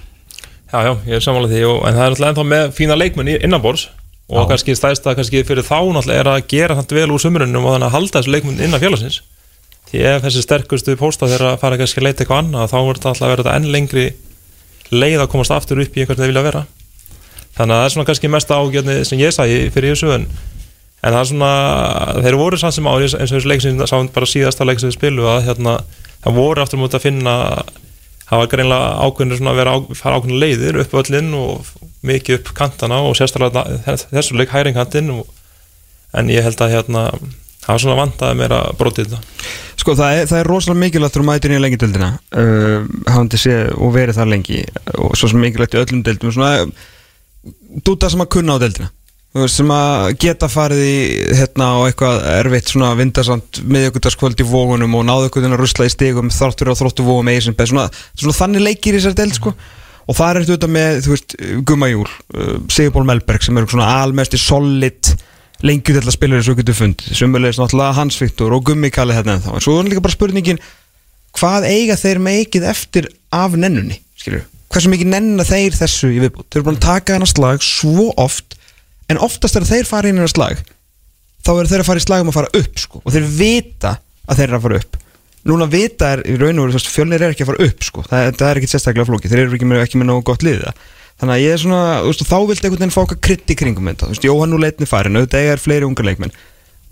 Já, 0.68 0.80
já, 0.84 0.94
ég 1.08 1.16
er 1.16 1.24
samanlega 1.24 1.56
því 1.56 1.64
og, 1.70 1.80
en 1.88 1.96
það 1.96 2.04
er 2.04 2.14
alltaf 2.14 2.30
ennþá 2.32 2.46
með 2.52 2.76
fína 2.76 3.00
leikmenn 3.00 3.32
innanborðs 3.38 3.88
og 4.28 4.44
Já. 4.44 4.48
kannski 4.52 4.76
stæðsta 4.76 5.14
kannski 5.16 5.44
fyrir 5.48 5.64
þá 5.64 5.78
náttúrulega 5.96 6.20
er 6.20 6.30
að 6.34 6.48
gera 6.52 6.76
þetta 6.82 6.98
vel 6.98 7.12
úr 7.16 7.22
sumrunum 7.24 7.64
og 7.64 7.78
þannig 7.78 7.88
að 7.88 7.96
halda 7.96 8.20
þessu 8.20 8.34
leikmenn 8.34 8.64
innan 8.66 8.82
félagsins. 8.82 9.22
Því 9.88 10.02
ef 10.04 10.26
þessi 10.26 10.44
sterkustu 10.44 10.98
pósta 11.00 11.30
þeirra 11.32 11.54
fara 11.62 11.78
kannski 11.80 12.02
að 12.02 12.10
leita 12.10 12.26
eitthvað 12.26 12.42
annað 12.44 12.74
þá 12.74 12.78
er 12.82 12.98
þetta 12.98 13.14
alltaf 13.14 13.32
þetta 13.38 13.54
enn 13.56 13.70
lengri 13.72 14.08
leið 14.92 15.24
að 15.24 15.32
komast 15.32 15.56
aftur 15.56 15.80
upp 15.80 15.96
í 15.96 16.04
einhvern 16.04 16.20
þeir 16.20 16.34
vilja 16.34 16.44
vera. 16.44 16.66
Þannig 17.56 17.74
að 17.74 17.80
það 17.80 17.86
er 17.86 17.94
svona 17.96 18.08
kannski 18.10 18.32
mesta 18.36 18.60
ágjörni 18.60 18.98
sem 19.08 19.22
ég 19.24 19.34
sagði 19.36 19.62
fyrir 19.72 19.96
þessu 19.96 20.12
en, 20.18 20.28
en 21.04 21.14
það 21.14 21.20
er 21.20 21.30
svona, 21.32 21.52
þeir 22.26 22.40
voru 22.40 22.60
sann 22.62 22.76
sem 22.76 22.90
ári 22.90 23.08
eins 23.08 23.18
og 23.18 23.38
þessu 23.38 23.52
leik 23.52 23.64
sem 23.64 23.82
sáum 23.86 24.10
bara 24.14 24.30
síðasta 24.30 24.68
leik 24.68 24.82
sem 24.82 24.90
við 24.92 24.98
spilu 24.98 25.28
að 25.30 25.44
hérna, 25.50 25.76
það 26.24 26.40
voru 26.40 26.64
aftur 26.64 26.82
mútið 26.82 27.00
að 27.00 27.06
finna 27.08 27.36
það 28.28 28.42
var 28.42 28.52
greinlega 28.52 28.88
ákveðinu 29.06 29.40
svona 29.40 29.54
að 29.54 29.60
vera 29.62 29.76
fara 29.96 30.20
ákveðinu 30.20 30.42
leiðir 30.42 30.80
upp 30.84 30.96
öllin 31.02 31.34
og 31.38 31.70
mikið 32.08 32.40
upp 32.40 32.54
kantana 32.58 33.02
og 33.06 33.16
sérstaklega 33.20 33.98
þessu 34.10 34.40
leik 34.40 34.52
hæringkantinn 34.52 35.14
en 36.18 36.32
ég 36.32 36.44
held 36.44 36.64
að 36.64 36.74
hérna 36.76 37.06
það 37.68 37.72
var 37.74 37.82
svona 37.84 38.00
vandaði 38.02 38.40
mér 38.40 38.54
að 38.58 38.68
brotið 38.80 39.08
þetta. 39.08 39.48
Sko 39.78 39.96
það 40.00 40.18
er, 40.18 40.28
það 40.30 40.40
er 40.42 40.50
rosalega 40.52 40.82
mikilvægt 40.82 41.18
þú 41.18 41.24
mætir 41.28 41.54
í 41.54 41.62
lengi 41.62 41.80
deildina 41.80 42.12
uh, 42.16 42.86
hafandi 43.08 43.40
sé 43.40 43.58
og 43.76 43.92
verið 43.96 44.20
það 44.20 44.32
lengi 44.34 44.62
og 44.98 45.18
svo 45.20 45.32
mikilvægt 45.36 45.76
í 45.76 45.82
öllum 45.84 46.04
deildum 46.08 46.34
svona 46.36 46.68
dúta 47.86 48.10
sem 48.12 48.24
að 48.24 48.32
kunna 48.38 48.56
á 48.56 48.62
deildina. 48.64 48.90
Þú 48.92 48.97
veist, 49.44 49.58
sem 49.60 49.72
að 49.74 50.12
geta 50.24 50.50
farið 50.52 50.84
í 50.84 50.98
hérna 51.38 51.70
á 51.74 51.78
eitthvað 51.88 52.22
erfitt 52.34 52.72
svona 52.72 52.92
vindasamt 52.98 53.62
miðjögutaskvöld 53.68 54.44
í 54.44 54.48
vógunum 54.48 54.96
og 55.00 55.06
náðu 55.08 55.28
eitthvað 55.28 55.50
að 55.50 55.60
rusla 55.62 55.88
í 55.88 55.94
stigum 55.94 56.32
þráttur 56.34 56.72
og 56.74 56.80
þróttu 56.80 57.06
vógum 57.08 57.28
með 57.28 57.42
Eisenberg 57.42 57.72
svona, 57.72 57.88
svona 58.14 58.38
þannig 58.38 58.66
leikir 58.68 58.96
í 58.96 59.02
þessari 59.02 59.20
deild 59.22 59.38
sko. 59.38 59.54
Og 60.08 60.16
það 60.16 60.40
er 60.40 60.48
þetta 60.48 60.70
með, 60.72 61.00
þú 61.04 61.14
veist, 61.14 61.38
Gumma 61.68 61.90
Júl 61.92 62.08
uh, 62.08 62.54
Sigurból 62.72 63.08
Melberg 63.10 63.44
sem 63.44 63.58
eru 63.60 63.68
svona 63.74 63.90
almesti 64.06 64.40
solid 64.40 65.14
lengjur 65.66 65.98
til 65.98 66.06
að 66.06 66.16
spila 66.16 66.38
þessu 66.40 66.58
getur 66.60 66.78
fund 66.78 67.08
sumulegis 67.18 67.60
náttúrulega 67.60 67.98
Hans 67.98 68.20
Viktor 68.22 68.54
og 68.56 68.68
Gummi 68.70 68.92
Kalli 68.94 69.16
hérna 69.18 69.36
ennþá. 69.36 69.58
En 69.58 69.66
svo 69.66 69.80
er 69.82 69.90
líka 69.90 70.06
bara 70.06 70.16
spurningin 70.16 70.62
hvað 71.38 71.68
eiga 71.70 71.98
þeir 72.00 72.22
meikið 72.24 72.70
eftir 72.72 73.10
af 73.34 73.58
nennunni 73.58 74.00
skilur 74.18 74.46
hversu 74.72 74.92
mikið 74.92 75.12
nenna 75.14 75.46
þeir 75.48 75.76
þessu 75.78 76.12
í 76.12 76.22
viðbútt 76.24 76.50
þeir 76.52 76.60
eru 76.60 76.68
búin 76.68 76.80
að 76.80 76.88
taka 76.88 77.16
hennar 77.16 77.32
slag 77.32 77.64
svo 77.66 78.10
oft 78.20 78.57
en 79.12 79.22
oftast 79.24 79.56
þegar 79.56 79.70
þeir 79.72 79.90
fara 79.90 80.10
inn 80.10 80.18
í 80.18 80.22
hennar 80.22 80.34
slag 80.34 80.64
þá 81.46 81.52
eru 81.56 81.72
þeir 81.72 81.84
að 81.84 81.90
fara 81.90 82.02
í 82.02 82.06
slag 82.06 82.24
um 82.24 82.32
að 82.32 82.40
fara 82.42 82.54
upp 82.60 82.82
sko. 82.82 83.02
og 83.04 83.14
þeir 83.16 83.28
vita 83.38 83.98
að 84.28 84.40
þeir 84.42 84.48
eru 84.50 84.60
að 84.60 84.66
fara 84.68 84.80
upp 84.82 85.04
núna 85.48 85.68
vita 85.72 86.12
er 86.16 86.24
í 86.28 86.36
raun 86.40 86.60
og 86.60 86.72
veru 86.74 86.92
fjölnir 86.92 87.24
er 87.24 87.34
ekki 87.34 87.46
að 87.46 87.52
fara 87.54 87.68
upp 87.70 87.86
sko. 87.88 88.04
það, 88.08 88.32
það 88.40 88.50
er 88.50 88.62
ekki 88.62 88.72
sérstaklega 88.74 89.08
flóki, 89.08 89.32
þeir 89.32 89.44
eru 89.46 89.58
ekki 89.58 89.70
með, 89.70 89.84
ekki 89.86 90.02
með 90.02 90.10
nógu 90.12 90.26
gott 90.32 90.44
liða 90.44 90.74
þannig 91.18 91.34
að 91.34 91.44
ég 91.44 91.56
er 91.56 91.62
svona, 91.62 91.84
veist, 92.06 92.26
þá 92.28 92.38
viltu 92.50 92.68
einhvern 92.68 92.84
veginn 92.84 92.94
fá 92.94 93.00
okkar 93.04 93.22
krydd 93.28 93.54
í 93.54 93.58
kringum 93.58 93.88
þetta, 93.90 94.10
þú 94.10 94.14
veist, 94.14 94.28
Jóhann 94.28 94.52
nú 94.54 94.60
leitni 94.62 94.90
farin 94.90 95.18
auðvitað 95.18 95.48
er 95.54 95.62
fleiri 95.62 95.88
ungar 95.88 96.06
leikmenn 96.06 96.36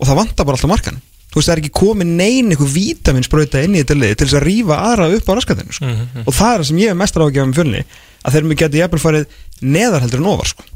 og 0.00 0.08
það 0.08 0.18
vantar 0.18 0.48
bara 0.48 0.58
alltaf 0.58 0.72
markan, 0.72 0.98
þú 1.30 1.38
veist, 1.38 1.46
það 1.46 1.52
er 1.54 1.62
ekki 1.62 1.74
komið 1.78 2.10
nein 2.18 2.50
eitthvað 2.50 2.72
vítaminsbrauta 2.74 3.62
inn 3.62 3.76
í 3.76 3.84
þetta 3.84 3.98
lið 4.00 4.16
til 4.16 4.26
þess 4.26 4.38
að 4.40 4.46
rífa 4.48 4.80
aðra 4.88 5.06
upp 5.14 5.30
á 5.30 5.32
raskatinu 5.38 5.76
sko. 5.78 5.92
og 6.24 6.34
það 6.34 6.50
er 6.50 6.64
það 6.64 6.66
sem 6.72 6.80
ég 6.82 6.90
er 6.90 6.98
mestar 6.98 7.26
ágjafum 7.26 7.54
fjölni 7.54 7.84
að 8.26 8.34
þeir 8.34 8.48
mjög 8.50 8.62
geti 8.64 8.82
jafnvel 8.82 9.02
farið 9.04 9.38
neðar 9.62 10.02
heldur 10.02 10.24
en 10.24 10.30
ofar 10.32 10.50
sko. 10.50 10.66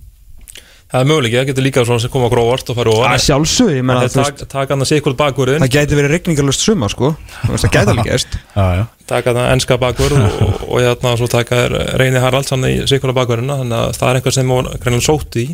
Það 0.90 1.00
er 1.00 1.08
möguleik, 1.10 1.34
það 1.36 1.50
getur 1.50 1.66
líka 1.66 1.84
svona 1.86 2.02
sem 2.02 2.12
koma 2.12 2.30
gróvart 2.32 2.70
og 2.72 2.78
fara 2.78 2.92
að 2.92 3.02
ofar 3.04 3.22
sjálfsög, 3.24 3.72
ég 3.76 3.84
meina 3.86 4.02
það 4.02 4.14
þú 4.14 4.20
er 4.20 4.24
veist, 4.24 4.40
tak, 4.40 4.50
taka 4.54 4.74
hann 4.74 4.84
að 4.84 4.90
sikkur 4.90 5.16
bakvörðin 5.20 5.64
það 5.64 5.74
gæti 5.76 5.98
verið 5.98 6.14
regningalust 6.16 6.64
suma 6.66 6.90
sko. 6.90 7.12
Það 7.46 7.66
gæti 7.76 7.94
alveg 7.94 8.10
já 8.80 8.84
taka 9.10 9.34
það 9.34 9.48
enska 9.54 9.78
bakvörð 9.80 10.20
og, 10.20 10.36
og, 10.44 10.60
og 10.68 10.84
hérna 10.84 11.16
svo 11.18 11.28
taka 11.30 11.58
þér 11.64 11.76
Reyni 11.98 12.22
Haraldsson 12.22 12.66
í 12.68 12.74
sikkur 12.90 13.14
bakvörðina 13.16 13.58
þannig 13.62 13.78
að 13.80 13.98
það 13.98 14.10
er 14.10 14.20
einhver 14.20 14.36
sem 14.36 14.52
var 14.54 14.70
greinlega 14.84 15.06
sótt 15.06 15.38
í. 15.40 15.46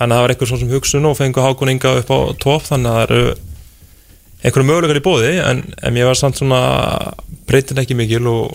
Þannig 0.00 0.14
að 0.14 0.16
það 0.16 0.24
var 0.24 0.34
eitthvað 0.34 0.50
svona 0.50 0.62
sem 0.62 0.72
hugsun 0.72 1.08
og 1.10 1.16
fengu 1.18 1.44
hákuninga 1.44 1.94
upp 2.00 2.12
á 2.16 2.18
topp 2.40 2.68
þannig 2.70 2.90
að 2.90 2.96
það 2.96 3.04
eru 3.04 3.36
einhverju 4.40 4.68
möguleikar 4.70 5.00
í 5.00 5.04
bóði 5.04 5.32
en, 5.44 5.62
en 5.84 6.00
ég 6.00 6.08
var 6.08 6.16
samt 6.16 6.40
svona 6.40 6.60
breytin 7.48 7.82
ekki 7.82 7.96
mikil 7.98 8.22
og, 8.30 8.54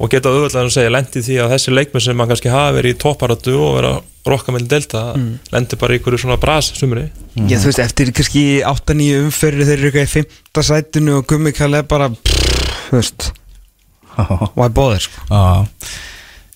og 0.00 0.12
geta 0.12 0.32
auðvitað 0.32 0.62
að 0.62 0.76
segja 0.78 0.94
lendi 0.94 1.24
því 1.26 1.42
að 1.44 1.52
þessi 1.52 1.74
leikmenn 1.74 2.04
sem 2.06 2.16
mann 2.16 2.30
kannski 2.30 2.52
hafa 2.52 2.78
verið 2.78 2.96
í 2.96 3.00
topparötu 3.02 3.58
og 3.58 3.74
verið 3.76 3.98
að 4.28 4.34
rokka 4.34 4.54
með 4.54 4.68
delta 4.70 5.04
mm. 5.16 5.30
lendi 5.54 5.78
bara 5.80 5.96
í 5.96 5.98
einhverju 5.98 6.22
svona 6.24 6.38
bras 6.40 6.70
sumri 6.76 7.08
Já, 7.38 7.56
þú 7.62 7.70
veist, 7.70 7.82
eftir 7.82 8.12
kannski 8.16 8.44
8-9 8.66 9.24
umferði 9.24 9.68
þeir 9.68 9.78
eru 9.78 9.90
eitthvað 9.90 10.06
í 10.06 10.12
5. 10.58 10.62
sætinu 10.68 11.18
og 11.20 11.26
Gummi 11.30 11.52
Kall 11.54 11.78
er 11.78 11.86
bara, 11.88 12.08
pff, 12.10 12.78
þú 12.88 12.98
veist, 12.98 13.28
bother, 14.78 15.04
sko. 15.04 15.26
Já, 15.30 15.68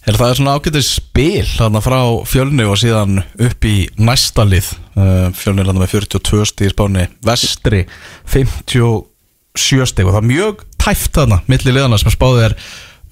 er 0.08 0.18
það 0.18 0.32
er 0.32 0.38
svona 0.38 0.56
ágætið 0.58 0.86
spil 0.86 1.46
þarna 1.46 1.82
frá 1.84 1.98
fjölni 2.26 2.66
og 2.66 2.78
síðan 2.80 3.22
upp 3.22 3.66
í 3.68 3.76
næsta 4.02 4.46
lið 4.48 4.72
uh, 4.98 5.28
fjölni 5.36 5.62
er 5.62 5.70
þarna 5.70 5.84
með 5.84 5.94
42 5.94 6.48
stíð 6.50 6.70
í 6.70 6.72
spáni 6.74 7.06
vestri 7.26 7.84
57 8.32 9.90
stíð 9.92 10.08
og 10.08 10.16
það 10.16 10.22
er 10.22 10.30
mjög 10.32 10.64
tæft 10.82 11.12
þarna 11.20 11.42
milli 11.50 11.76
liðana 11.76 12.00
sem 12.02 12.14
spáðið 12.14 12.48
er 12.48 12.56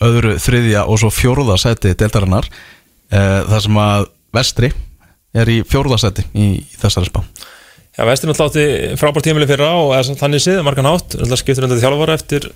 öðru 0.08 0.34
þriðja 0.42 0.86
og 0.88 1.02
svo 1.02 1.12
fjórða 1.14 1.58
seti 1.61 1.94
deltarinnar 1.94 2.48
uh, 2.50 3.46
þar 3.46 3.66
sem 3.66 3.80
að 3.84 4.08
vestri 4.35 4.72
er 5.35 5.51
í 5.51 5.61
fjórða 5.66 5.99
seti 6.01 6.26
í, 6.35 6.53
í 6.59 6.78
þessari 6.81 7.11
spá. 7.11 7.22
Já, 7.97 8.05
vestin 8.07 8.31
alltaf 8.33 8.51
átti 8.51 8.64
frábært 8.99 9.26
tímili 9.26 9.49
fyrra 9.51 9.72
og 9.76 9.95
er 9.97 10.07
samt 10.07 10.20
þannig 10.22 10.43
séð, 10.43 10.62
margan 10.64 10.89
hátt. 10.89 11.16
Skiptur 11.37 11.66
undir 11.66 11.83
þjálfara 11.83 12.16
eftir 12.18 12.51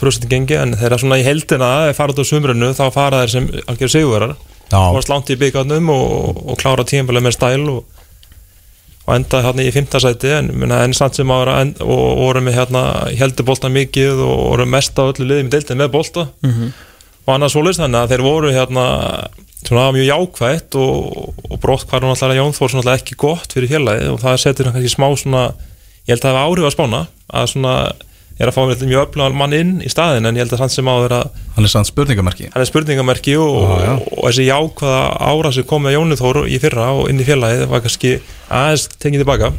brústin 0.00 0.30
gengi, 0.30 0.56
en 0.56 0.76
þeirra 0.78 0.98
svona 1.00 1.20
í 1.20 1.24
heldina 1.26 1.70
fara 1.96 2.14
út 2.14 2.22
á 2.22 2.24
sumrunu, 2.26 2.72
þá 2.76 2.84
fara 2.94 3.22
þeir 3.22 3.32
sem 3.34 3.48
algjör 3.70 3.92
sigurverðar, 3.94 4.36
og 4.78 5.00
slánt 5.04 5.32
í 5.32 5.38
byggarnum 5.40 5.90
og, 5.92 6.44
og 6.52 6.60
klára 6.60 6.86
tímili 6.86 7.22
með 7.24 7.36
stæl 7.36 7.66
og, 7.72 7.80
og 9.06 9.12
enda 9.16 9.42
hérna 9.44 9.66
í 9.66 9.74
fymtasæti, 9.74 10.32
en, 10.38 10.52
en 10.76 10.96
samt 10.96 11.18
sem 11.18 11.34
ára 11.34 11.58
og 11.84 12.22
voru 12.22 12.44
með 12.46 12.60
hérna 12.60 12.84
heldur 13.20 13.48
bolta 13.50 13.72
mikið 13.72 14.24
og 14.26 14.46
voru 14.52 14.68
mest 14.70 14.98
á 15.00 15.04
öllu 15.08 15.26
liðið 15.26 15.46
með 15.46 15.56
deildin 15.56 15.82
með 15.82 15.92
bolta. 15.98 16.26
Mm 16.46 16.54
-hmm. 16.56 16.72
og 17.26 17.34
annars 17.34 17.56
svolítið 17.56 17.84
þannig 17.84 18.00
að 18.00 18.10
þeir 18.14 18.26
voru 18.28 18.52
hérna 18.54 18.86
svona 19.70 19.88
mjög 19.94 20.08
jákvætt 20.10 20.76
og, 20.82 21.32
og 21.46 21.58
brott 21.62 21.86
hvar 21.88 22.02
hún 22.02 22.12
alltaf 22.12 22.34
Jón 22.34 22.54
Þór 22.56 22.74
svona 22.74 22.94
ekki 22.98 23.16
gott 23.20 23.54
fyrir 23.54 23.70
félagið 23.70 24.14
og 24.16 24.22
það 24.24 24.38
setur 24.42 24.68
hann 24.68 24.76
kannski 24.76 24.94
smá 24.96 25.06
svona 25.14 25.42
ég 26.06 26.14
held 26.14 26.24
að 26.24 26.26
það 26.26 26.38
hefur 26.40 26.46
áhrif 26.46 26.68
að 26.68 26.74
spána 26.74 27.02
að 27.30 27.50
svona 27.52 27.74
er 28.40 28.48
að 28.48 28.56
fá 28.56 28.62
mjög 28.64 29.02
öflugan 29.04 29.36
mann 29.36 29.54
inn 29.54 29.72
í 29.84 29.90
staðin 29.92 30.26
en 30.26 30.38
ég 30.38 30.46
held 30.46 30.54
að 30.56 30.62
samt 30.62 30.74
sem 30.74 30.88
áður 30.88 31.16
að 31.18 31.40
Hann 31.56 31.66
er 31.68 31.72
sann 31.72 31.86
spurningamerki 31.86 32.48
hann 32.50 32.64
er 32.64 32.70
spurningamerki 32.70 33.34
og, 33.36 33.58
já. 33.84 33.92
og, 33.94 34.06
og 34.16 34.30
þessi 34.30 34.46
jákvæða 34.48 35.02
ára 35.28 35.52
sem 35.54 35.66
kom 35.68 35.84
með 35.84 35.98
Jóni 35.98 36.18
Þór 36.18 36.40
í 36.48 36.60
fyrra 36.62 36.86
og 36.96 37.10
inn 37.12 37.20
í 37.20 37.26
félagið 37.28 37.66
var 37.70 37.84
kannski 37.84 38.14
aðeins 38.48 38.86
tengið 38.96 39.26
tilbaka 39.26 39.52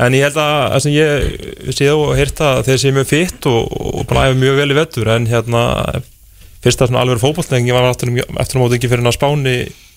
en 0.00 0.16
ég 0.16 0.24
held 0.24 0.40
að 0.40 0.54
það 0.72 0.84
sem 0.86 0.96
ég 0.96 1.74
séð 1.76 1.98
og 1.98 2.14
heyrta 2.16 2.54
þeir 2.64 2.80
séu 2.80 2.96
mjög 2.96 3.10
fitt 3.10 3.50
og, 3.50 3.68
og 3.68 4.08
bara 4.08 4.30
æfa 4.30 4.40
mjög 4.40 4.62
vel 4.62 4.70
í 4.72 4.78
vettur 4.80 5.12
en 5.12 5.28
hérna 5.28 5.64
fyrsta 6.64 6.88
svona 6.88 7.04
alveg 7.04 7.22
fótbolltengi 7.22 7.72
var 7.74 7.88
eftir, 7.88 8.12
eftir 8.20 8.60
á 8.60 8.62
móti 8.62 8.76
ekki 8.76 8.90
fyrir 8.90 9.06
að 9.08 9.16
spáni 9.16 9.54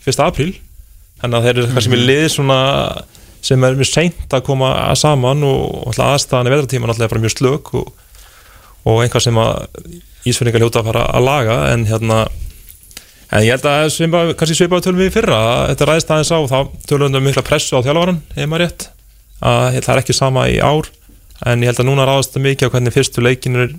1. 0.07 0.21
apríl. 0.23 0.53
Þannig 1.21 1.37
að 1.37 1.47
þeir 1.47 1.57
eru 1.57 1.73
kannski 1.73 1.93
með 1.93 2.05
lið 2.07 2.23
svona 2.33 2.59
sem 3.43 3.65
er 3.67 3.75
mjög 3.75 3.89
seint 3.89 4.35
að 4.35 4.45
koma 4.47 4.71
saman 4.99 5.43
og 5.47 5.91
aðstæðan 5.91 6.47
í 6.47 6.53
veðratíman 6.53 6.93
alltaf 6.93 7.07
er 7.07 7.11
bara 7.11 7.23
mjög 7.23 7.35
slök 7.35 7.73
og, 7.79 7.91
og 8.87 9.03
einhvað 9.03 9.27
sem 9.27 9.39
að 9.39 10.01
Ísfjörningar 10.23 10.63
hljóta 10.63 10.79
að 10.79 10.87
fara 10.87 11.03
að 11.11 11.25
laga. 11.27 11.55
En 11.73 11.83
hérna 11.89 12.21
en 13.33 13.43
ég 13.43 13.57
held 13.57 13.67
að 13.67 13.89
svipa, 13.91 14.21
kannski 14.39 14.55
svipaðu 14.55 14.87
tölum 14.87 15.03
við 15.03 15.15
fyrra 15.17 15.39
að 15.43 15.63
þetta 15.73 15.87
ræðist 15.89 16.13
aðeins 16.15 16.31
á 16.31 16.39
þá 16.47 16.59
tölum 16.87 17.09
við 17.09 17.19
um 17.19 17.27
mikla 17.27 17.43
pressu 17.47 17.75
á 17.75 17.83
þjálfvaran 17.83 18.21
heima 18.37 18.61
rétt. 18.61 18.87
Að 19.43 19.79
það 19.81 19.93
er 19.95 20.03
ekki 20.03 20.15
sama 20.15 20.45
í 20.47 20.61
ár 20.63 20.87
en 21.43 21.63
ég 21.63 21.71
held 21.71 21.81
að 21.83 21.89
núna 21.89 22.07
ráðast 22.07 22.35
það 22.35 22.45
mikið 22.47 22.69
á 22.69 22.73
hvernig 22.75 22.95
fyrstu 22.95 23.23
leikinur 23.23 23.73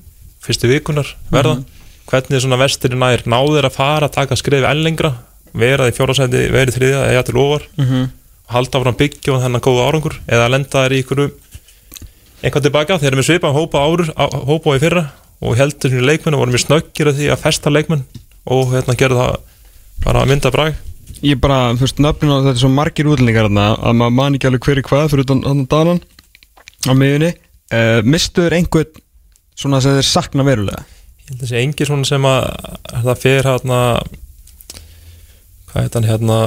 fyrstu 0.44 0.68
vikunar 0.68 1.14
verða 1.32 1.62
hvernig 2.10 2.42
svona 2.44 2.58
vestirinn 2.60 3.00
nær? 3.00 3.22
Náður 3.28 3.68
að 3.68 3.76
fara 3.78 4.08
að 4.08 4.16
taka 4.18 4.36
skrifi 4.38 4.66
enn 4.68 4.82
lengra 4.84 5.12
vera 5.54 5.86
í 5.88 5.94
fjórasæti, 5.94 6.44
vera 6.52 6.70
í 6.70 6.74
þriðja 6.74 7.02
eða 7.12 7.24
til 7.28 7.36
ofar 7.38 7.62
Mhm. 7.78 8.04
og 8.48 8.54
halda 8.54 8.78
áfram 8.80 8.96
byggja 8.98 9.32
og 9.34 9.42
þennan 9.44 9.62
góða 9.64 9.84
árangur 9.88 10.16
eða 10.28 10.50
lenda 10.50 10.82
þær 10.84 10.92
í 10.92 11.02
ykkur 11.04 11.20
eitthvað 12.44 12.64
tilbaka, 12.66 12.98
þeir 13.00 13.12
eru 13.12 13.20
með 13.20 13.28
svipað 13.30 13.54
hópa 13.56 13.78
árur 13.80 14.10
hópa 14.44 14.74
á 14.74 14.76
í 14.76 14.82
fyrra 14.82 15.04
og 15.40 15.56
heldur 15.56 15.90
svona 15.90 16.08
leikmenn 16.10 16.34
og 16.36 16.42
voru 16.42 16.52
mjög 16.54 16.64
snöggir 16.66 17.08
að 17.08 17.16
því 17.20 17.28
að 17.32 17.42
festa 17.44 17.70
leikmenn 17.72 18.04
og 18.46 18.74
hérna 18.74 18.96
gerðu 19.00 19.16
það 19.22 19.36
bara 20.04 20.20
að 20.24 20.28
mynda 20.28 20.50
brag. 20.52 20.74
Ég 21.24 21.38
bara, 21.40 21.72
þú 21.72 21.86
veist, 21.86 22.00
nöfnin 22.02 22.32
á 22.32 22.36
þetta 22.44 22.52
er 22.52 22.60
svo 22.60 22.68
margir 22.68 23.08
útlendingar 23.08 23.48
að 23.48 23.94
maður 23.96 24.12
man 24.18 24.34
ekki 24.36 24.48
alveg 24.50 24.66
hver 24.66 24.80
í 24.82 24.84
hvað 24.84 25.08
fyrir 25.14 25.30
hann 25.46 25.64
danan 25.70 26.00
á 26.84 26.92
miðunni 26.92 27.30
uh, 27.72 28.02
Mistuður 28.04 28.52
einhvern 28.58 28.92
svona 29.56 29.80
sem 29.80 29.94
þeir 29.96 30.08
sakna 30.10 30.44
verulega 30.44 30.84
ég 31.24 31.32
held 31.32 31.44
að 31.44 31.50
sé 31.50 31.62
engi 31.62 31.88
svona 31.88 32.08
sem 32.08 32.26
að 32.28 32.42
það 32.92 33.22
fer 33.22 33.48
hérna 33.48 33.80
hvað 35.70 35.86
heit 35.86 35.98
hann 35.98 36.10
hérna 36.10 36.40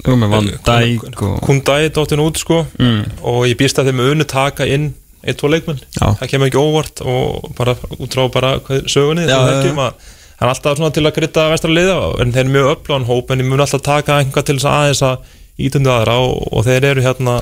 Þú 0.00 0.14
með 0.16 0.30
Van 0.32 0.46
Dijk 0.48 1.22
og 1.26 1.40
Kundai 1.44 1.90
dóttin 1.92 2.22
út 2.24 2.38
sko 2.40 2.62
mm. 2.78 3.20
og 3.28 3.42
ég 3.48 3.58
býst 3.60 3.80
að 3.80 3.90
þeim 3.90 4.04
unni 4.06 4.26
taka 4.28 4.64
inn 4.68 4.94
eitt, 5.20 5.36
tvo 5.40 5.50
leikmenn, 5.52 5.80
Já. 5.98 6.14
það 6.16 6.30
kemur 6.32 6.48
ekki 6.48 6.60
óvart 6.60 7.02
og 7.04 7.50
bara 7.58 7.74
út 7.98 8.14
frá 8.14 8.24
bara 8.32 8.54
sögunni 8.88 9.26
Já, 9.26 9.34
sem 9.34 9.44
við 9.44 9.52
já, 9.52 9.58
þekkjum 9.58 9.82
að 9.84 10.06
það 10.40 10.46
er 10.46 10.52
alltaf 10.54 10.78
svona 10.78 10.94
til 10.96 11.04
að 11.04 11.16
krytta 11.18 11.48
vestra 11.52 11.72
liða 11.74 11.96
en 12.22 12.32
þeir 12.32 12.42
eru 12.46 12.54
mjög 12.54 12.70
öflóðan 12.74 13.08
hóp 13.10 13.32
en 13.34 13.42
ég 13.42 13.50
mun 13.50 13.64
alltaf 13.64 13.84
taka 13.84 14.20
einhvað 14.22 14.46
til 14.48 14.56
þess 14.56 14.70
að 14.70 14.78
aðeins 14.78 15.02
að 15.10 15.34
ítundu 15.60 15.92
aðra 15.92 16.14
og, 16.24 16.38
og 16.48 16.64
þeir 16.64 16.86
eru 16.94 17.04
hérna 17.04 17.34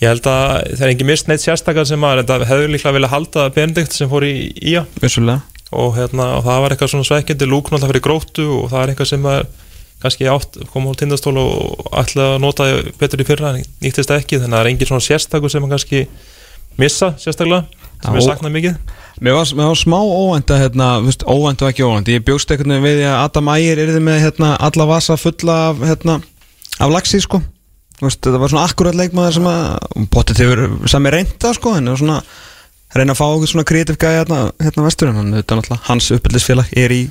ég 0.00 0.08
held 0.08 0.26
að 0.30 0.74
þeir 0.78 0.86
er 0.86 0.92
ekki 0.94 1.06
mist 1.08 1.28
neitt 1.28 1.42
sérstakar 1.44 1.86
sem 1.88 2.04
að 2.06 2.22
þetta 2.22 2.38
hefur 2.48 2.70
líklega 2.72 2.96
vilja 2.96 3.10
halda 3.12 3.48
Benedikt 3.54 3.92
sem 3.96 4.08
fór 4.10 4.24
í 4.24 4.34
ía. 4.72 4.86
Og, 5.70 5.92
hérna, 5.94 6.24
og 6.38 6.46
það 6.46 6.62
var 6.64 6.72
eitthvað 6.74 6.88
svona 6.94 7.06
svekkjandi 7.06 7.46
lúkn 7.46 7.76
alltaf 7.76 7.92
fyrir 7.92 8.02
gróttu 8.02 8.46
og 8.56 8.70
það 8.72 8.80
er 8.82 8.92
eitthvað 8.94 9.10
sem 9.12 9.26
að 9.30 9.42
kannski 10.00 10.26
átt, 10.32 10.56
kom 10.72 10.88
á 10.88 10.92
tindastól 10.96 11.36
og 11.38 11.92
ætla 12.00 12.30
að 12.34 12.40
nota 12.42 12.66
betur 12.98 13.20
í 13.20 13.26
fyrra 13.28 13.52
en 13.54 13.66
nýttist 13.84 14.10
ekki, 14.16 14.40
þannig 14.40 14.48
að 14.48 14.56
það 14.56 14.64
er 14.64 14.70
engin 14.72 14.88
svona 14.88 15.04
sérstakur 15.04 15.52
sem 15.52 15.66
að 15.66 15.74
kannski 15.76 16.00
missa 16.80 17.12
sérstaklega 17.20 17.66
sem 18.00 18.08
Já, 18.08 18.16
er 18.16 18.16
og- 18.16 18.26
saknað 18.30 18.54
mikið. 18.56 18.78
Mér 19.20 19.36
var, 19.36 19.44
mér 19.60 19.68
var 19.68 19.76
smá 19.76 19.98
óvænt 20.00 20.50
að, 20.54 20.60
hérna, 20.64 20.88
óvænt 21.28 21.62
og 21.62 21.68
ekki 21.68 21.84
óvænt. 21.84 22.08
Ég 22.08 22.24
bjóst 22.24 22.48
veginn 22.48 22.80
við 22.80 23.02
að 23.04 23.18
Adam 23.26 23.52
Ægir 23.52 23.78
er 23.84 24.00
með 24.00 24.20
hérna, 24.24 24.56
alla 24.58 24.86
vasa 24.88 25.16
fulla 25.20 25.58
af, 25.68 25.82
hérna, 25.84 26.22
af 26.80 26.90
laxi 26.90 27.20
sko 27.20 27.42
veist, 28.00 28.20
þetta 28.24 28.40
var 28.42 28.52
svona 28.52 28.68
akkurat 28.68 28.96
leikmaður 28.98 29.36
sem 29.38 29.50
að 29.50 30.06
Pottet 30.12 30.40
hefur 30.42 30.64
sami 30.90 31.12
reynda 31.14 31.52
sko 31.56 31.74
En 31.76 31.88
það 31.88 31.96
var 31.96 32.02
svona 32.04 32.20
reyna 32.96 33.14
að 33.14 33.20
fá 33.20 33.26
okkur 33.28 33.50
svona 33.52 33.66
kreatív 33.68 33.98
gæði 34.00 34.22
hérna, 34.22 34.40
hérna 34.58 34.86
þetta 34.90 35.06
er 35.06 35.12
náttúrulega 35.36 35.82
hans 35.86 36.08
uppbyldisfélag 36.16 36.72
er 36.80 36.94
í 36.94 37.04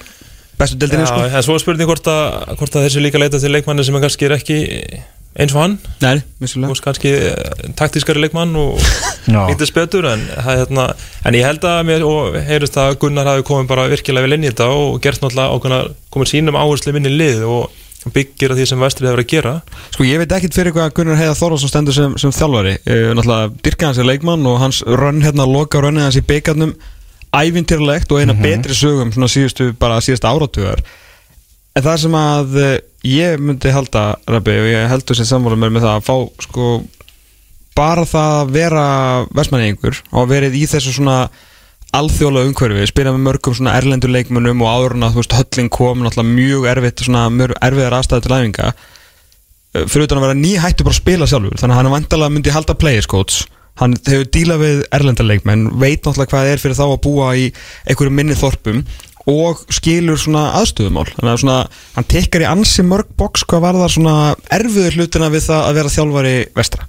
bestu 0.60 0.76
deildinni 0.80 1.06
Já, 1.06 1.12
sko. 1.14 1.30
en 1.30 1.46
svo 1.46 1.56
er 1.56 1.64
spurning 1.64 1.88
hvort 1.88 2.10
að, 2.12 2.26
hvort 2.60 2.76
að 2.76 2.86
þessi 2.88 3.04
líka 3.06 3.22
leita 3.22 3.40
til 3.40 3.54
leikmanni 3.54 3.86
sem 3.88 3.96
er 3.96 4.04
kannski 4.04 4.28
er 4.28 4.36
ekki 4.36 4.60
eins 5.40 5.54
og 5.54 5.62
hann. 5.62 5.76
Nei, 6.02 6.20
veist 6.42 6.84
kannski 6.84 7.12
eh, 7.16 7.68
taktískari 7.80 8.20
leikmann 8.24 8.56
og 8.60 8.80
Já. 9.30 9.46
nýttist 9.48 9.76
betur 9.76 10.08
en, 10.10 10.24
það 10.34 10.64
hérna, 10.64 10.88
en 11.30 11.38
ég 11.38 11.46
held 11.48 11.68
að 11.70 11.84
mér 11.88 12.06
og 12.08 12.40
heyrist 12.50 12.80
að 12.82 12.98
Gunnar 13.04 13.30
hafi 13.30 13.46
komið 13.48 13.70
bara 13.70 13.88
virkilega 13.92 14.26
vel 14.26 14.36
inn 14.36 14.48
í 14.48 14.52
þetta 14.52 14.72
og 14.74 14.98
gert 15.04 15.22
náttúrulega 15.24 15.56
ákveðna 15.56 15.80
komið 16.12 16.32
sínum 16.34 16.60
áherslu 16.60 16.96
inn 16.98 17.08
í 17.12 17.14
lið 17.14 17.46
og 17.48 17.70
byggir 18.08 18.54
að 18.54 18.62
því 18.62 18.68
sem 18.70 18.84
vestrið 18.84 19.10
hefur 19.10 19.22
að 19.24 19.32
gera. 19.34 19.54
Sko 19.92 20.06
ég 20.08 20.22
veit 20.22 20.36
ekkit 20.38 20.56
fyrir 20.56 20.76
hvað 20.76 20.94
Gunnar 20.98 21.20
Heiða 21.20 21.36
Þorvaldsson 21.40 21.72
stendur 21.72 21.96
sem, 21.96 22.16
sem 22.22 22.34
þjálfari. 22.36 22.78
Uh, 22.86 23.10
Náttúrulega 23.18 23.52
dyrka 23.66 23.90
hans 23.90 24.00
er 24.00 24.08
leikmann 24.08 24.48
og 24.48 24.60
hans 24.62 24.80
rönn 24.88 25.24
hérna 25.26 25.48
loka 25.50 25.82
rönnið 25.84 26.08
hans 26.08 26.20
í 26.20 26.26
byggarnum 26.30 26.74
ævintýrlegt 27.36 28.14
og 28.16 28.24
eina 28.24 28.34
betri 28.38 28.74
sögum 28.74 29.12
svona 29.14 29.30
síðustu, 29.30 29.74
bara 29.80 30.00
síðustu 30.02 30.30
áratugar. 30.30 30.82
En 31.78 31.86
það 31.86 32.00
sem 32.06 32.16
að 32.22 32.56
uh, 32.64 32.72
ég 33.06 33.44
myndi 33.44 33.76
halda, 33.76 34.06
Rabbi, 34.32 34.56
og 34.64 34.72
ég 34.72 34.88
heldur 34.94 35.20
sér 35.20 35.30
sammála 35.30 35.60
mér 35.60 35.76
með 35.76 35.90
það 35.90 36.00
að 36.00 36.08
fá 36.08 36.48
sko 36.48 36.72
bara 37.80 38.08
það 38.08 38.34
að 38.40 38.50
vera 38.56 38.88
versmanningur 39.36 40.02
og 40.12 40.28
verið 40.32 40.58
í 40.60 40.66
þessu 40.68 40.96
svona 40.96 41.20
alþjóðlega 41.98 42.52
umhverfi, 42.52 42.88
spila 42.92 43.14
með 43.16 43.26
mörgum 43.26 43.56
svona 43.58 43.76
erlendur 43.80 44.12
leikmönnum 44.14 44.62
og 44.66 44.70
áður 44.70 44.98
en 44.98 45.06
að 45.08 45.16
þú 45.16 45.24
veist 45.24 45.38
hölling 45.40 45.70
kom 45.74 46.04
náttúrulega 46.06 46.36
mjög 46.38 46.68
erfitt, 46.74 47.06
svona 47.06 47.24
mjög 47.34 47.56
erfiðar 47.66 47.98
aðstæði 47.98 48.26
til 48.26 48.36
æfinga. 48.36 48.74
Uh, 49.70 49.86
fyrir 49.86 50.06
utan 50.08 50.20
að 50.20 50.28
vera 50.28 50.38
ný 50.38 50.52
hættu 50.62 50.86
bara 50.86 50.96
að 50.96 51.02
spila 51.04 51.30
sjálfur 51.30 51.60
þannig 51.62 51.76
að 51.76 51.80
hann 51.80 51.94
vandalega 51.94 52.34
myndi 52.34 52.54
halda 52.54 52.74
players 52.74 53.06
coach 53.10 53.44
hann 53.78 53.94
hefur 54.08 54.26
dílað 54.34 54.64
við 54.64 54.80
erlendarleikmenn 54.98 55.68
veit 55.80 56.02
náttúrulega 56.02 56.32
hvað 56.32 56.42
það 56.46 56.54
er 56.54 56.64
fyrir 56.64 56.80
þá 56.80 56.86
að 56.88 57.02
búa 57.06 57.28
í 57.38 57.46
einhverju 57.86 58.16
minni 58.18 58.38
þorpum 58.40 58.82
og 59.30 59.62
skilur 59.74 60.18
svona 60.18 60.48
aðstöðumál. 60.58 61.06
Þannig 61.14 61.32
að 61.32 61.42
svona, 61.44 61.58
hann 61.96 62.08
tekkar 62.10 62.46
í 62.46 62.50
ansi 62.50 62.86
mörg 62.88 63.12
box 63.20 63.44
hvað 63.50 63.66
var 63.68 63.78
það 63.78 63.92
svona 63.94 64.16
erfiður 64.58 64.98
hlutina 64.98 65.30
við 65.34 65.46
það 65.50 65.66
að 65.68 65.78
vera 65.80 65.94
þjálfari 65.96 66.34
vestra 66.58 66.88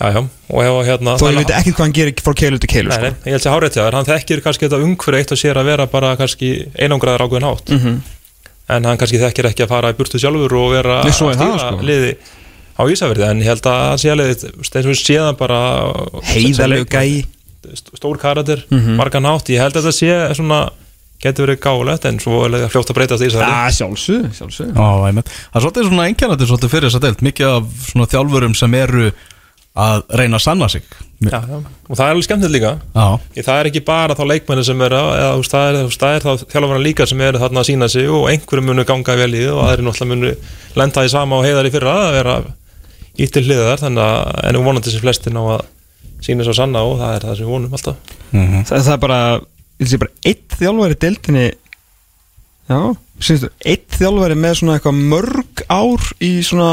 Já, 0.00 0.08
já, 0.16 0.20
og 0.50 0.84
hérna 0.88 1.16
þó 1.20 1.26
ég 1.30 1.36
veit 1.42 1.50
ekki 1.52 1.72
hvað 1.76 1.84
hann 1.84 1.92
gerir 1.92 2.14
frá 2.24 2.32
keilu 2.34 2.58
til 2.58 2.68
keilu 2.72 2.88
Nei, 2.88 2.96
sko. 2.96 3.02
nei, 3.02 3.28
ég 3.28 3.34
held 3.36 3.42
sér 3.44 3.52
hárétt 3.54 3.76
hjá 3.76 3.82
þér, 3.84 3.96
hann 3.98 4.08
þekkir 4.08 4.40
kannski 4.42 4.66
þetta 4.68 4.80
umhverju 4.86 5.18
eitt 5.20 5.32
og 5.36 5.38
sér 5.42 5.60
að 5.60 5.68
vera 5.68 5.86
bara 5.86 6.14
kannski 6.16 6.48
einangraður 6.80 7.24
ákveðin 7.26 7.46
hátt 7.50 7.70
Mhm. 7.76 7.98
en 8.72 8.84
hann 8.88 8.98
kannski 8.98 9.20
þekkir 9.20 9.50
ekki 9.52 9.64
að 9.66 9.68
fara 9.68 9.92
í 9.92 9.96
burtu 9.98 10.18
sjálfur 10.18 10.52
og 10.56 10.70
vera 10.72 11.02
Nei, 11.04 11.12
svo 11.12 11.28
er 11.30 11.36
að 11.36 11.42
það, 11.42 11.52
stýra 11.58 11.76
sko. 11.76 11.86
liði 11.86 12.16
á 12.72 12.82
Ísafjörði 12.88 13.28
en 13.30 13.40
ég 13.42 13.50
held 13.52 13.62
að 13.68 13.80
hann 13.90 13.98
sé 14.00 14.10
alveg 14.10 14.28
eins 14.32 14.86
og 14.88 15.00
séðan 15.02 15.36
bara 15.36 15.60
Heiðalegu 16.32 16.86
gæi 16.88 17.26
st- 17.76 17.92
stór 18.00 18.18
karater, 18.18 18.64
Mhm. 18.70 18.96
margan 18.96 19.24
hátt 19.28 19.48
ég 19.52 19.60
held 19.60 19.74
að 19.76 19.84
þetta 19.84 19.92
sé 19.92 20.34
svona 20.36 20.70
getur 21.22 21.46
verið 21.46 21.60
gáulegt 21.62 22.04
en 22.08 22.18
svo 22.18 22.44
er 22.46 22.50
það 22.50 22.70
fljótt 22.72 22.90
að 22.90 22.96
breytast 22.96 23.22
í 23.22 23.28
Ísafjörði 23.28 23.52
Já, 23.52 23.70
sjálfsög, 23.76 24.32
sjálfsög 24.34 24.72
Já, 24.74 25.06
einmitt. 25.06 25.28
Það 25.28 25.54
er 25.54 25.60
svolítið 25.62 25.88
svona 25.88 26.06
einkennandi 26.08 26.46
svolítið 26.48 26.70
fyrir 26.72 26.88
þess 26.88 26.96
að 26.98 27.04
deilt 27.06 27.22
Mikið 27.22 27.46
af 27.46 27.64
svona 27.92 28.06
þjálfurum 28.10 28.56
sem 28.56 28.74
eru 28.74 29.12
að 29.72 30.02
reyna 30.20 30.36
að 30.36 30.44
sanna 30.44 30.68
sig. 30.68 30.84
Já, 31.22 31.38
já. 31.38 31.58
og 31.88 31.96
það 31.96 32.02
er 32.04 32.10
alveg 32.12 32.26
skemmtilegt 32.26 32.54
líka. 32.56 32.72
Já, 32.92 33.04
Ég, 33.38 33.44
það 33.46 33.58
er 33.60 33.68
ekki 33.70 33.82
bara 33.86 34.16
þá 34.18 34.22
leikmenni 34.28 34.64
sem 34.66 34.82
er 34.84 34.96
eða, 34.98 35.28
þú 35.32 35.42
veist, 35.42 35.54
það 35.54 35.68
er, 35.68 35.92
það 36.02 36.16
er 36.16 36.26
þá 36.26 36.44
þjálfarna 36.52 36.82
líka 36.82 37.06
sem 37.08 37.22
eru 37.24 37.40
þarna 37.40 37.62
að 37.62 37.68
sína 37.70 37.88
sig 37.92 38.10
og 38.10 38.26
einhverjum 38.32 38.68
munu 38.68 38.84
ganga 38.88 39.16
vel 39.22 39.30
í 39.38 39.44
og 39.48 39.62
aðri 39.64 39.86
náttúrulega 39.86 40.10
munu 40.12 40.34
lenda 40.82 41.06
í 41.06 41.12
sama 41.12 41.38
og 41.38 41.46
heiðar 41.46 41.68
í 41.70 41.72
fyrra 41.72 41.94
að 42.02 42.16
vera 42.18 42.36
ítt 43.22 43.32
til 43.36 43.44
hliðar 43.46 43.80
þannig 43.80 44.04
að 44.08 44.44
ennum 44.50 44.68
vonandi 44.68 44.92
sem 44.92 45.04
flestin 45.04 45.40
á 45.40 45.44
að 45.56 45.64
sína 46.26 46.44
svo 46.46 46.56
sanna 46.58 46.84
og 46.86 46.98
það 47.00 47.16
er 47.16 47.26
það 47.28 47.38
sem 47.38 47.46
við 47.46 47.54
vonum 47.54 47.78
alltaf. 47.78 48.14
Mhm. 48.32 48.66
það, 48.68 48.84
það 48.90 48.94
er 48.96 49.02
bara, 49.06 49.20
bara 50.04 50.14
eitt 50.32 50.58
þjálfari 50.60 50.98
í 50.98 51.02
deildinni 51.06 51.48
Já, 52.70 52.78
sínstu, 53.18 53.50
eitt 53.66 53.98
þjálfari 53.98 54.36
með 54.38 54.60
svona 54.60 54.76
eitthvað 54.78 55.00
mörg 55.10 55.64
ár 55.66 56.04
í 56.22 56.30
svona 56.46 56.70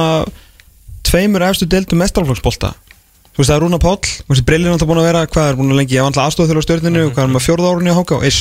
tveimur 1.08 1.44
efstu 1.48 1.66
deildum 1.70 2.00
mestralflokksbolta 2.04 2.76
Þú 3.40 3.44
veist 3.46 3.54
það 3.54 3.56
er 3.56 3.64
Rúna 3.64 3.78
Páll, 3.80 4.02
þú 4.04 4.34
veist 4.34 4.44
Brillin 4.50 4.68
er 4.68 4.74
alltaf 4.76 4.88
búin 4.90 4.98
að 5.00 5.06
vera 5.08 5.20
hvað 5.32 5.46
er 5.48 5.56
búin 5.56 5.70
að 5.72 5.78
lengi, 5.80 5.94
ég 5.96 6.04
var 6.04 6.10
alltaf 6.10 6.26
aðstofþjóður 6.28 6.58
á 6.60 6.66
stjórninu 6.66 7.04
hvað 7.14 7.22
er 7.24 7.30
maður 7.32 7.44
fjórða 7.46 7.70
árunni 7.70 7.94
á 7.96 7.96
Háká, 7.96 8.18
is 8.28 8.40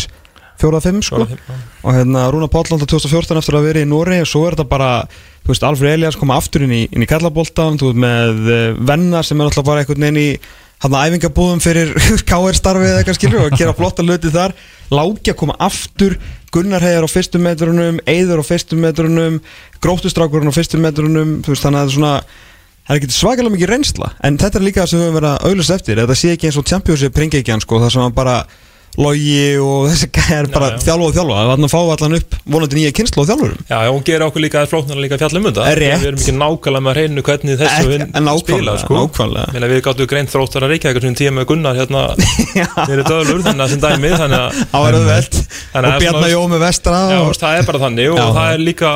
fjórða 0.59 0.81
fimm 0.83 0.99
sko. 1.07 1.21
Og 1.87 1.95
hérna 1.95 2.25
Rúna 2.35 2.49
Páll 2.51 2.65
alltaf 2.67 2.91
2014 2.91 3.39
eftir 3.39 3.59
að 3.61 3.69
vera 3.69 3.85
í 3.85 3.87
Nóri 3.87 4.19
og 4.25 4.27
svo 4.27 4.43
er 4.49 4.57
þetta 4.57 4.67
bara, 4.73 4.89
þú 5.45 5.53
veist, 5.53 5.67
Alfred 5.69 5.95
Elias 6.01 6.19
koma 6.19 6.41
aftur 6.43 6.65
inn 6.67 6.75
í, 6.75 6.81
inn 6.91 7.07
í 7.07 7.09
kallaboltan, 7.13 7.79
þú 7.79 7.93
veist, 7.93 8.01
með 8.09 8.51
uh, 8.51 8.65
venna 8.91 9.23
sem 9.23 9.39
er 9.39 9.53
alltaf 9.53 9.69
bara 9.71 9.85
einhvern 9.85 10.09
veginn 10.09 10.19
í 10.19 10.27
hann 10.83 10.99
að 10.99 11.13
æfingabúðum 11.13 11.63
fyrir 11.63 11.95
KR 12.33 12.59
starfið 12.59 12.91
eða 12.91 12.99
eitthvað 13.05 13.21
skilur 13.21 13.47
og 13.47 13.55
gera 13.55 13.79
flotta 13.79 14.03
hluti 14.03 14.35
þar. 14.35 14.57
Láki 14.91 15.31
að 15.31 15.39
koma 15.45 15.55
aftur 15.63 16.19
Gunnar 16.51 16.83
Heiðar 16.83 17.07
á 17.07 17.11
fyrstu 17.13 17.39
metrunum 17.43 17.99
Eiður 18.09 18.43
á 18.43 18.45
fyrstu 18.47 18.79
metrunum 18.81 19.39
Gróttustrákurinn 19.85 20.49
á 20.49 20.55
fyrstu 20.55 20.79
metrunum 20.81 21.35
veist, 21.45 21.61
þannig 21.61 21.83
að 21.83 21.83
það 21.83 21.91
er 21.91 21.97
svona 21.99 22.13
það 22.89 22.99
ekki 22.99 23.15
svakalega 23.15 23.55
mikið 23.55 23.71
reynsla 23.73 24.13
en 24.25 24.39
þetta 24.41 24.59
er 24.59 24.65
líka 24.65 24.83
það 24.83 24.91
sem 24.93 24.99
við 24.99 25.07
höfum 25.07 25.19
verið 25.19 25.35
að 25.35 25.51
auðlust 25.51 25.75
eftir 25.77 26.01
þetta 26.03 26.17
sé 26.17 26.33
ekki 26.33 26.49
eins 26.49 26.59
og 26.59 26.69
Championship 26.71 27.15
pringekjan 27.19 27.65
sko, 27.65 27.81
það 27.83 27.95
sem 27.95 28.05
hann 28.07 28.17
bara 28.17 28.39
logi 28.99 29.59
og 29.63 29.89
þessi 29.93 30.09
gæjar 30.17 30.49
bara 30.53 30.71
já. 30.73 30.79
þjálfa 30.87 31.07
og 31.09 31.15
þjálfa. 31.17 31.37
Það 31.39 31.51
var 31.51 31.63
að 31.69 31.73
fá 31.75 31.79
allan 31.95 32.17
upp 32.19 32.37
vonandi 32.55 32.79
nýja 32.79 32.93
kynslu 32.99 33.23
og 33.23 33.29
þjálfurum. 33.29 33.61
Já, 33.69 33.77
og 33.79 33.93
hún 33.95 34.05
gerir 34.09 34.25
okkur 34.27 34.43
líka 34.45 34.65
flóknar 34.71 34.99
líka 35.03 35.19
fjallum 35.21 35.47
um 35.49 35.61
Er 35.69 35.79
rétt. 35.83 36.03
Við 36.03 36.09
erum 36.11 36.23
ekki 36.23 36.35
nákvæmlega 36.39 36.83
með 36.85 36.91
að 36.93 36.99
reynu 36.99 37.25
hvernig 37.29 37.61
þessu 37.63 37.87
við 37.93 38.03
en 38.03 38.29
nákvæmlega, 38.29 38.43
spila 38.43 38.73
sko. 38.83 38.95
Við 39.69 39.83
gáttum 39.87 40.11
greint 40.11 40.33
þróttar 40.35 40.67
að 40.67 40.75
reykja 40.75 40.91
eitthvað 40.91 41.19
tíma 41.21 41.37
með 41.39 41.49
Gunnar 41.53 41.79
hérna. 41.79 42.03
Eru 42.93 43.07
döðlur 43.07 43.45
þannig 43.47 43.65
að 43.65 43.73
sem 43.75 43.83
dæmi 43.87 44.13
Þannig 44.19 44.43
að 44.43 44.51
það 45.79 45.95
og 45.95 46.03
Bjarnar 46.03 46.19
svona- 46.19 46.33
Jó 46.35 46.43
með 46.49 46.61
vestra 46.67 46.99
það 47.39 47.59
er 47.59 47.69
bara 47.69 47.83
þannig 47.87 48.13
og 48.13 48.35
það 48.39 48.53
er 48.53 48.65
líka 48.67 48.91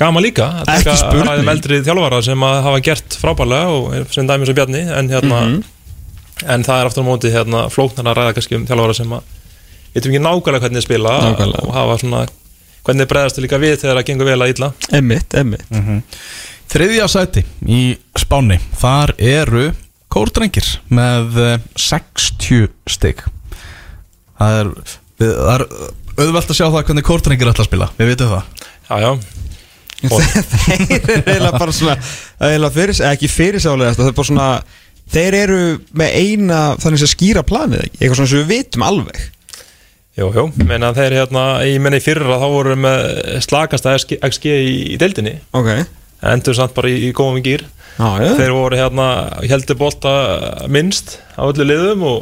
gaman 0.00 0.24
líka 0.24 0.46
að 0.64 0.96
spurning. 0.96 1.28
ræðum 1.28 1.50
eldri 1.52 1.80
þjálfara 1.84 2.22
sem 2.24 2.40
hafa 2.40 2.80
gert 2.80 3.18
frábærlega 3.20 3.68
en, 6.46 6.64
það 6.66 6.80
er 6.80 6.88
aftur 6.90 7.04
á 7.04 7.08
móti 7.10 7.32
hérna, 7.34 7.64
flóknar 7.72 8.10
að 8.12 8.18
ræða 8.20 8.34
kannski 8.38 8.56
um 8.58 8.66
þjálfara 8.68 8.96
sem 8.96 9.12
að 9.16 9.36
veitum 9.94 10.12
ekki 10.12 10.22
nákvæmlega 10.24 10.62
hvernig 10.64 10.80
þeir 10.80 10.86
spila 10.88 11.14
Nákvæmlega. 11.26 11.64
og 11.66 11.74
hafa 11.74 11.96
svona 12.02 12.20
hvernig 12.84 13.02
þeir 13.04 13.10
bregðast 13.12 13.40
líka 13.44 13.58
við 13.60 13.76
þegar 13.82 13.98
það 14.00 14.06
gengur 14.10 14.30
vel 14.30 14.40
að 14.44 14.52
illa. 14.54 14.68
Emmitt, 15.00 15.34
emmitt 15.34 15.66
Þriðja 16.70 17.06
sæti 17.10 17.42
í 17.66 17.80
Spáni 18.18 18.60
Þar 18.78 19.12
eru 19.18 19.64
kórdrengir 20.10 20.68
með 20.90 21.36
eh, 21.42 21.58
60 21.78 22.68
stig. 22.90 23.20
Það 24.40 24.56
er, 24.60 24.70
við, 25.20 25.32
það 25.34 25.52
er 25.56 25.64
auðvelt 26.20 26.50
að 26.50 26.58
sjá 26.58 26.64
það 26.66 26.84
hvernig 26.88 27.06
kórdrengir 27.06 27.50
ætla 27.50 27.64
að 27.64 27.68
spila. 27.70 27.88
Við 27.98 28.10
vitum 28.10 28.32
það. 28.32 28.64
Já, 28.90 28.96
já, 29.04 29.10
Og- 30.10 30.24
þeir 30.54 30.94
eru 30.96 31.16
eiginlega 31.20 31.58
bara 31.60 31.74
svona 31.76 31.94
eiginlega 32.40 32.72
fyrir, 32.78 33.00
ekki 33.10 33.28
fyrirsálega 33.30 33.94
það 33.98 34.08
er 34.10 34.14
bara 34.16 34.30
svona 34.30 34.46
þeir 35.10 35.36
eru 35.40 35.60
með 35.96 36.16
eina 36.16 36.60
þannig 36.80 37.04
að 37.04 37.12
skýra 37.14 37.44
planið 37.46 37.84
eitthvað 37.88 38.16
svona 38.20 38.32
sem 38.32 38.42
við 38.42 38.50
vitum 38.54 38.86
alveg. 38.86 39.20
Jú, 40.18 40.28
jú 40.34 40.46
menna 40.66 40.90
þeir 40.96 41.16
hérna, 41.20 41.44
ég 41.66 41.78
menna 41.82 42.00
í 42.00 42.04
fyrra 42.04 42.40
þá 42.40 42.48
voru 42.50 42.74
með 42.78 43.04
slakasta 43.46 43.94
XG, 43.96 44.50
í, 44.50 44.98
deildinni. 45.00 45.36
Ok, 45.56 45.70
endur 46.32 46.58
samt 46.58 46.74
bara 46.76 46.90
í, 46.90 46.98
í 47.08 47.14
góðum 47.16 47.40
gýr 47.44 47.64
já, 47.64 48.08
já. 48.20 48.34
Þeir 48.40 48.52
voru 48.56 48.80
hérna 48.80 49.06
heldur 49.46 49.78
bolta 49.80 50.12
minnst 50.72 51.18
á 51.38 51.46
öllu 51.46 51.66
liðum 51.68 52.04
og 52.10 52.20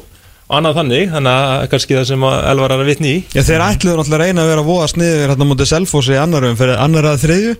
annað 0.48 0.78
þannig, 0.80 1.10
þannig 1.12 1.40
að 1.48 1.64
kannski 1.72 1.96
það 1.98 2.06
sem 2.12 2.28
Elvar 2.28 2.72
er 2.76 2.84
að 2.84 2.88
vitni 2.88 3.10
í. 3.10 3.18
Já, 3.34 3.42
þeir 3.44 3.64
ætluðu 3.66 3.98
náttúrulega 3.98 4.20
að 4.20 4.24
reyna 4.24 4.44
að 4.44 4.52
vera 4.52 4.62
að 4.62 4.70
voða 4.70 4.86
sniður 4.94 5.32
hérna 5.32 5.48
mútið 5.48 5.70
Selfossi 5.72 6.14
í 6.14 6.22
annarum 6.22 6.56
fyrir 6.60 6.80
annar 6.80 7.10
að 7.10 7.20
þriðju. 7.26 7.58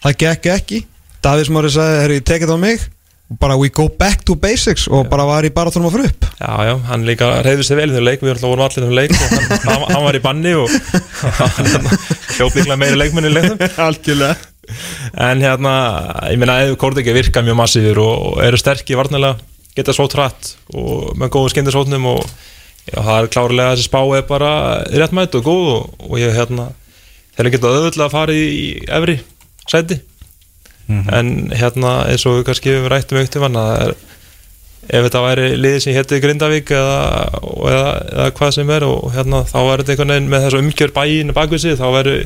Það 0.00 0.16
gekk 0.22 0.48
ekki. 0.54 0.80
Davís 1.20 1.50
Mári 1.52 1.72
sagði, 1.74 1.98
herri, 2.00 2.22
tekið 2.24 2.54
á 2.56 2.58
mig 2.60 2.86
bara 3.38 3.56
we 3.56 3.68
go 3.68 3.88
back 3.88 4.24
to 4.26 4.34
basics 4.34 4.88
og 4.90 5.06
bara 5.10 5.24
var 5.28 5.46
í 5.46 5.52
bara 5.54 5.70
þurfum 5.70 5.88
að 5.88 5.94
fyrir 5.94 6.08
upp. 6.10 6.26
Já, 6.40 6.52
já, 6.66 6.72
hann 6.88 7.06
líka 7.06 7.28
reyði 7.46 7.66
sér 7.66 7.78
vel 7.78 7.90
í 7.92 7.94
þeim 7.94 8.06
leik 8.08 8.24
við 8.24 8.42
vorum 8.42 8.64
allir 8.66 8.82
í 8.82 8.88
þeim 8.88 8.96
leik 8.98 9.14
og 9.14 9.34
hann, 9.34 9.66
hann, 9.68 9.84
hann 9.94 10.06
var 10.06 10.18
í 10.18 10.22
banni 10.24 10.54
og 10.58 10.72
hljóp 12.34 12.58
líklega 12.58 12.78
meiri 12.80 12.98
leikmenni 12.98 13.30
í 13.30 13.36
leiknum. 13.36 13.62
Algjörlega. 13.86 14.34
En 15.30 15.42
hérna, 15.42 15.74
ég 16.30 16.42
meina 16.42 16.58
ef 16.64 16.74
Kordegi 16.80 17.14
virka 17.14 17.42
mjög 17.46 17.58
massífur 17.62 18.02
og, 18.02 18.26
og 18.32 18.42
eru 18.46 18.58
sterkir 18.58 18.98
varnilega, 18.98 19.38
geta 19.78 19.94
svo 19.94 20.08
trætt 20.10 20.54
og 20.74 21.14
með 21.18 21.34
góðu 21.36 21.54
skindisótnum 21.54 22.10
og 22.10 22.20
já, 22.90 22.98
það 22.98 23.16
er 23.16 23.32
klárlega 23.34 23.74
þessi 23.76 23.86
spá 23.86 24.00
er 24.18 24.26
bara 24.26 24.52
réttmætt 24.90 25.38
og 25.38 25.46
góð 25.46 25.72
og, 25.76 25.90
og 26.10 26.18
ég 26.18 26.34
hérna 26.34 26.70
þeir 27.36 27.54
geta 27.54 27.70
auðvitað 27.70 28.06
að 28.06 28.14
fara 28.14 28.34
í, 28.34 28.46
í 28.50 28.70
efri 28.90 29.20
sæti 29.70 30.00
en 30.90 31.32
hérna 31.54 31.92
eins 32.10 32.26
og 32.26 32.38
við 32.38 32.46
kannski 32.48 32.76
við 32.76 32.88
rættum 32.92 33.20
aukt 33.20 33.36
um 33.36 33.46
hann 33.46 33.60
að 33.60 33.70
það 33.70 33.84
er 33.86 33.94
ef 34.90 35.06
þetta 35.06 35.22
væri 35.22 35.46
liðið 35.60 35.82
sem 35.84 35.94
hétti 35.94 36.20
Grindavík 36.22 36.72
eða, 36.74 36.98
eða, 37.68 37.86
eða 38.10 38.28
hvað 38.38 38.52
sem 38.56 38.74
er 38.74 38.86
og 38.88 39.10
hérna 39.14 39.42
þá 39.46 39.58
er 39.60 39.82
þetta 39.82 39.94
einhvern 39.94 40.14
veginn 40.14 40.30
með 40.32 40.46
þessu 40.46 40.62
umgjör 40.64 40.94
bæin 40.96 41.34
bakvið 41.36 41.64
sig 41.64 41.78
þá 41.78 41.86
væri 41.94 42.16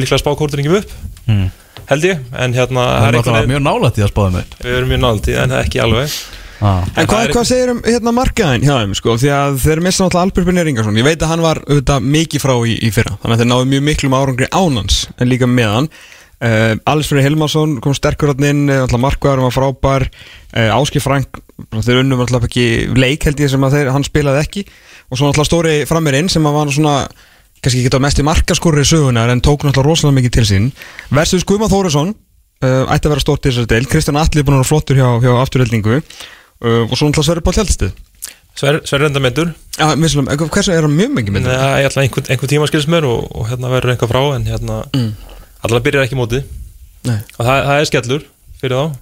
líklega 0.00 0.22
spákórturingum 0.22 0.78
upp 0.80 0.94
mm. 1.30 1.46
held 1.92 2.08
ég, 2.08 2.22
en 2.34 2.56
hérna 2.56 2.86
Það 2.90 3.06
það 3.06 3.20
er 3.20 3.32
veginn, 3.36 3.50
mjög 3.54 3.64
nálægt 3.68 4.00
í 4.00 4.06
að 4.06 4.12
spáða 4.14 4.36
mig 4.38 4.54
við 4.58 4.78
erum 4.78 4.94
mjög 4.94 5.02
náldið 5.06 5.42
en 5.44 5.58
ekki 5.60 5.82
alveg. 5.84 6.20
Ah. 6.60 6.84
En 6.92 7.06
hvað, 7.08 7.30
hvað 7.32 7.46
segir 7.48 7.70
um 7.72 7.78
hérna 7.86 8.12
markaðin 8.12 8.64
hjá 8.66 8.74
þeim 8.82 8.90
sko, 8.98 9.14
því 9.20 9.30
að 9.32 9.54
þeir 9.62 9.80
missa 9.84 10.04
náttúrulega 10.04 10.26
Albert 10.26 10.48
Brynjar 10.48 10.68
Ingarsson. 10.68 10.98
Ég 11.00 11.06
veit 11.06 11.22
að 11.24 11.30
hann 11.32 11.44
var 11.44 11.60
auðvitað 11.64 12.08
mikið 12.16 12.42
frá 12.42 12.52
í, 12.68 12.74
í 12.84 12.90
fyrra. 12.92 13.14
Þannig 13.22 13.36
að 13.36 13.40
þeir 13.40 13.48
náðu 13.48 13.68
mjög 13.70 13.84
miklum 13.86 14.16
árangri 14.18 14.48
ánans 14.52 14.98
en 15.16 15.30
líka 15.30 15.48
með 15.48 15.72
hann 15.72 15.88
uh, 16.44 16.74
Alice 16.90 17.10
Freyr 17.10 17.26
Hilmarsson 17.26 17.78
kom 17.84 17.96
sterkur 17.96 18.32
hann 18.32 18.46
inn 18.48 18.62
alltaf 18.74 19.02
markvæður 19.02 19.44
var 19.46 19.56
frábær. 19.56 20.06
Uh, 20.54 20.70
Áski 20.76 21.02
Frank, 21.02 21.40
þeir 21.76 22.02
unnum 22.02 22.22
alltaf 22.24 22.48
ekki 22.48 22.66
leik 22.96 23.26
held 23.28 23.42
ég 23.42 23.52
sem 23.52 23.66
að 23.66 23.78
þeir, 23.78 23.92
hann 23.96 24.06
spilaði 24.06 24.44
ekki. 24.44 24.64
Og 25.10 25.20
svo 25.20 25.30
alltaf 25.30 25.48
stóri 25.48 25.82
frammeir 25.90 26.20
inn 26.20 26.32
sem 26.32 26.46
að 26.46 26.58
var 26.58 26.74
svona 26.74 26.96
kannski 27.60 27.84
ekki 27.84 28.00
mest 28.00 28.20
í 28.20 28.24
markaskorri 28.24 28.86
sögunar 28.88 29.32
en 29.32 29.42
tók 29.44 29.66
náttúrulega 29.66 29.90
rosalega 29.90 30.20
mikið 30.20 30.36
til 30.38 30.48
sín. 30.48 30.68
Versus 31.12 31.44
Guðmann 31.48 31.72
Þórisson 31.72 32.14
uh, 32.64 32.84
ætti 32.92 33.08
að 33.08 33.14
vera 33.14 33.24
stórt 33.24 33.44
í 33.44 33.50
þessari 33.50 33.72
deil 33.74 33.88
Kristján 33.90 34.20
Atli 34.20 34.42
er 34.42 34.46
búin 34.48 34.56
að 34.56 34.62
vera 34.64 34.70
flottur 34.70 35.00
hjá, 35.00 35.08
hjá 35.24 35.32
afturheldingu 35.40 36.00
og 36.60 36.92
svo 36.92 37.08
náttúrulega 37.08 37.24
Sverri 37.24 37.44
Pál 37.44 37.56
Hjaltstið 37.56 37.94
Sverri 38.60 39.08
enda 39.08 39.22
myndur 39.22 39.52
hversu 40.52 40.74
er 40.74 40.84
hann 40.84 40.96
mjög 40.96 41.14
mikið 41.16 41.36
myndir? 41.36 41.54
ég 41.80 41.88
ætla 41.88 42.04
hérna 43.48 43.72
verður 43.72 43.94
einhver 43.94 44.10
allavega 45.60 45.86
byrjar 45.86 46.08
ekki 46.08 46.18
móti 46.18 46.42
Nei. 47.06 47.18
og 47.38 47.46
það, 47.46 47.56
það 47.68 47.76
er 47.76 47.88
skellur 47.88 48.26
fyrir 48.60 48.76
þá 48.76 48.98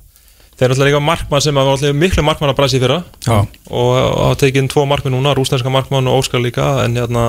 þeir 0.59 0.67
eru 0.67 0.75
alltaf 0.75 0.89
líka 0.89 1.03
markmann 1.03 1.45
sem 1.45 1.59
var 1.59 1.71
alltaf 1.73 1.95
miklu 1.95 2.25
markmann 2.27 2.53
að 2.53 2.59
bræsi 2.59 2.81
fyrra 2.83 3.03
Já. 3.27 3.37
og 3.71 3.91
hafa 3.99 4.39
tekið 4.43 4.63
inn 4.65 4.71
tvo 4.73 4.87
markmann 4.91 5.15
núna, 5.15 5.35
rúsneska 5.39 5.71
markmann 5.71 6.11
og 6.11 6.23
Óskar 6.23 6.43
líka 6.43 6.71
en 6.85 6.97
hérna 6.99 7.29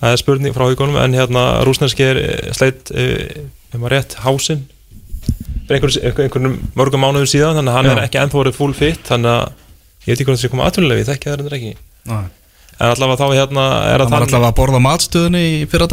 það 0.00 0.14
er 0.14 0.20
spurning 0.20 0.56
frá 0.56 0.66
haugunum 0.68 1.00
en 1.00 1.16
hérna 1.16 1.42
rúsneski 1.68 2.06
er 2.06 2.20
eh, 2.22 2.54
sleitt 2.56 2.92
ef 2.94 3.76
maður 3.76 3.96
rétt 3.98 4.16
hásinn 4.24 4.64
fyrir 5.64 5.78
einhvern, 5.78 5.98
einhvern, 6.00 6.24
einhvern 6.28 6.56
mörgum 6.76 7.04
mánuðum 7.04 7.28
síðan 7.30 7.60
þannig 7.60 7.72
að 7.72 7.78
hann 7.78 7.90
Já. 7.90 7.92
er 7.94 8.02
ekki 8.06 8.20
ennþá 8.22 8.40
verið 8.40 8.58
full 8.58 8.72
fit 8.76 9.04
þannig 9.08 9.32
að 9.34 9.44
ég 10.04 10.10
veit 10.10 10.16
ekki 10.18 10.26
hvernig 10.28 10.40
það 10.40 10.44
sé 10.44 10.52
koma 10.52 10.66
aðtunulegi, 10.68 11.06
þekki 11.08 11.30
það 11.30 11.46
er 11.46 11.56
ekki 11.58 11.72
Nei. 12.10 12.24
en 12.74 12.90
allavega 12.90 13.20
þá 13.20 13.38
hérna 13.38 13.64
er 13.88 14.04
Það 14.04 14.18
alltaf 14.20 14.48
að 14.50 14.58
borða 14.58 14.82
matstöðunni 14.84 15.44
í 15.46 15.64
fyrra 15.72 15.88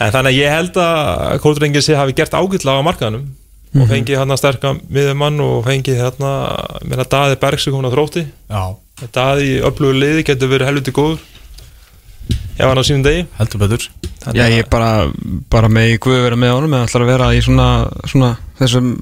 er 0.00 0.06
en 0.08 0.12
þannig 0.14 0.30
að 0.32 0.38
ég 0.40 0.54
held 0.54 0.76
að 0.84 1.38
Kóldrengir 1.44 1.82
sé 1.86 1.94
hafi 1.98 2.14
gert 2.18 2.34
ágætla 2.34 2.78
á 2.78 2.86
markaðanum 2.86 3.26
og 3.74 3.88
fengið 3.90 4.18
hérna 4.20 4.36
sterka 4.38 4.70
miðumann 4.88 5.40
og 5.42 5.64
fengið 5.66 5.98
hérna 5.98 6.30
meina 6.86 7.04
Daði 7.10 7.36
Bergsi 7.42 7.72
komin 7.74 7.90
á 7.90 7.94
þrótti. 7.94 8.22
Já. 8.50 8.62
Daði 9.12 9.48
í 9.50 9.62
öflugur 9.66 9.96
liði 9.98 10.22
getur 10.28 10.50
verið 10.52 10.68
helviti 10.70 10.94
góður 10.94 11.18
ef 12.54 12.62
hann 12.68 12.78
á 12.78 12.84
sínum 12.86 13.02
degi. 13.02 13.24
Heldur 13.38 13.58
betur. 13.64 13.88
Þannig 14.22 14.38
Já, 14.38 14.44
að- 14.46 14.54
ég 14.58 14.68
bara, 14.70 14.90
bara 15.50 15.68
með 15.68 15.98
guð 15.98 16.22
vera 16.22 16.36
með 16.38 16.52
honum 16.54 16.74
en 16.78 16.86
ætlar 16.86 17.02
að 17.02 17.10
vera 17.10 17.30
í 17.34 17.40
svona, 17.42 17.68
svona 18.06 18.36
þessum 18.60 18.92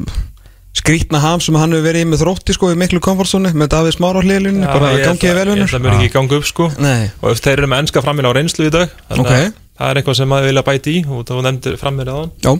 skrítna 0.72 1.20
ham 1.20 1.40
sem 1.44 1.54
hann 1.60 1.70
hefur 1.76 1.84
verið 1.84 2.06
í 2.06 2.08
með 2.08 2.22
þrótti 2.24 2.54
sko 2.56 2.70
í 2.72 2.78
miklu 2.80 2.98
komfortzónu 3.04 3.52
með 3.52 3.68
Davíð 3.74 3.92
Smára 3.98 4.22
Já, 4.24 4.72
bara 4.72 4.96
gangið 5.04 5.28
ætla- 5.28 5.34
vel 5.36 5.56
Ég 5.58 5.66
ætla 5.68 5.78
að 5.78 5.84
mjög 5.84 6.00
ekki 6.00 6.12
ganga 6.16 6.36
upp 6.40 6.44
sko. 6.48 6.70
Nei, 6.80 7.10
og 7.20 7.36
þeir 7.36 7.58
eru 7.58 7.66
með 7.68 7.78
ennska 7.84 8.02
framinn 8.02 8.24
á 8.24 8.32
reynslu 8.32 8.66
í 8.66 8.70
dag 8.72 8.88
þannig 9.10 9.20
Ok. 9.20 9.32
að 9.36 9.52
það 9.82 9.90
er 9.92 10.00
eitthvað 10.00 10.18
sem 10.22 10.30
maður 10.32 10.50
vilja 10.52 10.64
bæti 10.70 10.96
í 10.96 11.04
og 11.10 11.22
það 11.28 11.44
nefndir 11.48 11.78
framinn 11.80 12.10
á 12.10 12.16
hann 12.16 12.32
já, 12.42 12.52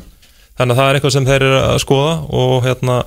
þannig 0.59 0.75
að 0.75 0.81
það 0.83 0.89
er 0.93 0.99
eitthvað 1.01 1.17
sem 1.17 1.27
þeir 1.31 1.47
eru 1.49 1.61
að 1.63 1.81
skoða 1.87 2.15
og 2.43 2.55
hérna 2.67 3.01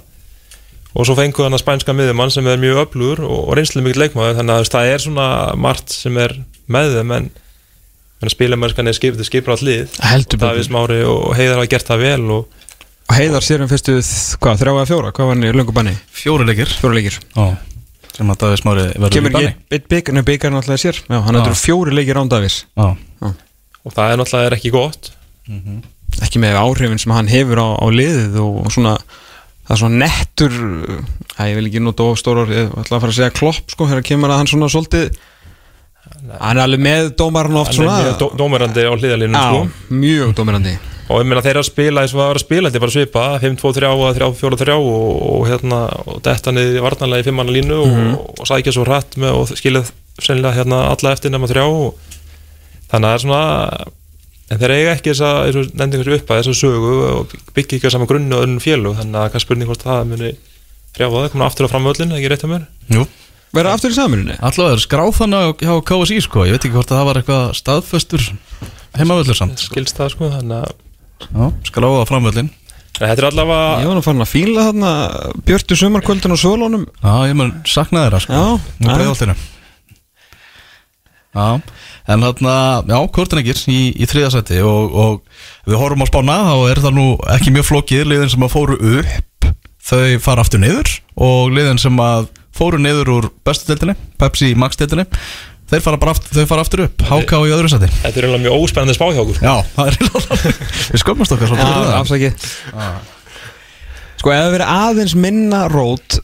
og 0.95 1.07
svo 1.07 1.15
fengu 1.19 1.43
hann 1.43 1.55
að 1.57 1.63
spænska 1.65 1.93
miðjumann 1.95 2.31
sem 2.31 2.47
er 2.47 2.61
mjög 2.61 2.81
öflugur 2.85 3.23
og, 3.27 3.39
og 3.49 3.57
reynslu 3.59 3.83
mikið 3.83 4.01
leikmaður 4.05 4.37
þannig 4.39 4.55
að 4.55 4.65
þú 4.65 4.75
það 4.77 4.91
er 4.93 5.03
svona 5.03 5.25
margt 5.59 5.91
sem 5.91 6.19
er 6.23 6.37
með 6.71 6.93
þeim 6.95 7.11
en, 7.17 7.25
en 8.23 8.31
spilamörskan 8.31 8.87
er 8.87 8.95
skipið 8.95 9.27
skipur 9.27 9.53
all 9.57 9.65
lið. 9.67 9.97
Heldur 9.99 10.39
Davís 10.41 10.69
Mári 10.71 11.01
og 11.03 11.33
Heiðar 11.35 11.59
hafa 11.59 11.71
gert 11.75 11.91
það 11.91 12.05
vel 12.07 12.29
og 12.39 12.61
Og 13.05 13.13
Heiðar 13.13 13.43
sér 13.45 13.61
um 13.61 13.67
fyrstu, 13.69 13.99
hvað, 14.41 14.61
þrjá 14.63 14.71
eða 14.71 14.85
fjóra, 14.89 15.09
hvað 15.13 15.27
var 15.29 15.35
hann 15.35 15.45
í 15.45 15.51
löngu 15.53 15.73
banni? 15.77 15.91
fjóri 16.09 16.47
leikir. 16.47 16.71
Fjóra 16.79 16.95
leikir. 16.97 17.19
Já. 17.35 17.43
sem 18.15 18.31
að 18.33 18.39
Davíð 18.41 18.61
Smári 18.63 18.85
verður 18.95 19.13
Kemur 19.13 19.29
í 19.29 19.35
banni. 19.35 19.51
ekki 19.51 19.75
eitt 19.77 19.85
byggar, 19.91 20.15
nefnir 20.15 20.25
byggar 20.31 20.53
náttúrulega 20.55 20.81
sér. 20.81 21.01
Já, 21.05 21.17
hann 21.27 21.37
Já. 21.37 21.41
hefur 21.43 21.59
fjóri 21.59 21.93
leikir 21.99 22.17
án 22.17 22.31
Davís 22.31 22.55
Já. 22.73 22.87
Og 23.85 23.93
það 23.95 24.11
er 24.11 24.17
náttúrulega 24.21 24.49
er 24.51 24.57
ekki 24.57 24.71
gott 24.75 25.11
Ekki 26.25 26.39
með 26.41 26.57
áhrifin 26.57 26.99
sem 27.01 27.11
hann 27.13 27.27
hefur 27.29 27.59
á, 27.61 27.67
á 27.77 27.85
liðið 27.91 28.39
og 28.41 28.71
svona 28.73 28.95
Það 29.65 29.73
er 29.75 29.79
svona 29.81 29.99
nettur 30.05 30.55
Æ, 31.35 31.41
ég 31.49 31.55
vil 31.57 31.67
ekki 31.71 31.81
nota 31.81 32.05
of 32.09 32.19
stórar 32.21 32.49
Ég 32.53 32.69
ætla 32.77 32.97
að 32.99 33.03
fara 33.05 33.13
að 33.13 33.17
segja 33.19 33.33
klopp 33.35 33.71
sko 33.73 33.87
Þegar 33.89 34.05
kemur 34.05 34.29
að 34.33 34.41
hann 34.43 34.49
svona 34.51 34.69
svolítið 34.71 35.15
Hann 36.39 36.57
er 36.59 36.63
alveg 36.65 36.81
með 36.85 37.07
dómarinn 37.17 37.57
oft 37.57 37.73
hann 37.73 37.81
er 37.81 37.89
svona 37.89 37.95
mjög 38.05 38.19
dó- 38.21 38.35
dómerandi 38.37 38.83
á 38.85 38.93
hliðalínu 38.93 39.39
Já, 39.39 39.45
sko. 39.49 39.93
mjög 40.01 40.33
dómarandi 40.37 40.75
og 41.05 41.19
ég 41.21 41.27
meina 41.29 41.41
þeir 41.45 41.51
eru 41.53 41.61
að 41.61 41.67
spila 41.67 42.01
eins 42.01 42.13
og 42.15 42.17
það 42.17 42.29
var 42.31 42.37
að 42.39 42.41
spila 42.41 42.69
þetta 42.71 42.77
er 42.79 42.83
bara 42.83 42.93
svipa 42.95 43.23
5-2-3 43.43 43.89
og 43.93 44.15
3-4-3 44.17 44.73
og, 44.73 45.19
og 45.35 45.43
hérna 45.49 45.79
og 46.09 46.15
detta 46.25 46.53
niður 46.55 46.79
í 46.79 46.81
varnarlega 46.85 47.21
í 47.21 47.27
fimmanna 47.27 47.53
línu 47.53 47.77
Mhm. 47.85 48.07
og, 48.17 48.39
og 48.41 48.49
sækja 48.49 48.73
svo 48.73 48.85
hratt 48.87 49.17
með 49.21 49.37
og 49.37 49.51
skilja 49.53 49.83
sennilega 50.17 50.55
hérna 50.63 50.79
alla 50.95 51.11
eftir 51.13 51.29
nema 51.33 51.49
þrjá 51.51 51.65
og, 51.69 51.99
þannig 52.91 53.05
að 53.05 53.11
það 53.11 53.15
er 53.17 53.23
svona 53.25 53.43
en 54.45 54.59
þeir 54.61 54.73
eiga 54.75 54.93
ekki 54.95 55.11
þessa, 55.13 55.29
eins 55.47 55.59
og 55.61 55.69
nefndi 55.81 55.99
þessu 56.01 56.17
upp 56.19 56.31
að 56.35 56.41
þessa 56.41 56.57
sögu 56.61 56.95
og 57.09 57.35
byggja 57.57 57.79
ekki 57.79 57.89
á 57.89 57.93
sama 57.95 58.07
grunni 58.09 58.35
og 58.37 58.43
önnum 58.45 58.61
félug 58.63 58.97
þannig 58.99 59.21
að 59.23 59.29
hvað 59.33 59.43
spurning 59.45 59.69
hvort 59.71 59.85
það 59.85 60.09
muni 60.11 60.31
hrjáfa 60.95 61.21
það, 61.23 61.29
koma 61.33 61.47
aftur 61.49 61.67
á 61.67 61.73
framvöllin, 61.73 62.13
ekki 62.15 62.29
rétt 62.31 62.45
að 62.45 62.51
mér? 62.53 62.67
Jú. 62.93 63.05
Verða 63.55 63.73
aftur 63.77 63.93
í 63.93 63.95
samirinni? 63.97 64.35
Allavega 64.43 64.75
er 64.77 64.83
skráð 64.83 65.13
þannig 65.15 65.63
hjá 65.63 65.73
KSI 65.89 66.17
sko. 66.25 66.43
Ég 66.47 66.55
veit 66.55 66.65
ekki 66.67 66.75
hvort 66.75 66.91
að 66.91 66.97
það 66.99 67.07
var 67.09 67.19
eitthvað 67.21 67.43
staðföstur 67.59 68.23
heimavöllur 68.99 69.37
samt 69.39 69.63
skilst 69.63 69.97
það 69.99 70.13
sko, 70.13 70.29
þannig 70.33 70.61
að 70.61 70.71
Já, 71.25 71.45
skráð 71.71 71.97
á 72.03 72.09
framvöllin 72.09 72.49
en 72.51 73.09
þetta 73.09 73.21
er 73.23 73.27
allavega 73.29 73.81
Ég 73.81 73.89
var 73.89 73.97
nú 73.97 74.03
farin 74.05 74.23
að 74.23 74.31
fíla 74.31 74.65
þarna 74.69 74.89
Björtu 75.47 75.77
sumarkvöldin 75.79 76.35
og 76.35 76.39
svölunum 76.39 76.83
Já, 77.03 77.13
ég 77.31 77.35
mun 77.39 77.53
sakna 77.67 78.05
þeirra 78.05 78.21
sko 78.23 78.35
Já, 78.35 78.43
Nú 78.83 78.87
já. 78.91 78.95
breiðoltinu 78.99 79.35
Já, 79.35 79.45
en 81.35 82.25
þarna, 82.27 82.55
já, 82.87 82.97
Kortenegir 83.15 83.59
í, 83.71 83.79
í 83.95 84.07
þriðasæti 84.09 84.61
og, 84.65 84.95
og 84.95 85.69
við 85.69 85.79
horfum 85.81 86.05
á 86.05 86.07
spána 86.09 86.37
þá 86.47 86.55
er 86.71 86.83
það 86.85 86.95
nú 86.97 87.07
ekki 87.35 87.53
mjög 87.55 87.67
flókið. 87.71 88.05
Liðin 88.11 88.31
sem 88.35 88.45
að 88.47 88.53
fóru 88.55 88.77
upp 88.99 89.49
þau 89.85 90.05
fara 90.23 90.45
aftur 90.45 90.63
niður 90.63 90.93
og 91.21 91.51
liðin 91.53 91.81
sem 91.81 91.99
að 92.01 92.29
fóru 92.55 92.79
niður 92.81 93.11
úr 93.17 93.27
bestu 93.45 93.67
deildinni, 93.69 93.97
Pepsi 94.21 94.53
Max 94.57 94.79
deildinni 94.79 95.05
þeir 95.69 95.81
fara 95.81 95.99
bara 96.01 96.13
aftur, 96.15 96.31
þau 96.37 96.49
fara 96.49 96.63
aftur 96.65 96.83
upp. 96.85 97.03
HK 97.09 97.39
í 97.41 97.53
öðru 97.55 97.71
sæti. 97.71 97.89
Þetta 98.03 98.21
er 98.21 98.27
eiginlega 98.27 98.43
mjög 98.45 98.63
óspennandi 98.63 98.95
spá 98.97 99.05
hjá 99.09 99.21
okkur. 99.23 99.39
Já, 99.41 99.53
það 99.75 99.89
er 99.89 99.97
eiginlega 99.97 100.53
Við 100.93 101.01
skömmast 101.01 101.35
okkar 101.35 101.51
svolítið 101.51 101.71
fyrir 101.71 101.87
það. 101.89 101.95
afsakið. 101.99 102.49
Sko, 104.21 104.31
ef 104.33 104.43
það 104.43 104.53
verið 104.55 104.73
aðeins 104.75 105.15
minna 105.25 105.63
rót 105.73 106.19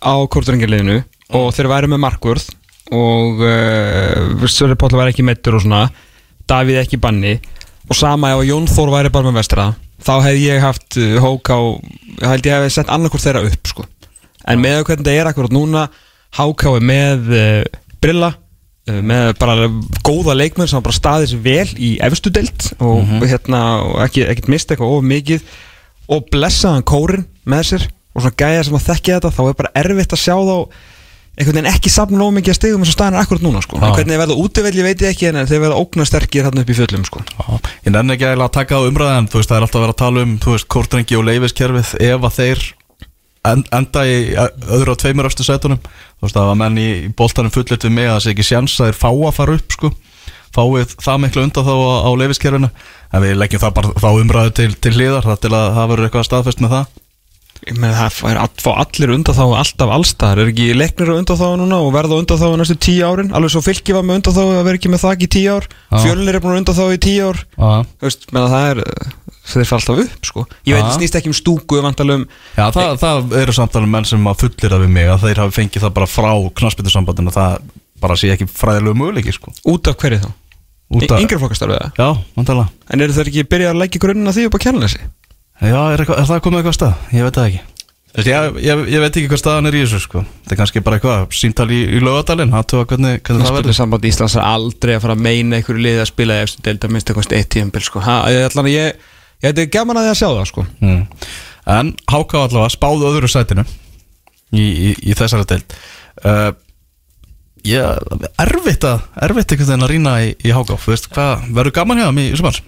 á 0.00 0.14
kortringaliðinu 0.32 0.96
og 1.36 1.50
þeir 1.56 1.70
væri 1.72 1.92
með 1.92 2.02
markvörð 2.06 2.48
og 2.94 3.42
uh, 3.42 4.46
Sörri 4.50 4.76
Páll 4.78 4.98
væri 4.98 5.14
ekki 5.14 5.26
meittur 5.26 5.58
og 5.58 5.64
svona. 5.64 5.86
Davíð 6.46 6.84
ekki 6.84 7.00
banni. 7.02 7.38
Og 7.90 7.98
sama 7.98 8.34
ef 8.34 8.46
Jón 8.46 8.68
Þór 8.70 8.92
væri 8.94 9.14
bara 9.14 9.30
með 9.30 9.40
vestra 9.40 9.72
þá 10.02 10.14
hefði 10.24 10.48
ég 10.48 10.64
haft 10.64 10.98
uh, 11.00 11.18
Hóká 11.22 11.58
held 12.26 12.48
ég 12.48 12.56
hefði 12.56 12.72
sett 12.74 12.90
annarkvort 12.92 13.24
þeirra 13.24 13.44
upp 13.48 13.70
sko. 13.70 13.86
en 14.46 14.62
með 14.62 14.82
hvernig 14.88 15.06
það 15.06 15.20
er 15.20 15.30
akkurat 15.30 15.54
núna 15.54 15.86
Háká 16.36 16.74
er 16.76 16.84
með 16.84 17.30
uh, 17.32 17.62
Brilla 18.02 18.32
uh, 18.36 19.00
með 19.00 19.32
bara 19.40 19.70
góða 20.06 20.36
leikmenn 20.36 20.70
sem 20.70 20.84
bara 20.84 20.98
staðið 20.98 21.32
sér 21.32 21.44
vel 21.46 21.68
í 21.78 21.94
efstu 22.04 22.32
deild 22.34 22.68
og, 22.78 23.06
hérna, 23.24 23.62
og 23.86 24.02
ekki, 24.06 24.26
ekkert 24.28 24.50
mist 24.52 24.70
eitthvað 24.70 24.98
of 24.98 25.06
mikið. 25.06 25.46
Og 26.12 26.28
blessaðan 26.30 26.84
kórin 26.86 27.24
með 27.48 27.64
sér 27.70 27.86
og 28.14 28.22
svona 28.22 28.38
gæja 28.38 28.66
sem 28.66 28.76
að 28.78 28.84
þekkja 28.90 29.16
þetta 29.16 29.32
þá 29.34 29.40
er 29.46 29.56
bara 29.58 29.72
erfitt 29.80 30.14
að 30.14 30.22
sjá 30.22 30.36
þá 30.36 30.56
einhvern 31.36 31.58
veginn 31.58 31.68
ekki 31.68 31.92
safna 31.92 32.16
nóg 32.20 32.32
mikið 32.38 32.52
að 32.54 32.56
stigum 32.56 32.84
eins 32.84 32.90
og 32.92 32.96
staðan 32.96 33.16
er 33.18 33.22
akkurat 33.22 33.44
núna 33.44 33.60
sko. 33.64 33.76
En 33.76 33.92
hvernig 33.92 34.14
þeir 34.14 34.22
verða 34.22 34.36
útivelli 34.40 34.84
veit 34.86 35.02
ég 35.04 35.12
ekki 35.12 35.28
en 35.28 35.40
þeir 35.42 35.62
verða 35.66 35.80
ógna 35.82 36.06
sterkir 36.08 36.46
hérna 36.46 36.64
upp 36.64 36.72
í 36.72 36.76
fjöllum 36.78 37.04
sko. 37.04 37.22
Já, 37.28 37.58
Ég 37.84 37.92
nenni 37.92 38.16
ekki 38.16 38.30
að 38.32 38.44
taka 38.56 38.80
á 38.80 38.88
umræðan 38.88 39.28
veist, 39.32 39.50
það 39.50 39.58
er 39.58 39.66
alltaf 39.66 39.80
að 39.80 39.84
vera 39.84 39.94
að 39.94 40.00
tala 40.00 40.24
um 40.24 40.34
veist, 40.46 40.68
Kortrengi 40.72 41.18
og 41.18 41.26
leifiskerfið 41.28 41.92
Ef 42.08 42.26
að 42.30 42.36
þeir 42.40 42.64
en, 43.52 43.64
enda 43.76 44.08
í 44.08 44.18
öðru 44.32 44.96
og 44.96 45.00
tveimur 45.04 45.28
östu 45.28 45.44
setunum 45.46 45.80
það 46.24 46.48
var 46.48 46.60
menn 46.64 46.80
í, 46.80 46.88
boltanum 47.14 47.52
fullit 47.52 47.84
við 47.84 47.92
mig 47.92 48.08
að 48.08 48.16
það 48.16 48.22
sé 48.24 48.32
ekki 48.32 48.46
sjans 48.48 48.80
að 48.80 48.88
þeir 48.88 49.00
fá 49.04 49.10
að 49.12 49.36
fara 49.36 49.56
upp 49.60 49.76
sko. 49.76 49.92
Fáið 50.56 50.94
það 51.04 51.18
miklu 51.20 51.42
undan 51.44 51.66
þá 51.66 51.74
á, 51.76 51.90
á 52.08 52.10
leifiskerfinu 52.16 52.70
En 53.12 53.22
við 53.22 53.36
leggjum 53.36 53.60
það 53.60 53.74
bara 53.76 53.90
þá 54.00 54.08
umræðu 54.22 54.52
til, 54.56 54.70
til 54.80 54.92
hliðar 54.96 55.26
Það 55.26 55.42
til 55.42 55.50
að 55.52 55.66
það 55.76 55.90
verður 55.90 56.08
eitthvað 56.08 56.26
staðfest 56.30 56.62
með 56.64 56.72
það 56.72 56.94
ég 57.66 57.78
meina 57.80 58.08
það 58.12 58.30
er 58.32 58.38
að 58.42 58.60
fá 58.62 58.70
allir 58.82 59.12
undan 59.14 59.36
þá 59.36 59.42
alltaf 59.46 59.92
allstaðar, 59.96 60.40
er 60.44 60.50
ekki 60.52 60.66
leiknir 60.76 61.12
undan 61.16 61.38
þá 61.40 61.46
núna 61.60 61.78
og 61.82 61.92
verða 61.94 62.18
undan 62.20 62.40
þá 62.40 62.46
næstu 62.60 62.76
tíu 62.86 63.06
árin? 63.08 63.32
Alveg 63.36 63.52
svo 63.54 63.62
fylki 63.64 63.94
var 63.96 64.04
með 64.06 64.20
undan 64.20 64.36
þá 64.36 64.42
að 64.44 64.60
vera 64.68 64.80
ekki 64.80 64.92
með 64.92 65.02
þak 65.06 65.24
í 65.26 65.28
tíu 65.36 65.54
ár. 65.56 65.68
Já. 65.90 65.98
fjölnir 66.04 66.38
er 66.38 66.44
búin 66.44 66.58
undan 66.60 66.76
þá 66.76 66.84
í 66.92 67.00
tíu 67.06 67.30
ár. 67.30 67.40
Þú 67.56 68.06
veist, 68.08 68.26
meina 68.36 68.52
það 68.52 68.68
er 68.70 68.82
þeir 69.46 69.68
fara 69.70 69.80
alltaf 69.80 70.00
upp 70.04 70.26
sko. 70.30 70.46
Ég 70.66 70.74
veit, 70.80 70.92
snýst 70.98 71.18
ekki 71.20 71.30
um 71.30 71.36
stúku 71.38 71.78
vantalum 71.84 72.24
Já 72.56 72.64
það, 72.74 72.96
það 73.02 73.36
eru 73.42 73.52
samtalið 73.54 73.92
menn 73.92 74.08
sem 74.08 74.26
að 74.26 74.40
fullir 74.42 74.72
það 74.74 74.82
við 74.86 74.90
mig 74.96 75.10
að 75.12 75.22
þeir 75.28 75.40
hafi 75.44 75.54
fengið 75.60 75.84
það 75.86 75.94
bara 76.00 76.08
frá 76.10 76.30
knarsbyttusambandinu 76.60 77.34
það 77.36 77.60
bara 78.02 78.16
sé 78.18 78.32
ekki 78.34 78.48
fræðilegu 78.50 78.98
möguleiki 78.98 79.32
sko. 79.36 79.54
Út 79.70 79.86
af 79.92 79.96
hverju 80.02 80.18
þá? 80.24 80.32
Út 80.96 81.06
af- 81.10 81.22
Yngri 81.22 81.38
flokkastarfið 81.42 81.78
það? 81.78 81.94
Já, 82.02 82.08
vantalega 82.36 82.68
En 82.94 83.00
eru 83.06 83.14
þeir 83.16 83.30
ekki 83.30 83.46
byrjað 83.54 83.72
að 83.72 83.80
leggja 83.84 84.02
grunnina 84.02 84.34
því 84.34 84.44
upp 84.50 84.58
á 84.58 84.64
kjærleysi? 84.66 85.00
Já, 85.56 85.78
er, 85.92 86.02
eitthvað, 86.02 86.20
er 86.20 86.28
það 86.28 86.44
komið 86.44 86.60
eitthvað 86.60 86.74
að 86.74 86.78
stað? 86.80 87.08
Ég 87.16 87.26
veit 87.26 87.38
það 87.38 87.48
ekki 87.50 87.64
ég, 88.24 88.58
ég, 88.64 88.82
ég 88.92 89.02
veit 89.02 89.16
ekki 89.16 89.28
hvað 89.30 89.40
staðan 89.40 89.68
er 89.70 89.76
í 89.76 89.82
þessu 89.84 90.00
sko 90.04 90.22
Það 90.24 90.52
er 90.54 90.58
kannski 90.60 90.82
bara 90.84 90.98
eitthvað 90.98 91.36
síntal 91.36 91.66
í, 91.72 91.80
í 91.96 92.00
lögadalinn 92.04 92.54
Hattuða 92.54 92.88
hvernig, 92.92 93.22
hvernig 93.24 93.46
það 93.48 93.56
verður 93.58 93.76
samband 93.76 94.08
Íslands 94.08 94.36
er 94.36 94.46
aldrei 94.48 94.94
að 94.96 95.02
fara 95.04 95.16
að 95.16 95.24
meina 95.26 95.58
einhverju 95.58 95.84
liði 95.84 96.02
að 96.02 96.10
spila 96.10 96.38
eftir 96.44 96.64
delta 96.68 96.90
minnst 96.92 97.12
eitthvað 97.12 97.36
eitt 97.36 97.50
tíumbil 97.52 97.84
sko. 97.84 98.04
Ég, 98.72 99.08
hefði 99.44 99.66
gaman 99.72 100.00
að 100.00 100.06
því 100.06 100.12
að 100.12 100.20
sjá 100.20 100.28
það 100.28 100.46
sko. 100.52 100.66
mm. 100.80 101.02
En 101.76 101.92
Háká 102.12 102.44
allavega 102.44 102.72
spáðu 102.76 103.10
öðru 103.10 103.28
sætinu 103.32 103.66
Í, 104.54 104.62
í, 104.62 104.92
í 105.10 105.16
þessari 105.18 105.48
deild 105.50 105.76
uh, 106.22 106.52
Ég, 107.66 108.06
erfitt 108.44 108.86
að 108.86 109.02
Erfitt 109.26 109.56
einhvern 109.56 109.72
veginn 109.72 109.86
að 109.88 109.92
rýna 109.92 110.16
í, 110.22 110.32
í 110.46 110.54
Háká 110.54 110.78
verður 111.50 111.74
gaman 111.80 112.00
hjá 112.00 112.06
þeim 112.12 112.22
í 112.22 112.30
sumar? 112.38 112.60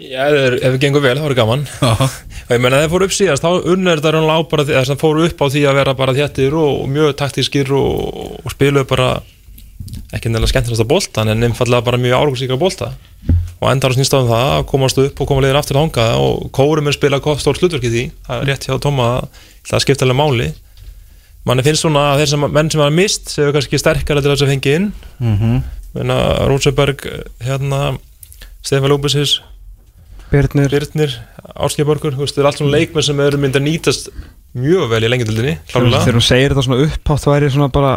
Já, 0.00 0.22
ef 0.32 0.62
það 0.64 0.78
gengur 0.80 1.02
vel, 1.04 1.18
þá 1.20 1.26
er 1.28 1.36
gaman. 1.36 1.66
Já, 1.80 1.90
og 2.00 2.54
ég 2.54 2.62
meina 2.62 2.78
ef 2.78 2.86
þeir 2.86 2.92
fóru 2.94 3.08
upp 3.08 3.16
síðast, 3.16 3.44
þá 3.44 3.68
unnur 3.74 4.00
þetta 4.00 4.14
raunlega 4.16 4.40
á 4.40 4.50
bara 4.50 4.64
því 4.68 4.78
að 4.78 4.88
það 4.90 5.02
fóru 5.02 5.26
upp 5.26 5.42
á 5.44 5.46
því 5.52 5.64
að 5.68 5.76
vera 5.80 5.94
bara 5.98 6.14
þjættir 6.16 6.56
og, 6.56 6.70
og 6.80 6.88
mjög 6.94 7.12
taktískir 7.20 7.74
og, 7.76 7.90
og 8.40 8.54
spiluðu 8.54 8.86
bara 8.90 9.10
ekki 10.14 10.30
nefnilega 10.30 10.50
skemmtilegasta 10.50 10.88
boltan 10.88 11.30
en 11.32 11.46
einfallega 11.46 11.86
bara 11.86 12.00
mjög 12.00 12.16
árugusíka 12.16 12.58
bolta. 12.60 12.92
Og 13.60 13.68
endar 13.68 13.92
á 13.92 13.96
snýst 13.96 14.16
á 14.16 14.18
um 14.22 14.30
það 14.30 14.46
að 14.54 14.66
komast 14.70 15.00
upp 15.02 15.20
og 15.20 15.28
koma 15.28 15.44
liðin 15.44 15.60
aftur 15.60 15.76
þanga 15.76 16.06
og 16.22 16.48
kórum 16.56 16.88
er 16.88 16.96
spila 16.96 17.20
gott 17.20 17.42
stórt 17.42 17.60
hlutverk 17.60 17.84
í 17.84 17.92
því, 17.92 18.04
það 18.24 18.40
er 18.40 18.48
rétt 18.48 18.66
hjá 18.66 18.78
Tóma 18.80 19.08
að 19.18 19.42
það 19.68 19.84
skipta 19.84 20.06
alveg 20.08 20.20
máli. 20.20 20.48
Manni 21.48 21.64
finnst 21.64 21.84
svona 21.84 22.06
að 22.14 22.22
þeir 22.22 22.32
sem, 22.32 22.46
menn 22.56 22.72
sem 22.72 22.82
hafa 22.82 22.94
mist 22.96 23.30
séu 23.32 23.52
kannski 23.52 23.80
sterkara 23.80 24.24
til 24.24 24.32
þess 24.32 24.46
að 24.46 24.54
fengi 24.54 24.74
inn. 24.78 24.90
Mm 25.20 25.60
Meina, 25.90 26.46
Róseberg, 26.46 27.02
hérna 27.42 27.96
Stefán 28.62 28.92
Lópesis 28.92 29.40
Birnir 30.30 30.70
Birnir, 30.72 31.14
Áskeiborgur 31.58 32.14
þú 32.16 32.24
veist, 32.24 32.36
það 32.36 32.44
er 32.44 32.50
allt 32.50 32.60
svona 32.60 32.76
leikmenn 32.76 33.06
sem 33.06 33.22
eru 33.24 33.40
myndið 33.42 33.60
að 33.60 33.66
nýtast 33.66 34.10
mjög 34.60 34.90
vel 34.90 35.02
í 35.02 35.10
lengjadöldinni, 35.10 35.56
Þegar 35.70 36.18
hún 36.18 36.26
segir 36.26 36.52
þetta 36.52 36.66
svona 36.66 36.86
upphátt 36.86 37.24
þá 37.24 37.30
er 37.36 37.48
svona 37.54 37.70
bara 37.74 37.96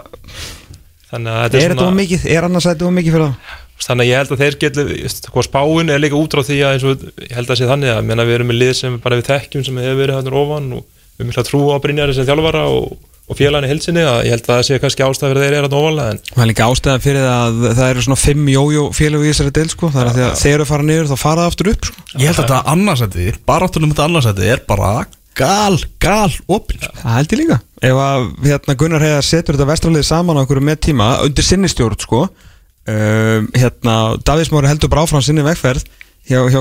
þannig 1.12 1.34
að 1.34 1.44
Er 1.44 1.54
þetta 1.54 1.62
er 1.62 1.74
þetta 1.74 1.78
of 1.78 1.86
svona 1.88 2.00
mikið? 2.02 2.26
Er 2.34 2.48
annars 2.50 2.68
þetta 2.70 2.90
of 2.90 2.98
mikið 2.98 3.16
fyrir 3.18 3.30
það? 3.30 3.60
þannig 3.84 4.06
að 4.06 4.10
ég 4.10 4.22
held 4.22 4.34
að 4.34 4.44
þeir 4.44 4.90
veist, 5.04 5.30
hvað 5.34 5.48
spáin 5.48 5.92
er 5.92 6.02
líka 6.02 6.20
út 6.20 6.36
frá 6.36 6.44
því 6.46 6.60
að 6.68 6.86
og 6.88 7.06
ég 7.24 7.34
held 7.36 7.50
að 7.52 7.60
sé 7.60 7.70
þannig 7.70 7.94
að 7.94 8.06
menna, 8.08 8.26
við 8.28 8.38
erum 8.38 8.50
með 8.52 8.60
lið 8.62 8.74
sem 8.80 9.00
bara 9.04 9.18
við 9.20 9.30
þekkjum 9.32 9.66
sem 9.68 9.80
hefur 9.82 10.00
verið 10.00 10.20
hann 10.20 10.38
ofan 10.44 10.70
og 10.78 10.86
við 10.86 11.24
erum 11.24 11.32
mikla 11.32 11.46
trú 11.48 11.62
á 11.74 11.78
Brynjari 11.84 12.16
sem 12.16 12.28
þjálfara 12.28 12.64
og, 12.72 12.94
og 13.24 13.38
félaginu 13.40 13.70
hilsinni 13.72 14.04
að 14.04 14.20
ég 14.28 14.34
held 14.36 14.44
að 14.44 14.52
það 14.52 14.64
sé 14.68 14.78
kannski 14.84 15.06
ástæð 15.06 15.32
fyrir 15.32 15.44
þeir 15.46 15.56
eru 15.58 15.68
að 15.70 15.76
nóvalega 15.78 16.14
en 16.14 16.20
Það 16.28 16.44
er 16.44 16.50
líka 16.50 16.68
ástæða 16.68 17.04
fyrir 17.04 17.28
að 17.30 17.60
það 17.70 17.90
eru 17.90 18.04
svona 18.04 18.20
fimm 18.20 18.50
jójó 18.52 18.84
félag 18.98 19.24
í 19.24 19.30
þessari 19.32 19.54
del 19.56 19.70
sko. 19.72 19.90
Það 19.94 20.02
er 20.02 20.10
að 20.10 20.18
því 20.18 20.24
að 20.28 20.34
þeir 20.42 20.54
eru 20.54 20.66
að 20.66 20.72
fara 20.74 20.88
niður 20.90 21.12
þá 21.12 21.18
fara 21.22 21.44
það 21.44 21.52
aftur 21.54 21.70
upp 21.72 21.88
sko. 21.90 22.06
Ég 22.14 22.28
held 22.28 22.34
að 22.34 22.42
þetta 22.44 22.60
annarsætti, 22.74 23.28
baráttunum 23.48 23.94
þetta 23.94 24.08
annarsætti 24.10 24.50
er 24.54 24.64
bara 24.68 24.92
gal, 25.40 25.78
gal 26.04 26.32
opinn 26.52 26.84
sko. 26.84 26.94
Það 27.00 27.18
held 27.20 27.34
ég 27.34 27.42
líka. 27.44 27.60
Ef 27.84 28.02
að 28.04 28.28
hérna, 28.50 28.78
Gunnar 28.84 29.04
Heiðar 29.08 29.28
setur 29.28 29.56
þetta 29.58 29.70
vestralið 29.72 30.06
saman 30.08 30.40
á 30.40 30.44
okkur 30.44 30.60
með 30.64 30.82
tíma 30.90 31.08
undir 31.24 31.48
sinni 31.48 31.72
stjórn 31.72 32.00
sko 32.04 32.26
um, 32.28 33.48
hérna, 33.56 33.96
Davís 34.28 34.52
Mári 34.52 34.68
heldur 34.72 34.92
bara 34.92 35.04
áfram 35.08 35.24
sinni 35.24 35.44
vegferð 35.48 35.88
hjá, 36.28 36.44
hjá 36.52 36.60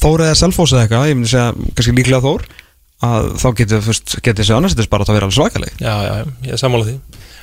það 0.00 0.08
Þór 0.08 0.24
eða 0.26 0.40
Selfos 0.40 0.74
eða 0.74 0.86
eitthvað, 0.86 1.08
ég 1.10 1.18
myndi 1.18 1.30
segja 1.30 1.70
kannski 1.76 1.96
líklega 1.96 2.24
Þór 2.24 2.46
að 3.00 3.30
þá 3.40 3.46
getur 3.56 3.84
þessi 4.42 4.54
annarsættis 4.56 4.90
bara 4.92 5.06
að 5.06 5.16
vera 5.16 5.28
alveg 5.28 5.36
svakaleg. 5.38 5.76
Já, 5.80 5.94
já, 6.04 6.14
ég 6.44 6.56
er 6.56 6.60
sammála 6.60 6.88
því. 6.88 6.96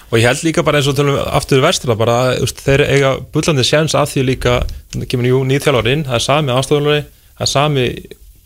Og 0.08 0.20
ég 0.22 0.28
held 0.30 0.44
líka 0.46 0.64
bara 0.64 0.80
eins 0.80 0.88
og 0.88 0.96
tölum 0.96 1.18
aftur 1.20 1.64
vestra 1.64 1.98
bara, 2.00 2.18
úst, 2.44 2.62
þeir 2.64 2.86
eiga 2.86 3.16
bullandi 3.34 3.66
sjans 3.68 3.96
að 3.98 4.14
því 4.14 4.26
líka, 4.30 4.54
það 4.94 5.08
kemur 5.12 5.30
jú 5.32 5.42
nýþjálfar 5.50 5.90
inn 5.92 6.06
það 6.08 6.20
er 6.20 6.24
sami 6.24 6.54
aðstofnulari, 6.54 7.02
það 7.34 7.48
er 7.48 7.52
sami 7.52 7.88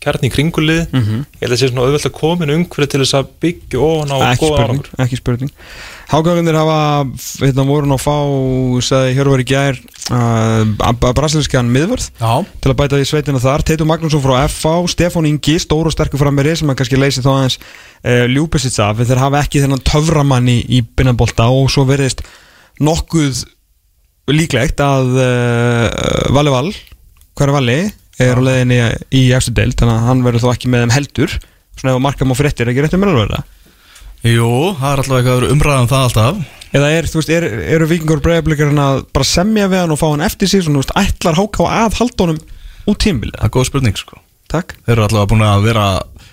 kjarni 0.02 0.28
í 0.28 0.32
kringulið 0.34 0.80
ég 0.82 1.42
held 1.42 1.46
að 1.46 1.52
það 1.52 1.60
sé 1.60 1.68
svona 1.70 1.86
auðvelt 1.86 2.08
að 2.08 2.14
komin 2.18 2.52
umhverju 2.56 2.90
til 2.92 3.00
þess 3.02 3.16
að 3.18 3.30
byggja 3.44 3.82
ofan 3.86 4.12
á 4.12 4.16
ekki 4.18 4.42
góða 4.42 4.56
spurning, 4.56 4.62
árangur 4.62 5.04
ekki 5.04 5.18
spurning. 5.20 5.52
Hágæðunir 6.12 6.58
hafa 6.58 6.78
hérna 7.40 7.64
voru 7.64 7.88
nú 7.88 7.96
að 7.96 8.02
fá 8.04 8.16
sagði 8.84 9.14
Hjörvar 9.16 9.42
í 9.42 9.46
gær 9.48 9.78
uh, 10.12 11.12
brasilískan 11.16 11.70
miðvörð 11.72 12.10
Já, 12.20 12.32
til 12.60 12.72
að 12.72 12.78
bæta 12.82 13.00
í 13.00 13.08
sveitina 13.08 13.40
þar. 13.40 13.64
Teitur 13.64 13.88
Magnússon 13.88 14.24
frá 14.24 14.42
FH, 14.44 14.74
Stefán 14.92 15.30
Ingi 15.30 15.56
stór 15.62 15.88
og 15.88 15.94
sterkur 15.94 16.20
frammeiri 16.20 16.58
sem 16.60 16.68
að 16.68 16.82
kannski 16.82 17.00
leysi 17.00 17.24
þá 17.24 17.30
aðeins 17.32 17.58
uh, 17.62 18.26
ljúpesits 18.28 18.76
af. 18.82 19.00
Þeir 19.00 19.22
hafa 19.24 19.40
ekki 19.46 19.64
þennan 19.64 19.84
töframann 19.88 20.52
í, 20.52 20.58
í 20.68 20.82
binnanbolta 20.84 21.48
og 21.48 21.72
svo 21.72 21.86
verðist 21.88 22.20
nokkuð 22.82 23.44
líklegt 24.32 24.84
að 24.84 25.16
uh, 25.16 26.32
Valli 26.34 26.52
Val 26.52 26.68
hver 26.72 27.48
er 27.48 27.56
Valli 27.56 27.80
er 28.20 28.38
á 28.38 28.42
leiðinni 28.42 28.78
í 29.14 29.22
eftir 29.36 29.56
deild 29.56 29.78
þannig 29.80 29.96
að 29.96 30.08
hann 30.08 30.22
verður 30.26 30.44
þó 30.44 30.52
ekki 30.52 30.72
með 30.72 30.84
þeim 30.84 30.94
heldur. 30.98 31.36
Svona 31.80 31.94
ef 31.96 32.02
marka 32.04 32.28
má 32.28 32.34
fréttir 32.36 32.68
ekki 32.68 32.84
réttum 32.84 33.02
með 33.02 33.14
alveg 33.16 33.44
jú, 34.22 34.48
það 34.78 34.92
er 34.92 35.00
alltaf 35.02 35.16
eitthvað 35.18 35.44
umræðan 35.50 35.88
það 35.90 36.04
alltaf. 36.06 36.42
Eða 36.72 36.90
er, 36.94 37.06
þú 37.10 37.18
veist, 37.18 37.30
er, 37.34 37.46
eru 37.74 37.88
vikingur 37.90 38.20
breyðablikarinn 38.22 38.78
að 38.78 39.00
bara 39.12 39.26
semja 39.26 39.66
við 39.68 39.82
hann 39.82 39.92
og 39.92 39.98
fá 39.98 40.04
hann 40.06 40.22
eftir 40.22 40.48
sig 40.48 40.62
svona, 40.62 40.78
þú 40.78 40.84
veist, 40.84 40.94
ætlar 41.02 41.38
háká 41.40 41.64
að 41.66 41.96
haldónum 41.98 42.38
út 42.86 43.00
tímbilið? 43.02 43.34
Það 43.40 43.48
er 43.48 43.54
góð 43.56 43.66
spurning 43.68 43.98
sko. 43.98 44.20
Takk. 44.52 44.76
Þeir 44.86 44.94
eru 44.94 45.04
alltaf 45.08 45.26
búin 45.32 45.44
að 45.48 45.66
vera 45.66 45.86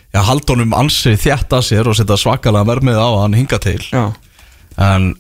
Já, 0.10 0.24
haldunum 0.26 0.72
ansi 0.74 1.14
þjætt 1.22 1.54
að 1.54 1.66
sér 1.68 1.90
og 1.90 1.98
setja 1.98 2.16
svakalega 2.18 2.66
vermið 2.66 2.98
á 2.98 3.10
hann 3.22 3.36
hinga 3.38 3.60
til. 3.62 3.82
Já. 3.94 4.08
En 4.82 5.12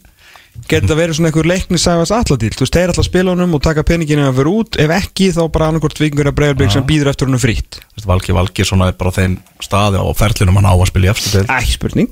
Getur 0.69 0.89
það 0.91 0.99
verið 0.99 1.17
svona 1.17 1.29
einhver 1.31 1.47
leiknisæfas 1.49 2.11
alladíl 2.15 2.49
Þú 2.55 2.63
veist, 2.65 2.75
þeir 2.75 2.91
að 2.93 3.07
spila 3.07 3.33
honum 3.33 3.53
og 3.57 3.61
taka 3.63 3.83
peninginu 3.87 4.25
að 4.27 4.37
vera 4.39 4.53
út. 4.59 4.79
Ef 4.81 4.93
ekki, 4.95 5.29
þá 5.35 5.41
bara 5.53 5.69
annarkort 5.71 6.01
vikingur 6.01 6.29
að 6.31 6.37
breyðablik 6.39 6.73
sem 6.73 6.85
býður 6.89 7.11
eftir 7.13 7.29
honum 7.29 7.41
frýtt 7.41 7.79
Valgi 8.09 8.35
Valgi 8.35 8.65
svona 8.67 8.89
er 8.89 8.97
bara 8.99 9.11
á 9.11 9.17
þeim 9.19 9.37
staði 9.63 9.99
á 10.01 10.05
ferlinum 10.17 10.55
hann 10.59 10.69
á 10.69 10.73
að 10.73 10.87
spila 10.91 11.09
í 11.09 11.11
eftir 11.13 11.35
til 11.35 11.45
Ekki 11.59 11.75
spurning, 11.75 12.09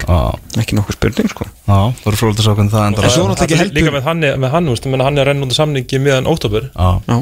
ekki 0.61 0.77
nokkuð 0.77 0.97
spurning, 0.99 1.31
sko. 1.31 1.47
Já, 1.67 1.79
það 2.03 2.09
eru 2.11 2.19
frólægt 2.21 2.41
að 2.41 2.47
sjá 2.47 2.53
hvernig 2.57 2.73
það 2.75 2.87
endar. 2.91 3.07
Ekki 3.47 3.59
heldur- 3.61 3.77
líka 3.79 3.93
með 3.95 4.07
hann, 4.09 4.25
með 4.43 4.55
hann, 4.55 4.69
veist, 4.73 4.87
menna, 4.91 5.07
hann 5.07 5.17
er 5.21 5.29
renn 5.31 5.43
undir 5.45 5.57
samningi 5.57 6.01
meðan 6.03 6.27
Já, 6.75 7.17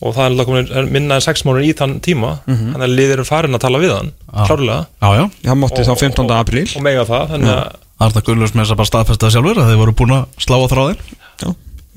og 0.00 0.14
það 0.16 0.40
er 0.40 0.48
komin 0.48 0.90
minna 0.90 1.18
en 1.20 1.24
sex 1.24 1.42
mánuður 1.44 1.66
í 1.68 1.74
þann 1.76 1.98
tíma. 2.00 2.30
Mhm. 2.48 2.72
þannig 2.72 2.86
að 2.88 2.96
liðir 2.96 3.20
er 3.20 3.28
farin 3.28 3.54
að 3.54 3.60
tala 3.66 3.78
við 3.82 3.92
hann 3.94 4.12
klárlega. 4.32 4.86
Þá 5.00 5.94
15. 6.00 6.30
apríl. 6.40 6.66
og 6.76 6.82
mega 6.82 7.04
það 7.04 7.34
þannig 7.34 7.52
að 7.54 7.76
Arna 8.00 8.22
Gullus 8.24 8.54
með 8.54 8.64
þess 8.64 8.74
að 8.74 8.80
bara 8.80 8.90
staðfesta 8.90 9.26
það 9.26 9.34
sjálfur 9.36 9.60
að 9.60 9.70
þeir 9.70 9.80
voru 9.82 9.96
búin 10.00 10.14
að 10.16 10.40
slá 10.44 10.56
á 10.56 10.66
þráðin 10.72 11.02
Já, 11.40 11.48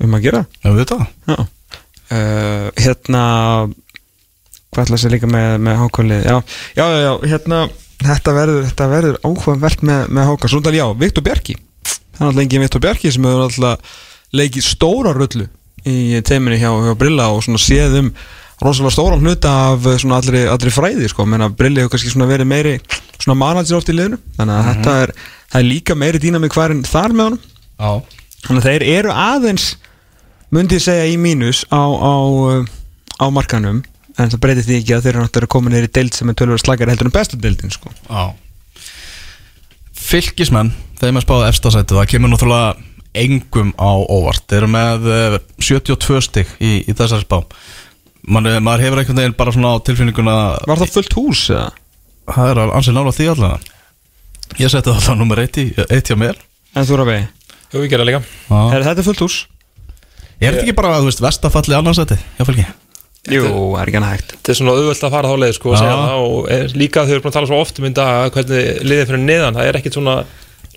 um 0.04 0.16
að 0.18 0.24
gera 0.26 0.42
Já, 0.44 0.68
við 0.68 0.80
veit 0.82 0.92
það. 0.92 1.44
Uh, 2.14 2.66
Hérna 2.84 3.22
Hvað 4.74 4.84
ætla 4.84 4.96
að 4.98 5.02
segja 5.04 5.14
líka 5.14 5.30
með, 5.30 5.50
með 5.64 5.80
hákvælið 5.80 6.24
já, 6.26 6.36
já, 6.74 6.84
já, 6.84 7.00
já, 7.04 7.12
hérna 7.30 7.60
Þetta 8.04 8.32
verður, 8.36 8.64
þetta 8.68 8.88
verður 8.90 9.18
áhugaverð 9.24 9.84
með, 9.88 10.08
með 10.18 10.26
hákvæl 10.28 10.50
Svo 10.50 10.60
tal, 10.64 10.74
já, 10.76 10.84
Viktor 10.98 11.24
Bjarki. 11.24 11.54
Það 12.18 12.26
er 12.26 12.40
engin 12.42 12.64
Viktor 12.64 12.82
Bjarki 12.84 13.12
sem 13.14 13.28
hefur 13.28 13.44
alltaf 13.46 14.00
leikið 14.34 14.66
stóra 14.66 15.12
rullu 15.14 15.46
í 15.86 16.20
teiminu 16.26 16.56
hjá, 16.58 16.70
hjá 16.72 16.94
Brilla 16.98 17.28
og 17.32 17.44
svona 17.44 17.60
séð 17.60 17.98
um 18.00 18.10
rosalega 18.62 18.94
stóran 18.94 19.24
hluta 19.24 19.54
af 19.72 19.86
eh, 19.90 19.96
svona 20.02 20.20
allri, 20.20 20.44
allri 20.50 20.72
fræði 20.74 21.08
sko, 21.10 21.26
menna 21.28 21.50
Brilli 21.50 21.82
hefur 21.82 21.94
kannski 21.96 22.12
svona 22.12 22.28
verið 22.30 22.50
meiri 22.50 22.74
svona 23.18 23.38
manager 23.40 23.78
oft 23.78 23.90
í 23.90 23.96
liðinu. 23.96 24.20
Þannig 24.36 24.60
að 24.60 24.68
þetta 24.70 24.98
er, 25.02 25.14
það 25.50 25.62
er 25.62 25.68
líka 25.70 25.96
meiri 25.98 26.22
dýnamik 26.22 26.54
hvarin 26.54 26.84
þar 26.86 27.16
með 27.16 27.30
honum. 27.30 27.42
Já, 27.74 28.20
Þannig 28.44 28.60
að 28.60 28.68
þeir 28.68 28.84
eru 28.92 29.12
aðeins 29.16 29.66
myndi 30.54 30.78
ég 30.78 30.84
segja 30.84 31.04
í 31.08 31.18
mínus 31.20 31.64
á, 31.72 31.80
á, 31.80 32.14
uh, 32.28 32.64
á 33.16 33.26
markanum. 33.32 33.82
En 34.14 34.30
það 34.30 34.42
breytir 34.44 34.66
því 34.68 34.80
ekki 34.80 34.94
að 34.94 35.06
þeir 35.06 35.14
eru 35.14 35.24
náttúrulega 35.24 35.52
komin 35.56 35.74
neyri 35.74 35.90
deild 35.90 36.14
sem 36.14 36.30
er 36.30 36.36
tölvöld 36.38 36.62
slagari 36.62 36.92
heldur 36.92 37.08
en 37.08 37.14
bestu 37.14 37.38
deildin 37.40 37.72
sko. 37.74 37.90
já. 38.06 38.34
Fylkismenn, 40.04 40.74
þeim 41.00 41.16
er 41.16 41.24
spáð 41.24 41.46
efstasættu 41.48 41.96
það 41.96 42.10
kemur 42.12 42.30
náttúrulega 42.30 42.74
engum 43.24 43.72
á 43.80 43.90
óvart. 44.12 44.44
Þeir 44.50 44.60
eru 44.60 44.70
með 44.74 45.08
eh, 45.14 45.36
72 45.64 46.20
stig 46.28 46.52
í, 46.60 46.76
í 46.84 46.92
þessari 46.92 47.24
spá 47.24 47.40
Man, 48.24 48.48
maður 48.64 48.86
hefur 48.86 49.00
einhvern 49.02 49.20
veginn 49.20 49.36
bara 49.36 49.52
svona 49.52 49.74
á 49.76 49.84
tilfinninguna 49.84 50.34
Var 50.64 50.80
það 50.80 50.92
fullt 50.94 51.16
hús 51.18 51.42
eða? 51.52 51.66
Það 52.34 52.52
er 52.52 52.60
ansið 52.78 52.96
nála 52.96 53.12
því 53.12 53.26
allavega 53.34 54.60
Ég 54.60 54.70
seti 54.72 54.92
það 54.92 55.02
þá 55.04 55.12
nummer 55.18 55.42
eitt, 55.42 55.58
í, 55.60 55.66
eitt 55.88 56.08
hjá 56.08 56.16
mér 56.20 56.38
En 56.74 56.86
þú 56.88 57.00
Rafi, 57.02 57.18
Jú, 57.74 57.82
við 57.82 57.90
gera 57.92 58.06
líka 58.08 58.22
Já. 58.22 58.62
er 58.78 58.86
þetta 58.86 59.04
fullt 59.08 59.24
hús? 59.26 59.36
Er 60.40 60.54
þetta 60.54 60.64
ekki 60.64 60.76
bara, 60.78 60.96
þú 61.02 61.10
veist, 61.10 61.22
vestafalli 61.24 61.76
annarsætti 61.76 62.18
hjá 62.38 62.46
fylki? 62.48 62.64
Jú, 63.32 63.44
er 63.80 63.88
ekki 63.88 63.96
hann 63.96 64.08
hægt 64.10 64.34
þetta 64.34 64.52
er 64.52 64.58
svona 64.58 64.72
auðvöld 64.76 65.04
að 65.06 65.14
fara 65.14 65.28
þá 65.30 65.38
leið 65.40 65.54
sko, 65.56 65.76
Já. 65.80 65.92
og 66.20 66.48
er, 66.52 66.66
líka 66.76 67.04
þau 67.06 67.14
eru 67.14 67.22
búin 67.24 67.32
að 67.32 67.36
tala 67.38 67.48
svo 67.48 67.60
oft 67.64 67.78
um 67.80 67.94
dag 67.96 68.34
hvernig 68.34 68.82
liðið 68.84 69.06
fyrir 69.10 69.22
neðan 69.22 69.56
það 69.56 69.68
er 69.70 69.78
ekkit 69.80 69.96
svona 69.96 70.16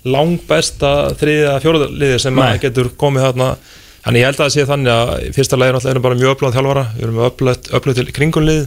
langbesta 0.08 0.92
þriðja 1.20 1.58
fjóruða 1.64 1.90
liðið 1.92 2.22
sem 2.24 2.40
getur 2.62 2.88
komið 3.00 3.26
þarna 3.26 3.50
þannig 4.08 4.22
ég 4.22 4.28
held 4.30 4.38
að 4.38 4.44
það 4.46 4.52
sé 4.56 4.66
þannig 4.72 4.92
að 4.94 5.10
fyrsta 5.36 5.58
leiðin 5.60 5.78
alltaf 5.78 5.90
erum 5.92 6.04
bara 6.08 6.18
mjög 6.18 6.34
öflugað 6.34 6.54
þjálfara. 6.58 6.84
Við 6.96 7.06
erum 7.06 7.18
öflugt 7.28 7.98
til 8.00 8.06
kringunlið 8.16 8.62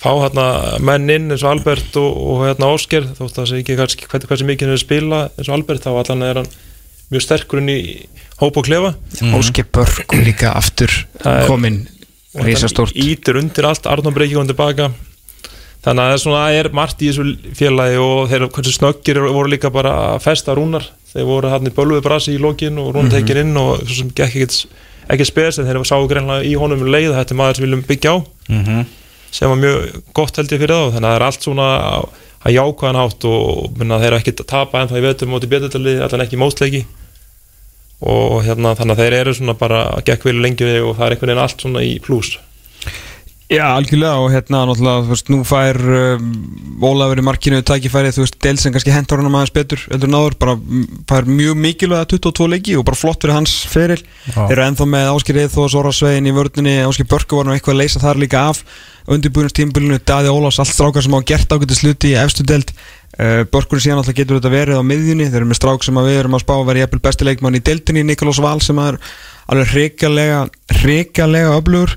fá 0.00 0.10
hérna 0.16 0.46
menn 0.80 1.10
inn 1.12 1.28
eins 1.30 1.42
og 1.44 1.50
Albert 1.52 1.96
og, 2.00 2.08
og 2.32 2.42
hérna 2.48 2.70
Ósker 2.74 3.04
þótt 3.14 3.30
að 3.30 3.36
það 3.42 3.48
sé 3.50 3.58
ekki 3.60 3.76
hversu, 3.78 4.00
hversu, 4.08 4.28
hversu 4.30 4.48
mikið 4.48 4.72
að 4.74 4.80
spila 4.82 5.18
eins 5.36 5.50
og 5.50 5.54
Albert 5.58 5.84
þá 5.84 5.90
allan 5.92 6.24
er 6.24 6.40
hann 6.40 6.50
mjög 7.12 7.24
sterkur 7.26 7.60
inn 7.60 7.68
í 7.74 7.78
hóp 8.40 8.56
og 8.56 8.64
klefa. 8.66 8.94
Óskip 9.36 9.70
Börg 9.76 10.14
líka 10.24 10.54
aftur 10.56 10.94
Það 11.20 11.40
er- 11.42 11.50
komin 11.50 11.80
Rísastórt 12.40 12.94
ítir 12.94 13.36
undir 13.40 13.66
allt, 13.66 13.86
Arnón 13.90 14.14
Breiki 14.14 14.36
kom 14.38 14.46
tilbaka 14.48 14.92
þannig 15.84 16.02
að 16.02 16.10
það 16.10 16.14
er 16.14 16.22
svona 16.24 16.42
það 16.44 16.58
er 16.60 16.70
margt 16.76 17.02
í 17.02 17.10
þessu 17.10 17.54
félagi 17.56 17.98
og 18.04 18.22
þeir 18.30 18.46
hversu 18.54 18.76
snöggir 18.76 19.20
voru 19.26 19.50
líka 19.52 19.72
bara 19.72 19.96
að 20.12 20.22
festa 20.26 20.54
rúnar. 20.56 20.86
Þeir 21.10 21.26
voru 21.26 21.50
hann 21.50 21.66
í 21.66 21.74
bölvuð 21.74 22.04
brasi 22.04 22.36
í 22.36 22.40
lokin 22.42 22.78
og 22.78 22.94
rúnar 22.94 23.14
tekin 23.16 23.42
inn 23.44 23.56
og 23.58 23.82
svo 23.82 24.02
sem 24.02 24.12
gekk 24.14 24.36
ekkert 24.36 24.58
ekki 25.10 25.26
spes 25.26 25.58
en 25.58 25.66
þeir 25.66 25.82
sáu 25.88 26.06
greinlega 26.06 26.46
í 26.46 26.54
honum 26.58 26.84
um 26.84 26.92
leið 26.92 27.16
þetta 27.16 27.34
er 27.34 27.40
maður 27.40 27.58
sem 27.58 27.66
viljum 27.66 27.86
byggja 27.88 28.12
á. 28.14 28.16
Mm 28.48 28.64
-hmm. 28.64 28.84
sem 29.30 29.50
var 29.50 29.58
mjög 29.58 30.02
gott 30.14 30.36
held 30.36 30.52
ég 30.52 30.60
fyrir 30.60 30.76
þá. 30.76 30.92
Þannig 30.94 31.08
að 31.08 31.10
það 31.10 31.16
er 31.16 31.26
allt 31.26 31.42
svona 31.42 31.68
að 32.40 32.56
jákvæðan 32.56 33.00
hátt 33.00 33.24
og 33.28 33.76
minna, 33.76 33.98
þeir 34.00 34.12
eru 34.12 34.20
ekki 34.20 34.32
að 34.38 34.46
tapa 34.48 34.80
en 34.80 34.88
það 34.88 35.00
í 35.00 35.04
vetum 35.04 35.32
móti 35.34 35.50
beturtali, 35.50 35.98
allan 36.00 36.24
ekki 36.24 36.38
í 36.38 36.40
móstleiki 36.40 36.84
og 38.00 38.38
hérna 38.46 38.72
þannig 38.78 38.96
að 38.96 39.02
þeir 39.02 39.16
eru 39.18 39.34
svona 39.36 39.54
bara 39.60 39.82
að 39.96 40.06
gekk 40.08 40.24
vilja 40.24 40.44
lengi 40.46 40.68
og 40.80 40.94
það 40.96 41.04
er 41.04 41.14
einhvern 41.14 41.32
veginn 41.32 41.42
allt 41.42 41.64
svona 41.64 41.82
í 41.84 41.98
pluss 42.00 42.38
Já, 43.50 43.64
algjörlega 43.74 44.18
og 44.22 44.28
hérna 44.30 44.60
náttúrulega, 44.62 45.02
þú 45.02 45.10
veist, 45.10 45.30
nú 45.32 45.40
fær 45.42 45.78
um, 45.82 46.26
Ólafur 46.86 47.18
í 47.18 47.24
markinu 47.26 47.58
tækifæri, 47.66 48.12
þú 48.14 48.22
veist, 48.22 48.36
del 48.46 48.60
sem 48.62 48.70
kannski 48.70 48.92
hendur 48.94 49.18
hann 49.18 49.26
aðeins 49.26 49.50
betur 49.56 49.82
eldur 49.90 50.12
náður, 50.12 50.36
bara 50.38 50.54
fær 51.10 51.26
mjög 51.26 51.58
mikilvæga 51.58 52.06
22 52.12 52.46
leiki 52.52 52.76
og 52.78 52.84
bara 52.86 53.00
flott 53.00 53.26
fyrir 53.26 53.34
hans 53.34 53.56
feril. 53.66 53.98
Þeir 54.28 54.54
eru 54.54 54.66
ennþá 54.68 54.86
með 54.92 55.10
Áskir 55.16 55.40
Eithó 55.42 55.64
og 55.64 55.72
Sora 55.74 55.90
Svein 55.90 56.30
í 56.30 56.34
vördunni, 56.36 56.76
Áskir 56.86 57.08
Börku 57.10 57.40
var 57.40 57.48
nú 57.48 57.56
eitthvað 57.56 57.74
að 57.74 57.82
leysa 57.82 58.04
þar 58.04 58.22
líka 58.22 58.44
af 58.52 58.62
undirbúinustímbilinu, 59.10 59.98
Daði 60.06 60.30
Ólafs, 60.30 60.60
allt 60.62 60.70
strákar 60.70 61.02
sem 61.02 61.18
á 61.18 61.20
gert 61.26 61.50
ágætið 61.50 61.80
sluti 61.80 62.12
í 62.12 62.20
efstu 62.22 62.46
deild. 62.46 62.70
Uh, 63.18 63.42
Börkur 63.50 63.82
síðan 63.82 63.98
alltaf 64.04 64.14
getur 64.14 64.38
þetta 64.38 64.54
verið 64.54 64.78
á 64.78 64.86
miðjunni 64.86 65.26
þeir 65.26 65.40
eru 65.40 65.50
með 65.50 65.58
strák 65.58 65.82
sem 65.82 65.98
að 65.98 66.12
við 66.12 66.20
erum 66.20 66.38
að 66.38 66.44
spá 66.44 66.54
að 66.54 66.68
vera 66.68 66.84
jafnvel 66.84 67.02
besti 67.08 67.26
leikmann 67.26 67.58
í 67.58 67.64
deildinni, 67.66 68.06
Nikolás 68.06 68.38
Val 68.38 68.60
sem 68.62 68.78
er 68.78 69.00
alveg 69.50 69.72
hrikalega 69.74 70.44
hrikalega 70.78 71.56
öflugur 71.58 71.96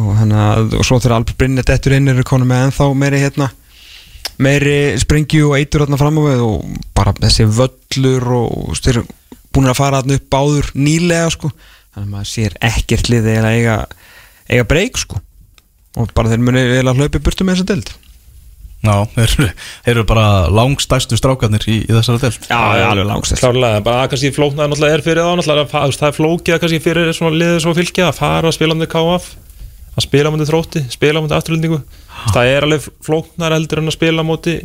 og, 0.00 0.08
hana, 0.18 0.44
og 0.64 0.82
svo 0.86 0.98
þegar 1.00 1.18
Albert 1.20 1.38
Brynja 1.40 1.64
dettur 1.66 1.94
inn 1.96 2.10
eru 2.10 2.24
konum 2.26 2.50
með 2.50 2.68
ennþá 2.68 2.88
meiri 2.98 3.20
hérna 3.22 3.50
meiri 4.42 4.76
springju 4.98 5.50
og 5.52 5.58
eitur 5.60 5.84
hérna 5.84 5.98
fram 6.00 6.18
á 6.18 6.22
við 6.26 6.40
og 6.42 6.64
bara 6.96 7.14
þessi 7.20 7.46
völlur 7.54 8.26
og 8.40 8.74
styr, 8.78 9.02
búin 9.54 9.70
að 9.70 9.78
fara 9.78 10.00
hérna 10.02 10.18
upp 10.18 10.26
báður 10.32 10.72
nýlega 10.74 11.28
sko. 11.34 11.52
Þannig 11.94 12.08
að 12.08 12.14
maður 12.16 12.30
sér 12.32 12.56
ekkert 12.66 13.10
liði 13.12 13.36
eða 13.38 13.52
eiga, 13.54 13.76
eiga 14.50 14.64
breyk 14.66 14.98
sko. 14.98 15.20
Og 15.94 16.10
bara 16.16 16.32
þeir 16.32 16.42
muni 16.42 16.64
eiginlega 16.64 16.98
hlaupi 16.98 17.22
burtu 17.22 17.46
með 17.46 17.60
þessa 17.60 17.68
deild. 17.70 17.92
Já, 18.84 18.96
þeir, 19.14 19.54
eru- 19.94 20.04
bara 20.10 20.24
langstæstu 20.52 21.16
strákarnir 21.16 21.62
í, 21.72 21.78
í 21.86 21.92
þessari 21.94 22.20
delt 22.20 22.50
Já, 22.50 22.58
já, 22.76 22.84
alveg 22.90 23.06
langstæst 23.08 23.40
klárlega, 23.40 23.78
bara 23.86 24.08
kannski 24.12 24.28
flóknar 24.36 24.68
náttúrulega 24.68 24.98
er 24.98 25.04
fyrir 25.06 25.24
þá 25.24 25.30
náttúrulega, 25.38 25.64
að 25.80 25.94
það 25.96 26.10
er 26.10 26.16
flókið 26.18 26.58
kannski 26.60 26.80
fyrir 26.84 27.08
svona 27.16 27.38
liðið 27.40 27.62
svo 27.64 27.72
fylgja 27.78 28.10
að 28.10 28.18
fara 28.18 28.50
að 28.50 28.56
spila 28.58 28.76
með 28.76 28.90
KF 28.92 29.30
að 29.94 30.06
spila 30.06 30.30
mútið 30.34 30.50
þrótti, 30.50 30.84
spila 30.90 31.22
mútið 31.22 31.36
afturlendingu 31.38 31.80
það 32.34 32.50
er 32.56 32.66
alveg 32.68 32.88
flóknar 33.04 33.54
heldur 33.56 33.82
en 33.82 33.90
að 33.92 33.96
spila 33.98 34.26
mútið 34.26 34.64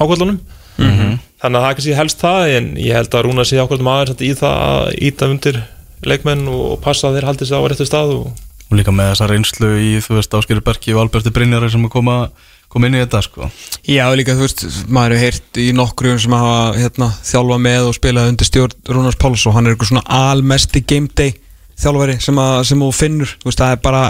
hákvöldunum 0.00 0.40
Mhm. 0.78 1.18
þannig 1.42 1.58
að 1.58 1.62
það 1.62 1.68
er 1.68 1.74
kannski 1.76 1.96
helst 1.98 2.22
það 2.22 2.56
en 2.56 2.68
ég 2.80 2.94
held 2.96 3.10
að 3.12 3.22
Rúna 3.26 3.44
sé 3.44 3.58
ákvöldum 3.60 3.90
aðeins 3.92 4.22
í 4.24 4.30
það 4.38 4.54
að 4.72 4.94
íta 5.04 5.28
undir 5.28 5.58
leikmenn 6.02 6.48
og 6.48 6.80
passa 6.80 7.08
að 7.10 7.18
þeir 7.18 7.26
haldi 7.28 7.46
sig 7.46 7.58
á 7.60 7.62
réttu 7.68 7.86
stað 7.86 8.14
og 8.16 8.32
og 8.72 8.78
líka 8.78 8.88
með 8.88 9.10
þessa 9.12 9.26
reynslu 9.28 9.68
í, 9.76 9.90
þú 10.00 10.14
veist, 10.16 10.32
Áskeri 10.32 10.62
Berki 10.64 10.94
og 10.94 11.02
Alberti 11.02 11.28
Brynjari 11.30 11.68
sem 11.70 11.82
að 11.84 11.90
koma, 11.92 12.30
koma 12.72 12.86
inn 12.88 12.94
í 12.96 13.02
þetta, 13.04 13.20
sko. 13.26 13.50
Já, 13.84 14.06
líka, 14.16 14.32
þú 14.32 14.46
veist, 14.46 14.62
maður 14.88 15.12
hefur 15.12 15.24
heyrt 15.26 15.60
í 15.60 15.66
nokkru 15.76 16.14
sem 16.18 16.32
hafa 16.32 16.78
hérna, 16.80 17.10
þjálfa 17.20 17.58
með 17.60 17.88
og 17.90 17.98
spilað 17.98 18.30
undir 18.32 18.48
stjórn 18.48 18.72
Rúnars 18.88 19.18
Páls 19.20 19.44
og 19.44 19.52
hann 19.52 19.66
er 19.68 19.74
eitthvað 19.74 19.90
svona 19.92 20.06
almesti 20.08 20.80
game 20.88 21.10
day 21.14 21.34
þjálfari 21.82 22.16
sem, 22.22 22.38
að, 22.42 22.54
sem 22.68 22.84
þú 22.84 22.90
finnur 22.96 23.32
veist, 23.44 23.58
það 23.60 23.74
er 23.74 23.80
bara 23.84 24.02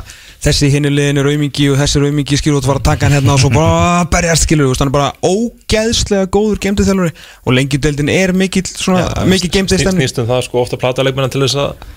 þessi 0.43 0.71
hinni 0.73 0.93
liðin 0.93 1.23
er 1.23 1.31
aumingi 1.33 1.71
og 1.73 1.81
þessi 1.81 1.99
er 2.01 2.07
aumingi 2.09 2.39
skilur 2.41 2.59
og 2.61 2.67
þú 2.67 2.73
fara 2.73 2.83
að 2.83 2.89
taka 2.91 3.09
hann 3.09 3.17
hérna 3.19 3.37
og 3.37 3.43
svo 3.43 3.53
bara 3.55 4.05
berjast 4.13 4.47
skilur, 4.47 4.69
þú 4.69 4.75
veist, 4.75 4.85
hann 4.85 4.93
er 4.93 4.97
bara 4.99 5.11
ógeðslega 5.23 6.31
góður 6.37 6.63
day 6.63 6.87
þjálfari 6.91 7.17
og 7.47 7.59
lengjudeldin 7.59 8.13
er 8.13 8.37
mikill 8.37 8.69
svona, 8.71 9.09
mikið 9.29 9.57
game 9.57 9.71
day 9.71 9.79
snýst, 9.79 9.89
stemning 9.89 10.07
snýst 10.07 10.23
um 10.23 10.31
það 10.31 10.47
sko 10.49 10.63
ofta 10.63 10.79
að 10.79 10.85
plata 10.85 11.07
leikmennan 11.07 11.33
til 11.33 11.45
þess 11.47 11.61
að 11.63 11.91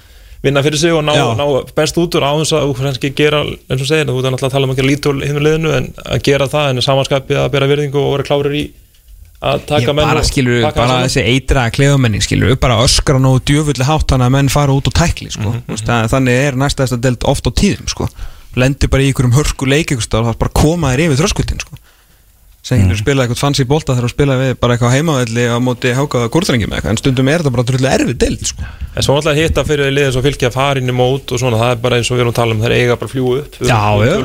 vinna 0.46 0.62
fyrir 0.62 0.78
sig 0.78 0.94
og 0.94 1.02
ná, 1.06 1.14
Já. 1.18 1.26
ná 1.34 1.46
best 1.76 1.98
út 1.98 2.16
úr 2.20 2.26
á 2.26 2.32
þess 2.38 2.54
að 2.54 2.68
þú 2.70 2.74
kannski 2.80 3.14
gera 3.18 3.42
eins 3.42 3.82
og 3.82 3.90
segir, 3.90 4.06
þú 4.06 4.20
ert 4.20 4.28
náttúrulega 4.30 4.50
að 4.52 4.56
tala 4.56 4.68
um 4.68 4.74
að 4.74 4.82
gera 4.82 4.92
lítól 4.92 5.16
hinn 5.24 5.38
með 5.40 5.46
liðinu 5.48 5.72
en 5.74 5.88
að 6.06 6.26
gera 6.28 6.48
það 6.52 6.68
en 6.70 6.86
samanskapið 6.86 7.40
að 7.42 7.54
bera 7.56 7.70
virðingu 7.72 8.02
og 8.02 8.12
vera 8.14 8.28
klárir 8.28 8.58
í 8.60 8.66
að 9.44 9.66
taka 9.68 9.94
menn 9.94 10.08
bara 10.08 10.24
skilur, 10.26 10.62
pakka 10.64 10.86
bara 10.86 11.00
þessi 11.06 11.24
eitra 11.34 11.66
kleðamenning 11.74 12.24
skilur, 12.24 12.56
bara 12.62 12.80
öskra 12.86 13.20
nógu 13.22 13.42
djöfulli 13.50 13.86
hátt 13.88 14.08
þannig 14.12 14.30
að 14.30 14.36
menn 14.38 14.52
fara 14.54 14.76
út 14.76 14.88
og 14.90 14.96
tækli 14.96 15.32
sko. 15.34 15.50
Mm 15.52 15.62
-hmm. 15.68 16.08
þannig 16.14 16.34
er 16.48 16.54
næsta 16.56 16.84
þess 16.84 16.96
að 16.98 17.04
delt 17.06 17.24
oft 17.24 17.48
á 17.48 17.52
tíðum 17.52 17.88
sko. 17.92 18.06
lendir 18.56 18.90
bara 18.90 19.04
í 19.04 19.08
einhverjum 19.12 19.36
hörku 19.36 19.66
leik 19.68 19.92
og 19.92 20.00
það 20.00 20.30
er 20.30 20.40
bara 20.40 20.52
að 20.52 20.62
koma 20.62 20.94
þér 20.94 21.00
yfir 21.06 21.20
þröskutin 21.20 21.60
sko. 21.60 21.76
sem 22.64 22.80
Mhm. 22.80 22.88
getur 22.88 23.04
spilað 23.04 23.24
eitthvað 23.28 23.38
fancy 23.38 23.64
bolta 23.64 23.94
þegar 23.94 24.06
þú 24.08 24.10
spilað 24.16 24.40
við 24.42 24.60
bara 24.60 24.74
eitthvað 24.74 24.90
á 24.90 24.96
heimavelli 24.96 25.44
á 25.46 25.58
móti 25.60 25.94
hákaða 25.94 26.30
gúrþrengjum 26.34 26.72
eitthvað 26.74 26.90
en 26.90 26.98
stundum 26.98 27.28
er 27.28 27.40
þetta 27.40 27.52
bara 27.52 27.64
drullu 27.64 27.88
erfið 27.88 28.18
delt 28.18 28.46
sko. 28.48 28.64
en 28.96 29.04
svo 29.04 29.14
náttúrulega 29.14 29.42
hitta 29.44 29.64
fyrir 29.64 29.92
liðið 29.94 30.12
svo 30.14 30.22
fylgja 30.22 30.50
í 30.50 30.92
mót 30.96 31.32
og 31.32 31.40
svona, 31.40 31.58
það 31.62 31.72
er 31.72 31.76
bara 31.76 31.96
eins 31.98 32.10
og 32.10 32.18
við 32.18 32.22
erum 32.22 32.34
að 32.34 32.40
tala 32.42 32.52
um 32.54 32.62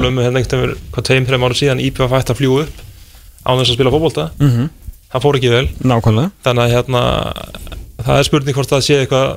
um 0.07 0.19
hérna 2.57 2.71
á 3.41 3.51
þess 3.57 3.73
að 3.73 3.77
spila 3.79 3.93
fótbolta 3.93 4.31
mm 4.39 4.51
-hmm. 4.51 4.69
Það 5.11 5.25
fór 5.25 5.39
ekki 5.39 5.53
vel. 5.53 5.67
Nákvæmlega. 5.83 6.33
Þannig 6.47 6.65
að 6.65 6.75
hérna 6.77 7.05
það 8.01 8.17
er 8.17 8.29
spurning 8.29 8.59
hvort 8.59 8.73
það 8.75 8.85
sé 8.87 8.99
eitthvað 9.03 9.31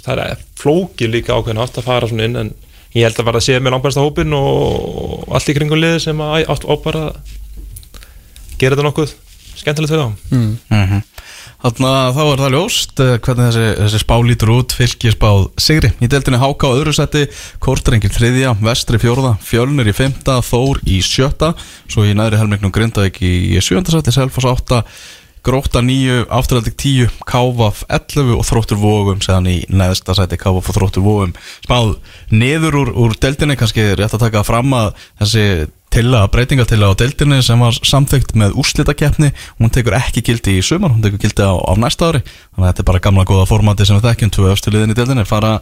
það 0.00 0.24
er 0.24 0.42
flókið 0.60 1.14
líka 1.16 1.36
ákveðin 1.36 1.62
átt 1.64 1.80
að 1.80 1.88
fara 1.88 2.10
svona 2.10 2.28
inn 2.28 2.38
en 2.44 2.52
ég 2.94 3.06
held 3.06 3.18
að 3.18 3.26
bara 3.26 3.40
að 3.40 3.46
sé 3.48 3.58
með 3.58 3.74
langbæsta 3.74 4.04
hópin 4.04 4.36
og 4.38 5.26
allt 5.34 5.50
í 5.50 5.56
kringum 5.56 5.80
liði 5.80 6.02
sem 6.06 6.22
að 6.22 6.46
átt 6.54 6.66
á 6.66 6.74
bara 6.84 7.02
að 7.10 7.34
gera 8.60 8.76
þetta 8.76 8.86
nokkuð 8.86 9.14
skemmtilegt 9.60 9.92
fyrir 9.92 10.06
þá. 10.06 10.34
Mm. 10.34 10.52
mm 10.70 11.02
Þannig 11.60 11.90
að 11.90 12.14
þá 12.16 12.20
er 12.24 12.40
það 12.40 12.54
ljóst 12.54 13.00
eh, 13.04 13.14
hvernig 13.20 13.48
þessi, 13.50 13.64
þessi 13.82 13.98
spá 14.00 14.14
lítur 14.24 14.52
út 14.54 14.72
fylgir 14.72 15.12
spáð 15.12 15.42
Sigri. 15.60 15.90
Í 16.00 16.08
deltinni 16.08 16.40
Háka 16.40 16.70
á 16.72 16.76
öðru 16.78 16.94
seti, 16.96 17.26
Kortrengir 17.60 18.14
þriðja, 18.14 18.54
Vestri 18.64 19.00
fjórða, 19.02 19.34
Fjölnir 19.44 19.90
í 19.92 19.94
fymta, 19.96 20.38
Þór 20.46 20.80
í 20.88 21.02
sjötta, 21.04 21.52
svo 21.84 22.06
í 22.08 22.14
næri 22.16 22.40
helmingnum 22.40 22.72
Grindavík 22.72 23.20
í 23.20 23.60
sjönda 23.60 23.92
seti, 23.92 24.14
Selfoss 24.16 24.48
átta, 24.48 24.80
Gróta 25.44 25.82
nýju, 25.84 26.22
Afturhaldig 26.32 26.78
tíu, 26.80 27.10
Kávaf 27.28 27.82
11 27.92 28.32
og 28.38 28.44
Þróttur 28.48 28.80
Vógum 28.80 29.20
séðan 29.24 29.50
í 29.52 29.58
neðsta 29.68 30.16
seti, 30.16 30.40
Kávaf 30.40 30.68
og 30.68 30.76
Þróttur 30.76 31.04
Vógum 31.04 31.36
spáð 31.64 31.94
niður 32.32 32.80
úr, 32.82 32.94
úr 33.04 33.16
deltinni, 33.20 33.56
kannski 33.60 33.84
rétt 34.00 34.16
að 34.16 34.24
taka 34.26 34.44
fram 34.48 34.72
að 34.76 34.90
þessi 35.22 35.44
tilla, 35.90 36.22
breytingatilla 36.30 36.90
á 36.90 36.94
deildinni 36.98 37.40
sem 37.42 37.60
var 37.60 37.74
samþygt 37.74 38.34
með 38.38 38.54
úrslitakeppni. 38.62 39.32
Hún 39.58 39.72
tekur 39.74 39.96
ekki 39.98 40.22
gildi 40.26 40.56
í 40.58 40.62
sumar, 40.64 40.92
hún 40.94 41.02
tekur 41.04 41.20
gildi 41.22 41.42
á, 41.42 41.52
á 41.58 41.72
næsta 41.78 42.10
ári, 42.10 42.22
þannig 42.54 42.64
að 42.64 42.70
þetta 42.70 42.82
er 42.84 42.88
bara 42.92 43.02
gamla 43.06 43.26
góða 43.28 43.48
formati 43.50 43.86
sem 43.88 43.98
við 43.98 44.06
þekkjum, 44.08 44.32
tvö 44.36 44.52
öfstu 44.54 44.74
liðin 44.74 44.94
í 44.94 44.98
deildinni 44.98 45.26
fara 45.28 45.52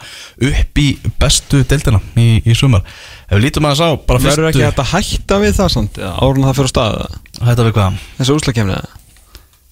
upp 0.50 0.82
í 0.84 0.88
bestu 1.20 1.64
deildina 1.68 2.00
í, 2.20 2.28
í 2.44 2.52
sumar. 2.58 2.84
Ef 3.28 3.34
við 3.36 3.44
lítum 3.48 3.68
að 3.68 3.74
þess 3.76 3.84
á 3.88 3.90
bara 4.08 4.22
Verður 4.24 4.50
ekki 4.50 4.64
fyrstu, 4.64 4.84
að 4.84 4.92
hætta 4.94 5.40
við 5.42 5.52
það 5.58 5.74
samt, 5.74 5.94
árun 5.98 6.46
það 6.48 6.56
fyrir 6.58 6.68
á 6.68 6.74
stað 6.74 6.92
þetta 7.38 7.66
við 7.66 7.74
hvað? 7.76 7.98
Þessu 8.20 8.38
úslakefni 8.38 8.78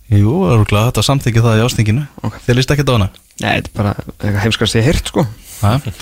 Jú, 0.06 0.32
það 0.44 0.52
eru 0.54 0.66
glæð, 0.70 0.84
þetta 0.90 1.02
samþykja 1.02 1.42
það 1.42 1.58
í 1.58 1.64
ástinginu 1.66 2.04
Ok. 2.22 2.34
Þið 2.46 2.58
líst 2.60 2.72
ekki 2.76 2.86
á 2.86 2.94
hana? 2.94 3.08
Nei, 3.42 3.54
þetta 3.58 3.86
er 5.64 5.92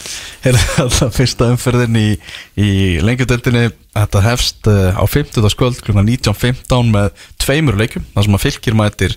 Er 0.44 0.58
þetta 0.58 1.08
fyrsta 1.14 1.48
umferðin 1.52 1.98
í, 1.98 2.08
í 2.58 2.70
lengjudeldinni 3.04 3.68
Þetta 3.94 4.24
hefst 4.24 4.70
uh, 4.70 4.96
á 4.98 5.04
50. 5.06 5.44
skvöld 5.54 5.80
kl. 5.84 5.94
19.15 6.00 6.90
með 6.94 7.26
tveimur 7.42 7.78
leikum 7.78 8.06
þar 8.14 8.26
sem 8.26 8.38
að 8.38 8.44
fylgir 8.46 8.78
mætir 8.78 9.16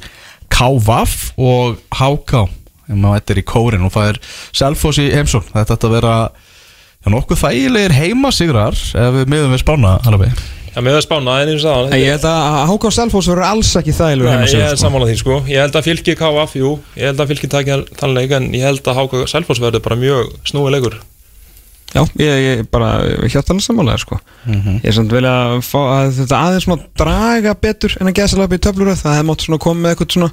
KVAF 0.53 1.15
og 1.41 1.81
HK 1.97 2.45
mætir 2.88 3.41
í 3.41 3.47
kórin 3.47 3.84
og 3.88 3.91
það 3.95 4.14
er 4.14 4.22
Selfoss 4.55 5.01
í 5.01 5.09
heimsón 5.11 5.47
Þetta 5.49 5.76
ætti 5.76 5.89
að 5.89 5.97
vera 5.97 6.14
já, 6.30 7.09
nokkuð 7.11 7.41
þægilegir 7.41 7.97
heimasigrar 7.97 8.77
ef 8.77 9.18
við 9.18 9.34
miðum 9.34 9.57
við 9.57 9.65
spána 9.65 9.97
alveg 10.07 10.38
Já, 10.78 10.82
með 10.86 10.94
það 10.94 11.04
spána, 11.08 11.36
en 11.41 11.49
eins 11.56 11.64
og 11.66 11.78
En 11.88 11.90
það 11.90 12.02
Ég 12.04 12.12
held 12.14 12.26
að 12.30 12.58
Háká 12.70 12.90
Selfoss 12.94 13.30
verður 13.32 13.48
alls 13.48 13.72
ekki 13.80 13.95
þægilegur 13.98 14.30
heima 14.30 14.45
Ég 14.45 14.62
er 14.62 14.76
sko. 14.76 14.82
sammála 14.84 15.08
því 15.10 15.16
sko. 15.24 15.38
Ég 15.49 15.64
held 15.64 15.78
að 15.80 15.88
fylgi 15.88 16.18
KF, 16.20 16.58
jú. 16.60 16.74
Ég 16.94 17.10
held 17.10 17.24
að 17.24 17.32
fylgi 17.34 17.49
takja 17.49 17.78
þann 17.98 18.14
leik 18.14 18.36
En 18.38 18.49
ég 18.54 18.68
held 18.68 18.86
að 18.86 18.99
Háka 19.02 19.22
Selfoss 19.32 19.64
verður 19.64 19.82
bara 19.88 19.98
mjög 19.98 20.36
snúi 20.45 20.74
leikur 20.76 20.99
Já, 21.95 22.04
ég, 22.20 22.34
ég 22.44 22.62
bara 22.70 22.99
hjátt 23.32 23.48
alveg 23.48 23.64
sammálaður 23.64 24.04
sko. 24.04 24.18
Ég 24.52 24.90
er 24.91 24.95
samt 24.98 25.14
vilja 25.16 25.32
að 25.32 25.62
fá 25.64 25.78
að 25.80 26.10
þetta 26.20 26.40
aðeins 26.44 26.68
svona 26.68 26.88
draga 26.99 27.54
betur 27.64 27.95
en 27.98 28.12
að 28.12 28.18
gæsa 28.20 28.41
upp 28.44 28.54
í 28.54 28.60
töfluröð 28.66 28.99
það 28.99 29.16
hefði 29.16 29.28
mátt 29.30 29.45
svona 29.45 29.62
koma 29.64 29.84
með 29.86 29.94
eitthvað 29.95 30.18
svona 30.18 30.30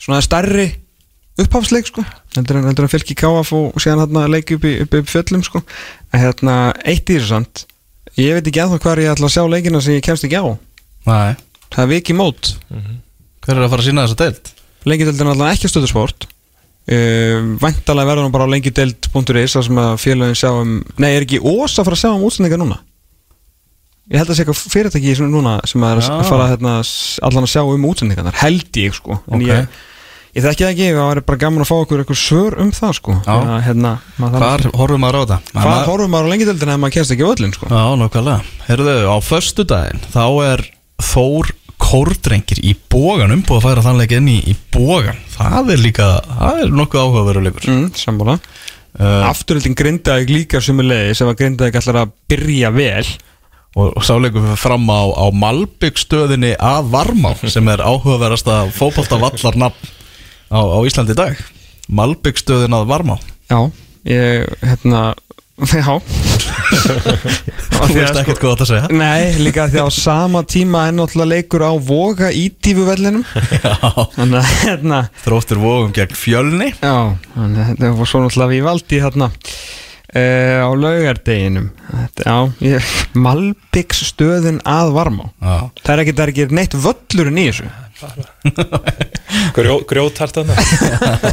svona 0.00 0.20
stærri 0.26 0.66
upphafsleik 1.40 1.88
sko. 1.88 2.04
Heldur 2.34 2.58
en, 2.60 2.90
fylki 2.90 3.16
káaf 3.18 3.54
og, 3.56 3.70
og 3.70 3.82
síðan 3.82 4.02
hérna 4.02 4.26
leik 4.32 4.50
upp 4.56 4.66
í, 4.66 4.74
upp, 4.84 4.98
upp 5.00 5.12
fjöllum 5.12 5.46
sko. 5.46 5.62
En 6.10 6.24
hérna 6.26 6.56
ég 8.18 8.34
veit 8.34 8.46
ekki 8.50 8.62
ennþá 8.64 8.78
hvað 8.82 9.02
ég 9.04 9.12
ætla 9.14 9.28
að 9.30 9.34
sjá 9.36 9.44
leikina 9.50 9.80
sem 9.84 9.94
ég 9.94 10.02
kemst 10.06 10.24
ekki 10.26 10.40
á. 10.40 10.46
Nei, 11.06 11.36
það 11.70 11.84
er 11.84 11.90
viki 11.94 12.16
mót. 12.16 12.54
Hver 13.44 13.56
er 13.56 13.64
að 13.64 13.70
fara 13.72 13.82
að 13.84 13.88
sína 13.90 14.06
þessa 14.08 14.20
deild? 14.24 14.50
lengideldin 14.88 15.26
er 15.28 15.34
alltaf 15.34 15.50
ekki 15.52 15.68
stöðusport 15.68 16.24
uh, 16.24 17.48
væntalega 17.60 18.08
verður 18.08 18.24
hann 18.26 18.32
bara 18.32 18.46
á 18.48 18.52
lengideld.is 18.54 19.56
þar 19.56 19.66
sem 19.66 19.80
að 19.82 19.90
félagin 20.00 20.38
sjá 20.40 20.50
um 20.56 20.78
nei, 20.96 21.10
er 21.12 21.26
ekki 21.26 21.40
ós 21.42 21.74
að 21.76 21.84
fara 21.90 21.98
að 21.98 22.02
sjá 22.04 22.10
um 22.14 22.24
útsendingar 22.28 22.62
núna? 22.62 22.78
Ég 24.10 24.18
held 24.18 24.32
að 24.32 24.38
sé 24.38 24.42
eitthvað 24.42 24.62
fyrirtæki 24.72 25.12
sem 25.14 25.28
núna 25.30 25.58
sem 25.70 25.84
er 25.86 26.00
Já. 26.02 26.08
að 26.16 26.24
fara 26.32 26.48
hérna, 26.50 26.72
allan 27.28 27.46
að 27.46 27.52
sjá 27.52 27.60
um 27.62 27.84
útsendingar 27.92 28.40
held 28.40 28.80
ég 28.80 28.96
sko. 28.96 29.20
En 29.30 29.36
Ok. 29.38 29.46
ég, 29.46 29.76
ég 30.36 30.44
þekki 30.44 30.64
það 30.64 30.72
ekki, 30.74 30.88
það 30.94 31.06
var 31.10 31.20
bara 31.30 31.40
gaman 31.44 31.64
að 31.64 31.70
fá 31.70 31.76
okkur 31.80 32.02
eitthvað 32.04 32.20
svör 32.20 32.56
um 32.62 32.70
það 32.76 32.92
sko 33.00 33.16
Já. 33.26 33.36
Hérna, 33.66 33.92
maður 34.20 34.44
Hvar 34.44 34.66
horfum 34.80 35.02
maður 35.04 35.18
á 35.18 35.22
þetta? 35.24 35.38
Hvar 35.60 35.88
horfum 35.90 36.12
maður 36.14 36.28
á 36.28 36.32
lengideldin 36.34 36.74
ef 36.74 36.80
maður 36.84 36.96
kemst 36.98 37.14
ekki 37.16 37.26
á 37.26 37.32
öllin 37.34 37.54
sko 37.56 37.70
Já, 37.70 37.82
nokkvæmlega. 38.02 38.52
Herðu, 38.68 38.96
á 39.10 39.16
föstudaginn 39.26 40.04
þá 40.14 40.24
er 40.50 40.64
Þór 41.00 41.54
Kórdrengir 41.80 42.58
í 42.60 42.74
bógan 42.92 43.32
umbúið 43.32 43.56
að 43.56 43.64
færa 43.64 43.82
þannleik 43.86 44.12
inn 44.18 44.26
í, 44.28 44.34
í 44.52 44.54
bógan. 44.74 45.16
Það 45.32 45.70
er 45.72 45.80
líka, 45.80 46.08
það 46.28 46.58
er 46.66 46.74
nokkuð 46.76 47.00
áhugaveruleikur. 47.06 47.70
mm, 47.72 47.88
sammála 47.96 48.36
Uh, 48.90 49.22
afturöldin 49.30 49.76
grindaði 49.78 50.26
líka 50.34 50.58
sumulegði 50.60 51.12
sem 51.14 51.28
að 51.30 51.36
grindaði 51.38 51.78
allar 51.78 51.98
að 52.00 52.08
byrja 52.28 52.72
vel 52.74 53.04
og, 53.78 53.84
og 53.86 54.02
sáleikum 54.02 54.48
við 54.48 54.56
fram 54.58 54.88
á, 54.90 55.00
á 55.14 55.26
Malbyggstöðinni 55.30 56.50
að 56.58 56.88
Varmá 56.90 57.30
sem 57.54 57.70
er 57.70 57.84
áhugaverasta 57.86 58.64
fótboltavallarnafn 58.74 59.92
á, 60.50 60.60
á 60.60 60.78
Íslandi 60.86 61.14
í 61.14 61.18
dag. 61.18 61.40
Malbyggstöðin 61.90 62.74
að 62.76 62.88
Varmá. 62.90 63.16
Já, 63.50 63.58
ég, 64.06 64.46
hérna, 64.62 65.00
já 65.74 65.98
Þú 66.70 67.94
veist 67.96 68.16
ekkert 68.20 68.38
hvað 68.40 68.52
þetta 68.54 68.66
segja. 68.68 68.88
Nei, 68.94 69.34
líka 69.42 69.66
því 69.70 69.82
á 69.84 69.88
sama 70.06 70.42
tíma 70.48 70.86
er 70.88 70.94
náttúrulega 70.96 71.32
leikur 71.34 71.64
á 71.66 71.72
voga 71.76 72.30
í 72.32 72.46
tífuvellinum 72.62 73.24
Já. 73.64 73.74
Hérna, 74.62 75.02
Þróttur 75.24 75.60
vógum 75.60 75.92
gegn 75.96 76.16
fjölni. 76.16 76.70
já, 76.80 76.94
þetta 77.34 77.92
var 77.98 78.08
svo 78.10 78.22
náttúrulega 78.24 78.52
við 78.54 78.64
valdi 78.68 79.02
hérna 79.02 79.28
uh, 79.30 80.58
á 80.64 80.70
laugardeginum 80.84 81.68
þetta, 81.90 82.24
Já, 82.24 82.38
ég, 82.70 82.94
Malbyggs 83.18 84.04
stöðin 84.14 84.62
að 84.64 84.94
varma 84.96 85.28
Já. 85.42 85.56
Það 85.82 85.94
er 85.96 86.04
ekki, 86.06 86.16
það 86.16 86.24
er 86.28 86.34
ekki 86.36 86.48
neitt 86.60 86.78
völlurinn 86.86 87.42
í 87.42 87.48
þessu 87.50 87.68
Grjó, 89.56 89.76
Grjótart 89.88 90.40
þarna. 90.40 90.56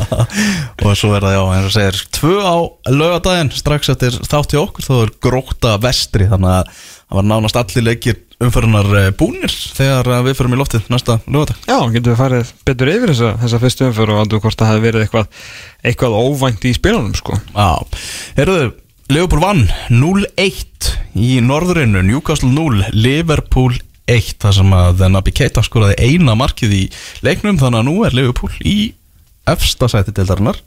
Og 0.86 0.94
svo 0.98 1.14
er 1.18 1.26
það 1.26 1.36
já, 1.36 1.42
eins 1.56 1.68
og 1.68 1.74
segir 1.76 2.00
tvö 2.18 2.36
á 2.44 2.56
lögadaginn 2.92 3.52
strax 3.56 3.92
eftir 3.94 4.18
þátti 4.28 4.60
okkur 4.62 4.86
þá 4.86 4.94
er 5.00 5.14
gróta 5.28 5.76
vestri 5.82 6.30
þannig 6.30 6.54
að 6.60 6.72
það 6.78 7.20
var 7.20 7.30
nánast 7.32 7.60
allir 7.60 7.88
leikir 7.88 8.24
umförunar 8.44 8.90
eh, 9.00 9.12
búnir 9.18 9.50
þegar 9.50 10.12
eh, 10.14 10.24
við 10.28 10.36
förum 10.38 10.54
í 10.54 10.60
loftið 10.60 10.90
næsta 10.94 11.18
lögadag 11.26 11.64
Já, 11.66 11.78
getum 11.94 12.12
við 12.12 12.20
farið 12.20 12.52
betur 12.68 12.92
yfir 12.92 13.14
þessa, 13.14 13.32
þessa 13.44 13.62
fyrstu 13.64 13.88
umför 13.88 14.12
og 14.14 14.20
andur 14.24 14.44
hvort 14.44 14.60
það 14.60 14.74
hefði 14.74 14.86
verið 14.86 15.06
eitthvað, 15.06 15.32
eitthvað 15.90 16.18
óvænt 16.22 16.68
í 16.68 16.74
spilunum 16.78 17.16
sko. 17.18 17.40
Já, 17.56 17.72
heyrðu, 18.38 18.60
Liverpool 19.08 19.42
vann 19.42 19.64
0-1 19.90 20.92
í 21.18 21.38
norðurinnu, 21.42 22.04
Newcastle 22.06 22.52
0 22.54 22.92
Liverpool 22.94 23.78
1 24.08 24.38
þar 24.42 24.56
sem 24.56 24.78
að 24.78 25.04
Naby 25.12 25.34
Keita 25.36 25.64
skoraði 25.66 25.98
eina 26.00 26.36
markið 26.40 26.76
í 26.78 26.84
leiknum 27.26 27.60
þannig 27.60 27.84
að 27.84 27.90
nú 27.90 27.98
er 28.08 28.16
Liverpool 28.16 28.54
í 28.64 28.78
efsta 29.54 29.90
sæti 29.92 30.14
deildarinnar 30.16 30.60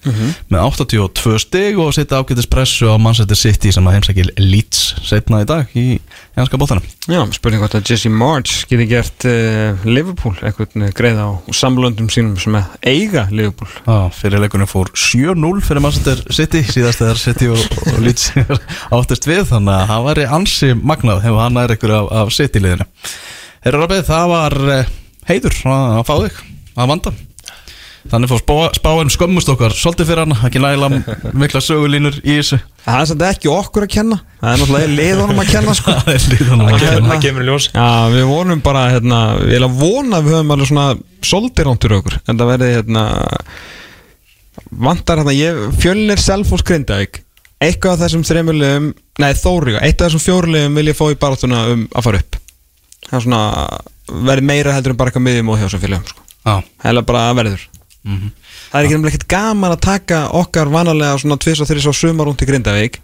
með 0.53 0.61
82 0.65 1.37
stig 1.45 1.81
og 1.81 1.93
setja 1.97 2.21
ágætis 2.21 2.49
pressu 2.51 2.91
á 2.91 2.97
Manchester 3.01 3.39
City 3.39 3.75
sem 3.75 3.87
að 3.87 3.99
heimsækil 3.99 4.31
Leeds 4.41 4.87
setna 5.07 5.43
í 5.45 5.49
dag 5.49 5.71
í 5.79 5.87
janska 6.39 6.61
bóttanum 6.61 6.87
Já, 7.11 7.25
spurning 7.35 7.63
hvort 7.63 7.75
að 7.75 7.89
Jesse 7.91 8.11
March 8.13 8.67
geti 8.71 8.85
gert 8.87 9.25
uh, 9.27 9.81
Liverpool 9.89 10.37
eitthvað 10.47 10.91
greið 10.95 11.19
á 11.19 11.29
samlöndum 11.57 12.11
sínum 12.13 12.37
sem 12.39 12.55
að 12.55 12.77
eiga 12.87 13.25
Liverpool. 13.33 13.71
Já, 13.87 14.13
fyrir 14.15 14.43
leikunum 14.45 14.69
fór 14.71 14.93
7-0 14.95 15.65
fyrir 15.67 15.83
Manchester 15.83 16.23
City 16.35 16.63
síðast 16.69 17.03
þegar 17.03 17.23
City 17.23 17.51
og, 17.51 17.65
og 17.91 17.99
Leeds 18.05 18.31
áttist 18.97 19.27
við 19.27 19.43
þannig 19.51 19.75
að 19.75 19.91
það 19.91 20.07
væri 20.07 20.29
ansi 20.39 20.71
magnað 20.79 21.25
hefur 21.25 21.43
hann 21.43 21.59
nær 21.59 21.75
ykkur 21.75 21.97
af, 21.97 22.13
af 22.23 22.33
City 22.37 22.63
liðinu. 22.63 22.87
Herra 23.65 23.83
Rabið, 23.83 24.05
það 24.09 24.31
var 24.35 24.59
eh, 24.77 24.95
heiður 25.33 25.59
að, 25.65 25.89
að 25.99 26.07
fá 26.07 26.15
þig 26.21 26.41
að 26.77 26.93
vanda 26.95 27.17
Þannig 28.09 28.31
fór 28.31 28.41
spá, 28.41 28.55
spáin 28.79 29.11
skömmust 29.13 29.51
okkar 29.53 29.75
svolítið 29.77 30.09
fyrir 30.09 30.23
hann, 30.25 30.33
ekki 30.47 30.61
nægilega 30.63 31.33
mikla 31.37 31.61
sögulínur 31.61 32.15
í 32.23 32.39
þessu. 32.39 32.57
Það 32.87 33.01
er 33.03 33.09
samt 33.11 33.25
ekki 33.29 33.51
okkur 33.53 33.85
að 33.85 33.91
kenna. 33.93 34.17
Það 34.41 34.55
er 34.55 34.63
náttúrulega 34.63 34.93
liðunum 34.95 35.43
að 35.43 35.51
kenna 35.53 35.75
sko. 35.77 35.97
Það 36.01 36.15
er 36.15 36.25
líðan 36.33 36.63
að 36.65 36.77
kenna. 36.81 37.11
það 37.11 37.25
kemur 37.27 37.45
í 37.45 37.49
ljós. 37.51 37.67
Já, 37.75 37.89
við 38.15 38.25
vonum 38.31 38.63
bara 38.65 38.85
hérna, 38.95 39.19
Ég 39.45 39.53
vil 39.53 39.67
að 39.67 39.77
vona 39.83 40.21
að 40.21 40.31
við 40.31 40.37
höfum 40.39 40.55
alveg 40.57 40.71
svona 40.71 40.87
Soldir 41.31 41.71
ántur 41.75 41.97
okkur. 41.99 42.17
En 42.25 42.41
það 42.41 42.53
verði 42.55 42.71
hérna 42.79 43.05
Vantar 44.89 45.21
hérna 45.21 45.35
ég, 45.37 45.61
Fjölnir 45.83 46.23
Selfoss 46.25 46.65
Grindavík. 46.67 47.21
Eitthvað 47.61 47.99
af 47.99 48.05
þessum 48.07 48.25
þreymurlegum 48.25 48.89
Nei, 49.21 49.33
Þóriga, 49.37 49.83
eitt 49.85 50.01
af 50.01 50.09
þessum 50.09 50.23
fjórlegum 50.25 50.79
Vil 50.81 50.87
ég 50.89 50.97
fá 50.97 51.05
í 51.13 51.19
baráttuna 51.21 51.67
um 51.75 51.83
að 51.93 52.07
fara 52.07 52.23
upp. 52.23 52.39
Það 53.11 53.19
er 53.19 53.27
svona 53.27 53.43
Verði 54.31 54.47
meira 54.49 54.73
heldur 54.75 54.95
en 54.95 55.01
bara 55.03 55.13
eitthvað 55.13 55.27
miðjum 55.29 55.53
og 55.53 55.61
hjá 55.61 55.67
þessum 55.69 55.85
félagum 55.85 56.09
sko. 56.09 56.25
Já, 56.41 56.55
Heila 56.87 57.05
bara 57.05 57.27
verður 57.37 57.67
mhm. 58.07 58.33
Það 58.71 58.79
er 58.79 58.87
ekki 58.87 58.97
nefnilega 58.97 59.15
ekkert 59.15 59.29
gaman 59.35 59.75
að 59.75 59.85
taka 59.87 60.23
okkar 60.41 60.73
vanalega 60.73 61.19
svona 61.21 61.41
tvis 61.41 61.61
og 61.61 61.71
þrjus 61.71 61.91
á 61.91 61.95
sumarúnt 61.97 62.43
í 62.43 62.49
Grindavík. 62.49 63.01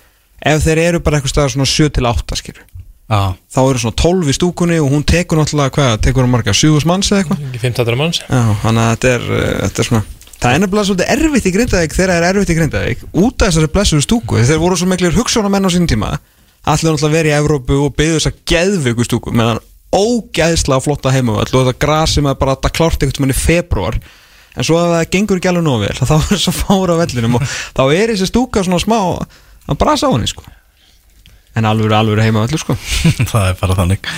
Ef 0.47 0.64
þeir 0.64 0.82
eru 0.85 1.02
bara 1.02 1.18
eitthvað 1.18 1.35
staðar 1.35 1.55
svona 1.55 1.70
7 1.70 1.93
til 1.97 2.06
8 2.06 2.40
skilur 2.40 2.66
já, 3.06 3.20
þá 3.52 3.60
eru 3.62 3.81
svona 3.81 3.98
12 4.02 4.31
í 4.31 4.36
stúkunni 4.36 4.77
og 4.82 4.90
hún 4.93 5.06
tekur 5.06 5.40
náttúrulega 5.40 5.74
hvað, 5.77 5.97
tekur 6.05 6.27
hún 6.27 6.32
marga 6.35 6.55
7 6.56 6.86
manns 6.89 7.10
eða 7.12 7.23
eitthvað? 7.23 7.43
Ekki 7.48 7.62
15 7.62 7.98
manns. 7.98 8.23
Já, 8.27 8.43
þannig 8.64 8.82
að 8.82 8.93
þetta 8.94 9.12
er, 9.12 9.27
uh, 9.31 9.51
þetta 9.64 9.82
er 9.82 9.90
svona 9.90 10.05
Það 10.36 10.52
er 10.52 10.60
nefnilega 10.60 10.86
svolítið 10.86 11.12
erfitt 11.14 11.47
í 11.48 11.51
Grindavík 11.55 11.94
þegar 11.97 12.10
það 12.12 12.18
er 12.18 12.27
erfitt 12.28 12.51
í 12.52 12.56
Grindavík 12.59 13.05
út 13.16 13.40
af 13.40 13.48
þessari 13.48 13.70
blessuðu 13.73 14.05
stúku. 14.05 14.40
Þeir 14.44 14.60
voru 14.60 14.77
svo 14.77 14.89
miklir 14.90 15.16
hugsunamenn 15.16 15.64
á 15.64 15.70
sínum 15.73 15.89
tíma. 15.89 16.10
Allir 16.68 16.93
náttúrulega 16.93 17.14
verið 17.14 17.32
í 17.32 17.36
Evrópu 17.39 17.78
og 17.86 17.94
byggðu 17.97 18.18
þess 18.18 18.28
að 18.28 18.43
geðveiku 18.52 19.06
stúku 19.09 19.32
meðan 19.32 19.62
ógeðslega 19.97 20.85
flotta 20.85 21.14
heimavöll 21.14 21.48
og 21.48 21.70
þetta 21.70 21.81
gras 21.86 22.18
sem 22.18 22.28
er 22.28 22.36
bara 22.36 22.59
þetta 22.59 22.73
klárt 22.77 23.06
einhvern 23.06 23.24
veginn 23.24 23.32
í 23.32 23.40
februar 23.40 23.98
en 24.57 24.65
svo 24.66 24.81
ef 24.83 24.93
það 24.97 25.09
gengur 25.16 25.41
ekki 25.41 25.53
alveg 25.53 25.66
nóg 25.69 25.81
vel 25.87 25.97
þá 26.01 26.16
er 26.35 26.43
svo 26.47 26.57
fára 26.57 26.97
á 26.97 27.01
vellinum 27.05 27.39
og 27.41 27.47
þá 27.77 27.83
er 27.93 28.12
þessi 28.15 28.31
stúka 28.33 28.65
svona 28.66 28.83
smá 28.83 28.99
að 29.66 29.81
brasa 29.81 30.09
á 30.09 30.15
henni 30.15 30.28
sko. 30.31 30.45
En 31.57 31.65
alveg 31.65 31.89
alveg 31.97 32.20
heimavöllu 32.20 32.59
sko. 32.61 32.74
Það 33.33 33.47
er 33.49 33.55
bara 33.57 33.74
þannig. 33.78 34.09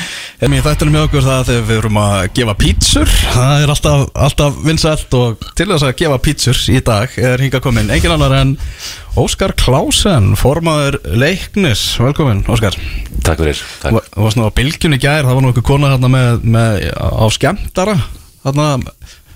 En 0.43 0.51
mér 0.51 0.65
þættunum 0.65 0.97
með 0.97 1.05
okkur 1.07 1.23
það 1.23 1.37
að 1.37 1.45
þegar 1.53 1.67
við 1.69 1.77
erum 1.79 1.99
að 2.03 2.15
gefa 2.35 2.55
pítsur. 2.59 3.13
Það 3.31 3.63
er 3.63 3.73
alltaf, 3.75 4.01
alltaf 4.27 4.57
vinsælt 4.67 5.15
og 5.15 5.45
til 5.61 5.69
þess 5.71 5.87
að 5.87 5.93
gefa 6.01 6.17
pítsur 6.25 6.59
í 6.75 6.81
dag 6.89 7.15
er 7.31 7.45
hinga 7.45 7.61
komin 7.63 7.93
engin 7.95 8.15
annar 8.17 8.35
en 8.41 8.57
Óskar 9.23 9.55
Klásen, 9.55 10.33
formaður 10.39 10.99
leiknis. 11.15 11.85
Velkomin, 12.03 12.43
Óskar. 12.51 12.75
Takk 13.23 13.39
fyrir 13.45 13.63
Þú 13.85 13.95
var- 14.01 14.11
þú 14.17 14.27
varst 14.27 14.41
nú 14.43 14.51
á 14.51 14.57
bylgjunni 14.59 14.99
gær, 15.07 15.23
það 15.23 15.39
var 15.39 15.43
nú 15.47 15.53
einhver 15.53 15.69
kona 15.71 15.93
hérna 15.95 16.11
með, 16.11 16.43
með, 16.59 16.89
á 16.99 17.27
skemmtara. 17.39 17.97
Hérna, 18.49 18.69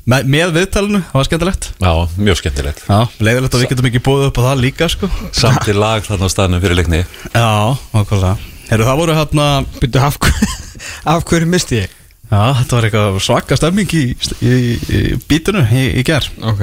með, 0.08 0.24
með 0.34 0.52
viðtalinu, 0.56 1.00
það 1.10 1.18
var 1.20 1.28
skemmtilegt. 1.28 1.68
Já, 1.82 1.92
mjög 2.26 2.38
skemmtilegt. 2.40 2.80
Já, 2.88 2.98
leiðilegt 3.22 3.54
að 3.56 3.62
við 3.64 3.70
getum 3.72 3.88
ekki 3.90 4.02
búið 4.08 4.24
upp 4.30 4.40
á 4.40 4.42
það 4.48 4.62
líka 4.64 4.88
sko. 4.90 5.10
Samt 5.36 5.68
í 5.70 5.74
lag 5.76 6.02
þarna 6.06 6.26
á 6.26 6.34
staðnum 6.34 6.62
fyrir 6.64 6.78
leikni. 6.80 7.02
Já, 7.34 7.48
okkurlega 7.92 8.36
Heru, 8.72 8.86
það 8.88 9.00
voru 9.02 9.14
hérna 9.18 9.46
Byrju, 9.82 10.00
af, 10.06 10.14
hver- 10.22 10.84
af 11.12 11.24
hverju 11.28 11.48
misti 11.52 11.82
ég? 11.82 11.96
Já, 12.32 12.42
þetta 12.62 12.76
var 12.78 12.86
eitthvað 12.88 13.16
svaka 13.20 13.56
stemming 13.60 13.90
í, 13.98 14.04
í, 14.40 14.52
í 14.88 15.00
bítinu 15.28 15.60
í, 15.68 15.82
í 16.00 16.04
ger 16.08 16.24
Ok. 16.48 16.62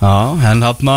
Já, 0.00 0.12
en 0.48 0.62
hérna 0.64 0.94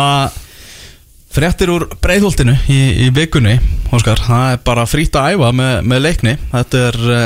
fréttir 1.30 1.70
úr 1.74 1.84
breiðholtinu 2.02 2.54
í, 2.72 2.78
í 3.04 3.10
vikunni 3.14 3.58
Óskar, 3.94 4.22
það 4.24 4.54
er 4.54 4.62
bara 4.66 4.86
frýtt 4.88 5.18
að 5.20 5.34
æfa 5.36 5.50
með, 5.54 5.74
með 5.92 6.02
leikni. 6.06 6.32
Þetta 6.54 6.80
er 6.88 6.98
uh, 7.10 7.20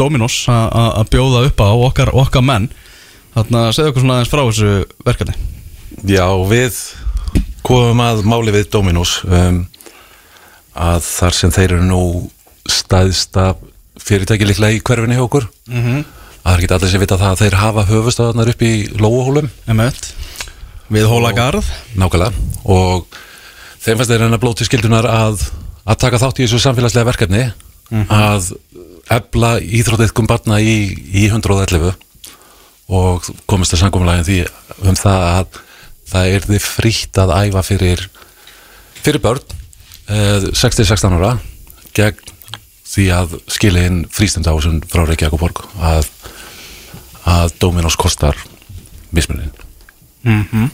Dominos 0.00 0.40
a- 0.50 0.66
a- 0.66 0.90
að 1.04 1.10
bjóða 1.14 1.44
upp 1.50 1.62
á 1.62 1.68
okkar, 1.86 2.10
okkar 2.18 2.44
menn 2.44 2.66
Þarna, 3.36 3.66
segðu 3.76 3.90
okkur 3.90 4.00
svona 4.00 4.14
aðeins 4.16 4.30
frá 4.32 4.40
þessu 4.46 4.68
verkefni. 5.04 5.34
Já, 6.08 6.24
við 6.48 6.76
komum 7.66 7.98
að 8.00 8.22
máli 8.24 8.54
við 8.54 8.70
Dominos 8.72 9.18
um, 9.28 9.58
að 10.72 11.02
þar 11.04 11.36
sem 11.36 11.52
þeir 11.52 11.74
eru 11.74 11.84
nú 11.84 12.04
staðsta 12.72 13.50
fyrirtæki 14.00 14.48
líklega 14.48 14.78
í 14.78 14.80
hverfinni 14.80 15.18
hjá 15.18 15.26
okkur. 15.26 15.50
Mm 15.68 15.82
-hmm. 15.82 16.06
að 16.40 16.46
það 16.46 16.54
er 16.54 16.64
ekki 16.64 16.74
allir 16.78 16.92
sem 16.94 17.04
vita 17.04 17.20
það 17.20 17.34
að 17.34 17.42
þeir 17.42 17.58
hafa 17.60 17.84
höfustöðarnar 17.90 18.52
upp 18.54 18.64
í 18.64 18.72
Lóahólum 18.96 19.50
Við 20.88 21.06
Hólagarð. 21.10 21.68
Nákvæmlega. 21.92 22.32
Og 22.64 23.04
þeim 23.84 23.98
fannst 23.98 24.10
þeir 24.14 24.24
reyna 24.24 24.40
blóti 24.40 24.64
skildunar 24.64 25.04
að, 25.04 25.44
að 25.84 26.00
taka 26.00 26.22
þátt 26.24 26.40
í 26.40 26.46
þessu 26.46 26.62
samfélagslega 26.64 27.10
verkefni 27.12 27.52
að 28.08 28.54
ebla 29.12 29.58
íþrótiðkum 29.60 30.26
barna 30.26 30.56
í, 30.60 30.96
í 31.12 31.28
111 31.28 32.05
og 32.86 33.26
komist 33.50 33.74
að 33.74 33.82
sangumlægin 33.82 34.26
því 34.26 34.38
um 34.86 34.98
það 34.98 35.24
að 35.26 35.60
það 36.06 36.32
er 36.36 36.46
þið 36.46 36.66
frítt 36.70 37.18
að 37.18 37.34
æfa 37.34 37.64
fyrir 37.66 38.06
fyrir 39.02 39.22
börn 39.24 39.42
eh, 40.12 40.46
6-16 40.54 41.18
ára 41.18 41.32
gegn 41.96 42.32
því 42.86 43.08
að 43.12 43.36
skilin 43.50 44.04
frístundásun 44.14 44.80
frá 44.86 45.02
Reykjavík 45.04 45.34
og 45.36 45.42
Borg 45.42 45.64
að, 45.82 46.08
að 47.26 47.56
Dominos 47.60 47.98
kostar 47.98 48.38
mismunin 49.10 49.52
mm 50.22 50.64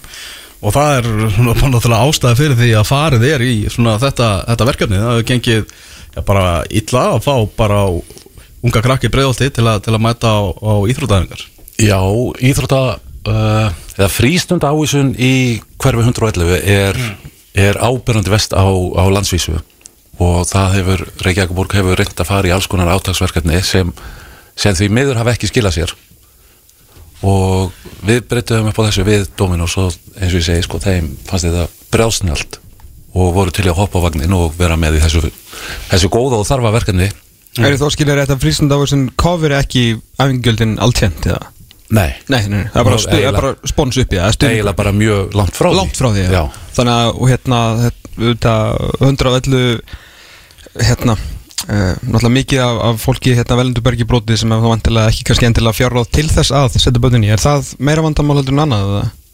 Og 0.62 0.70
það 0.70 0.92
er 0.94 1.06
náttúrulega 1.42 2.06
ástæði 2.06 2.38
fyrir 2.38 2.58
því 2.60 2.68
að 2.78 2.84
farið 2.86 3.24
er 3.26 3.42
í 3.42 3.54
þetta, 3.66 4.28
þetta 4.46 4.66
verkefni. 4.68 5.00
Það 5.00 5.08
hefur 5.10 5.24
gengið 5.32 5.64
já, 6.14 6.20
bara 6.28 6.44
illa 6.70 7.02
að 7.16 7.24
fá 7.24 7.34
bara 7.58 7.80
unga 8.62 8.82
krakki 8.84 9.10
breiðolti 9.10 9.50
til, 9.50 9.66
til 9.82 9.94
að 9.96 10.04
mæta 10.04 10.30
á, 10.30 10.42
á 10.54 10.72
íþrótæðingar 10.86 11.42
Já, 11.80 11.98
íþrótta 12.42 12.80
uh, 12.98 13.68
eða 13.96 14.08
frístund 14.12 14.64
ávísun 14.64 15.12
í 15.16 15.60
hverfi 15.80 16.04
111 16.04 16.56
er, 16.60 16.98
er 17.58 17.80
ábyrjandi 17.80 18.32
vest 18.32 18.56
á, 18.56 18.64
á 18.64 19.04
landsvísu 19.12 19.58
og 20.22 20.44
það 20.46 20.76
hefur, 20.78 21.04
Reykjavík 21.24 21.54
borg 21.56 21.76
hefur 21.76 21.98
reynd 21.98 22.20
að 22.20 22.28
fara 22.28 22.50
í 22.50 22.54
alls 22.54 22.68
konar 22.70 22.92
átagsverkefni 22.92 23.62
sem, 23.66 23.90
sem 24.54 24.76
því 24.76 24.90
miður 24.92 25.20
hafa 25.22 25.34
ekki 25.34 25.50
skilað 25.50 25.78
sér 25.78 25.94
og 27.26 27.72
við 28.04 28.24
breytum 28.28 28.68
upp 28.70 28.78
á 28.82 28.86
þessu 28.88 29.06
við 29.06 29.26
Dominos 29.38 29.78
og 29.80 29.96
eins 30.18 30.34
og 30.34 30.40
ég 30.40 30.46
segi 30.46 30.66
sko, 30.66 30.82
þeim 30.82 31.12
fannst 31.28 31.48
þetta 31.48 31.66
brjálsnjált 31.94 32.60
og 33.12 33.34
voru 33.36 33.52
til 33.54 33.66
að 33.68 33.78
hoppa 33.80 34.00
á 34.02 34.04
vagnin 34.06 34.36
og 34.36 34.54
vera 34.58 34.76
með 34.80 34.98
í 34.98 35.04
þessu, 35.04 35.28
þessu 35.90 36.10
góða 36.12 36.40
og 36.40 36.48
þarfa 36.48 36.74
verkefni 36.76 37.12
Mm. 37.52 37.66
Er 37.66 37.74
þið 37.74 37.82
þá 37.82 37.92
skilja 37.92 38.14
rétt 38.16 38.30
að 38.32 38.44
frístundáður 38.46 38.88
sem 38.88 39.00
cover 39.20 39.52
ekki 39.58 39.82
afengjöldin 40.22 40.78
alltjent 40.80 41.26
eða? 41.28 41.50
Nei, 41.92 42.08
Nei, 42.32 42.38
nei, 42.48 42.58
nei, 42.62 42.68
það 42.72 42.80
er 42.80 42.86
bara, 42.88 42.98
stu, 43.02 43.12
það 43.18 43.26
er 43.28 43.36
bara 43.36 43.52
spons 43.68 43.98
upp 44.00 44.14
í 44.14 44.18
það 44.20 44.32
stuðningur. 44.36 44.56
eiginlega 44.56 44.78
bara 44.80 44.92
mjög 44.96 45.34
langt 45.36 45.58
frá 45.58 45.68
því. 45.68 45.76
Langt 45.76 45.98
frá 46.00 46.08
því, 46.14 46.24
Já, 46.32 46.42
Þannig 46.78 46.94
að, 46.96 47.10
og 47.12 47.30
hérna, 47.32 47.60
þetta 48.16 48.56
111 49.12 49.80
hérna 50.88 51.16
Uh, 51.62 51.92
náttúrulega 52.02 52.30
mikið 52.34 52.58
af, 52.64 52.78
af 52.88 52.96
fólki 53.04 53.36
hérna 53.38 53.54
velendurbergi 53.60 54.02
brotið 54.10 54.40
sem 54.40 54.50
er 54.50 54.58
þá 54.58 54.64
vantilega 54.66 55.10
ekki 55.12 55.22
kannski 55.28 55.46
endilega 55.46 55.76
fjárráð 55.78 56.08
til 56.10 56.24
þess 56.26 56.50
að 56.58 56.72
setja 56.74 56.98
bönnunni 57.04 57.28
er 57.30 57.38
það 57.38 57.68
meira 57.78 58.02
vandamál 58.02 58.34
heldur 58.40 58.56
en 58.56 58.62
annað? 58.64 58.88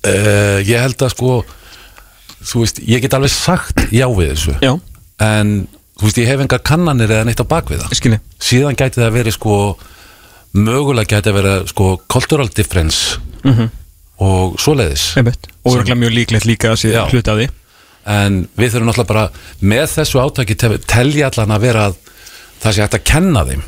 Uh, 0.04 0.58
ég 0.68 0.76
held 0.82 1.00
að 1.06 1.14
sko 1.14 1.30
þú 2.50 2.60
veist, 2.66 2.82
ég 2.84 3.00
get 3.06 3.16
alveg 3.16 3.32
sagt 3.32 3.80
já 3.96 4.04
við 4.12 4.34
þessu. 4.34 4.58
Já, 4.60 4.74
en 5.24 5.54
þú 5.96 6.04
veist, 6.04 6.20
ég 6.20 6.28
hef 6.28 6.44
engar 6.44 6.60
kannanir 6.68 7.14
eða 7.16 7.24
neitt 7.30 7.40
á 7.40 7.48
bakvið 7.48 7.80
það. 7.86 7.96
Skilji. 8.02 8.20
Síðan 8.50 8.76
gæti 8.76 9.00
það 9.00 9.16
verið 9.16 9.36
sko 9.38 9.56
mögulega 10.64 11.16
gæti 11.16 11.30
að 11.32 11.38
vera 11.40 11.54
sko 11.70 11.96
cultural 12.10 12.48
difference 12.54 13.18
mm 13.44 13.52
-hmm. 13.54 13.68
og 14.18 14.58
svoleiðis. 14.60 15.16
Einmitt. 15.16 15.46
og 15.64 15.76
örgulega 15.76 15.94
mjög 16.00 16.12
líklegt 16.14 16.44
líka 16.46 16.72
að 16.72 17.10
hluti 17.10 17.30
af 17.30 17.36
því. 17.38 17.48
En 18.06 18.48
við 18.58 18.70
þurfum 18.72 18.88
náttúrulega 18.88 19.06
bara 19.06 19.30
með 19.62 19.86
þessu 19.96 20.20
átaki 20.22 20.54
te- 20.56 20.78
telja 20.86 21.26
allan 21.30 21.50
að 21.56 21.60
vera 21.60 21.86
að 21.88 21.94
það 22.62 22.72
sé 22.72 22.80
hægt 22.82 22.94
að 22.94 23.04
kenna 23.04 23.44
þeim 23.44 23.62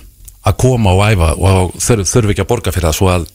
að 0.47 0.57
koma 0.57 0.91
og 0.91 1.03
æfa 1.13 1.35
og 1.37 1.73
þurf, 1.77 2.07
þurf 2.09 2.31
ekki 2.31 2.41
að 2.43 2.49
borga 2.49 2.73
fyrir 2.73 2.89
það 2.89 2.97
svo 2.97 3.09
að 3.09 3.27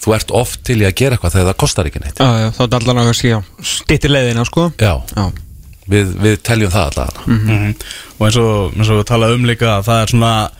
þú 0.00 0.14
ert 0.16 0.30
oft 0.30 0.64
til 0.64 0.80
í 0.80 0.86
að 0.88 0.94
gera 0.96 1.14
eitthvað 1.16 1.32
þegar 1.32 1.46
það 1.52 1.56
kostar 1.60 1.86
ekki 1.86 2.00
neitt. 2.00 2.18
Já, 2.18 2.28
já, 2.40 2.48
þá 2.56 2.60
er 2.64 2.74
allan 2.74 2.98
að 2.98 3.44
stýttir 3.62 4.10
leiðina, 4.10 4.44
sko. 4.44 4.72
Já, 4.80 4.94
Já, 5.16 5.32
við, 5.90 6.14
við 6.22 6.36
teljum 6.42 6.70
það 6.70 6.86
allavega 6.90 7.20
Mhm. 7.26 7.74
og 8.18 8.26
eins 8.26 8.36
og, 8.36 8.72
eins 8.76 8.88
og 8.90 8.98
við 9.00 9.04
talaðum 9.10 9.34
um 9.34 9.44
líka 9.46 9.66
að 9.78 9.84
það 9.84 10.02
er 10.02 10.06
svona 10.06 10.50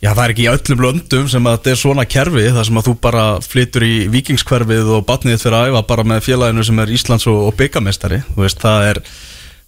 já 0.00 0.10
það 0.12 0.22
er 0.24 0.34
ekki 0.34 0.46
í 0.46 0.52
öllum 0.52 0.84
löndum 0.86 1.26
sem 1.30 1.48
að 1.48 1.58
þetta 1.58 1.72
er 1.72 1.80
svona 1.82 2.06
kerfi 2.08 2.46
þar 2.56 2.68
sem 2.68 2.80
að 2.80 2.86
þú 2.88 2.94
bara 3.04 3.24
flytur 3.44 3.84
í 3.86 3.96
vikingskverfið 4.12 4.94
og 4.96 5.04
batnið 5.08 5.42
fyrir 5.42 5.58
að 5.58 5.72
æfa 5.72 5.82
bara 5.90 6.06
með 6.12 6.24
félaginu 6.28 6.64
sem 6.66 6.80
er 6.80 6.94
Íslands 6.96 7.28
og, 7.30 7.42
og 7.50 7.58
byggamestari 7.60 8.22
þú 8.30 8.46
veist 8.46 8.64
það 8.64 8.88
er 8.92 9.02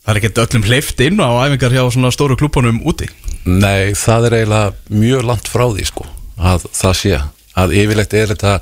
það 0.03 0.13
er 0.13 0.21
ekki 0.21 0.33
öllum 0.43 0.65
hleyft 0.67 1.03
inn 1.05 1.23
á 1.23 1.31
æfingar 1.47 1.75
hjá 1.77 1.85
svona 1.95 2.11
stóru 2.15 2.37
klúbunum 2.39 2.81
úti. 2.89 3.09
Nei, 3.47 3.95
það 3.99 4.29
er 4.29 4.37
eiginlega 4.41 4.97
mjög 5.03 5.27
langt 5.29 5.51
frá 5.51 5.67
því 5.71 5.87
sko, 5.87 6.07
að 6.39 6.67
það 6.75 6.97
sé. 6.99 7.21
Að 7.53 7.75
yfirleitt 7.77 8.17
er 8.17 8.33
þetta 8.33 8.57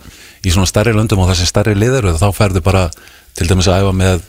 í 0.45 0.53
svona 0.53 0.69
stærri 0.69 0.93
löndum 0.97 1.23
og 1.23 1.31
þessi 1.31 1.49
stærri 1.49 1.77
liður 1.79 2.11
þá 2.19 2.29
færðu 2.35 2.63
bara 2.67 2.89
til 3.39 3.47
dæmis 3.49 3.69
að 3.71 3.85
æfa 3.85 3.93
með 3.97 4.23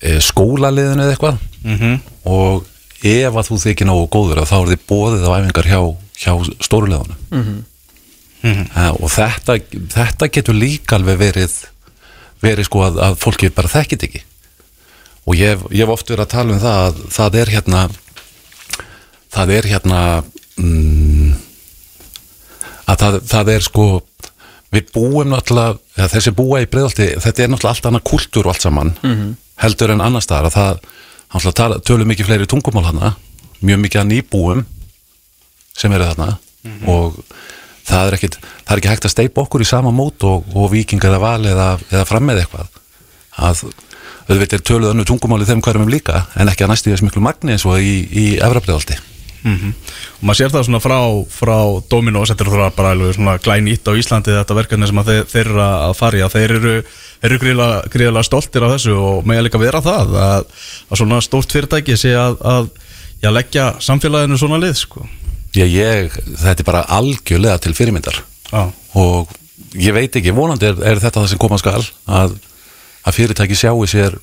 e, 0.00 0.18
skólaliðinu 0.24 1.04
eða 1.04 1.16
eitthvað. 1.16 1.42
Mm 1.66 1.98
og 2.22 2.68
ef 3.02 3.34
að 3.34 3.48
þú 3.48 3.56
þykir 3.58 3.88
nógu 3.88 4.04
góður 4.14 4.40
að 4.44 4.50
þá 4.52 4.56
er 4.60 4.68
þið 4.70 4.82
bóðið 4.86 5.24
á 5.26 5.34
æfingar 5.34 5.66
hjá, 5.66 5.80
hjá 6.22 6.32
stóruleðunum 6.66 7.20
mm 7.36 7.60
og 8.98 9.10
þetta, 9.14 9.54
þetta 9.94 10.26
getur 10.34 10.56
líka 10.58 10.96
alveg 10.98 11.18
verið 11.20 11.52
verið 12.42 12.66
sko 12.66 12.80
að, 12.88 12.96
að 13.06 13.12
fólki 13.22 13.50
bara 13.54 13.70
þekkit 13.70 14.02
ekki. 14.08 14.22
Og 15.30 15.36
ég, 15.38 15.52
hef- 15.54 15.68
ég 15.70 15.84
hef 15.84 15.92
oft 15.94 16.08
verið 16.10 16.24
að 16.24 16.32
tala 16.32 16.56
um 16.56 16.58
það 16.64 16.80
að 16.88 16.96
það 17.14 17.36
er 17.42 17.52
hérna 17.54 17.82
það 19.36 19.52
er 19.60 19.68
hérna 19.70 20.00
mm, 20.58 21.36
að 22.90 22.98
það, 23.04 23.20
það 23.30 23.52
er 23.54 23.64
sko 23.68 23.86
við 24.72 24.90
búum 24.96 25.30
náttúrulega 25.30 25.78
eða 26.00 26.10
þessi 26.16 26.32
búa 26.36 26.62
í 26.64 26.68
breiðalti, 26.72 27.06
þetta 27.22 27.44
er 27.46 27.50
náttúrulega 27.52 27.76
allt 27.76 27.88
annað 27.92 28.06
kultúr 28.10 28.48
og 28.48 28.54
allt 28.56 28.66
saman 28.66 28.94
heldur 29.62 29.92
en 29.94 30.00
annars 30.02 30.26
staðar. 30.26 30.50
Að 31.30 31.46
það 31.54 31.78
tölum 31.86 32.08
mikið 32.10 32.26
fleiri 32.28 32.50
tungumál 32.50 32.88
hana 32.90 33.14
mjög 33.62 33.78
mikið 33.86 34.00
að 34.02 34.10
nýbúum 34.16 34.64
sem 35.76 35.92
eru 35.92 36.08
þarna 36.10 36.30
og 36.86 37.22
það 37.88 38.06
er, 38.06 38.16
ekkit, 38.18 38.36
það 38.38 38.74
er 38.74 38.82
ekki 38.82 38.92
hægt 38.92 39.08
að 39.08 39.14
steipa 39.16 39.42
okkur 39.42 39.64
í 39.64 39.68
sama 39.68 39.90
mót 39.94 40.22
og, 40.28 40.44
og 40.54 40.70
viking 40.72 41.02
eða 41.04 41.22
val 41.22 41.40
eða, 41.46 41.70
eða 41.90 42.04
fram 42.06 42.28
með 42.28 42.44
eitthvað. 42.44 42.68
Að 43.42 43.64
auðvitað 44.28 44.58
er 44.58 44.66
töluð 44.68 44.92
önnu 44.92 45.06
tungumál 45.08 45.42
í 45.42 45.48
þeim 45.48 45.62
hverjum 45.64 45.90
líka 45.90 46.26
en 46.38 46.50
ekki 46.52 46.66
að 46.66 46.72
næstu 46.72 46.92
þess 46.92 47.04
miklu 47.06 47.22
magni 47.24 47.56
eins 47.56 47.64
og 47.66 47.80
í, 47.82 47.96
í 48.06 48.26
efrabreiðaldi 48.38 49.00
og 49.42 50.20
maður 50.22 50.38
sér 50.38 50.52
það 50.54 50.66
svona 50.68 50.80
frá, 50.82 50.98
frá 51.34 51.56
Dominos, 51.90 52.30
þetta 52.30 52.44
er 52.44 52.50
það 52.52 52.76
bara 52.76 52.92
svona 53.16 53.32
glænýtt 53.42 53.88
á 53.90 53.98
Íslandi 53.98 54.36
þetta 54.36 54.54
verkefni 54.54 54.86
sem 54.86 55.00
að 55.02 55.10
þeir, 55.10 55.24
þeir 55.32 55.50
eru 55.50 55.64
að 55.64 55.94
fara 55.98 56.20
í 56.20 56.22
að 56.22 56.36
þeir 56.36 56.54
eru, 56.58 56.74
eru 57.26 57.38
gríðlega 57.42 58.22
stoltir 58.28 58.62
af 58.62 58.76
þessu 58.76 58.94
og 58.94 59.26
með 59.26 59.40
að 59.40 59.48
líka 59.48 59.62
vera 59.64 59.82
það 59.82 60.14
að, 60.28 60.46
að 60.86 61.02
svona 61.02 61.18
stórt 61.26 61.56
fyrirtæki 61.56 61.98
sé 61.98 62.14
að, 62.14 62.38
að 62.46 62.70
leggja 63.34 63.66
samfélaginu 63.82 64.38
svona 64.38 64.62
lið 64.62 64.78
sko. 64.78 65.08
Já, 65.52 65.66
ég, 65.68 66.14
þetta 66.40 66.62
er 66.62 66.68
bara 66.68 66.84
algjörlega 66.96 67.58
til 67.60 67.74
fyrirmyndar. 67.76 68.22
Já, 68.48 68.62
og 68.96 69.32
ég 69.76 69.94
veit 69.96 70.16
ekki, 70.16 70.32
vonandi 70.36 70.70
er, 70.70 70.78
er 70.92 71.00
þetta 71.02 71.22
það 71.22 71.32
sem 71.32 71.40
koma 71.40 71.58
skal 71.60 71.80
að, 72.08 72.38
að 73.04 73.18
fyrirtæki 73.18 73.58
sjáu 73.58 73.84
sér 73.88 74.16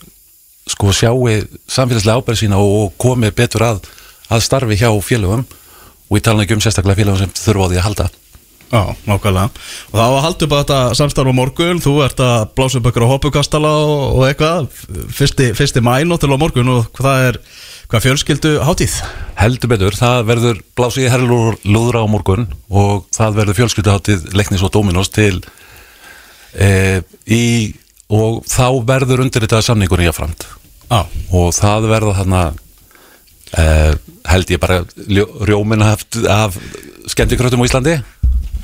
sko 0.69 0.93
sjáu 0.93 1.27
samfélagslega 1.69 2.21
ábæri 2.21 2.43
sína 2.43 2.61
og, 2.61 2.73
og 2.83 2.97
komi 3.01 3.31
betur 3.35 3.65
að, 3.65 3.83
að 4.29 4.45
starfi 4.45 4.79
hjá 4.79 4.89
félögum. 5.05 5.45
Og 6.09 6.17
ég 6.17 6.25
tala 6.25 6.45
ekki 6.45 6.57
um 6.57 6.63
sérstaklega 6.63 6.97
félögum 6.97 7.21
sem 7.21 7.37
þurfa 7.37 7.69
á 7.69 7.69
því 7.69 7.79
að 7.79 7.87
halda. 7.87 8.09
Já, 8.69 8.81
nákvæmlega. 9.09 9.49
Og 9.89 9.95
það 9.97 10.11
var 10.11 10.15
að 10.19 10.25
halda 10.27 10.45
upp 10.45 10.53
að 10.53 10.59
þetta 10.61 10.79
samstarf 10.99 11.33
á 11.33 11.39
morgun. 11.39 11.81
Þú 11.81 11.93
ert 12.05 12.21
að 12.21 12.43
blása 12.57 12.77
upp 12.77 12.89
ykkur 12.89 13.05
á 13.05 13.11
hoppukastala 13.13 13.71
og, 13.81 14.03
og 14.19 14.25
eitthvað, 14.27 14.67
fyrsti, 15.17 15.49
fyrsti 15.57 15.81
mænóttil 15.85 16.29
á 16.33 16.37
morgun 16.37 16.69
og 16.75 16.89
hvað 16.97 17.25
er 17.31 17.39
hvað 17.89 18.05
fjölskyldu 18.05 18.53
hátíð? 18.67 18.99
heldur 19.39 19.71
betur, 19.71 19.95
það 19.95 20.25
verður 20.27 20.61
blásið 20.77 21.07
í 21.07 21.11
herrlúðra 21.13 22.03
á 22.03 22.11
morgun 22.11 22.47
og 22.69 23.07
það 23.15 23.37
verður 23.41 23.59
fjölskylduháttið 23.61 24.29
leiknis 24.35 24.63
og 24.65 24.73
Dominos 24.75 25.09
til 25.15 25.39
e, 26.53 27.01
í 27.25 27.43
og 28.09 28.43
þá 28.49 28.67
verður 28.85 29.23
undir 29.25 29.45
þetta 29.45 29.61
samningur 29.63 30.03
í 30.03 30.09
afframt 30.11 30.45
Já, 30.89 31.05
og 31.37 31.51
það 31.53 31.85
verða 31.91 32.15
þarna 32.17 32.43
uh, 32.49 33.91
held 34.29 34.53
ég 34.53 34.61
bara 34.61 34.79
rjóminn 35.45 35.85
af, 35.85 36.01
af 36.25 36.57
skemmtikrötum 37.09 37.61
á 37.61 37.67
Íslandi. 37.67 37.93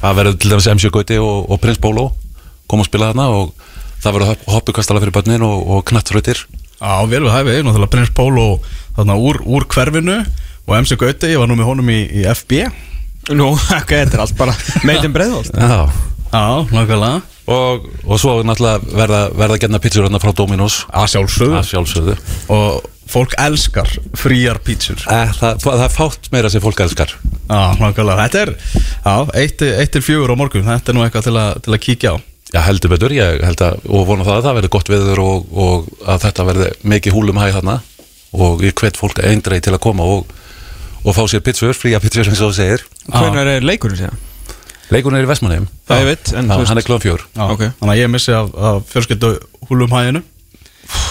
Það 0.02 0.18
verður 0.20 0.40
til 0.42 0.52
dæmis 0.52 0.70
MC 0.74 0.90
Gauti 0.94 1.20
og, 1.22 1.46
og 1.54 1.62
Prins 1.62 1.82
Bólo 1.82 2.08
koma 2.66 2.82
og 2.82 2.90
spila 2.90 3.12
þarna 3.12 3.28
og 3.30 3.54
það 4.02 4.18
verður 4.18 4.32
hopp, 4.32 4.48
hoppukastala 4.56 5.04
fyrir 5.04 5.14
börnin 5.14 5.46
og, 5.46 5.70
og 5.70 5.86
knattfrötir 5.90 6.42
Já, 6.76 7.06
vel 7.08 7.22
við 7.24 7.32
hæfið, 7.32 7.62
náttúrulega 7.68 7.94
Prins 7.94 8.12
Pól 8.18 8.42
og 8.42 8.66
þarna 8.96 9.20
úr, 9.20 9.42
úr 9.46 9.68
hverfinu 9.72 10.20
og 10.66 10.76
MC 10.80 10.98
Gauti, 11.00 11.32
ég 11.34 11.42
var 11.42 11.52
nú 11.52 11.60
með 11.60 11.72
honum 11.72 11.94
í, 11.94 12.02
í 12.10 12.26
FB 12.34 12.66
Nú, 13.36 13.54
ok, 13.80 13.92
þetta 13.92 14.20
er 14.20 14.26
allt 14.26 14.38
bara 14.38 14.58
meitin 14.86 15.14
breiðvald 15.16 15.56
Já. 15.56 15.88
Já, 16.36 16.66
nákvæmlega. 16.72 17.22
Og, 17.46 17.86
og 18.04 18.20
svo 18.20 18.40
náttúrulega 18.44 18.98
verða, 18.98 19.22
verða 19.38 19.60
genna 19.62 19.80
pítsur 19.80 20.04
þarna 20.08 20.20
frá 20.20 20.34
Dominos. 20.36 20.82
Að 20.90 21.08
sjálfsögðu. 21.14 21.56
Að 21.60 21.70
sjálfsögðu. 21.70 22.16
Og 22.52 22.90
fólk 23.12 23.36
elskar 23.40 23.92
fríar 24.18 24.60
pítsur. 24.66 25.00
Eh, 25.14 25.32
það, 25.38 25.62
það 25.64 25.84
er 25.86 25.94
fátt 25.94 26.32
meira 26.34 26.52
sem 26.52 26.64
fólk 26.64 26.82
elskar. 26.84 27.14
Já, 27.46 27.62
nákvæmlega, 27.80 28.26
þetta 28.26 28.42
er 28.42 28.54
Já, 28.58 29.16
eitt, 29.44 29.66
eitt 29.70 29.94
til 29.96 30.04
fjögur 30.04 30.34
á 30.34 30.40
morgun. 30.42 30.68
Þetta 30.68 30.92
er 30.92 30.98
nú 30.98 31.06
eitthvað 31.06 31.30
til, 31.30 31.36
að, 31.40 31.60
til 31.68 31.78
að 31.78 31.84
kíkja 31.86 32.16
á. 32.18 32.24
Já, 32.52 32.60
heldur 32.66 32.94
betur, 32.94 33.16
ég 33.16 33.42
held 33.46 33.62
að, 33.66 33.80
og 33.90 34.08
vona 34.10 34.26
það 34.26 34.40
að 34.40 34.48
það 34.48 34.58
verði 34.60 34.74
gott 34.76 34.92
veður 34.92 35.22
og, 35.24 35.48
og 35.56 35.88
að 36.06 36.26
þetta 36.28 36.46
verði 36.50 36.68
mikið 36.94 37.16
húlum 37.16 37.40
hæg 37.42 37.56
þarna 37.58 37.80
og 38.42 38.64
ég 38.66 38.76
hvet 38.80 38.98
fólk 39.00 39.20
eindreið 39.24 39.66
til 39.68 39.74
að 39.76 39.82
koma 39.88 40.04
og, 40.04 40.32
og 41.06 41.16
fá 41.16 41.24
sér 41.32 41.44
pizzur, 41.46 41.74
fría 41.78 42.00
pizzur 42.04 42.28
eins 42.28 42.42
og 42.42 42.52
þú 42.52 42.58
segir. 42.60 42.86
Hvernig 43.10 43.52
er 43.58 43.66
leikurinn 43.66 44.00
síðan? 44.00 44.22
Leikurinn 44.94 45.18
er 45.20 45.26
í 45.26 45.30
Vestmannheim. 45.32 45.68
Það 45.90 46.02
ég 46.04 46.10
veit, 46.12 46.32
hann 46.36 46.78
er 46.78 46.86
klóðan 46.86 47.06
fjör. 47.08 47.24
Já, 47.36 47.44
Ok. 47.56 47.64
Þannig 47.80 47.94
að 47.96 48.02
ég 48.04 48.12
missi 48.14 48.34
af, 48.38 48.52
af 48.54 48.84
fjölskyldu 48.94 49.32
húlum 49.70 49.94
hæðinu 49.96 50.22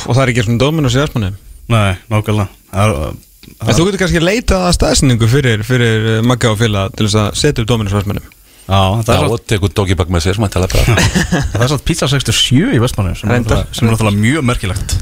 Og 0.07 0.15
það 0.15 0.23
er 0.23 0.31
ekki 0.31 0.45
svona 0.47 0.61
dómin 0.63 0.87
og 0.87 0.93
séðarsmanni 0.95 1.33
Nei, 1.75 1.97
nákvæmlega 2.13 2.47
Það 2.71 2.93
er- 2.95 3.17
En 3.65 3.75
þú 3.77 3.85
getur 3.89 4.01
kannski 4.05 4.21
leitað 4.23 4.63
að 4.69 4.75
staðsendingu 4.79 5.27
fyrir, 5.29 5.65
fyrir 5.67 6.07
eh, 6.15 6.21
Magga 6.25 6.53
og 6.55 6.61
Fila 6.61 6.85
til 6.95 7.09
þess 7.09 7.19
að 7.21 7.35
setja 7.41 7.65
upp 7.65 7.69
dómin 7.73 7.91
og 7.91 7.93
séðarsmanni 7.97 8.23
Já, 8.65 8.79
það 9.05 9.11
er 9.13 9.19
svo 9.27 9.35
og 9.37 9.43
tekur 9.51 9.73
doggybag 9.77 10.09
með 10.15 10.23
sér, 10.25 10.39
mæntalega 10.41 10.79
bara. 10.79 11.03
Það 11.53 11.65
er 11.67 11.73
satt 11.75 11.85
pizza 11.85 12.07
67 12.09 12.71
í 12.73 12.79
Vestmannu 12.81 13.13
sem, 13.19 13.29
er 13.35 13.43
náttúrulega- 13.43 14.07
er 14.15 14.17
mjög 14.23 14.47
merkilegt 14.49 14.95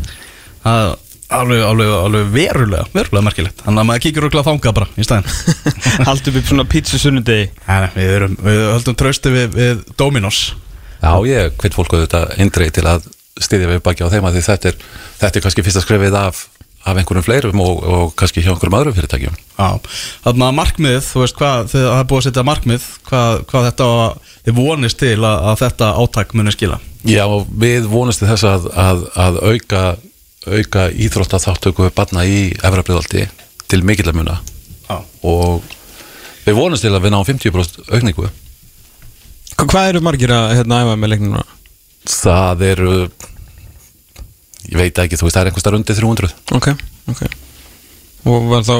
Það 0.64 0.88
alveg, 1.36 1.62
alveg, 1.66 1.90
alveg 1.96 2.28
verulega, 2.34 2.84
verulega 2.94 3.24
merkilegt. 3.26 3.62
Þannig 3.64 3.82
að 3.82 3.88
maður 3.88 4.04
kíkir 4.06 4.26
okkur 4.28 4.42
að 4.42 4.48
þanga 4.50 4.74
bara 4.78 4.88
í 4.94 5.06
staðinn. 5.06 5.66
Haldt 6.08 6.30
upp 6.30 6.38
upp 6.40 6.50
svona 6.50 6.66
pizza 6.68 7.00
sunnudegi? 7.00 7.48
Nei, 7.68 7.88
við, 7.96 8.12
erum, 8.18 8.36
við 8.46 8.62
höldum 8.68 8.98
trausti 9.02 9.34
við, 9.34 9.56
við 9.56 9.82
Dominos. 10.00 10.42
Já, 11.02 11.12
ég 11.26 11.58
hvet 11.58 11.76
fólk 11.76 11.96
auðvitað 11.96 12.36
eindreið 12.38 12.74
til 12.78 12.86
að 12.90 13.10
styðja 13.42 13.70
við 13.72 13.84
baki 13.84 14.06
á 14.06 14.12
þeim 14.12 14.28
að 14.28 14.36
því 14.38 14.44
þetta 14.48 14.70
er, 14.70 14.82
þetta 15.22 15.38
er 15.38 15.46
kannski 15.46 15.64
fyrsta 15.66 15.82
skrefið 15.82 16.18
af, 16.20 16.44
af 16.86 17.00
einhverjum 17.00 17.26
fleirum 17.26 17.62
og, 17.64 17.82
og 17.82 18.14
kannski 18.18 18.44
hjá 18.44 18.52
einhverjum 18.52 18.78
öðrum 18.78 18.96
fyrirtækjum. 18.98 19.40
Já, 19.56 19.96
þannig 20.28 20.46
að 20.46 20.56
markmiðið, 20.60 21.02
þú 21.08 21.24
veist 21.24 21.40
hvað, 21.40 21.72
það 21.72 21.88
er 21.96 22.08
búið 22.12 22.20
að 22.20 22.28
setja 22.28 22.46
markmið 22.46 22.86
Hvað, 23.08 23.42
hvað 23.50 23.66
þetta, 23.68 23.88
þið 24.46 24.56
vonist 24.60 25.00
til 25.02 25.18
að, 25.18 25.42
að 25.50 25.60
þetta 25.64 25.90
átak 26.02 26.36
muni 26.38 26.54
skila? 26.54 26.78
Já, 27.08 27.24
og 27.26 27.50
við 27.58 27.88
vonumst 27.90 28.22
til 28.22 28.30
þess 28.30 28.46
að, 28.46 28.68
að, 28.78 29.04
að 29.18 29.38
auka, 29.42 29.82
auka 30.46 30.88
íþrótta 30.90 31.38
þáttöku 31.42 31.90
barna 31.94 32.24
í 32.26 32.52
efrabriðaldi 32.58 33.26
til 33.70 33.82
mikillar 33.86 34.14
muna 34.16 34.38
Já, 34.88 34.98
og 35.22 35.62
við 36.46 36.56
vonumst 36.58 36.82
til 36.84 36.90
að 36.92 37.04
við 37.06 37.12
náum 37.14 37.24
50% 37.24 37.84
aukningu. 37.94 38.26
Hva- 39.56 39.68
Hvað 39.70 39.88
eru 39.92 40.00
margir 40.02 40.32
að 40.34 40.56
hérna 40.58 40.80
æfa 40.82 40.96
með 40.98 41.12
leiknum 41.12 41.30
núna? 41.36 41.44
Það 42.10 42.64
eru, 42.66 42.94
ég 44.72 44.78
veit 44.80 44.98
ekki, 45.04 45.18
þú 45.20 45.26
veist, 45.28 45.36
það 45.36 45.42
er 45.44 45.50
einhvers 45.50 45.66
þar 45.66 45.76
undir 45.78 45.98
300. 45.98 46.32
Ok, 46.58 46.68
ok 47.12 47.22
Og 48.22 48.44
var 48.52 48.62
þá 48.62 48.74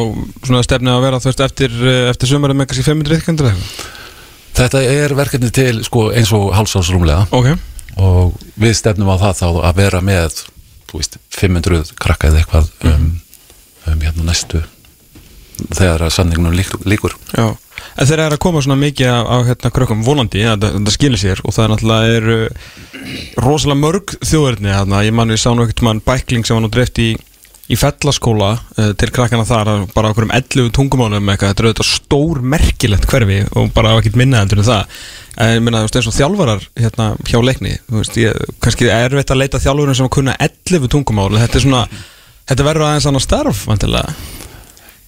svona 0.47 0.63
stefnið 0.63 0.93
að 0.95 1.03
vera 1.03 1.19
þú 1.23 1.31
veist 1.31 1.41
eftir, 1.47 1.73
eh, 1.91 2.11
eftir 2.13 2.31
sömurinn 2.31 2.59
með 2.61 2.69
kannski 2.71 2.85
500 2.87 3.19
ykkandur 3.23 3.49
eða 3.51 3.57
eitthvað? 3.57 3.91
Þetta 4.53 4.83
er 4.93 5.15
verkefni 5.17 5.51
til 5.55 5.81
sko, 5.87 6.11
eins 6.13 6.31
og 6.37 6.51
hálsásrúmlega 6.55 7.25
Ok, 7.33 7.49
og 7.97 8.35
við 8.61 8.75
stefnum 8.79 9.11
á 9.11 9.17
það 9.23 9.39
þá 9.41 9.47
að 9.71 9.77
vera 9.81 10.01
með 10.05 10.43
þú 10.93 11.01
veist, 11.01 11.19
500 11.33 11.95
krakka 12.01 12.29
eða 12.31 12.43
eitthvað 12.45 12.71
um, 12.93 13.09
um 13.89 14.05
hérna 14.07 14.29
næstu 14.29 14.63
þegar 15.73 16.03
að 16.07 16.15
sanningunum 16.17 16.55
lík, 16.57 16.71
líkur. 16.89 17.13
Já. 17.37 17.53
En 17.99 18.07
þeir 18.09 18.21
eru 18.25 18.37
að 18.37 18.41
koma 18.43 18.61
svona 18.65 18.79
mikið 18.81 19.11
af 19.13 19.45
hérna 19.51 19.71
krökkum 19.75 20.03
vonandi 20.07 20.41
að 20.47 20.55
þetta- 20.57 20.71
þetta 20.79 20.95
skilir 20.95 21.21
sér 21.21 21.41
og 21.45 21.53
það 21.55 21.65
er 21.65 21.73
náttúrulega 21.73 22.17
er 22.17 22.29
uh, 22.33 23.43
rosalega 23.45 23.81
mörg 23.83 24.15
þjóðurni 24.25 24.73
hérna, 24.73 25.03
ég 25.07 25.15
mann 25.17 25.33
við 25.35 25.41
sá 25.43 25.51
nú 25.55 25.65
ekkert 25.67 25.83
mann 25.87 26.01
bækling 26.07 26.47
sem 26.47 26.57
var 26.57 26.65
nú 26.65 26.71
dreift 26.73 26.99
í, 27.03 27.11
í 27.73 27.79
fellaskóla 27.81 28.51
uh, 28.59 28.93
til 29.01 29.09
krakkana 29.15 29.47
þar 29.49 29.71
bara 29.95 30.13
okkur 30.13 30.29
um 30.29 30.35
11 30.37 30.71
tungumálum 30.77 31.33
eitthvað, 31.33 31.53
þetta 31.53 31.65
er 31.65 31.69
auðvitað 31.71 31.91
stór 31.91 32.43
merkilegt 32.55 33.09
hverfi 33.11 33.41
og 33.57 33.73
bara 33.77 33.95
á 33.95 33.99
ekkert 33.99 34.19
minna 34.21 34.43
endur 34.45 34.61
en 34.61 34.69
það. 34.69 34.97
En 35.41 35.55
ég 35.55 35.65
minna, 35.65 35.81
þú 35.81 35.89
veist, 35.89 35.99
eins 36.01 36.11
og 36.11 36.17
þjálfarar 36.19 36.67
hérna 36.77 37.09
hjá 37.25 37.39
leikni, 37.41 37.79
þú 37.89 38.03
veist, 38.03 38.19
ég, 38.21 38.43
kannski 38.61 38.91
er 38.93 39.07
erfitt 39.09 39.33
að 39.33 39.41
leita 39.41 39.63
þjálfurum 39.65 39.97
sem 39.97 40.09
að 40.11 40.15
kunna 40.19 40.37
11 40.45 40.93
tungumál 40.93 41.31
þetta 41.39 41.59
er 41.59 41.65
svona, 41.65 41.83
þetta 42.53 42.69
verður 42.69 42.89
aðeins 42.91 43.09
annað 43.09 43.25
starf, 43.25 43.65
vantilega 43.71 44.13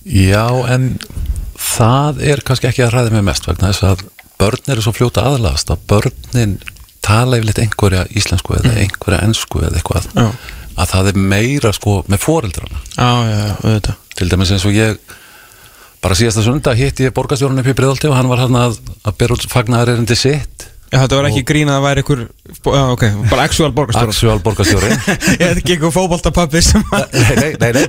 Já, 0.04 0.48
en 0.68 0.94
það 1.60 2.20
er 2.28 2.42
kannski 2.44 2.68
ekki 2.68 2.84
að 2.84 2.94
ræða 2.96 3.14
mig 3.14 3.24
mest 3.28 3.46
vegna 3.48 3.70
þess 3.72 3.86
að 3.88 4.04
börn 4.40 4.72
eru 4.74 4.84
svo 4.84 4.92
fljóta 4.96 5.24
aðlast 5.28 5.70
að 5.72 5.84
börnin 5.88 6.58
tala 7.04 7.38
yfirleitt 7.38 7.60
einhverja 7.62 8.04
íslensku 8.16 8.56
eða 8.58 8.74
einhverja 8.80 9.22
ensku 9.24 9.62
eða 9.64 9.80
eitthvað. 9.80 10.08
Já. 10.16 10.28
Að 10.74 10.90
það 10.94 11.10
er 11.12 11.20
meira 11.34 11.72
sko 11.74 12.00
með 12.10 12.24
foreldrana. 12.24 12.82
Já, 12.96 13.10
já, 13.30 13.40
já, 13.74 13.94
til 14.18 14.30
dæmis 14.30 14.54
eins 14.54 14.66
og 14.68 14.76
ég 14.76 14.98
bara 16.04 16.16
síðasta 16.18 16.44
sunda 16.44 16.74
hitti 16.76 17.06
ég 17.06 17.16
borgarstjórun 17.16 17.62
upp 17.62 17.70
í 17.70 17.76
Breiðolti 17.76 18.10
og 18.10 18.18
hann 18.18 18.28
var 18.28 18.44
hann 18.44 18.60
að, 18.60 18.78
að 19.06 19.18
bera 19.20 19.36
út 19.36 19.46
fagnar 19.50 19.90
erindi 19.94 20.16
sitt. 20.18 20.68
Já, 20.94 21.00
þetta 21.00 21.16
var 21.18 21.26
ekki 21.26 21.42
grín 21.48 21.70
að 21.72 21.74
það 21.74 21.84
væri 21.84 22.02
ykkur 22.04 22.20
Já, 22.70 22.82
ok, 22.92 23.02
bara 23.30 23.46
actual 23.48 23.70
borgarstjóra 23.74 24.12
Axual 24.12 24.42
borgarstjóri. 24.44 24.90
Ég 25.40 25.40
hefði 25.40 25.62
ekki 25.62 25.76
ykkur 25.78 25.96
að 25.98 26.54
Nei, 26.54 27.32
nei, 27.40 27.48
nei, 27.58 27.70
nei 27.74 27.88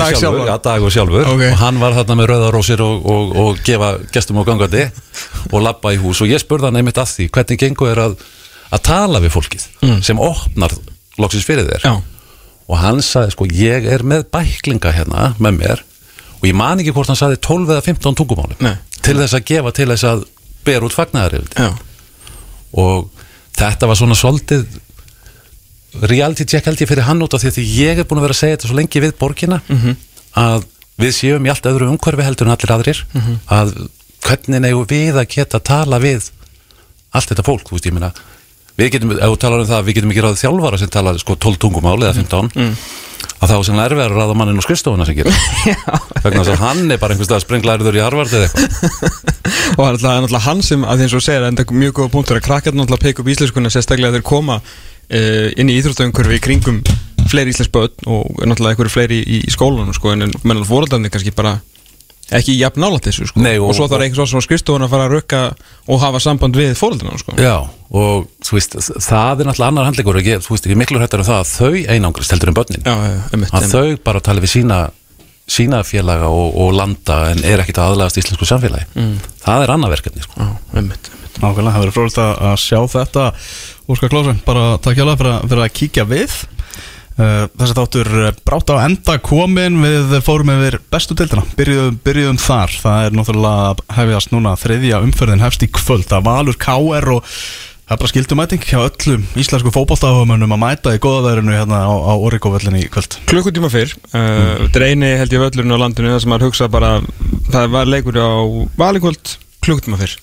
Dag 0.00 0.16
sjálfur, 0.18 0.48
já, 0.48 0.54
dagur 0.64 0.94
sjálfur. 0.94 1.28
Ok. 1.30 1.44
og 1.46 1.60
hann 1.60 1.78
var 1.82 1.94
þarna 2.00 2.16
með 2.18 2.30
rauðarósir 2.32 2.82
og, 2.82 3.06
og, 3.06 3.36
og 3.44 3.60
gefa 3.66 3.92
gestum 4.10 4.40
á 4.40 4.48
gangandi 4.48 4.88
og 5.52 5.62
labba 5.62 5.94
í 5.94 6.00
hús. 6.02 6.24
Og 6.24 6.32
ég 6.32 6.42
spurði 6.42 6.70
hann 6.70 6.80
einmitt 6.80 6.98
að 6.98 7.12
því 7.12 7.28
hvernig 7.36 7.62
gengur 7.62 7.92
er 7.92 8.02
að, 8.08 8.16
að 8.74 8.84
tala 8.88 9.22
við 9.22 9.36
fólkið 9.36 9.68
sem 10.08 10.22
opnar 10.24 10.74
loksins 11.22 11.46
fyrir 11.46 11.68
þér? 11.70 11.86
Já, 11.86 11.94
og 12.70 12.78
hann 12.78 13.00
sagði 13.04 13.34
sko 13.34 13.48
ég 13.60 13.88
er 13.90 14.04
með 14.06 14.28
bæklinga 14.34 14.92
hérna 14.94 15.30
með 15.42 15.58
mér 15.58 15.84
og 16.40 16.44
ég 16.48 16.56
man 16.56 16.80
ekki 16.80 16.94
hvort 16.96 17.10
hann 17.10 17.18
sagði 17.18 17.40
12 17.46 17.74
eða 17.74 17.86
15 17.88 18.18
tungumálum 18.20 18.62
Nei. 18.62 18.76
til 19.02 19.16
þess 19.18 19.36
að 19.38 19.46
gefa 19.50 19.74
til 19.76 19.88
þess 19.92 20.08
að 20.10 20.26
bera 20.64 20.86
út 20.86 20.96
fagnæðarildi 20.96 21.66
já, 21.66 21.70
og 22.80 23.10
þetta 23.58 23.90
var 23.90 23.98
svona 23.98 24.18
svolítið 24.18 24.66
reality 26.06 26.46
check 26.46 26.68
held 26.68 26.80
ég 26.80 26.88
fyrir 26.90 27.08
hann 27.08 27.22
út 27.24 27.34
af 27.34 27.42
því 27.42 27.50
að 27.50 27.72
ég 27.80 27.98
er 27.98 28.06
búin 28.06 28.20
að 28.20 28.28
vera 28.28 28.36
að 28.36 28.42
segja 28.44 28.58
þetta 28.58 28.70
svo 28.70 28.78
lengi 28.78 29.02
við 29.02 29.16
borgina 29.18 29.58
að 30.38 30.68
við 31.00 31.14
séum 31.16 31.46
í 31.46 31.50
allt 31.52 31.66
öðru 31.70 31.88
umhverfi 31.90 32.26
heldur 32.26 32.48
en 32.48 32.54
allir 32.54 32.74
aðrir. 32.74 33.00
Að 33.50 33.72
hvernig 34.26 34.66
eigum 34.68 34.88
við 34.90 35.16
að 35.20 35.30
geta 35.32 35.60
að 35.60 35.66
tala 35.70 36.00
við 36.02 36.28
allt 37.16 37.32
þetta 37.32 37.46
fólk, 37.46 37.64
þú 37.66 37.76
veist, 37.78 37.88
ég 37.88 37.96
meina 37.96 38.12
við 38.80 38.90
getum, 38.96 39.14
ef 39.18 39.30
þú 39.34 39.38
talar 39.44 39.62
um 39.64 39.68
það, 39.70 39.86
við 39.88 39.98
getum 40.00 40.12
ekki 40.14 40.24
ráðið 40.26 40.42
þjálfara 40.44 40.80
sem 40.80 40.90
talar 40.96 41.20
sko 41.22 41.36
12 41.46 41.60
tungumál 41.66 41.98
eða 42.00 42.16
15 42.18 42.52
að 43.40 43.50
þá 43.50 43.54
er 43.56 43.64
sem 43.68 43.78
erfið 43.80 44.02
að 44.04 44.14
ráða 44.16 44.34
mannin 44.36 44.60
á 44.60 44.64
skrifstofuna 44.64 45.06
sem 45.08 45.16
vegna 46.24 46.42
þess 46.44 46.52
að 46.54 46.62
hann 46.64 46.92
er 46.92 47.00
bara 47.00 47.14
einhvers 47.14 47.28
stað 47.28 47.42
sprenglæriður 47.44 47.96
í 47.98 48.02
Harvard 48.04 48.32
eða 48.36 48.48
eitthvað. 48.48 49.20
Og 49.80 49.80
það 49.80 49.92
er 49.92 50.22
náttúrulega- 50.24 50.44
hann 50.46 50.62
sem 50.64 50.84
að 50.84 51.00
því 51.00 51.06
eins 51.06 51.16
og 51.16 51.24
segir, 51.24 51.46
en 51.48 51.56
það 51.60 51.64
er 51.72 51.80
mjög 51.84 51.94
góða 52.00 52.12
punktur 52.14 52.40
að 52.40 52.44
krakkar 52.48 52.76
náttúrulega 52.76 53.04
peka 53.06 53.22
upp 53.24 53.30
íslenskuna 53.32 53.72
sérstaklega 53.72 54.16
þeir 54.18 54.26
koma 54.28 54.58
uh, 54.60 55.48
inn 55.60 55.72
í 55.72 55.76
íþróttaumhverfi 55.80 56.36
í 56.40 56.44
kringum 56.48 56.80
fleiri 57.30 57.52
íslensk 57.54 57.72
börn 57.76 58.08
og 58.12 58.40
náttúrulega 58.44 58.74
einhverju 58.76 58.94
fleiri 58.96 59.20
í, 59.24 59.40
í 59.48 59.52
skólanum 59.52 59.96
sko, 59.96 60.12
en 60.16 60.28
menn 60.44 60.64
fóröldarnir 60.68 61.12
kannski 61.12 61.32
bara 61.36 61.58
ekki 62.38 62.54
jafn 62.60 62.80
nálægt 62.82 63.06
þessu 63.08 63.26
sko. 63.30 63.40
Nei, 63.42 63.56
og- 63.58 63.68
og, 63.70 63.74
svo 63.74 63.88
þarf 63.90 64.04
einhvers 64.06 64.30
svona 64.30 64.44
skrifstofun 64.46 64.84
að 64.86 64.90
fara 64.92 65.06
að 65.08 65.14
rukka 65.16 65.40
og 65.88 66.00
hafa 66.00 66.20
samband 66.20 66.54
við 66.56 66.74
fóröldarna 66.78 67.18
sko. 67.18 67.32
Já, 67.36 67.56
og 67.90 68.28
þú 68.44 68.52
veist, 68.58 68.76
það 69.02 69.40
er 69.40 69.44
náttúrulega 69.50 69.68
annar 69.68 69.88
handleikur 69.90 70.16
og 70.20 70.22
ég, 70.30 70.38
þú 70.44 70.54
veist, 70.54 70.66
ég 70.70 70.76
miklu 70.78 71.00
hættar 71.02 71.20
um 71.20 71.26
það 71.26 71.40
að 71.42 71.52
þau 71.58 71.72
einangrist 71.96 72.30
heldur 72.30 72.48
en 72.48 72.54
börnin 72.60 72.82
já, 72.86 72.94
já, 72.94 73.20
einmitt, 73.32 73.50
að 73.50 73.62
einmitt. 73.62 73.74
þau 73.74 74.02
bara 74.04 74.20
tala 74.20 74.40
við 74.40 74.54
sína 74.56 74.80
sína 75.50 75.80
félaga 75.82 76.28
og, 76.30 76.54
og 76.62 76.72
landa 76.78 77.16
en 77.32 77.40
er 77.42 77.58
ekkit 77.58 77.80
að 77.82 77.88
aðlagast 77.96 78.20
íslensku 78.22 78.46
samfélagi 78.46 78.86
Mm. 78.94 79.16
það 79.42 79.62
er 79.64 79.72
annað 79.74 79.90
verkefni 79.96 80.22
sko. 80.22 80.34
Já, 80.38 80.46
einmitt, 80.78 81.10
einmitt. 81.10 81.40
Nákvæmlega, 81.40 81.72
það 81.74 81.82
verður 81.82 81.96
fróðist 81.96 82.20
að 82.22 82.56
sjá 82.62 82.78
þetta 82.94 83.24
Óskar 83.90 84.08
Klósen, 84.12 84.38
bara 84.46 84.78
takk 84.78 84.94
hjá 84.96 85.06
fyrir, 85.16 85.32
að- 85.34 85.48
fyrir 85.50 85.64
að 85.64 85.74
kíkja 85.74 86.04
við 86.06 86.30
Þessi 87.20 87.76
þáttur 87.76 88.12
uh, 88.16 88.28
brátt 88.46 88.70
á 88.72 88.82
enda 88.84 89.16
komin 89.22 89.80
við 89.82 90.14
fórum 90.24 90.52
yfir 90.54 90.78
bestu 90.92 91.16
deildina. 91.18 91.44
Byrjuðum, 91.58 91.98
byrjuðum 92.04 92.38
þar, 92.40 92.76
það 92.82 93.08
er 93.08 93.18
náttúrulega 93.18 93.96
hefjast 93.98 94.32
núna 94.34 94.54
þriðja 94.60 95.02
umferðin 95.04 95.44
hefst 95.44 95.66
í 95.66 95.70
kvöld. 95.74 96.06
Það 96.10 96.24
valur 96.30 96.58
KR 96.60 97.10
og 97.16 97.26
það 97.26 97.96
er 97.96 98.00
bara 98.04 98.12
skildumæting 98.12 98.64
hjá 98.70 98.78
öllum 98.84 99.26
íslensku 99.42 99.74
fótballtafumönnum 99.74 100.56
að 100.56 100.62
mæta 100.62 100.94
í 100.94 101.02
góðaverinu 101.02 101.56
hérna 101.56 101.82
á, 101.84 101.92
á 101.92 102.14
Origo-völlinu 102.14 102.84
í 102.84 102.88
kvöld. 102.92 103.18
Klukkutíma 103.30 103.70
fyrr. 103.72 103.92
Uh, 104.14 104.64
þetta 104.64 104.80
er 104.80 104.88
eini 104.88 105.12
held 105.20 105.36
ég 105.36 105.44
völlurinn 105.44 105.76
á 105.76 105.82
landinu 105.82 106.14
það 106.14 106.24
sem 106.24 106.32
maður 106.32 106.48
hugsa 106.48 106.70
bara 106.72 106.96
það 107.50 107.70
var 107.74 107.90
leikur 107.90 108.20
á 108.22 108.30
valikvöld 108.80 109.36
klukkutíma 109.66 110.00
fyrr. 110.00 110.16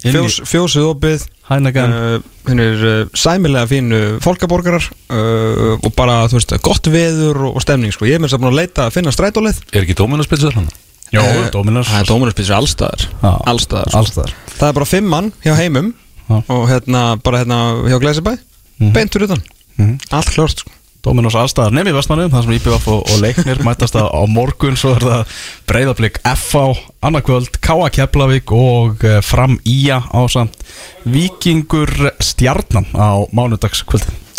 Fjós, 0.00 0.38
fjósið 0.48 0.86
opið 0.94 1.24
uh, 1.50 2.20
hinn 2.48 2.60
er 2.62 2.84
uh, 2.86 3.08
sæmilega 3.14 3.66
fínu 3.70 4.00
fólkaborgarar 4.24 4.84
uh, 5.10 5.74
og 5.82 5.90
bara 5.96 6.20
þú 6.30 6.38
veist 6.38 6.54
gott 6.62 6.86
veður 6.92 7.40
og, 7.48 7.56
og 7.58 7.64
stemning 7.64 7.92
sko. 7.94 8.06
ég 8.06 8.18
er 8.18 8.22
með 8.22 8.30
þess 8.34 8.46
að 8.50 8.58
leita 8.60 8.86
að 8.86 8.94
finna 8.98 9.14
strætólið 9.14 9.58
er 9.72 9.82
ekki 9.84 9.96
dóminarspilsur 9.98 10.54
hann? 10.58 10.68
Jó, 11.10 11.24
Eh, 11.26 11.48
Dominos 11.50 11.88
það 11.90 12.04
er 12.04 12.06
dómunarspilsur 12.06 12.54
allstaðar 12.54 13.06
allstaðar, 13.50 13.88
sko. 13.90 13.98
allstaðar. 13.98 14.34
það 14.60 14.68
er 14.68 14.76
bara 14.78 14.86
fimm 14.86 15.08
mann 15.10 15.32
hjá 15.42 15.54
heimum 15.58 15.88
Já. 16.30 16.36
og 16.46 16.68
hérna 16.70 17.00
bara 17.22 17.40
hérna 17.42 17.58
hjá 17.90 17.98
Gleisibæ 17.98 18.36
Mhm. 18.80 18.92
beintur 18.94 19.22
utan, 19.26 19.42
Mhm. 19.76 19.98
allt 20.10 20.30
klart 20.30 20.58
sko. 20.62 20.70
Dominos 21.00 21.36
allstaðar 21.38 21.72
nefn 21.72 21.92
í 21.92 21.94
Vestmannum 21.96 22.32
þar 22.32 22.44
sem 22.44 22.54
IPVF 22.58 22.88
og, 22.92 23.04
og 23.08 23.20
leiknir 23.22 23.62
mætast 23.66 23.96
að 23.96 24.10
á 24.12 24.22
morgun 24.28 24.76
svo 24.76 24.94
er 24.98 25.06
það 25.06 25.36
breyðablík 25.70 26.20
FH 26.28 26.64
annarkvöld, 27.08 27.60
K.A. 27.64 27.88
Keflavík 27.96 28.52
og 28.52 29.06
uh, 29.08 29.20
Fram 29.24 29.56
Ía 29.64 30.02
á 30.04 30.20
samt 30.28 30.60
Víkingur 31.08 32.12
Stjarnan 32.20 32.90
á 32.92 33.24
mánudagskvöldin 33.32 34.29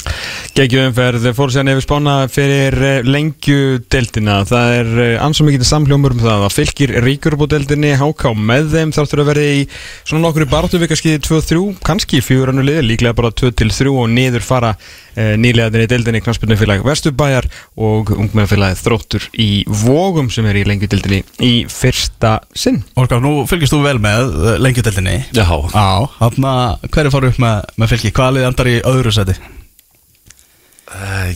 Gekkju 0.58 0.86
umferð 0.90 1.28
fór 1.38 1.54
sér 1.54 1.66
nefnir 1.68 1.86
spána 1.86 2.16
fyrir 2.32 2.76
eh, 2.76 3.06
lengju 3.08 3.82
deildina 3.92 4.42
það 4.48 4.74
er 4.80 4.90
ansum 5.24 5.48
mikið 5.48 5.68
samhljómur 5.70 6.16
um 6.18 6.24
það 6.24 6.46
að 6.48 6.56
fylgir 6.58 6.96
ríkur 7.06 7.38
upp 7.38 7.46
á 7.48 7.52
deildinni 7.56 7.94
háká 8.00 8.34
með 8.36 8.74
þeim. 8.76 8.96
Þáttur 8.96 9.24
að 9.24 9.32
verði 9.32 9.46
í 9.60 9.62
svona 10.04 10.26
nokkur 10.26 10.48
baráttu 10.52 10.82
vikaskiði 10.82 11.22
2-3 11.28 11.62
kannski 11.86 12.20
í 12.20 12.26
fjögurannu 12.26 12.66
liði, 12.66 12.88
líklega 12.90 13.18
bara 13.18 13.32
2-3 13.32 13.88
og 13.92 14.10
niður 14.12 14.46
fara 14.46 14.74
e, 15.16 15.38
nýlegaðinni 15.40 15.88
í 15.88 15.92
deildinni 15.92 16.24
knastbyrnufélag 16.26 16.84
Vesturbæjar 16.86 17.48
og 17.80 18.12
ungmennfélagið 18.16 18.84
þróttur 18.84 19.30
í 19.40 19.50
Vógum 19.68 20.32
sem 20.34 20.48
er 20.50 20.62
í 20.62 20.66
lengju 20.68 20.92
deildinni 20.92 21.22
í 21.46 21.54
fyrsta 21.72 22.40
sinn. 22.58 22.82
Orkar, 23.00 23.24
nú 23.24 23.46
fylgist 23.50 23.76
þú 23.76 23.82
vel 23.86 23.98
með 24.04 24.36
uh, 24.36 24.52
lengjudeldinni 24.62 25.18
Já, 25.32 25.46
Já, 25.46 25.88
þarna 26.20 26.54
hverju 26.90 27.14
fóru 27.14 27.32
upp 27.32 27.42
með, 27.42 27.74
með 27.80 27.96
fylgi 27.96 28.14
hvaðlið 28.18 28.48
endar 28.50 28.72
í 28.72 28.78
öðru 28.92 29.16
seti 29.16 29.38
uh, 29.38 29.58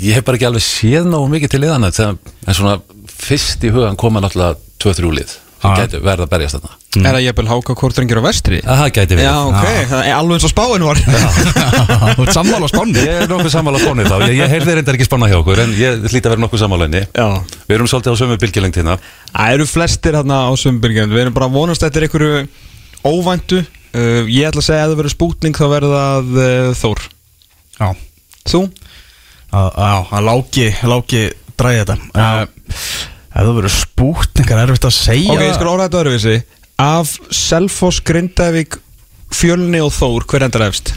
ég 0.01 0.17
hef 0.17 0.25
bara 0.27 0.39
ekki 0.39 0.49
alveg 0.49 0.65
séð 0.65 1.09
nógu 1.09 1.31
mikið 1.31 1.55
til 1.55 1.63
liðana 1.63 1.91
en 1.95 2.55
svona 2.57 2.77
fyrst 3.15 3.63
í 3.65 3.71
hugan 3.73 3.97
koma 3.99 4.23
náttúrulega 4.23 4.59
2-3 4.83 5.11
lið. 5.15 5.35
Já. 5.65 5.71
það 5.71 5.79
gæti 5.81 5.99
verið 6.05 6.23
að 6.25 6.31
berjast 6.31 6.55
þarna. 6.57 6.73
Er 6.95 7.15
það 7.15 7.23
jafnvel 7.25 7.45
háká 7.49 7.75
kortrengjur 7.79 8.19
á 8.21 8.23
vestri? 8.25 8.57
að 8.61 8.81
það 8.81 8.89
gæti 8.95 9.17
verið. 9.17 9.25
Já, 9.25 9.37
ok, 9.49 9.87
það 9.89 10.01
er 10.03 10.15
alveg 10.15 10.35
eins 10.35 10.45
og 10.45 10.51
spáin 10.51 10.85
var. 10.85 11.01
Þú 12.15 12.25
ert 12.25 12.35
sammála 12.35 12.67
á 12.67 12.71
spánni. 12.71 13.01
Ég 13.01 13.21
er 13.23 13.31
nokkuð 13.31 13.51
sammála 13.55 13.81
spánir 13.81 14.09
þá, 14.11 14.15
ég, 14.27 14.35
ég 14.37 14.53
heyrði 14.53 14.75
reyndar 14.77 14.99
ekki 14.99 15.07
spána 15.07 15.29
hjá 15.31 15.37
okkur 15.39 15.63
en 15.63 15.73
ég 15.79 16.05
hlýta 16.05 16.29
að 16.29 16.35
vera 16.35 16.43
nokkuð 16.45 16.61
sammála 16.61 16.87
henni. 16.87 17.01
Já. 17.17 17.27
Við 17.65 17.77
erum 17.79 17.89
svolítið 17.91 18.13
á 18.13 18.21
sömu 18.21 18.37
bylgjulengt 18.43 18.79
hérna. 18.79 18.97
Það 19.31 19.55
eru 19.57 19.67
flestir 19.71 20.19
hérna 20.19 20.39
á 20.45 20.51
sömbyrgjum 20.61 21.15
Við 21.15 21.23
erum 21.25 21.35
bara 21.39 21.49
vonast 21.55 21.87
eftir 21.87 22.05
einhverju 22.05 22.45
óvæntu. 23.05 23.63
Uh, 23.95 24.23
Ég 24.29 24.49
ætla 24.51 24.61
að 24.61 24.69
segja 24.69 24.85
að 24.85 24.91
það 24.93 24.99
verður 25.01 25.15
spútning 25.15 25.55
þá 25.57 25.65
verður 25.71 25.95
það 25.95 26.33
uh, 26.35 26.71
Þór. 26.75 27.05
Já, 27.79 27.87
Þú? 28.45 28.61
Að, 29.55 30.15
láki, 30.25 30.69
láki 30.87 31.21
dræði 31.59 31.83
þetta. 31.83 31.97
Ef 33.35 33.43
það 33.43 33.53
verður 33.57 33.73
spútningar 33.75 34.61
erfitt 34.63 34.87
að 34.87 34.95
segja 34.95 35.33
Ok, 35.33 35.43
ég 35.43 35.55
skal 35.57 35.71
orða 35.71 35.87
þetta 35.87 36.01
öðruvísi. 36.01 36.35
Af 36.85 37.15
Selfoss, 37.35 38.01
Grindavík, 38.03 38.77
Fjölni 39.35 39.79
og 39.83 39.91
Þór 39.95 40.27
Hver 40.27 40.45
endar 40.47 40.67
efst? 40.69 40.93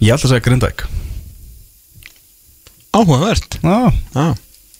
Ég 0.00 0.14
ætla 0.14 0.28
að 0.28 0.34
segja 0.34 0.44
Grindæk 0.48 0.84
Áhugavert. 2.94 3.58
Já, 3.64 3.90
Já, 4.14 4.26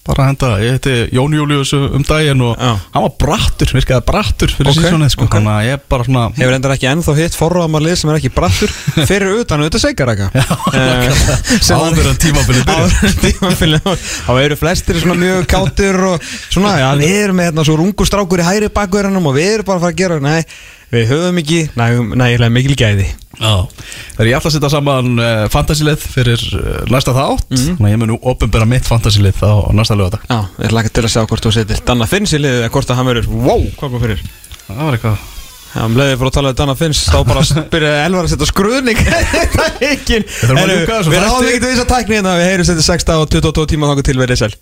bara 0.04 0.26
henda, 0.28 0.48
ég 0.60 0.74
heiti 0.76 0.94
Jón 1.16 1.32
Július 1.32 1.70
um 1.76 2.02
daginn 2.04 2.42
og 2.44 2.58
Já. 2.60 2.72
hann 2.92 3.04
var 3.06 3.14
brattur, 3.22 3.70
virkaði 3.72 4.04
brattur 4.04 4.52
fyrir 4.52 4.68
Ok, 4.68 4.76
okay, 4.76 4.90
sísonið 4.90 5.12
sko, 5.14 5.24
ok. 5.24 5.36
þannig 5.38 5.52
að 5.54 5.68
ég 5.70 5.86
bara 5.94 6.06
svona 6.08 6.24
hefur 6.36 6.56
endar 6.58 6.74
ekki 6.74 6.88
ennþá 6.90 7.14
hitt 7.18 7.38
forráðamarlið 7.38 7.96
sem 8.00 8.12
er 8.12 8.18
ekki 8.20 8.32
brattur 8.34 8.74
Fyrir 9.10 9.40
utan 9.40 9.64
auðvitað 9.64 9.84
segaraka 9.86 10.28
áður 11.78 12.10
en 12.12 12.20
byrjar. 12.20 12.68
Áður 12.68 13.08
en 13.08 13.18
tímabilið 13.24 13.90
Þá 14.28 14.32
eru 14.44 14.60
flestir 14.60 15.00
svona 15.00 15.18
mjög 15.24 15.48
kátir 15.54 16.00
og 16.12 16.30
svona, 16.52 16.76
já, 16.82 16.88
við 17.00 17.18
erum 17.24 17.40
með 17.40 17.50
hérna 17.50 17.66
svo 17.66 17.80
rungur 17.80 18.08
strákur 18.08 18.44
í 18.44 18.48
hæri 18.48 18.72
bakverðanum 18.76 19.32
og 19.32 19.38
við 19.38 19.52
erum 19.56 19.68
bara 19.72 19.80
að 19.80 19.86
fara 19.88 19.96
að 19.96 20.02
gera, 20.04 20.20
nei 20.24 20.40
Við 20.94 21.10
höfum 21.10 21.38
ekki 21.42 21.60
nægilega 21.74 22.50
mikil 22.54 22.76
gæði. 22.78 23.06
Já. 23.34 23.66
Þegar 24.14 24.28
ég 24.30 24.36
ætla 24.38 24.50
að 24.50 24.54
setja 24.54 24.70
saman 24.70 25.18
uh, 25.18 25.44
fantasílið 25.50 26.04
fyrir 26.06 26.42
uh, 26.54 26.80
næsta 26.92 27.14
þátt. 27.16 27.48
Mhm. 27.50 27.76
Þannig 27.80 27.88
að 27.88 27.94
ég 27.94 28.00
mun 28.02 28.12
nú 28.12 28.18
opinbera 28.30 28.68
mitt 28.70 28.86
fantasílið 28.86 29.42
á 29.42 29.52
næsta 29.74 29.96
lögadag 29.98 30.22
Já, 30.30 30.38
ég 30.60 30.68
er 30.68 30.76
lakað 30.76 30.94
til 30.94 31.04
að 31.08 31.14
sjá 31.16 31.22
hvort 31.26 31.46
þú 31.48 31.54
setir 31.56 31.82
Danna 31.88 32.06
Finns 32.10 32.34
í 32.36 32.40
liðið 32.40 32.62
eða 32.62 32.72
hvort 32.76 32.92
að 32.92 33.00
hann 33.00 33.10
verður 33.10 33.30
Wow, 33.34 33.64
hvað 33.78 33.94
kom 33.96 34.04
fyrir? 34.04 34.22
Það 34.68 34.82
var 34.84 34.98
eitthvað 34.98 35.30
Já, 35.74 35.80
um 35.82 35.96
leiðið 35.98 36.20
fór 36.20 36.30
að 36.30 36.36
tala 36.38 36.52
um 36.52 36.58
Danna 36.60 36.76
Finns 36.78 37.00
Þá 37.10 37.18
bara 37.26 37.44
byrjaði 37.74 38.02
Elvar 38.06 38.28
að 38.28 38.34
setja 38.36 38.50
skruðning 38.52 39.00
Þetta 39.34 39.64
er 39.66 39.88
ekki 39.90 40.20
Við 40.22 40.52
ráðum 40.54 41.48
ekki 41.50 41.62
til 41.64 41.72
þess 41.72 41.82
að 41.82 41.90
tækni 41.90 42.20
hérna. 42.20 42.36
Við 42.38 42.52
heyrum 42.52 42.68
setja 42.70 42.86
6 42.86 43.10
og 43.16 43.26
22 43.34 43.66
tíma 43.74 43.90
þáka 43.90 44.06
til 44.06 44.20
verið 44.22 44.44
sæl 44.44 44.54